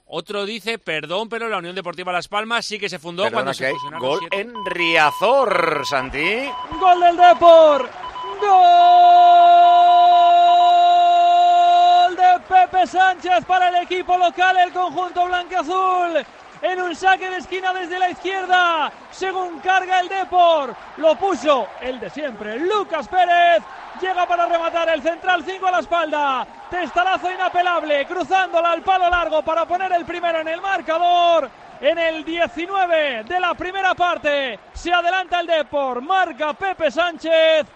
Otro 0.07 0.45
dice, 0.45 0.77
perdón, 0.77 1.29
pero 1.29 1.49
la 1.49 1.57
Unión 1.57 1.73
Deportiva 1.75 2.11
Las 2.11 2.27
Palmas 2.27 2.65
sí 2.65 2.77
que 2.77 2.89
se 2.89 2.99
fundó 2.99 3.23
Perdona 3.23 3.43
cuando 3.43 3.51
que 3.53 3.57
se 3.65 3.71
fusionaron 3.71 4.07
gol 4.07 4.19
siete- 4.19 4.39
en 4.41 4.53
Riazor, 4.65 5.81
Santi. 5.89 6.47
Gol 6.79 6.99
del 7.01 7.17
Depor. 7.17 7.89
Gol 12.05 12.15
de 12.15 12.39
Pepe 12.47 12.85
Sánchez 12.87 13.45
para 13.47 13.69
el 13.69 13.75
equipo 13.83 14.17
local, 14.17 14.57
el 14.57 14.71
conjunto 14.71 15.25
blanqueazul. 15.25 16.23
En 16.65 16.81
un 16.81 16.95
saque 16.95 17.29
de 17.29 17.37
esquina 17.37 17.71
desde 17.71 17.99
la 17.99 18.09
izquierda, 18.09 18.91
según 19.11 19.59
carga 19.59 19.99
el 19.99 20.09
Depor, 20.09 20.75
lo 20.97 21.15
puso 21.15 21.67
el 21.79 21.99
de 21.99 22.09
siempre, 22.09 22.57
Lucas 22.57 23.07
Pérez. 23.07 23.61
Llega 24.01 24.25
para 24.25 24.47
rematar 24.47 24.89
el 24.89 25.03
central 25.03 25.43
5 25.45 25.67
a 25.67 25.71
la 25.71 25.79
espalda. 25.81 26.47
Testarazo 26.71 27.31
inapelable, 27.31 28.07
cruzándola 28.07 28.71
al 28.71 28.81
palo 28.81 29.07
largo 29.11 29.43
para 29.43 29.67
poner 29.67 29.91
el 29.91 30.05
primero 30.05 30.39
en 30.39 30.47
el 30.47 30.59
marcador. 30.59 31.51
En 31.81 31.99
el 31.99 32.25
19 32.25 33.25
de 33.25 33.39
la 33.39 33.53
primera 33.53 33.93
parte 33.93 34.57
se 34.73 34.91
adelanta 34.91 35.41
el 35.41 35.45
Depor, 35.45 36.01
marca 36.01 36.55
Pepe 36.55 36.89
Sánchez. 36.89 37.67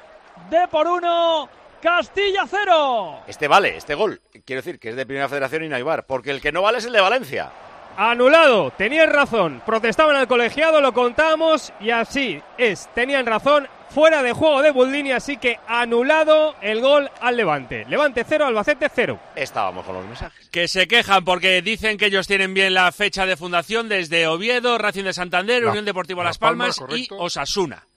Depor 0.49 0.87
1, 0.87 1.49
Castilla 1.79 2.45
0. 2.49 3.19
Este 3.27 3.47
vale, 3.47 3.77
este 3.77 3.93
gol. 3.93 4.19
Quiero 4.43 4.63
decir 4.63 4.79
que 4.79 4.89
es 4.89 4.95
de 4.95 5.05
Primera 5.05 5.29
Federación 5.29 5.63
y 5.63 5.69
no 5.69 6.03
porque 6.07 6.31
el 6.31 6.41
que 6.41 6.51
no 6.51 6.63
vale 6.63 6.79
es 6.79 6.85
el 6.85 6.93
de 6.93 7.01
Valencia. 7.01 7.51
Anulado, 7.97 8.71
tenían 8.71 9.09
razón. 9.09 9.61
Protestaban 9.65 10.15
al 10.15 10.27
colegiado, 10.27 10.81
lo 10.81 10.93
contamos 10.93 11.73
y 11.79 11.89
así 11.89 12.41
es. 12.57 12.89
Tenían 12.93 13.25
razón. 13.25 13.67
Fuera 13.89 14.21
de 14.21 14.33
juego 14.33 14.61
de 14.61 14.69
Buldini, 14.69 15.13
así 15.13 15.37
que 15.37 15.59
anulado 15.67 16.55
el 16.61 16.79
gol 16.79 17.09
al 17.21 17.35
Levante. 17.35 17.85
Levante 17.89 18.23
0, 18.23 18.45
Albacete 18.45 18.87
0. 18.93 19.19
Estábamos 19.35 19.83
con 19.83 19.95
los 19.95 20.05
mensajes. 20.05 20.47
Que 20.49 20.67
se 20.67 20.87
quejan 20.87 21.25
porque 21.25 21.63
dicen 21.63 21.97
que 21.97 22.05
ellos 22.05 22.27
tienen 22.27 22.53
bien 22.53 22.75
la 22.75 22.91
fecha 22.91 23.25
de 23.25 23.35
fundación 23.35 23.89
desde 23.89 24.27
Oviedo, 24.27 24.77
Racing 24.77 25.05
de 25.05 25.13
Santander, 25.13 25.65
Unión 25.65 25.85
Deportiva 25.85 26.23
Las 26.23 26.35
Las 26.35 26.37
Palmas, 26.37 26.77
Palmas, 26.77 26.99
y. 26.99 27.07
Osasuna. 27.17 27.88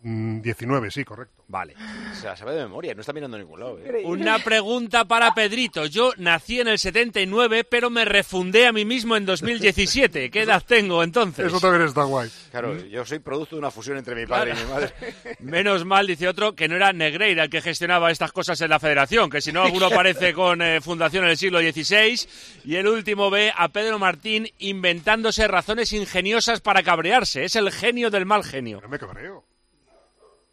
Mm, 0.00 0.40
19, 0.42 0.90
sí, 0.92 1.04
correcto. 1.04 1.42
Vale. 1.48 1.74
O 2.12 2.14
sea, 2.14 2.36
sabe 2.36 2.54
de 2.54 2.62
memoria, 2.62 2.94
no 2.94 3.00
está 3.00 3.12
mirando 3.12 3.36
a 3.36 3.40
ningún 3.40 3.58
lado. 3.58 3.78
¿eh? 3.80 4.02
Una 4.04 4.38
pregunta 4.38 5.06
para 5.06 5.34
Pedrito. 5.34 5.86
Yo 5.86 6.12
nací 6.18 6.60
en 6.60 6.68
el 6.68 6.78
79, 6.78 7.64
pero 7.64 7.90
me 7.90 8.04
refundé 8.04 8.66
a 8.66 8.72
mí 8.72 8.84
mismo 8.84 9.16
en 9.16 9.24
2017. 9.26 10.30
¿Qué 10.30 10.42
edad 10.42 10.62
tengo 10.64 11.02
entonces? 11.02 11.46
Eso 11.46 11.58
también 11.58 11.88
está 11.88 12.04
guay. 12.04 12.30
Claro, 12.50 12.76
yo 12.86 13.04
soy 13.04 13.18
producto 13.18 13.56
de 13.56 13.60
una 13.60 13.70
fusión 13.70 13.96
entre 13.96 14.14
mi 14.14 14.26
padre 14.26 14.52
y 14.52 14.62
mi 14.62 14.70
madre. 14.70 14.92
Menos 15.40 15.84
mal, 15.84 16.06
dice 16.06 16.28
otro, 16.28 16.54
que 16.54 16.68
no 16.68 16.76
era 16.76 16.92
Negreira 16.92 17.44
el 17.44 17.50
que 17.50 17.62
gestionaba 17.62 18.10
estas 18.10 18.30
cosas 18.30 18.60
en 18.60 18.70
la 18.70 18.78
federación, 18.78 19.30
que 19.30 19.40
si 19.40 19.50
no 19.50 19.62
alguno 19.62 19.86
aparece 19.86 20.34
con 20.34 20.62
eh, 20.62 20.80
fundación 20.80 21.24
en 21.24 21.30
el 21.30 21.38
siglo 21.38 21.60
XVI. 21.60 22.28
Y 22.64 22.76
el 22.76 22.86
último 22.86 23.30
ve 23.30 23.52
a 23.56 23.68
Pedro 23.68 23.98
Martín 23.98 24.48
inventándose 24.58 25.48
razones 25.48 25.92
ingeniosas 25.92 26.60
para 26.60 26.82
cabrearse. 26.82 27.44
Es 27.44 27.56
el 27.56 27.72
genio 27.72 28.10
del 28.10 28.26
mal 28.26 28.44
genio. 28.44 28.80
No 28.82 28.88
me 28.88 28.98
cabreo. 28.98 29.47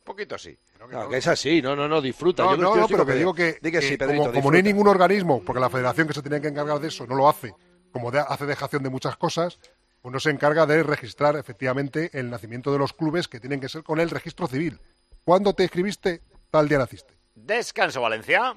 Poquito 0.05 0.37
sí. 0.37 0.57
No, 0.89 1.09
que 1.09 1.17
es 1.17 1.27
así, 1.27 1.61
no, 1.61 1.75
no, 1.75 1.87
no, 1.89 1.99
disfruta. 2.01 2.43
No, 2.43 2.51
Yo 2.51 2.57
no, 2.61 2.75
no, 2.75 2.87
pero 2.87 3.05
que 3.05 3.15
digo 3.15 3.33
que, 3.33 3.55
que 3.61 3.71
que 3.71 3.81
sí, 3.81 3.97
Pedrito, 3.97 4.23
como, 4.25 4.33
como 4.33 4.51
no 4.51 4.57
hay 4.57 4.63
ningún 4.63 4.87
organismo, 4.87 5.41
porque 5.43 5.59
la 5.59 5.69
federación 5.69 6.07
que 6.07 6.13
se 6.13 6.21
tenía 6.21 6.39
que 6.39 6.47
encargar 6.47 6.79
de 6.79 6.87
eso 6.87 7.05
no 7.07 7.15
lo 7.15 7.27
hace, 7.27 7.53
como 7.91 8.11
de- 8.11 8.19
hace 8.25 8.45
dejación 8.45 8.83
de 8.83 8.89
muchas 8.89 9.17
cosas, 9.17 9.59
pues 10.01 10.13
no 10.13 10.19
se 10.19 10.29
encarga 10.29 10.65
de 10.67 10.83
registrar 10.83 11.35
efectivamente 11.35 12.11
el 12.13 12.29
nacimiento 12.29 12.71
de 12.71 12.77
los 12.77 12.93
clubes 12.93 13.27
que 13.27 13.39
tienen 13.39 13.59
que 13.59 13.67
ser 13.67 13.83
con 13.83 13.99
el 13.99 14.09
registro 14.11 14.47
civil. 14.47 14.79
¿Cuándo 15.23 15.53
te 15.53 15.63
escribiste? 15.63 16.21
Tal 16.51 16.69
día 16.69 16.77
naciste. 16.77 17.13
Descanso, 17.33 17.99
Valencia. 18.01 18.55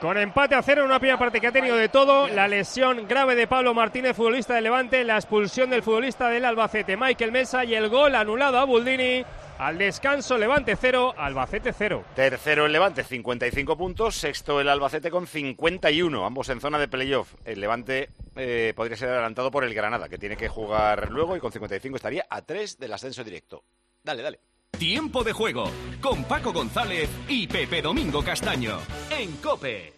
Con 0.00 0.16
empate 0.16 0.54
a 0.54 0.62
cero 0.62 0.80
en 0.80 0.86
una 0.86 0.98
primera 0.98 1.18
parte 1.18 1.42
que 1.42 1.46
ha 1.48 1.52
tenido 1.52 1.76
de 1.76 1.90
todo, 1.90 2.26
la 2.28 2.48
lesión 2.48 3.06
grave 3.06 3.34
de 3.34 3.46
Pablo 3.46 3.74
Martínez, 3.74 4.16
futbolista 4.16 4.54
del 4.54 4.64
Levante, 4.64 5.04
la 5.04 5.16
expulsión 5.16 5.68
del 5.68 5.82
futbolista 5.82 6.30
del 6.30 6.46
Albacete, 6.46 6.96
Michael 6.96 7.32
Mesa, 7.32 7.66
y 7.66 7.74
el 7.74 7.90
gol 7.90 8.14
anulado 8.14 8.58
a 8.58 8.64
Buldini. 8.64 9.22
Al 9.58 9.76
descanso, 9.76 10.38
Levante 10.38 10.74
0, 10.74 11.16
Albacete 11.18 11.74
0. 11.74 12.02
Tercero 12.14 12.64
el 12.64 12.72
Levante, 12.72 13.04
55 13.04 13.76
puntos. 13.76 14.14
Sexto 14.16 14.58
el 14.58 14.70
Albacete 14.70 15.10
con 15.10 15.26
51, 15.26 16.24
ambos 16.24 16.48
en 16.48 16.62
zona 16.62 16.78
de 16.78 16.88
playoff. 16.88 17.34
El 17.44 17.60
Levante 17.60 18.08
eh, 18.36 18.72
podría 18.74 18.96
ser 18.96 19.10
adelantado 19.10 19.50
por 19.50 19.64
el 19.64 19.74
Granada, 19.74 20.08
que 20.08 20.16
tiene 20.16 20.38
que 20.38 20.48
jugar 20.48 21.10
luego 21.10 21.36
y 21.36 21.40
con 21.40 21.52
55 21.52 21.96
estaría 21.96 22.24
a 22.30 22.40
3 22.40 22.78
del 22.78 22.94
ascenso 22.94 23.22
directo. 23.22 23.64
Dale, 24.02 24.22
dale. 24.22 24.40
Tiempo 24.80 25.22
de 25.22 25.34
juego 25.34 25.70
con 26.00 26.24
Paco 26.24 26.54
González 26.54 27.10
y 27.28 27.46
Pepe 27.46 27.82
Domingo 27.82 28.24
Castaño 28.24 28.78
en 29.10 29.36
Cope. 29.36 29.92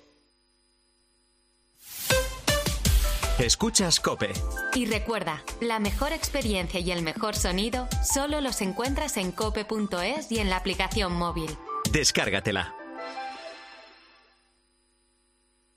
Escuchas 3.38 4.00
Cope. 4.00 4.32
Y 4.74 4.86
recuerda, 4.86 5.44
la 5.60 5.78
mejor 5.78 6.12
experiencia 6.12 6.80
y 6.80 6.90
el 6.90 7.02
mejor 7.02 7.36
sonido 7.36 7.86
solo 8.02 8.40
los 8.40 8.60
encuentras 8.60 9.18
en 9.18 9.30
cope.es 9.30 10.32
y 10.32 10.40
en 10.40 10.50
la 10.50 10.56
aplicación 10.56 11.12
móvil. 11.14 11.56
Descárgatela. 11.92 12.74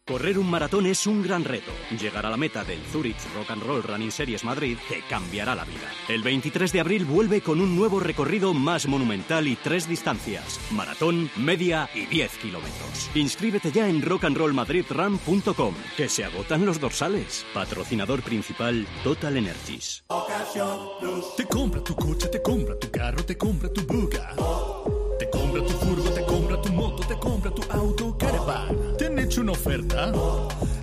Correr 0.07 0.37
un 0.37 0.47
maratón 0.47 0.85
es 0.85 1.07
un 1.07 1.23
gran 1.23 1.43
reto. 1.43 1.71
Llegar 1.99 2.27
a 2.27 2.29
la 2.29 2.37
meta 2.37 2.63
del 2.63 2.79
Zurich 2.91 3.17
Rock 3.33 3.49
and 3.49 3.63
Roll 3.63 3.81
Running 3.81 4.11
Series 4.11 4.43
Madrid 4.43 4.77
te 4.87 5.01
cambiará 5.09 5.55
la 5.55 5.65
vida. 5.65 5.91
El 6.07 6.21
23 6.21 6.71
de 6.71 6.79
abril 6.79 7.05
vuelve 7.05 7.41
con 7.41 7.59
un 7.59 7.75
nuevo 7.75 7.99
recorrido 7.99 8.53
más 8.53 8.87
monumental 8.87 9.47
y 9.47 9.55
tres 9.55 9.89
distancias: 9.89 10.59
maratón, 10.69 11.31
media 11.37 11.89
y 11.95 12.05
10 12.05 12.37
kilómetros. 12.37 13.09
Inscríbete 13.15 13.71
ya 13.71 13.89
en 13.89 14.03
rockandrollmadridrun.com, 14.03 15.73
que 15.97 16.07
se 16.07 16.23
agotan 16.23 16.67
los 16.67 16.79
dorsales. 16.79 17.43
Patrocinador 17.51 18.21
principal 18.21 18.85
Total 19.03 19.35
Energies. 19.35 20.03
Te 21.35 21.45
compra 21.47 21.83
tu 21.83 21.95
coche, 21.95 22.27
te 22.27 22.43
compra 22.43 22.77
tu 22.77 22.91
carro, 22.91 23.25
te 23.25 23.35
compra 23.35 23.73
tu 23.73 23.81
buga. 23.81 24.35
Te 25.17 25.27
compra 25.31 25.63
tu 25.63 25.73
furgo, 25.73 26.09
te 26.11 26.21
compra 26.21 26.34
compra 27.19 27.51
tu 27.51 27.61
auto, 27.69 28.17
caravan. 28.17 28.97
¿Te 28.97 29.07
han 29.07 29.19
hecho 29.19 29.41
una 29.41 29.53
oferta? 29.53 30.11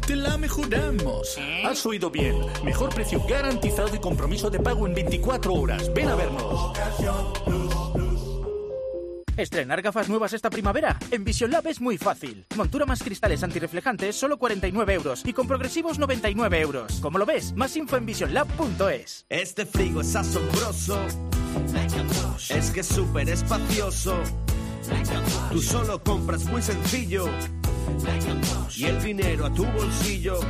Te 0.07 0.17
la 0.17 0.37
mejoramos. 0.37 1.39
Has 1.65 1.85
oído 1.87 2.11
bien. 2.11 2.37
Mejor 2.65 2.95
precio 2.95 3.23
garantizado 3.29 3.95
y 3.95 3.99
compromiso 3.99 4.51
de 4.51 4.61
pago 4.61 4.87
en 4.87 4.95
24 4.95 5.55
horas. 5.55 5.93
Ven 5.95 6.09
a 6.09 6.15
vernos. 6.15 6.73
¿Estrenar 9.37 9.81
gafas 9.81 10.09
nuevas 10.11 10.35
esta 10.35 10.51
primavera? 10.51 10.99
En 11.11 11.25
Vision 11.25 11.51
Lab 11.51 11.67
es 11.67 11.81
muy 11.81 11.97
fácil. 11.97 12.45
Montura 12.55 12.85
más 12.85 13.03
cristales 13.03 13.43
antirreflejantes, 13.43 14.15
solo 14.15 14.39
49 14.39 14.93
euros. 14.93 15.23
Y 15.25 15.33
con 15.33 15.49
progresivos, 15.49 15.99
99 15.99 16.61
euros. 16.61 17.01
¿Cómo 17.01 17.19
lo 17.19 17.25
ves? 17.25 17.55
Más 17.57 17.75
info 17.77 17.97
en 17.97 18.05
visionlab.es. 18.05 19.25
Este 19.31 19.65
frigo 19.65 20.03
es 20.03 20.15
asombroso. 20.15 20.99
Es 22.51 22.71
que 22.71 22.81
es 22.81 22.87
súper 22.87 23.29
espacioso. 23.31 24.19
Tú 25.51 25.61
solo 25.61 26.03
compras 26.03 26.45
muy 26.45 26.63
sencillo. 26.63 27.27
Y 28.75 28.85
el 28.85 29.03
dinero 29.03 29.47
a 29.47 29.53
tu 29.53 29.65
bolsillo. 29.65 30.41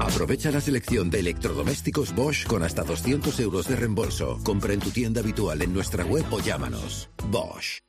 Aprovecha 0.00 0.50
la 0.50 0.60
selección 0.60 1.08
de 1.10 1.20
electrodomésticos 1.20 2.14
Bosch 2.14 2.46
con 2.46 2.62
hasta 2.62 2.82
200 2.82 3.38
euros 3.40 3.68
de 3.68 3.76
reembolso. 3.76 4.38
Compra 4.44 4.74
en 4.74 4.80
tu 4.80 4.90
tienda 4.90 5.20
habitual 5.20 5.62
en 5.62 5.72
nuestra 5.72 6.04
web 6.04 6.24
o 6.30 6.40
llámanos. 6.40 7.08
Bosch. 7.28 7.80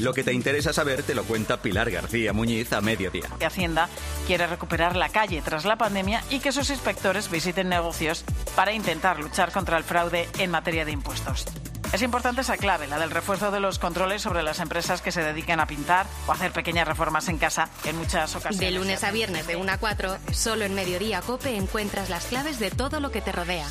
Lo 0.00 0.14
que 0.14 0.24
te 0.24 0.32
interesa 0.32 0.72
saber 0.72 1.02
te 1.02 1.14
lo 1.14 1.22
cuenta 1.24 1.60
Pilar 1.60 1.90
García 1.90 2.32
Muñiz 2.32 2.72
a 2.72 2.80
mediodía. 2.80 3.28
que 3.38 3.46
Hacienda 3.46 3.88
quiere 4.26 4.46
recuperar 4.46 4.96
la 4.96 5.10
calle 5.10 5.42
tras 5.42 5.64
la 5.64 5.76
pandemia 5.76 6.24
y 6.30 6.40
que 6.40 6.50
sus 6.50 6.70
inspectores 6.70 7.30
visiten 7.30 7.68
negocios 7.68 8.24
para 8.56 8.72
intentar 8.72 9.20
luchar 9.20 9.52
contra 9.52 9.76
el 9.76 9.84
fraude 9.84 10.28
en 10.38 10.50
materia 10.50 10.84
de 10.84 10.92
impuestos. 10.92 11.44
Es 11.92 12.00
importante 12.00 12.40
esa 12.40 12.56
clave, 12.56 12.86
la 12.86 12.98
del 12.98 13.10
refuerzo 13.10 13.50
de 13.50 13.60
los 13.60 13.78
controles 13.78 14.22
sobre 14.22 14.42
las 14.42 14.60
empresas 14.60 15.02
que 15.02 15.12
se 15.12 15.22
dediquen 15.22 15.60
a 15.60 15.66
pintar 15.66 16.06
o 16.26 16.32
hacer 16.32 16.50
pequeñas 16.50 16.88
reformas 16.88 17.28
en 17.28 17.36
casa 17.36 17.68
en 17.84 17.98
muchas 17.98 18.34
ocasiones. 18.34 18.60
De 18.60 18.70
lunes 18.70 19.04
a 19.04 19.10
viernes 19.10 19.46
de 19.46 19.56
1 19.56 19.72
a 19.72 19.76
4, 19.76 20.16
solo 20.32 20.64
en 20.64 20.74
Mediodía 20.74 21.20
Cope 21.20 21.54
encuentras 21.54 22.08
las 22.08 22.24
claves 22.24 22.58
de 22.58 22.70
todo 22.70 22.98
lo 22.98 23.10
que 23.10 23.20
te 23.20 23.32
rodea. 23.32 23.66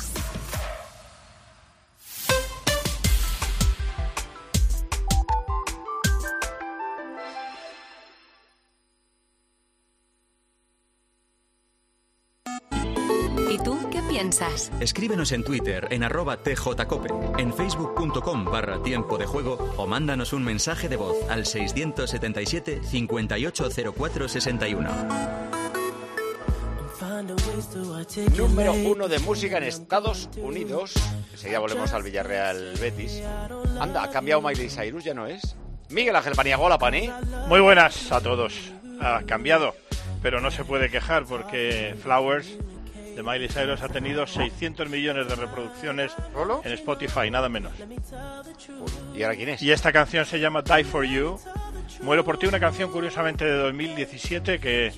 Piensas? 14.32 14.72
Escríbenos 14.80 15.32
en 15.32 15.44
Twitter 15.44 15.88
en 15.90 16.02
arroba 16.02 16.38
tjcope, 16.38 17.10
en 17.38 17.52
facebook.com 17.52 18.46
barra 18.46 18.82
tiempo 18.82 19.18
de 19.18 19.26
juego 19.26 19.58
o 19.76 19.86
mándanos 19.86 20.32
un 20.32 20.44
mensaje 20.44 20.88
de 20.88 20.96
voz 20.96 21.16
al 21.28 21.44
677 21.44 22.80
580461. 22.82 24.90
Número 28.36 28.72
uno 28.72 29.08
de 29.08 29.18
música 29.20 29.58
en 29.58 29.64
Estados 29.64 30.28
Unidos. 30.36 30.94
Enseguida 31.32 31.58
volvemos 31.58 31.92
al 31.92 32.02
Villarreal 32.02 32.74
Betis. 32.80 33.22
Anda, 33.80 34.04
ha 34.04 34.10
cambiado 34.10 34.42
Miley 34.42 34.68
Cyrus, 34.68 35.04
ya 35.04 35.14
no 35.14 35.26
es. 35.26 35.56
Miguel 35.90 36.16
Ángel 36.16 36.34
Paniagua, 36.34 36.66
hola 36.66 36.78
Pani. 36.78 37.10
Muy 37.48 37.60
buenas 37.60 38.10
a 38.10 38.20
todos. 38.20 38.54
Ha 39.00 39.22
cambiado, 39.22 39.74
pero 40.22 40.40
no 40.40 40.50
se 40.50 40.64
puede 40.64 40.90
quejar 40.90 41.24
porque 41.24 41.94
Flowers 42.02 42.48
de 43.14 43.22
Miley 43.22 43.48
Cyrus 43.48 43.82
ha 43.82 43.88
tenido 43.88 44.26
600 44.26 44.88
millones 44.88 45.28
de 45.28 45.34
reproducciones 45.34 46.12
en 46.64 46.72
Spotify, 46.72 47.30
nada 47.30 47.48
menos. 47.48 47.72
¿Y 49.14 49.22
ahora 49.22 49.36
quién 49.36 49.50
es? 49.50 49.62
Y 49.62 49.72
esta 49.72 49.92
canción 49.92 50.24
se 50.24 50.40
llama 50.40 50.62
Die 50.62 50.84
for 50.84 51.04
You. 51.04 51.38
Muero 52.02 52.24
por 52.24 52.38
ti, 52.38 52.46
una 52.46 52.60
canción 52.60 52.90
curiosamente 52.90 53.44
de 53.44 53.56
2017 53.56 54.58
que 54.58 54.92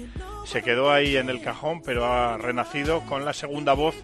se 0.47 0.63
quedó 0.63 0.93
ahí 0.93 1.17
en 1.17 1.29
el 1.29 1.43
cajón, 1.43 1.83
pero 1.83 2.05
ha 2.07 2.39
renacido 2.39 3.01
con 3.03 3.25
la 3.25 3.33
segunda 3.33 3.73
voz 3.75 3.95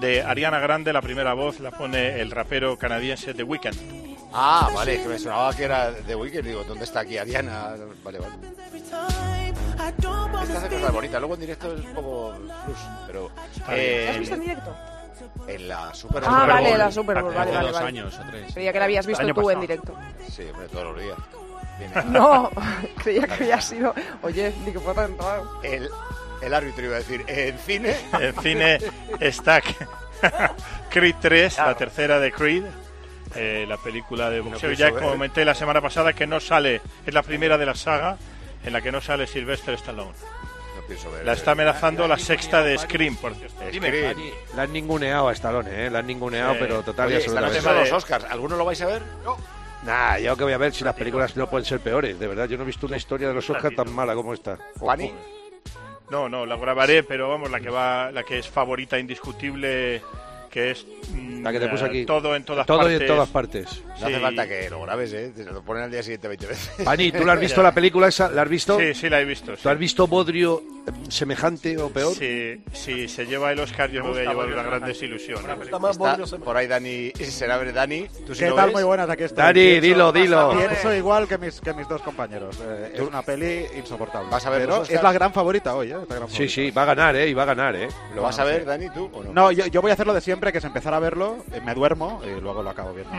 de 0.00 0.22
Ariana 0.22 0.58
Grande. 0.58 0.92
La 0.92 1.02
primera 1.02 1.34
voz 1.34 1.60
la 1.60 1.70
pone 1.70 2.20
el 2.20 2.30
rapero 2.30 2.76
canadiense 2.76 3.34
The 3.34 3.42
Weeknd. 3.42 4.04
Ah, 4.32 4.68
vale, 4.74 5.00
que 5.00 5.08
me 5.08 5.18
sonaba 5.18 5.54
que 5.54 5.64
era 5.64 5.92
de 5.92 6.14
Weekend. 6.16 6.48
Digo, 6.48 6.64
¿dónde 6.64 6.84
está 6.84 7.00
aquí 7.00 7.16
Ariana? 7.18 7.76
Vale, 8.02 8.18
vale. 8.18 9.33
Esta 9.54 10.58
hace 10.58 10.68
cosas 10.68 10.92
bonitas. 10.92 11.20
Luego 11.20 11.34
en 11.34 11.40
directo 11.40 11.74
es 11.74 11.84
un 11.84 11.94
poco 11.94 12.34
plus, 12.64 12.78
pero... 13.06 13.30
eh, 13.70 14.04
¿Lo 14.06 14.12
has 14.12 14.18
visto 14.18 14.34
en 14.34 14.40
directo? 14.40 14.76
En 15.46 15.68
la 15.68 15.94
Super 15.94 16.22
Ah, 16.26 16.38
Bowl. 16.40 16.48
vale, 16.48 16.78
la 16.78 16.90
Super 16.92 17.22
Bowl, 17.22 17.34
vale, 17.34 17.50
vale, 17.52 17.66
dos 17.66 17.72
vale. 17.74 17.86
años 17.88 18.18
o 18.18 18.30
tres. 18.30 18.52
Creía 18.54 18.72
que 18.72 18.78
la 18.78 18.84
habías 18.84 19.06
visto 19.06 19.22
tú 19.22 19.28
en 19.28 19.34
pasado. 19.34 19.60
directo. 19.60 19.94
Sí, 20.30 20.42
hombre, 20.50 20.68
todos 20.68 20.84
los 20.94 21.00
días. 21.02 21.18
No, 22.06 22.50
creía 23.02 23.26
que 23.26 23.34
había 23.34 23.60
sido. 23.60 23.92
Oye, 24.22 24.52
ni 24.64 24.70
que 24.72 24.78
fue 24.78 24.94
tan. 24.94 25.16
El, 25.62 25.88
el 26.40 26.54
árbitro 26.54 26.84
iba 26.84 26.94
a 26.96 26.98
decir, 26.98 27.24
en 27.26 27.58
cine... 27.58 27.96
En 28.20 28.34
cine 28.40 28.78
está 29.18 29.60
Creed 30.90 31.16
3, 31.20 31.58
la 31.58 31.74
tercera 31.74 32.20
de 32.20 32.30
Creed, 32.32 32.62
eh, 33.34 33.64
la 33.68 33.76
película 33.76 34.30
de 34.30 34.40
boxeo. 34.40 34.60
pienso 34.70 34.78
ya 34.78 34.90
ver. 34.92 35.02
comenté 35.02 35.44
la 35.44 35.54
semana 35.54 35.80
pasada 35.80 36.12
que 36.12 36.26
no 36.28 36.38
sale, 36.38 36.80
es 37.04 37.12
la 37.12 37.22
primera 37.22 37.58
de 37.58 37.66
la 37.66 37.74
saga 37.74 38.16
en 38.64 38.72
la 38.72 38.80
que 38.80 38.90
no 38.92 39.00
sale 39.00 39.26
Sylvester 39.26 39.74
Stallone. 39.74 40.12
No 40.76 40.82
pienso 40.86 41.10
ver. 41.12 41.24
La 41.24 41.32
está 41.34 41.52
amenazando 41.52 42.06
la 42.08 42.18
sexta 42.18 42.62
de 42.62 42.76
Scream, 42.78 43.16
por 43.16 43.34
cierto. 43.34 43.56
Scream. 43.72 44.16
La 44.56 44.62
han 44.62 44.72
ninguneado 44.72 45.28
a 45.28 45.32
Stallone, 45.32 45.86
¿eh? 45.86 45.90
La 45.90 46.00
han 46.00 46.06
ninguneado, 46.06 46.52
Sí. 46.54 46.58
pero 46.60 46.82
total 46.82 47.12
y 47.12 47.16
absolutamente. 47.16 47.60
son 47.60 47.76
los 47.76 47.92
Oscars. 47.92 48.24
¿Alguno 48.24 48.56
lo 48.56 48.64
vais 48.64 48.80
a 48.82 48.86
ver? 48.86 49.02
Nah, 49.84 50.16
yo 50.18 50.34
que 50.36 50.44
voy 50.44 50.52
a 50.54 50.58
ver 50.58 50.72
si 50.72 50.82
las 50.82 50.94
películas 50.94 51.36
no 51.36 51.48
pueden 51.48 51.66
ser 51.66 51.78
peores, 51.80 52.18
de 52.18 52.26
verdad. 52.26 52.48
Yo 52.48 52.56
no 52.56 52.62
he 52.62 52.66
visto 52.66 52.86
una 52.86 52.96
historia 52.96 53.28
de 53.28 53.34
los 53.34 53.48
Oscars 53.50 53.76
tan 53.76 53.92
mala 53.92 54.14
como 54.14 54.32
esta. 54.32 54.58
Juani. 54.78 55.12
No, 56.10 56.28
no, 56.28 56.44
la 56.46 56.56
grabaré, 56.56 57.02
pero 57.02 57.28
vamos, 57.28 57.50
la 57.50 57.60
que 57.60 57.70
va, 57.70 58.10
la 58.10 58.22
que 58.22 58.38
es 58.38 58.48
favorita 58.48 58.98
indiscutible, 58.98 60.02
que 60.50 60.70
es 60.70 60.86
mm, 61.12 61.42
La 61.42 61.50
que 61.52 61.60
te 61.60 61.68
puse 61.68 61.84
aquí. 61.84 62.04
todo 62.06 62.34
en 62.36 62.44
todas 62.44 62.66
Todo 62.66 62.78
partes. 62.78 62.98
y 62.98 63.02
en 63.02 63.06
todas 63.08 63.28
partes. 63.28 63.82
No 64.00 64.06
hace 64.06 64.16
Sí. 64.16 64.20
falta 64.20 64.48
que 64.48 64.68
lo 64.70 64.82
grabes, 64.82 65.12
¿eh? 65.12 65.32
Te 65.34 65.44
lo 65.44 65.62
ponen 65.62 65.84
al 65.84 65.90
día 65.90 66.02
siguiente 66.02 66.28
20 66.28 66.46
veces. 66.46 66.70
Pani, 66.84 67.12
¿tú 67.12 67.24
la 67.24 67.34
has 67.34 67.40
visto 67.40 67.62
la 67.62 67.72
película 67.72 68.08
esa? 68.08 68.28
¿La 68.30 68.42
has 68.42 68.48
visto? 68.48 68.78
Sí, 68.78 68.92
sí, 68.94 69.08
la 69.08 69.20
he 69.20 69.24
visto. 69.24 69.54
¿Tú 69.56 69.68
has 69.68 69.78
visto 69.78 70.06
Bodrio 70.08 70.62
eh, 70.86 70.90
semejante 71.08 71.78
o 71.78 71.88
peor? 71.90 72.12
Si, 72.14 72.60
si 72.72 73.08
se 73.08 73.24
lleva 73.26 73.52
el 73.52 73.60
Oscar, 73.60 73.90
yo 73.90 74.02
me 74.04 74.10
voy 74.10 74.20
a 74.26 74.30
llevar 74.30 74.46
una 74.48 74.62
gran 74.62 74.84
desilusión. 74.84 75.40
Por 76.44 76.56
ahí 76.56 76.66
Dani, 76.66 77.10
será 77.30 77.56
ver 77.58 77.72
Dani. 77.72 78.06
¿Tú 78.26 78.34
sí 78.34 78.44
¿Qué 78.44 78.50
tal? 78.50 78.66
ves? 78.66 78.74
Muy 78.74 78.82
buenas, 78.82 79.08
aquí 79.08 79.22
estoy. 79.24 79.42
Dani, 79.44 79.60
Pienso- 79.60 79.80
dilo, 79.82 80.12
dilo. 80.12 80.50
Pienso 80.56 80.94
igual 80.94 81.28
que 81.28 81.38
mis, 81.38 81.60
que 81.60 81.72
mis 81.72 81.88
dos 81.88 82.02
compañeros. 82.02 82.58
Eh, 82.62 82.92
es 82.94 83.00
una 83.00 83.22
peli 83.22 83.66
insoportable. 83.76 84.28
¿Vas 84.30 84.44
a 84.44 84.50
ver 84.50 84.62
Pero 84.62 84.82
es 84.82 85.02
la 85.02 85.12
gran 85.12 85.32
favorita 85.32 85.74
hoy, 85.76 85.92
¿eh? 85.92 85.96
Sí, 86.00 86.06
favorita. 86.08 86.48
sí, 86.48 86.70
va 86.72 86.82
a 86.82 86.86
ganar, 86.86 87.16
¿eh? 87.16 87.28
Y 87.28 87.34
va 87.34 87.42
a 87.44 87.46
ganar, 87.46 87.76
¿eh? 87.76 87.88
¿Lo 88.14 88.22
vas 88.22 88.38
a 88.38 88.44
ver, 88.44 88.64
Dani, 88.64 88.90
tú 88.90 89.08
o 89.12 89.22
no? 89.22 89.32
No, 89.32 89.52
yo, 89.52 89.66
yo 89.66 89.80
voy 89.80 89.90
a 89.90 89.94
hacer 89.94 90.06
lo 90.06 90.14
de 90.14 90.20
siempre, 90.20 90.50
que 90.52 90.58
es 90.58 90.64
empezar 90.64 90.92
a 90.94 90.98
verlo, 90.98 91.44
eh, 91.52 91.60
me 91.64 91.74
duermo 91.74 92.20
y 92.24 92.40
luego 92.40 92.62
lo 92.62 92.70
acabo 92.70 92.92
viendo. 92.92 93.12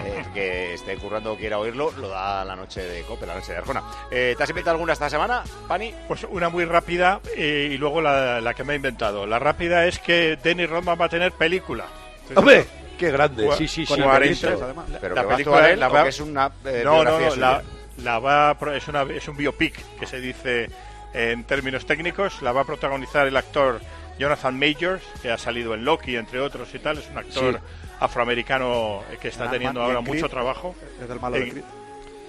Que 0.66 0.74
esté 0.74 0.96
currando 0.98 1.34
o 1.34 1.38
quiera 1.38 1.58
oírlo, 1.60 1.92
lo 1.98 2.10
da 2.10 2.44
la 2.46 2.56
noche 2.56 2.82
de 2.82 3.02
Cope, 3.04 3.26
la 3.26 3.36
noche 3.36 3.52
de 3.52 3.58
Arjona. 3.60 3.84
Eh, 4.10 4.34
¿Te 4.38 4.44
has 4.44 4.50
inventado 4.50 4.76
alguna 4.76 4.94
esta 4.94 5.10
semana, 5.10 5.44
Pani? 5.68 5.94
Pues 6.08 6.26
una 6.30 6.50
muy 6.50 6.66
rápida 6.66 7.20
eh, 7.36 7.70
y 7.72 7.78
luego 7.78 8.02
la, 8.02 8.42
la 8.42 8.54
que 8.54 8.64
me 8.64 8.74
he 8.74 8.76
inventado. 8.78 9.26
La 9.28 9.40
rápida 9.40 9.86
es 9.86 10.00
que 10.00 10.38
Dennis 10.42 10.70
Rodman 10.70 10.98
va 11.00 11.06
a 11.06 11.10
tener 11.10 11.32
película. 11.34 11.86
¡Hombre! 12.36 12.66
¡Qué 12.98 13.12
grande! 13.12 13.46
Cua- 13.48 13.58
Sí, 13.58 13.68
sí, 13.68 13.86
sí. 13.86 13.88
con 13.88 14.00
lo 14.00 14.06
he 14.06 14.10
40. 14.10 14.48
visto. 14.50 14.64
además. 14.66 14.86
¿Pero 15.02 15.16
la 15.16 15.22
que 15.22 15.28
va 15.28 15.34
a 15.34 15.38
película 15.38 15.70
él 15.70 15.80
la 15.80 15.88
va- 15.90 16.08
es 16.08 16.20
una 16.20 16.52
eh, 16.66 16.82
no, 16.84 17.04
no, 17.04 17.36
la, 17.98 18.20
va 18.20 18.58
es, 18.76 18.88
una, 18.88 19.04
es 19.04 19.28
un 19.28 19.38
biopic 19.38 19.76
que 20.00 20.06
se 20.08 20.20
dice 20.20 20.70
en 21.14 21.44
términos 21.44 21.86
técnicos. 21.86 22.42
La 22.42 22.52
va 22.52 22.62
a 22.62 22.66
protagonizar 22.66 23.28
el 23.28 23.36
actor 23.38 23.80
Jonathan 24.18 24.58
Majors, 24.58 25.04
que 25.22 25.30
ha 25.32 25.38
salido 25.38 25.74
en 25.74 25.84
Loki, 25.86 26.16
entre 26.16 26.40
otros 26.40 26.74
y 26.74 26.80
tal. 26.80 26.98
Es 26.98 27.10
un 27.10 27.18
actor 27.18 27.56
Sí. 27.56 27.85
Afroamericano 28.00 29.04
que 29.22 29.28
está 29.30 29.46
Ah, 29.46 29.52
teniendo 29.52 29.82
ahora 29.82 30.00
Creed, 30.02 30.14
mucho 30.16 30.30
trabajo. 30.30 30.76
Es 31.04 31.10
el 31.10 31.20
malo 31.20 31.36
de 31.38 31.44
En- 31.44 31.50
Creed. 31.50 31.64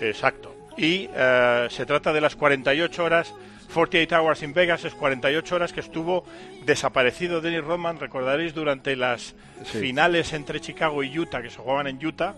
Exacto. 0.01 0.55
Y 0.77 1.09
eh, 1.15 1.69
se 1.71 1.87
trata 1.87 2.13
de 2.13 2.21
las 2.21 2.37
48 2.37 3.03
horas, 3.05 3.33
48 3.73 4.17
Hours 4.23 4.43
in 4.43 4.53
Vegas, 4.53 4.85
es 4.85 4.95
48 4.95 5.55
horas 5.55 5.73
que 5.73 5.81
estuvo 5.81 6.25
desaparecido 6.65 7.41
Dennis 7.41 7.65
Rodman, 7.65 7.99
recordaréis, 7.99 8.55
durante 8.55 8.95
las 8.97 9.35
Sí. 9.65 9.79
finales 9.81 10.33
entre 10.33 10.61
Chicago 10.61 11.03
y 11.03 11.19
Utah, 11.19 11.41
que 11.43 11.51
se 11.51 11.57
jugaban 11.59 11.87
en 11.87 12.05
Utah. 12.05 12.35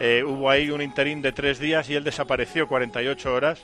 Eh, 0.00 0.22
hubo 0.26 0.50
ahí 0.50 0.70
un 0.70 0.82
interín 0.82 1.22
de 1.22 1.32
tres 1.32 1.58
días 1.58 1.88
y 1.88 1.94
él 1.94 2.04
desapareció 2.04 2.66
48 2.68 3.32
horas 3.32 3.62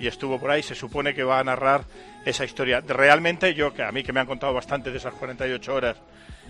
y 0.00 0.06
estuvo 0.06 0.38
por 0.38 0.50
ahí. 0.50 0.62
Se 0.62 0.74
supone 0.74 1.14
que 1.14 1.24
va 1.24 1.40
a 1.40 1.44
narrar 1.44 1.82
esa 2.24 2.44
historia. 2.44 2.80
Realmente 2.86 3.54
yo, 3.54 3.74
que 3.74 3.82
a 3.82 3.92
mí 3.92 4.02
que 4.02 4.12
me 4.12 4.20
han 4.20 4.26
contado 4.26 4.54
bastante 4.54 4.90
de 4.90 4.96
esas 4.98 5.12
48 5.14 5.74
horas 5.74 5.96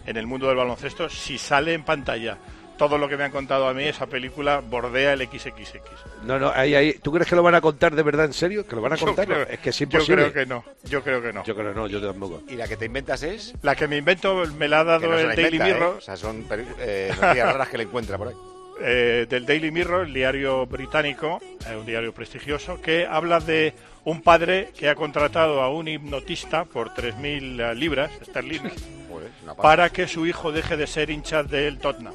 en 0.06 0.16
el 0.16 0.26
mundo 0.26 0.46
del 0.48 0.56
baloncesto, 0.56 1.08
si 1.08 1.38
sale 1.38 1.74
en 1.74 1.82
pantalla 1.84 2.38
todo 2.76 2.98
lo 2.98 3.08
que 3.08 3.16
me 3.16 3.22
han 3.22 3.30
contado 3.30 3.68
a 3.68 3.72
mí, 3.74 3.84
esa 3.84 4.06
película 4.06 4.58
bordea 4.58 5.12
el 5.12 5.20
XXX. 5.28 5.78
No, 6.24 6.40
no, 6.40 6.50
ahí, 6.52 6.74
ahí. 6.74 6.94
¿Tú 6.94 7.12
crees 7.12 7.28
que 7.28 7.36
lo 7.36 7.42
van 7.44 7.54
a 7.54 7.60
contar 7.60 7.94
de 7.94 8.02
verdad 8.02 8.26
en 8.26 8.32
serio? 8.32 8.66
¿Que 8.66 8.74
lo 8.74 8.82
van 8.82 8.94
a 8.94 8.96
Yo 8.98 9.06
contar? 9.06 9.26
creo- 9.26 9.42
es 9.48 9.60
que 9.60 9.70
es 9.70 9.78
yo 9.78 9.84
imposible. 9.84 10.30
creo 10.32 10.32
que 10.32 10.46
no, 10.46 10.64
yo 10.82 11.00
creo 11.04 11.22
que 11.22 11.32
no. 11.32 11.44
Yo 11.44 11.54
creo 11.54 11.72
que 11.72 11.78
no, 11.78 11.86
yo 11.86 12.00
tampoco. 12.04 12.42
¿Y 12.48 12.56
la 12.56 12.66
que 12.66 12.76
te 12.76 12.86
inventas 12.86 13.22
es? 13.22 13.54
La 13.62 13.76
que 13.76 13.86
me 13.86 13.96
invento 13.98 14.44
me 14.58 14.66
la 14.66 14.80
ha 14.80 14.84
dado 14.84 15.06
no 15.06 15.16
el 15.18 15.28
la 15.28 15.34
Daily 15.36 15.56
inventa, 15.56 15.68
¿eh? 15.68 15.74
Mirror. 15.74 15.94
O 15.98 16.00
sea, 16.00 16.16
son 16.16 16.44
eh, 16.80 17.08
noticias 17.10 17.52
raras 17.52 17.68
que 17.68 17.78
le 17.78 17.84
encuentra 17.84 18.18
por 18.18 18.28
ahí. 18.28 18.34
eh, 18.80 19.26
del 19.30 19.46
Daily 19.46 19.70
Mirror, 19.70 20.06
el 20.06 20.12
diario 20.12 20.66
británico, 20.66 21.40
eh, 21.70 21.76
un 21.76 21.86
diario 21.86 22.12
prestigioso, 22.12 22.80
que 22.80 23.06
habla 23.06 23.38
de 23.38 23.72
un 24.04 24.20
padre 24.20 24.70
que 24.76 24.88
ha 24.88 24.96
contratado 24.96 25.62
a 25.62 25.70
un 25.70 25.86
hipnotista 25.86 26.64
por 26.64 26.90
3.000 26.90 27.70
eh, 27.70 27.74
libras 27.76 28.10
esterlinas 28.20 28.72
Joder, 29.14 29.30
para 29.56 29.90
que 29.90 30.06
su 30.08 30.26
hijo 30.26 30.52
deje 30.52 30.76
de 30.76 30.86
ser 30.86 31.10
hincha 31.10 31.42
del 31.42 31.78
Tottenham, 31.78 32.14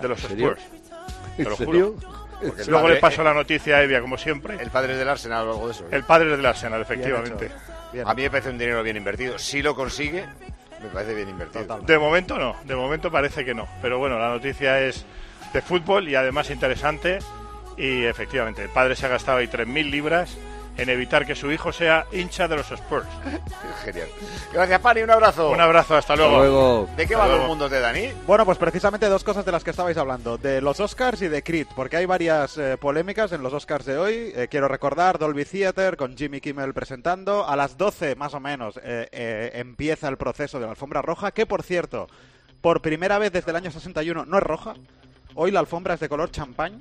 de 0.00 0.08
los 0.08 0.22
¿En 0.24 0.28
serio? 0.30 0.56
Spurs. 0.56 0.62
¿En 1.38 1.44
Te 1.44 1.50
lo 1.50 1.56
juro. 1.56 1.94
Porque 2.40 2.64
Luego 2.66 2.82
padre- 2.84 2.94
le 2.94 3.00
paso 3.00 3.22
la 3.24 3.34
noticia 3.34 3.76
a 3.78 3.82
Evia, 3.82 4.00
como 4.00 4.16
siempre. 4.16 4.56
El 4.60 4.70
padre 4.70 4.96
del 4.96 5.08
Arsenal 5.08 5.48
o 5.48 5.52
algo 5.52 5.66
de 5.66 5.72
eso. 5.72 5.84
¿eh? 5.84 5.88
El 5.90 6.04
padre 6.04 6.36
del 6.36 6.46
Arsenal, 6.46 6.80
efectivamente. 6.80 7.50
A 8.04 8.14
mí 8.14 8.22
me 8.22 8.30
parece 8.30 8.50
un 8.50 8.58
dinero 8.58 8.82
bien 8.82 8.96
invertido. 8.96 9.38
Si 9.38 9.60
lo 9.60 9.74
consigue, 9.74 10.24
me 10.80 10.88
parece 10.92 11.14
bien 11.14 11.28
invertido. 11.28 11.78
De 11.80 11.98
momento 11.98 12.38
no, 12.38 12.54
de 12.64 12.76
momento 12.76 13.10
parece 13.10 13.44
que 13.44 13.54
no. 13.54 13.66
Pero 13.82 13.98
bueno, 13.98 14.18
la 14.18 14.28
noticia 14.28 14.80
es 14.80 15.04
de 15.52 15.62
fútbol 15.62 16.08
y 16.08 16.14
además 16.14 16.50
interesante. 16.50 17.18
Y 17.76 18.04
efectivamente, 18.04 18.62
el 18.62 18.70
padre 18.70 18.94
se 18.96 19.06
ha 19.06 19.08
gastado 19.08 19.38
ahí 19.38 19.46
3.000 19.48 19.90
libras 19.90 20.36
en 20.78 20.88
evitar 20.88 21.26
que 21.26 21.34
su 21.34 21.50
hijo 21.52 21.72
sea 21.72 22.06
hincha 22.12 22.48
de 22.48 22.56
los 22.56 22.70
Spurs. 22.70 23.06
Genial. 23.84 24.08
Gracias, 24.52 24.80
Pani. 24.80 25.02
Un 25.02 25.10
abrazo. 25.10 25.50
Un 25.50 25.60
abrazo, 25.60 25.96
hasta 25.96 26.16
luego. 26.16 26.88
¿De 26.96 27.06
qué 27.06 27.14
Hasta 27.14 27.18
va 27.18 27.26
luego. 27.26 27.40
los 27.40 27.48
mundos 27.48 27.70
de 27.70 27.80
Dani? 27.80 28.12
Bueno, 28.26 28.44
pues 28.46 28.56
precisamente 28.58 29.06
dos 29.06 29.24
cosas 29.24 29.44
de 29.44 29.52
las 29.52 29.64
que 29.64 29.70
estabais 29.70 29.96
hablando, 29.98 30.38
de 30.38 30.60
los 30.60 30.80
Oscars 30.80 31.20
y 31.22 31.28
de 31.28 31.42
Creed, 31.42 31.66
porque 31.76 31.96
hay 31.96 32.06
varias 32.06 32.56
eh, 32.56 32.76
polémicas 32.80 33.32
en 33.32 33.42
los 33.42 33.52
Oscars 33.52 33.84
de 33.84 33.98
hoy. 33.98 34.32
Eh, 34.34 34.48
quiero 34.50 34.68
recordar 34.68 35.18
Dolby 35.18 35.44
Theater 35.44 35.96
con 35.96 36.16
Jimmy 36.16 36.40
Kimmel 36.40 36.72
presentando. 36.72 37.46
A 37.46 37.56
las 37.56 37.76
12 37.76 38.14
más 38.14 38.32
o 38.34 38.40
menos 38.40 38.78
eh, 38.82 39.08
eh, 39.10 39.50
empieza 39.54 40.08
el 40.08 40.16
proceso 40.16 40.58
de 40.60 40.66
la 40.66 40.70
alfombra 40.70 41.02
roja, 41.02 41.32
que 41.32 41.44
por 41.44 41.62
cierto, 41.64 42.06
por 42.60 42.80
primera 42.82 43.18
vez 43.18 43.32
desde 43.32 43.50
el 43.50 43.56
año 43.56 43.70
61 43.70 44.24
no 44.24 44.36
es 44.38 44.42
roja. 44.42 44.74
Hoy 45.34 45.50
la 45.50 45.60
alfombra 45.60 45.94
es 45.94 46.00
de 46.00 46.08
color 46.08 46.30
champán. 46.30 46.80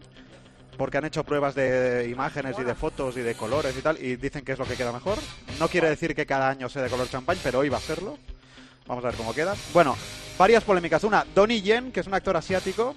Porque 0.78 0.98
han 0.98 1.06
hecho 1.06 1.24
pruebas 1.24 1.56
de 1.56 2.08
imágenes 2.10 2.56
y 2.60 2.64
de 2.64 2.76
fotos 2.76 3.18
y 3.18 3.22
de 3.22 3.36
colores 3.36 3.76
y 3.78 3.82
tal, 3.82 3.98
y 4.02 4.16
dicen 4.16 4.46
que 4.46 4.52
es 4.52 4.60
lo 4.60 4.66
que 4.66 4.76
queda 4.76 4.92
mejor. 4.92 5.18
No 5.60 5.68
quiere 5.68 5.90
decir 5.90 6.14
que 6.16 6.26
cada 6.26 6.50
año 6.50 6.70
sea 6.70 6.84
de 6.84 6.90
color 6.90 7.10
champán, 7.10 7.38
pero 7.44 7.60
hoy 7.60 7.70
va 7.70 7.78
a 7.78 7.82
serlo. 7.82 8.18
Vamos 8.86 9.04
a 9.04 9.08
ver 9.08 9.18
cómo 9.18 9.34
queda. 9.34 9.56
Bueno, 9.74 9.98
varias 10.38 10.64
polémicas. 10.64 11.04
Una, 11.04 11.26
Donnie 11.36 11.62
Yen, 11.62 11.92
que 11.92 12.00
es 12.00 12.08
un 12.08 12.14
actor 12.14 12.38
asiático, 12.38 12.96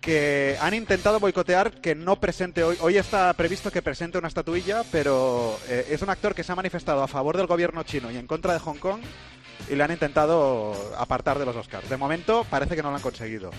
que 0.00 0.56
han 0.60 0.74
intentado 0.74 1.20
boicotear 1.20 1.80
que 1.80 1.94
no 1.94 2.18
presente 2.18 2.64
hoy. 2.64 2.76
Hoy 2.80 2.96
está 2.96 3.32
previsto 3.34 3.70
que 3.70 3.82
presente 3.82 4.18
una 4.18 4.28
estatuilla, 4.28 4.82
pero 4.90 5.58
eh, 5.68 5.88
es 5.90 6.02
un 6.02 6.08
actor 6.08 6.34
que 6.34 6.42
se 6.42 6.52
ha 6.52 6.56
manifestado 6.56 7.02
a 7.02 7.08
favor 7.08 7.36
del 7.36 7.46
gobierno 7.46 7.82
chino 7.82 8.10
y 8.10 8.16
en 8.16 8.26
contra 8.26 8.54
de 8.54 8.60
Hong 8.60 8.78
Kong 8.78 9.00
y 9.68 9.74
le 9.74 9.84
han 9.84 9.90
intentado 9.90 10.74
apartar 10.96 11.38
de 11.38 11.44
los 11.44 11.54
Oscars. 11.54 11.88
De 11.88 11.96
momento 11.96 12.46
parece 12.48 12.74
que 12.74 12.82
no 12.82 12.90
lo 12.90 12.96
han 12.96 13.02
conseguido. 13.02 13.50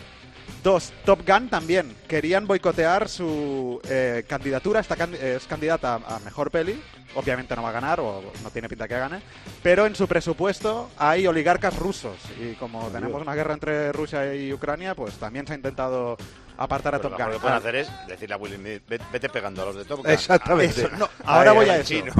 Dos, 0.64 0.94
Top 1.06 1.28
Gun 1.28 1.50
también. 1.50 1.96
Querían 2.08 2.46
boicotear 2.46 3.10
su 3.10 3.82
eh, 3.90 4.24
candidatura. 4.28 4.80
Esta 4.80 4.96
can- 4.96 5.16
es 5.16 5.46
candidata 5.48 5.96
a, 6.08 6.20
mejor 6.20 6.52
peli. 6.52 6.80
Obviamente 7.16 7.56
no 7.56 7.64
va 7.64 7.70
a 7.70 7.74
ganar, 7.74 8.00
o 8.00 8.22
no 8.44 8.50
tiene 8.52 8.70
pinta 8.70 8.88
que 8.88 8.98
gane. 8.98 9.22
Pero 9.64 9.86
en 9.86 9.96
su 9.96 10.08
presupuesto 10.08 10.90
hay 10.98 11.26
oligarcas 11.28 11.76
rusos. 11.78 12.16
Y 12.40 12.54
como 12.56 12.88
tenemos 12.90 13.22
una 13.22 13.36
guerra 13.36 13.54
entre 13.56 13.92
Rusia 13.92 14.34
y 14.36 14.54
Ucrania, 14.54 14.96
pues 14.96 15.16
también 15.16 15.46
se 15.48 15.54
ha 15.54 15.56
intentado 15.58 16.16
apartar 16.58 16.94
a 16.96 17.00
Pues 17.00 17.10
Top 17.12 17.20
lo 17.20 17.26
Gun. 17.26 17.34
que 17.34 17.40
pueden 17.40 17.56
Ah, 17.56 17.58
hacer 17.60 17.76
es 17.76 17.90
decirle 18.08 18.36
a 18.36 18.38
Will 18.38 18.56
Smith, 18.56 18.84
"Ve- 18.88 19.00
vete 19.12 19.30
pegando 19.30 19.64
a 19.64 19.66
los 19.66 19.76
de 19.76 19.84
Top 19.86 19.98
Gun". 20.02 20.10
Exactamente. 20.12 20.82
Eso, 20.82 20.90
no, 20.98 21.10
ahora 21.26 21.52
Ahí, 21.52 21.58
voy 21.58 21.70
a 21.70 21.76
eso. 21.78 21.84
chino. 21.90 22.14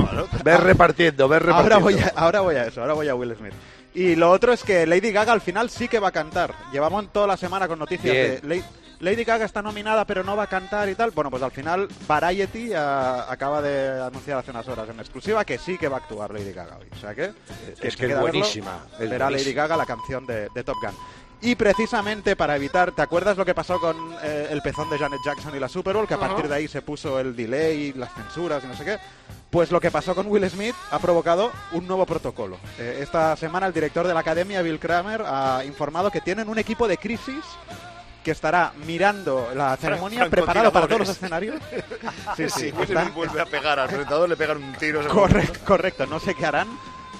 Ves 0.44 0.60
repartiendo, 0.60 1.28
ves 1.30 1.42
repartiendo. 1.42 1.76
Ahora 1.76 1.78
voy, 1.78 2.00
a, 2.00 2.14
ahora 2.16 2.40
voy 2.42 2.56
a 2.56 2.66
eso, 2.66 2.82
ahora 2.82 2.94
voy 2.94 3.08
a 3.08 3.16
Will 3.16 3.36
Smith. 3.36 3.54
Y 3.94 4.16
lo 4.16 4.32
otro 4.32 4.54
es 4.54 4.64
que 4.64 4.86
Lady 4.86 5.12
Gaga 5.12 5.34
al 5.34 5.42
final 5.42 5.70
sí 5.70 5.88
que 5.88 6.00
va 6.00 6.10
a 6.10 6.14
cantar. 6.14 6.54
Llevamos 6.72 7.12
toda 7.12 7.28
la 7.28 7.38
semana 7.38 7.68
con 7.68 7.80
noticias 7.80 8.14
Bien. 8.14 8.42
de 8.42 8.48
Lady, 8.48 8.64
Lady 9.02 9.24
Gaga 9.24 9.46
está 9.46 9.62
nominada 9.62 10.06
pero 10.06 10.24
no 10.24 10.38
va 10.38 10.44
a 10.44 10.48
cantar 10.48 10.88
y 10.88 10.96
tal. 10.96 11.12
Bueno, 11.12 11.30
pues 11.30 11.44
al 11.44 11.52
final 11.52 11.88
Variety 12.08 12.72
ah, 12.74 13.26
acaba 13.30 13.62
de 13.62 14.02
anunciar 14.02 14.38
hace 14.38 14.52
unas 14.52 14.68
horas 14.68 14.88
en 14.90 15.00
exclusiva 15.00 15.44
que 15.44 15.58
sí 15.58 15.78
que 15.78 15.88
va 15.88 15.98
a 15.98 16.00
actuar 16.00 16.32
Lady 16.32 16.54
Gaga 16.54 16.78
hoy. 16.78 16.88
O 16.92 16.96
sea 16.96 17.14
que, 17.14 17.34
Es 17.82 17.96
que 17.98 18.06
es 18.06 18.12
verlo, 18.12 18.22
buenísima, 18.22 18.86
es 19.00 19.10
verá 19.10 19.30
Lady. 19.30 19.54
Gaga 19.54 19.76
la 19.76 19.86
canción 19.86 20.26
de, 20.26 20.48
de 20.54 20.64
Top 20.64 20.78
Gun. 20.82 20.96
Y 21.44 21.56
precisamente 21.56 22.36
para 22.36 22.56
evitar, 22.56 22.92
¿te 22.92 23.02
acuerdas 23.02 23.36
lo 23.36 23.44
que 23.46 23.56
pasó 23.56 23.80
con 23.80 23.98
eh, 24.22 24.48
el 24.52 24.62
pezón 24.62 24.90
de 24.92 25.00
Janet 25.00 25.20
Jackson 25.26 25.56
y 25.56 25.60
la 25.60 25.68
Super 25.68 25.96
Bowl? 25.96 26.08
Que 26.08 26.14
a 26.14 26.18
Ajá. 26.18 26.28
partir 26.28 26.48
de 26.48 26.56
ahí 26.56 26.68
se 26.68 26.84
puso 26.84 27.20
el 27.20 27.36
delay, 27.36 27.94
las 27.94 28.14
censuras 28.14 28.64
y 28.64 28.68
no 28.68 28.76
sé 28.76 28.86
qué. 28.86 29.00
Pues 29.50 29.72
lo 29.72 29.82
que 29.82 29.90
pasó 29.90 30.14
con 30.14 30.28
Will 30.28 30.48
Smith 30.50 30.76
ha 30.92 31.00
provocado 31.00 31.52
un 31.72 31.88
nuevo 31.88 32.06
protocolo. 32.06 32.58
Eh, 32.78 33.00
esta 33.02 33.36
semana 33.38 33.66
el 33.66 33.74
director 33.74 34.08
de 34.08 34.14
la 34.14 34.20
academia, 34.20 34.62
Bill 34.62 34.80
Kramer, 34.80 35.24
ha 35.26 35.64
informado 35.66 36.12
que 36.12 36.22
tienen 36.22 36.48
un 36.48 36.60
equipo 36.60 36.88
de 36.88 36.98
crisis 36.98 37.44
que 38.24 38.30
estará 38.32 38.72
mirando 38.86 39.50
la 39.56 39.76
ceremonia 39.78 40.30
preparado 40.30 40.72
para 40.72 40.86
todos 40.88 41.00
los 41.00 41.10
escenarios. 41.10 41.60
Sí, 42.38 42.48
sí, 42.50 42.72
Will 42.72 42.84
están- 42.84 43.06
Smith 43.06 43.16
vuelve 43.16 43.42
a 43.42 43.46
pegar 43.46 43.80
al 43.80 43.88
presentador, 43.90 44.30
le 44.30 44.38
pegan 44.38 44.58
un 44.64 44.74
tiro. 44.74 45.06
Correcto, 45.08 45.60
correcto, 45.66 46.06
no 46.06 46.20
sé 46.20 46.36
qué 46.36 46.46
harán, 46.46 46.68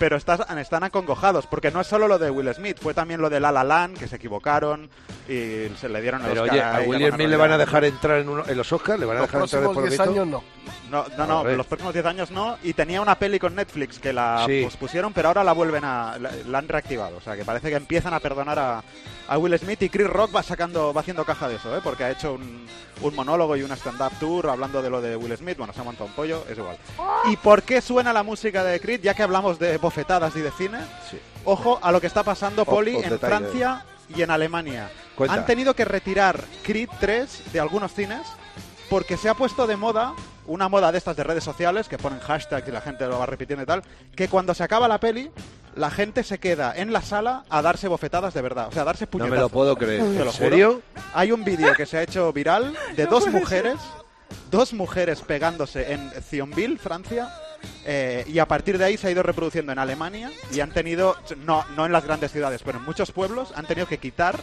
pero 0.02 0.18
están, 0.18 0.58
están 0.58 0.84
acongojados, 0.84 1.46
porque 1.46 1.70
no 1.70 1.80
es 1.80 1.86
solo 1.86 2.08
lo 2.08 2.18
de 2.18 2.32
Will 2.32 2.52
Smith, 2.56 2.78
fue 2.82 2.96
también 2.96 3.22
lo 3.22 3.30
de 3.30 3.40
La 3.40 3.52
La 3.52 3.64
Land, 3.64 4.00
que 4.00 4.08
se 4.08 4.16
equivocaron 4.16 4.90
y 5.30 5.70
se 5.80 5.88
le 5.90 6.02
dieron 6.02 6.22
el 6.24 6.30
Pero 6.30 6.44
Oscar 6.44 6.58
oye, 6.58 6.86
a 6.86 6.90
Will 6.90 7.14
Smith 7.14 7.30
le 7.30 7.38
van 7.38 7.52
a 7.52 7.58
dejar 7.60 7.86
entrar 7.86 8.18
en, 8.18 8.28
uno- 8.30 8.44
en 8.48 8.58
los 8.58 8.74
Oscars, 8.74 9.00
le 9.00 9.06
van 9.06 9.18
a 9.18 9.20
Los 9.22 9.30
dejar 9.30 9.44
entrar 9.44 9.62
próximos 9.62 9.74
por 9.76 9.84
lo 9.84 9.90
10 9.90 10.00
visto? 10.00 10.12
años 10.12 10.28
no. 10.28 10.44
No, 10.90 11.06
no, 11.18 11.26
no, 11.44 11.44
los 11.56 11.68
próximos 11.68 11.94
10 11.94 12.06
años 12.06 12.32
no. 12.32 12.58
Y 12.64 12.74
tenía 12.74 13.00
una 13.02 13.16
peli 13.16 13.38
con 13.40 13.56
Netflix 13.56 13.98
que 14.00 14.12
la 14.12 14.44
Sí. 14.48 14.62
pospusieron, 14.64 15.14
pero 15.14 15.30
ahora 15.30 15.44
la 15.44 15.54
vuelven 15.54 15.86
a. 15.86 16.18
La, 16.20 16.32
la 16.48 16.58
han 16.58 16.68
reactivado. 16.68 17.16
O 17.18 17.22
sea, 17.22 17.38
que 17.38 17.46
parece 17.46 17.70
que 17.70 17.76
empiezan 17.78 18.14
a 18.14 18.20
perdonar 18.20 18.60
a, 18.60 18.84
a 19.32 19.38
Will 19.38 19.58
Smith 19.58 19.82
y 19.82 19.88
Chris 19.90 20.08
Rock 20.08 20.36
va 20.36 20.44
sacando, 20.44 20.94
va 20.94 21.00
haciendo 21.00 21.24
caja 21.24 21.48
de 21.48 21.56
eso, 21.56 21.74
¿eh? 21.74 21.80
Porque 21.82 22.04
ha 22.04 22.12
hecho 22.12 22.34
un, 22.34 22.68
un 23.02 23.16
monólogo 23.16 23.56
y 23.56 23.64
una 23.64 23.78
stand-up 23.78 24.12
tour 24.20 24.50
hablando 24.50 24.82
de 24.82 24.90
lo 24.90 25.02
de 25.02 25.16
Will 25.16 25.38
Smith. 25.38 25.58
Bueno, 25.58 25.72
se 25.72 25.80
ha 25.80 25.86
montado 25.86 26.08
un 26.08 26.12
pollo, 26.12 26.44
es 26.50 26.58
igual. 26.58 26.76
¿Y 27.32 27.38
por 27.38 27.64
qué 27.64 27.80
suena 27.80 28.12
la 28.12 28.24
música 28.24 28.62
de 28.62 28.82
Creed? 28.82 29.00
Ya 29.02 29.14
que 29.14 29.24
hablamos 29.24 29.58
de 29.58 29.78
bofetadas 29.78 30.36
y 30.36 30.42
de 30.42 30.52
cine. 30.52 30.80
Ojo 31.46 31.80
a 31.82 31.94
lo 31.94 32.02
que 32.02 32.08
está 32.08 32.24
pasando, 32.24 32.66
Poli, 32.66 32.98
en. 32.98 33.18
Francia 33.20 33.86
y 34.14 34.22
en 34.22 34.32
Alemania. 34.32 34.92
Cuenta. 35.16 35.34
Han 35.34 35.46
tenido 35.46 35.74
que 35.76 35.86
retirar 35.86 36.44
Creed 36.64 36.90
3 37.00 37.54
de 37.54 37.60
algunos 37.62 37.94
cines 37.94 38.28
porque 38.92 39.16
se 39.16 39.30
ha 39.30 39.36
puesto 39.36 39.68
de 39.68 39.78
moda, 39.78 40.14
una 40.48 40.68
moda 40.68 40.92
de 40.92 40.98
estas 40.98 41.16
de 41.16 41.24
redes 41.24 41.46
sociales, 41.46 41.88
que 41.88 41.98
ponen 41.98 42.20
hashtags 42.20 42.68
y 42.68 42.72
la 42.72 42.82
gente 42.82 43.08
lo 43.08 43.20
va 43.20 43.26
repitiendo 43.26 43.64
y 43.64 43.66
tal, 43.66 43.84
que 44.18 44.28
cuando 44.28 44.54
se 44.54 44.66
acaba 44.66 44.90
la 44.90 45.00
peli, 45.00 45.32
la 45.78 45.90
gente 45.90 46.26
se 46.26 46.40
queda 46.40 46.76
en 46.76 46.92
la 46.92 47.02
sala 47.02 47.46
a 47.50 47.62
darse 47.62 47.88
bofetadas 47.88 48.34
de 48.34 48.42
verdad, 48.42 48.68
o 48.68 48.74
sea, 48.74 48.82
a 48.82 48.86
darse 48.86 49.06
No 49.06 49.12
puñetazos. 49.12 49.38
me 49.38 49.42
lo 49.44 49.48
puedo 49.48 49.78
creer. 49.78 50.02
¿En 50.02 50.26
lo 50.26 50.34
serio? 50.34 50.82
Hay 51.14 51.32
un 51.32 51.46
vídeo 51.46 51.74
que 51.74 51.86
se 51.86 52.00
ha 52.00 52.04
hecho 52.04 52.34
viral 52.34 52.76
de 52.98 53.06
dos 53.08 53.28
mujeres, 53.28 53.78
dos 54.50 54.74
mujeres 54.74 55.22
pegándose 55.22 55.94
en 55.94 56.12
Thionville, 56.30 56.78
Francia, 56.78 57.34
eh, 57.86 58.26
y 58.28 58.40
a 58.40 58.46
partir 58.46 58.78
de 58.78 58.84
ahí 58.84 58.98
se 58.98 59.08
ha 59.08 59.12
ido 59.12 59.24
reproduciendo 59.24 59.72
en 59.72 59.80
Alemania 59.80 60.32
y 60.52 60.60
han 60.60 60.72
tenido, 60.74 61.16
no, 61.46 61.64
no 61.78 61.86
en 61.86 61.94
las 61.94 62.04
grandes 62.04 62.34
ciudades, 62.34 62.62
pero 62.62 62.80
en 62.80 62.84
muchos 62.84 63.14
pueblos 63.14 63.54
han 63.56 63.66
tenido 63.66 63.88
que 63.88 64.00
quitar 64.00 64.38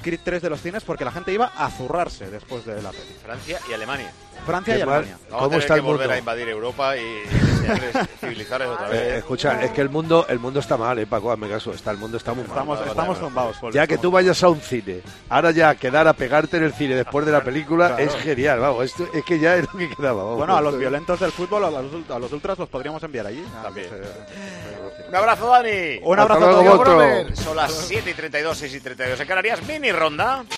Creed 0.00 0.20
3 0.24 0.42
de 0.42 0.50
los 0.50 0.60
cines 0.60 0.82
porque 0.84 1.04
la 1.04 1.12
gente 1.12 1.32
iba 1.32 1.52
a 1.56 1.70
zurrarse 1.70 2.28
después 2.30 2.64
de 2.64 2.80
la 2.82 2.90
peli. 2.90 3.02
Francia 3.22 3.58
y 3.68 3.72
Alemania. 3.72 4.10
Francia 4.46 4.72
y. 4.76 4.80
Alemania. 4.80 5.16
Vamos 5.30 5.32
a 5.32 5.36
¿Cómo 5.38 5.48
tener 5.50 5.60
está 5.62 5.74
que 5.74 5.80
el 5.80 5.86
volver 5.86 6.00
mundo? 6.08 6.14
a 6.14 6.18
invadir 6.18 6.48
Europa 6.48 6.96
y, 6.96 7.22
civilizarles 8.20 8.68
otra 8.68 8.88
Eh, 8.88 8.90
vez. 8.90 9.14
escucha, 9.18 9.62
es 9.62 9.70
que 9.70 9.80
el 9.80 9.88
mundo, 9.90 10.26
el 10.28 10.40
mundo 10.40 10.58
está 10.58 10.76
mal, 10.76 10.98
eh, 10.98 11.06
Paco, 11.06 11.30
hazme 11.30 11.48
caso. 11.48 11.72
Está, 11.72 11.92
el 11.92 11.98
mundo 11.98 12.16
está 12.16 12.32
muy 12.34 12.42
mal. 12.42 12.50
Estamos, 12.50 12.80
estamos 12.86 13.18
zumbados. 13.18 13.56
Ya 13.72 13.86
que 13.86 13.94
estamos 13.94 14.00
tú 14.02 14.10
vayas 14.10 14.42
a 14.42 14.48
un 14.48 14.60
cine, 14.60 15.02
ahora 15.28 15.52
ya 15.52 15.74
quedar 15.76 16.08
a 16.08 16.12
pegarte 16.14 16.56
en 16.56 16.64
el 16.64 16.72
cine 16.72 16.96
después 16.96 17.24
de 17.24 17.30
la 17.32 17.44
película 17.44 17.88
Claro. 17.88 18.02
es 18.02 18.14
genial, 18.16 18.58
vamos, 18.58 18.84
esto 18.86 19.06
es 19.14 19.24
que 19.24 19.38
ya 19.38 19.54
es 19.56 19.66
lo 19.72 19.78
que 19.78 19.88
quedaba. 19.94 20.24
vamos. 20.24 20.38
Bueno, 20.38 20.56
a 20.56 20.60
los 20.60 20.76
violentos 20.76 21.20
del 21.20 21.30
fútbol, 21.30 21.64
a 21.64 21.70
los, 21.70 22.10
a 22.10 22.18
los 22.18 22.32
ultras 22.32 22.58
los 22.58 22.68
podríamos 22.68 23.00
enviar 23.04 23.26
allí. 23.28 23.44
También. 23.62 23.86
Eh, 23.92 24.81
Un 25.12 25.18
abrazo, 25.18 25.46
Dani. 25.46 26.00
Un 26.04 26.18
abrazo 26.18 26.42
Hasta 26.42 26.58
a 26.58 26.62
luego. 26.62 27.36
Son 27.36 27.54
las 27.54 27.70
7 27.70 28.08
y 28.08 28.14
32, 28.14 28.56
6 28.56 28.74
y 28.76 28.80
32 28.80 29.20
en 29.20 29.26
Canarias. 29.28 29.62
Mini 29.68 29.92
ronda. 29.92 30.42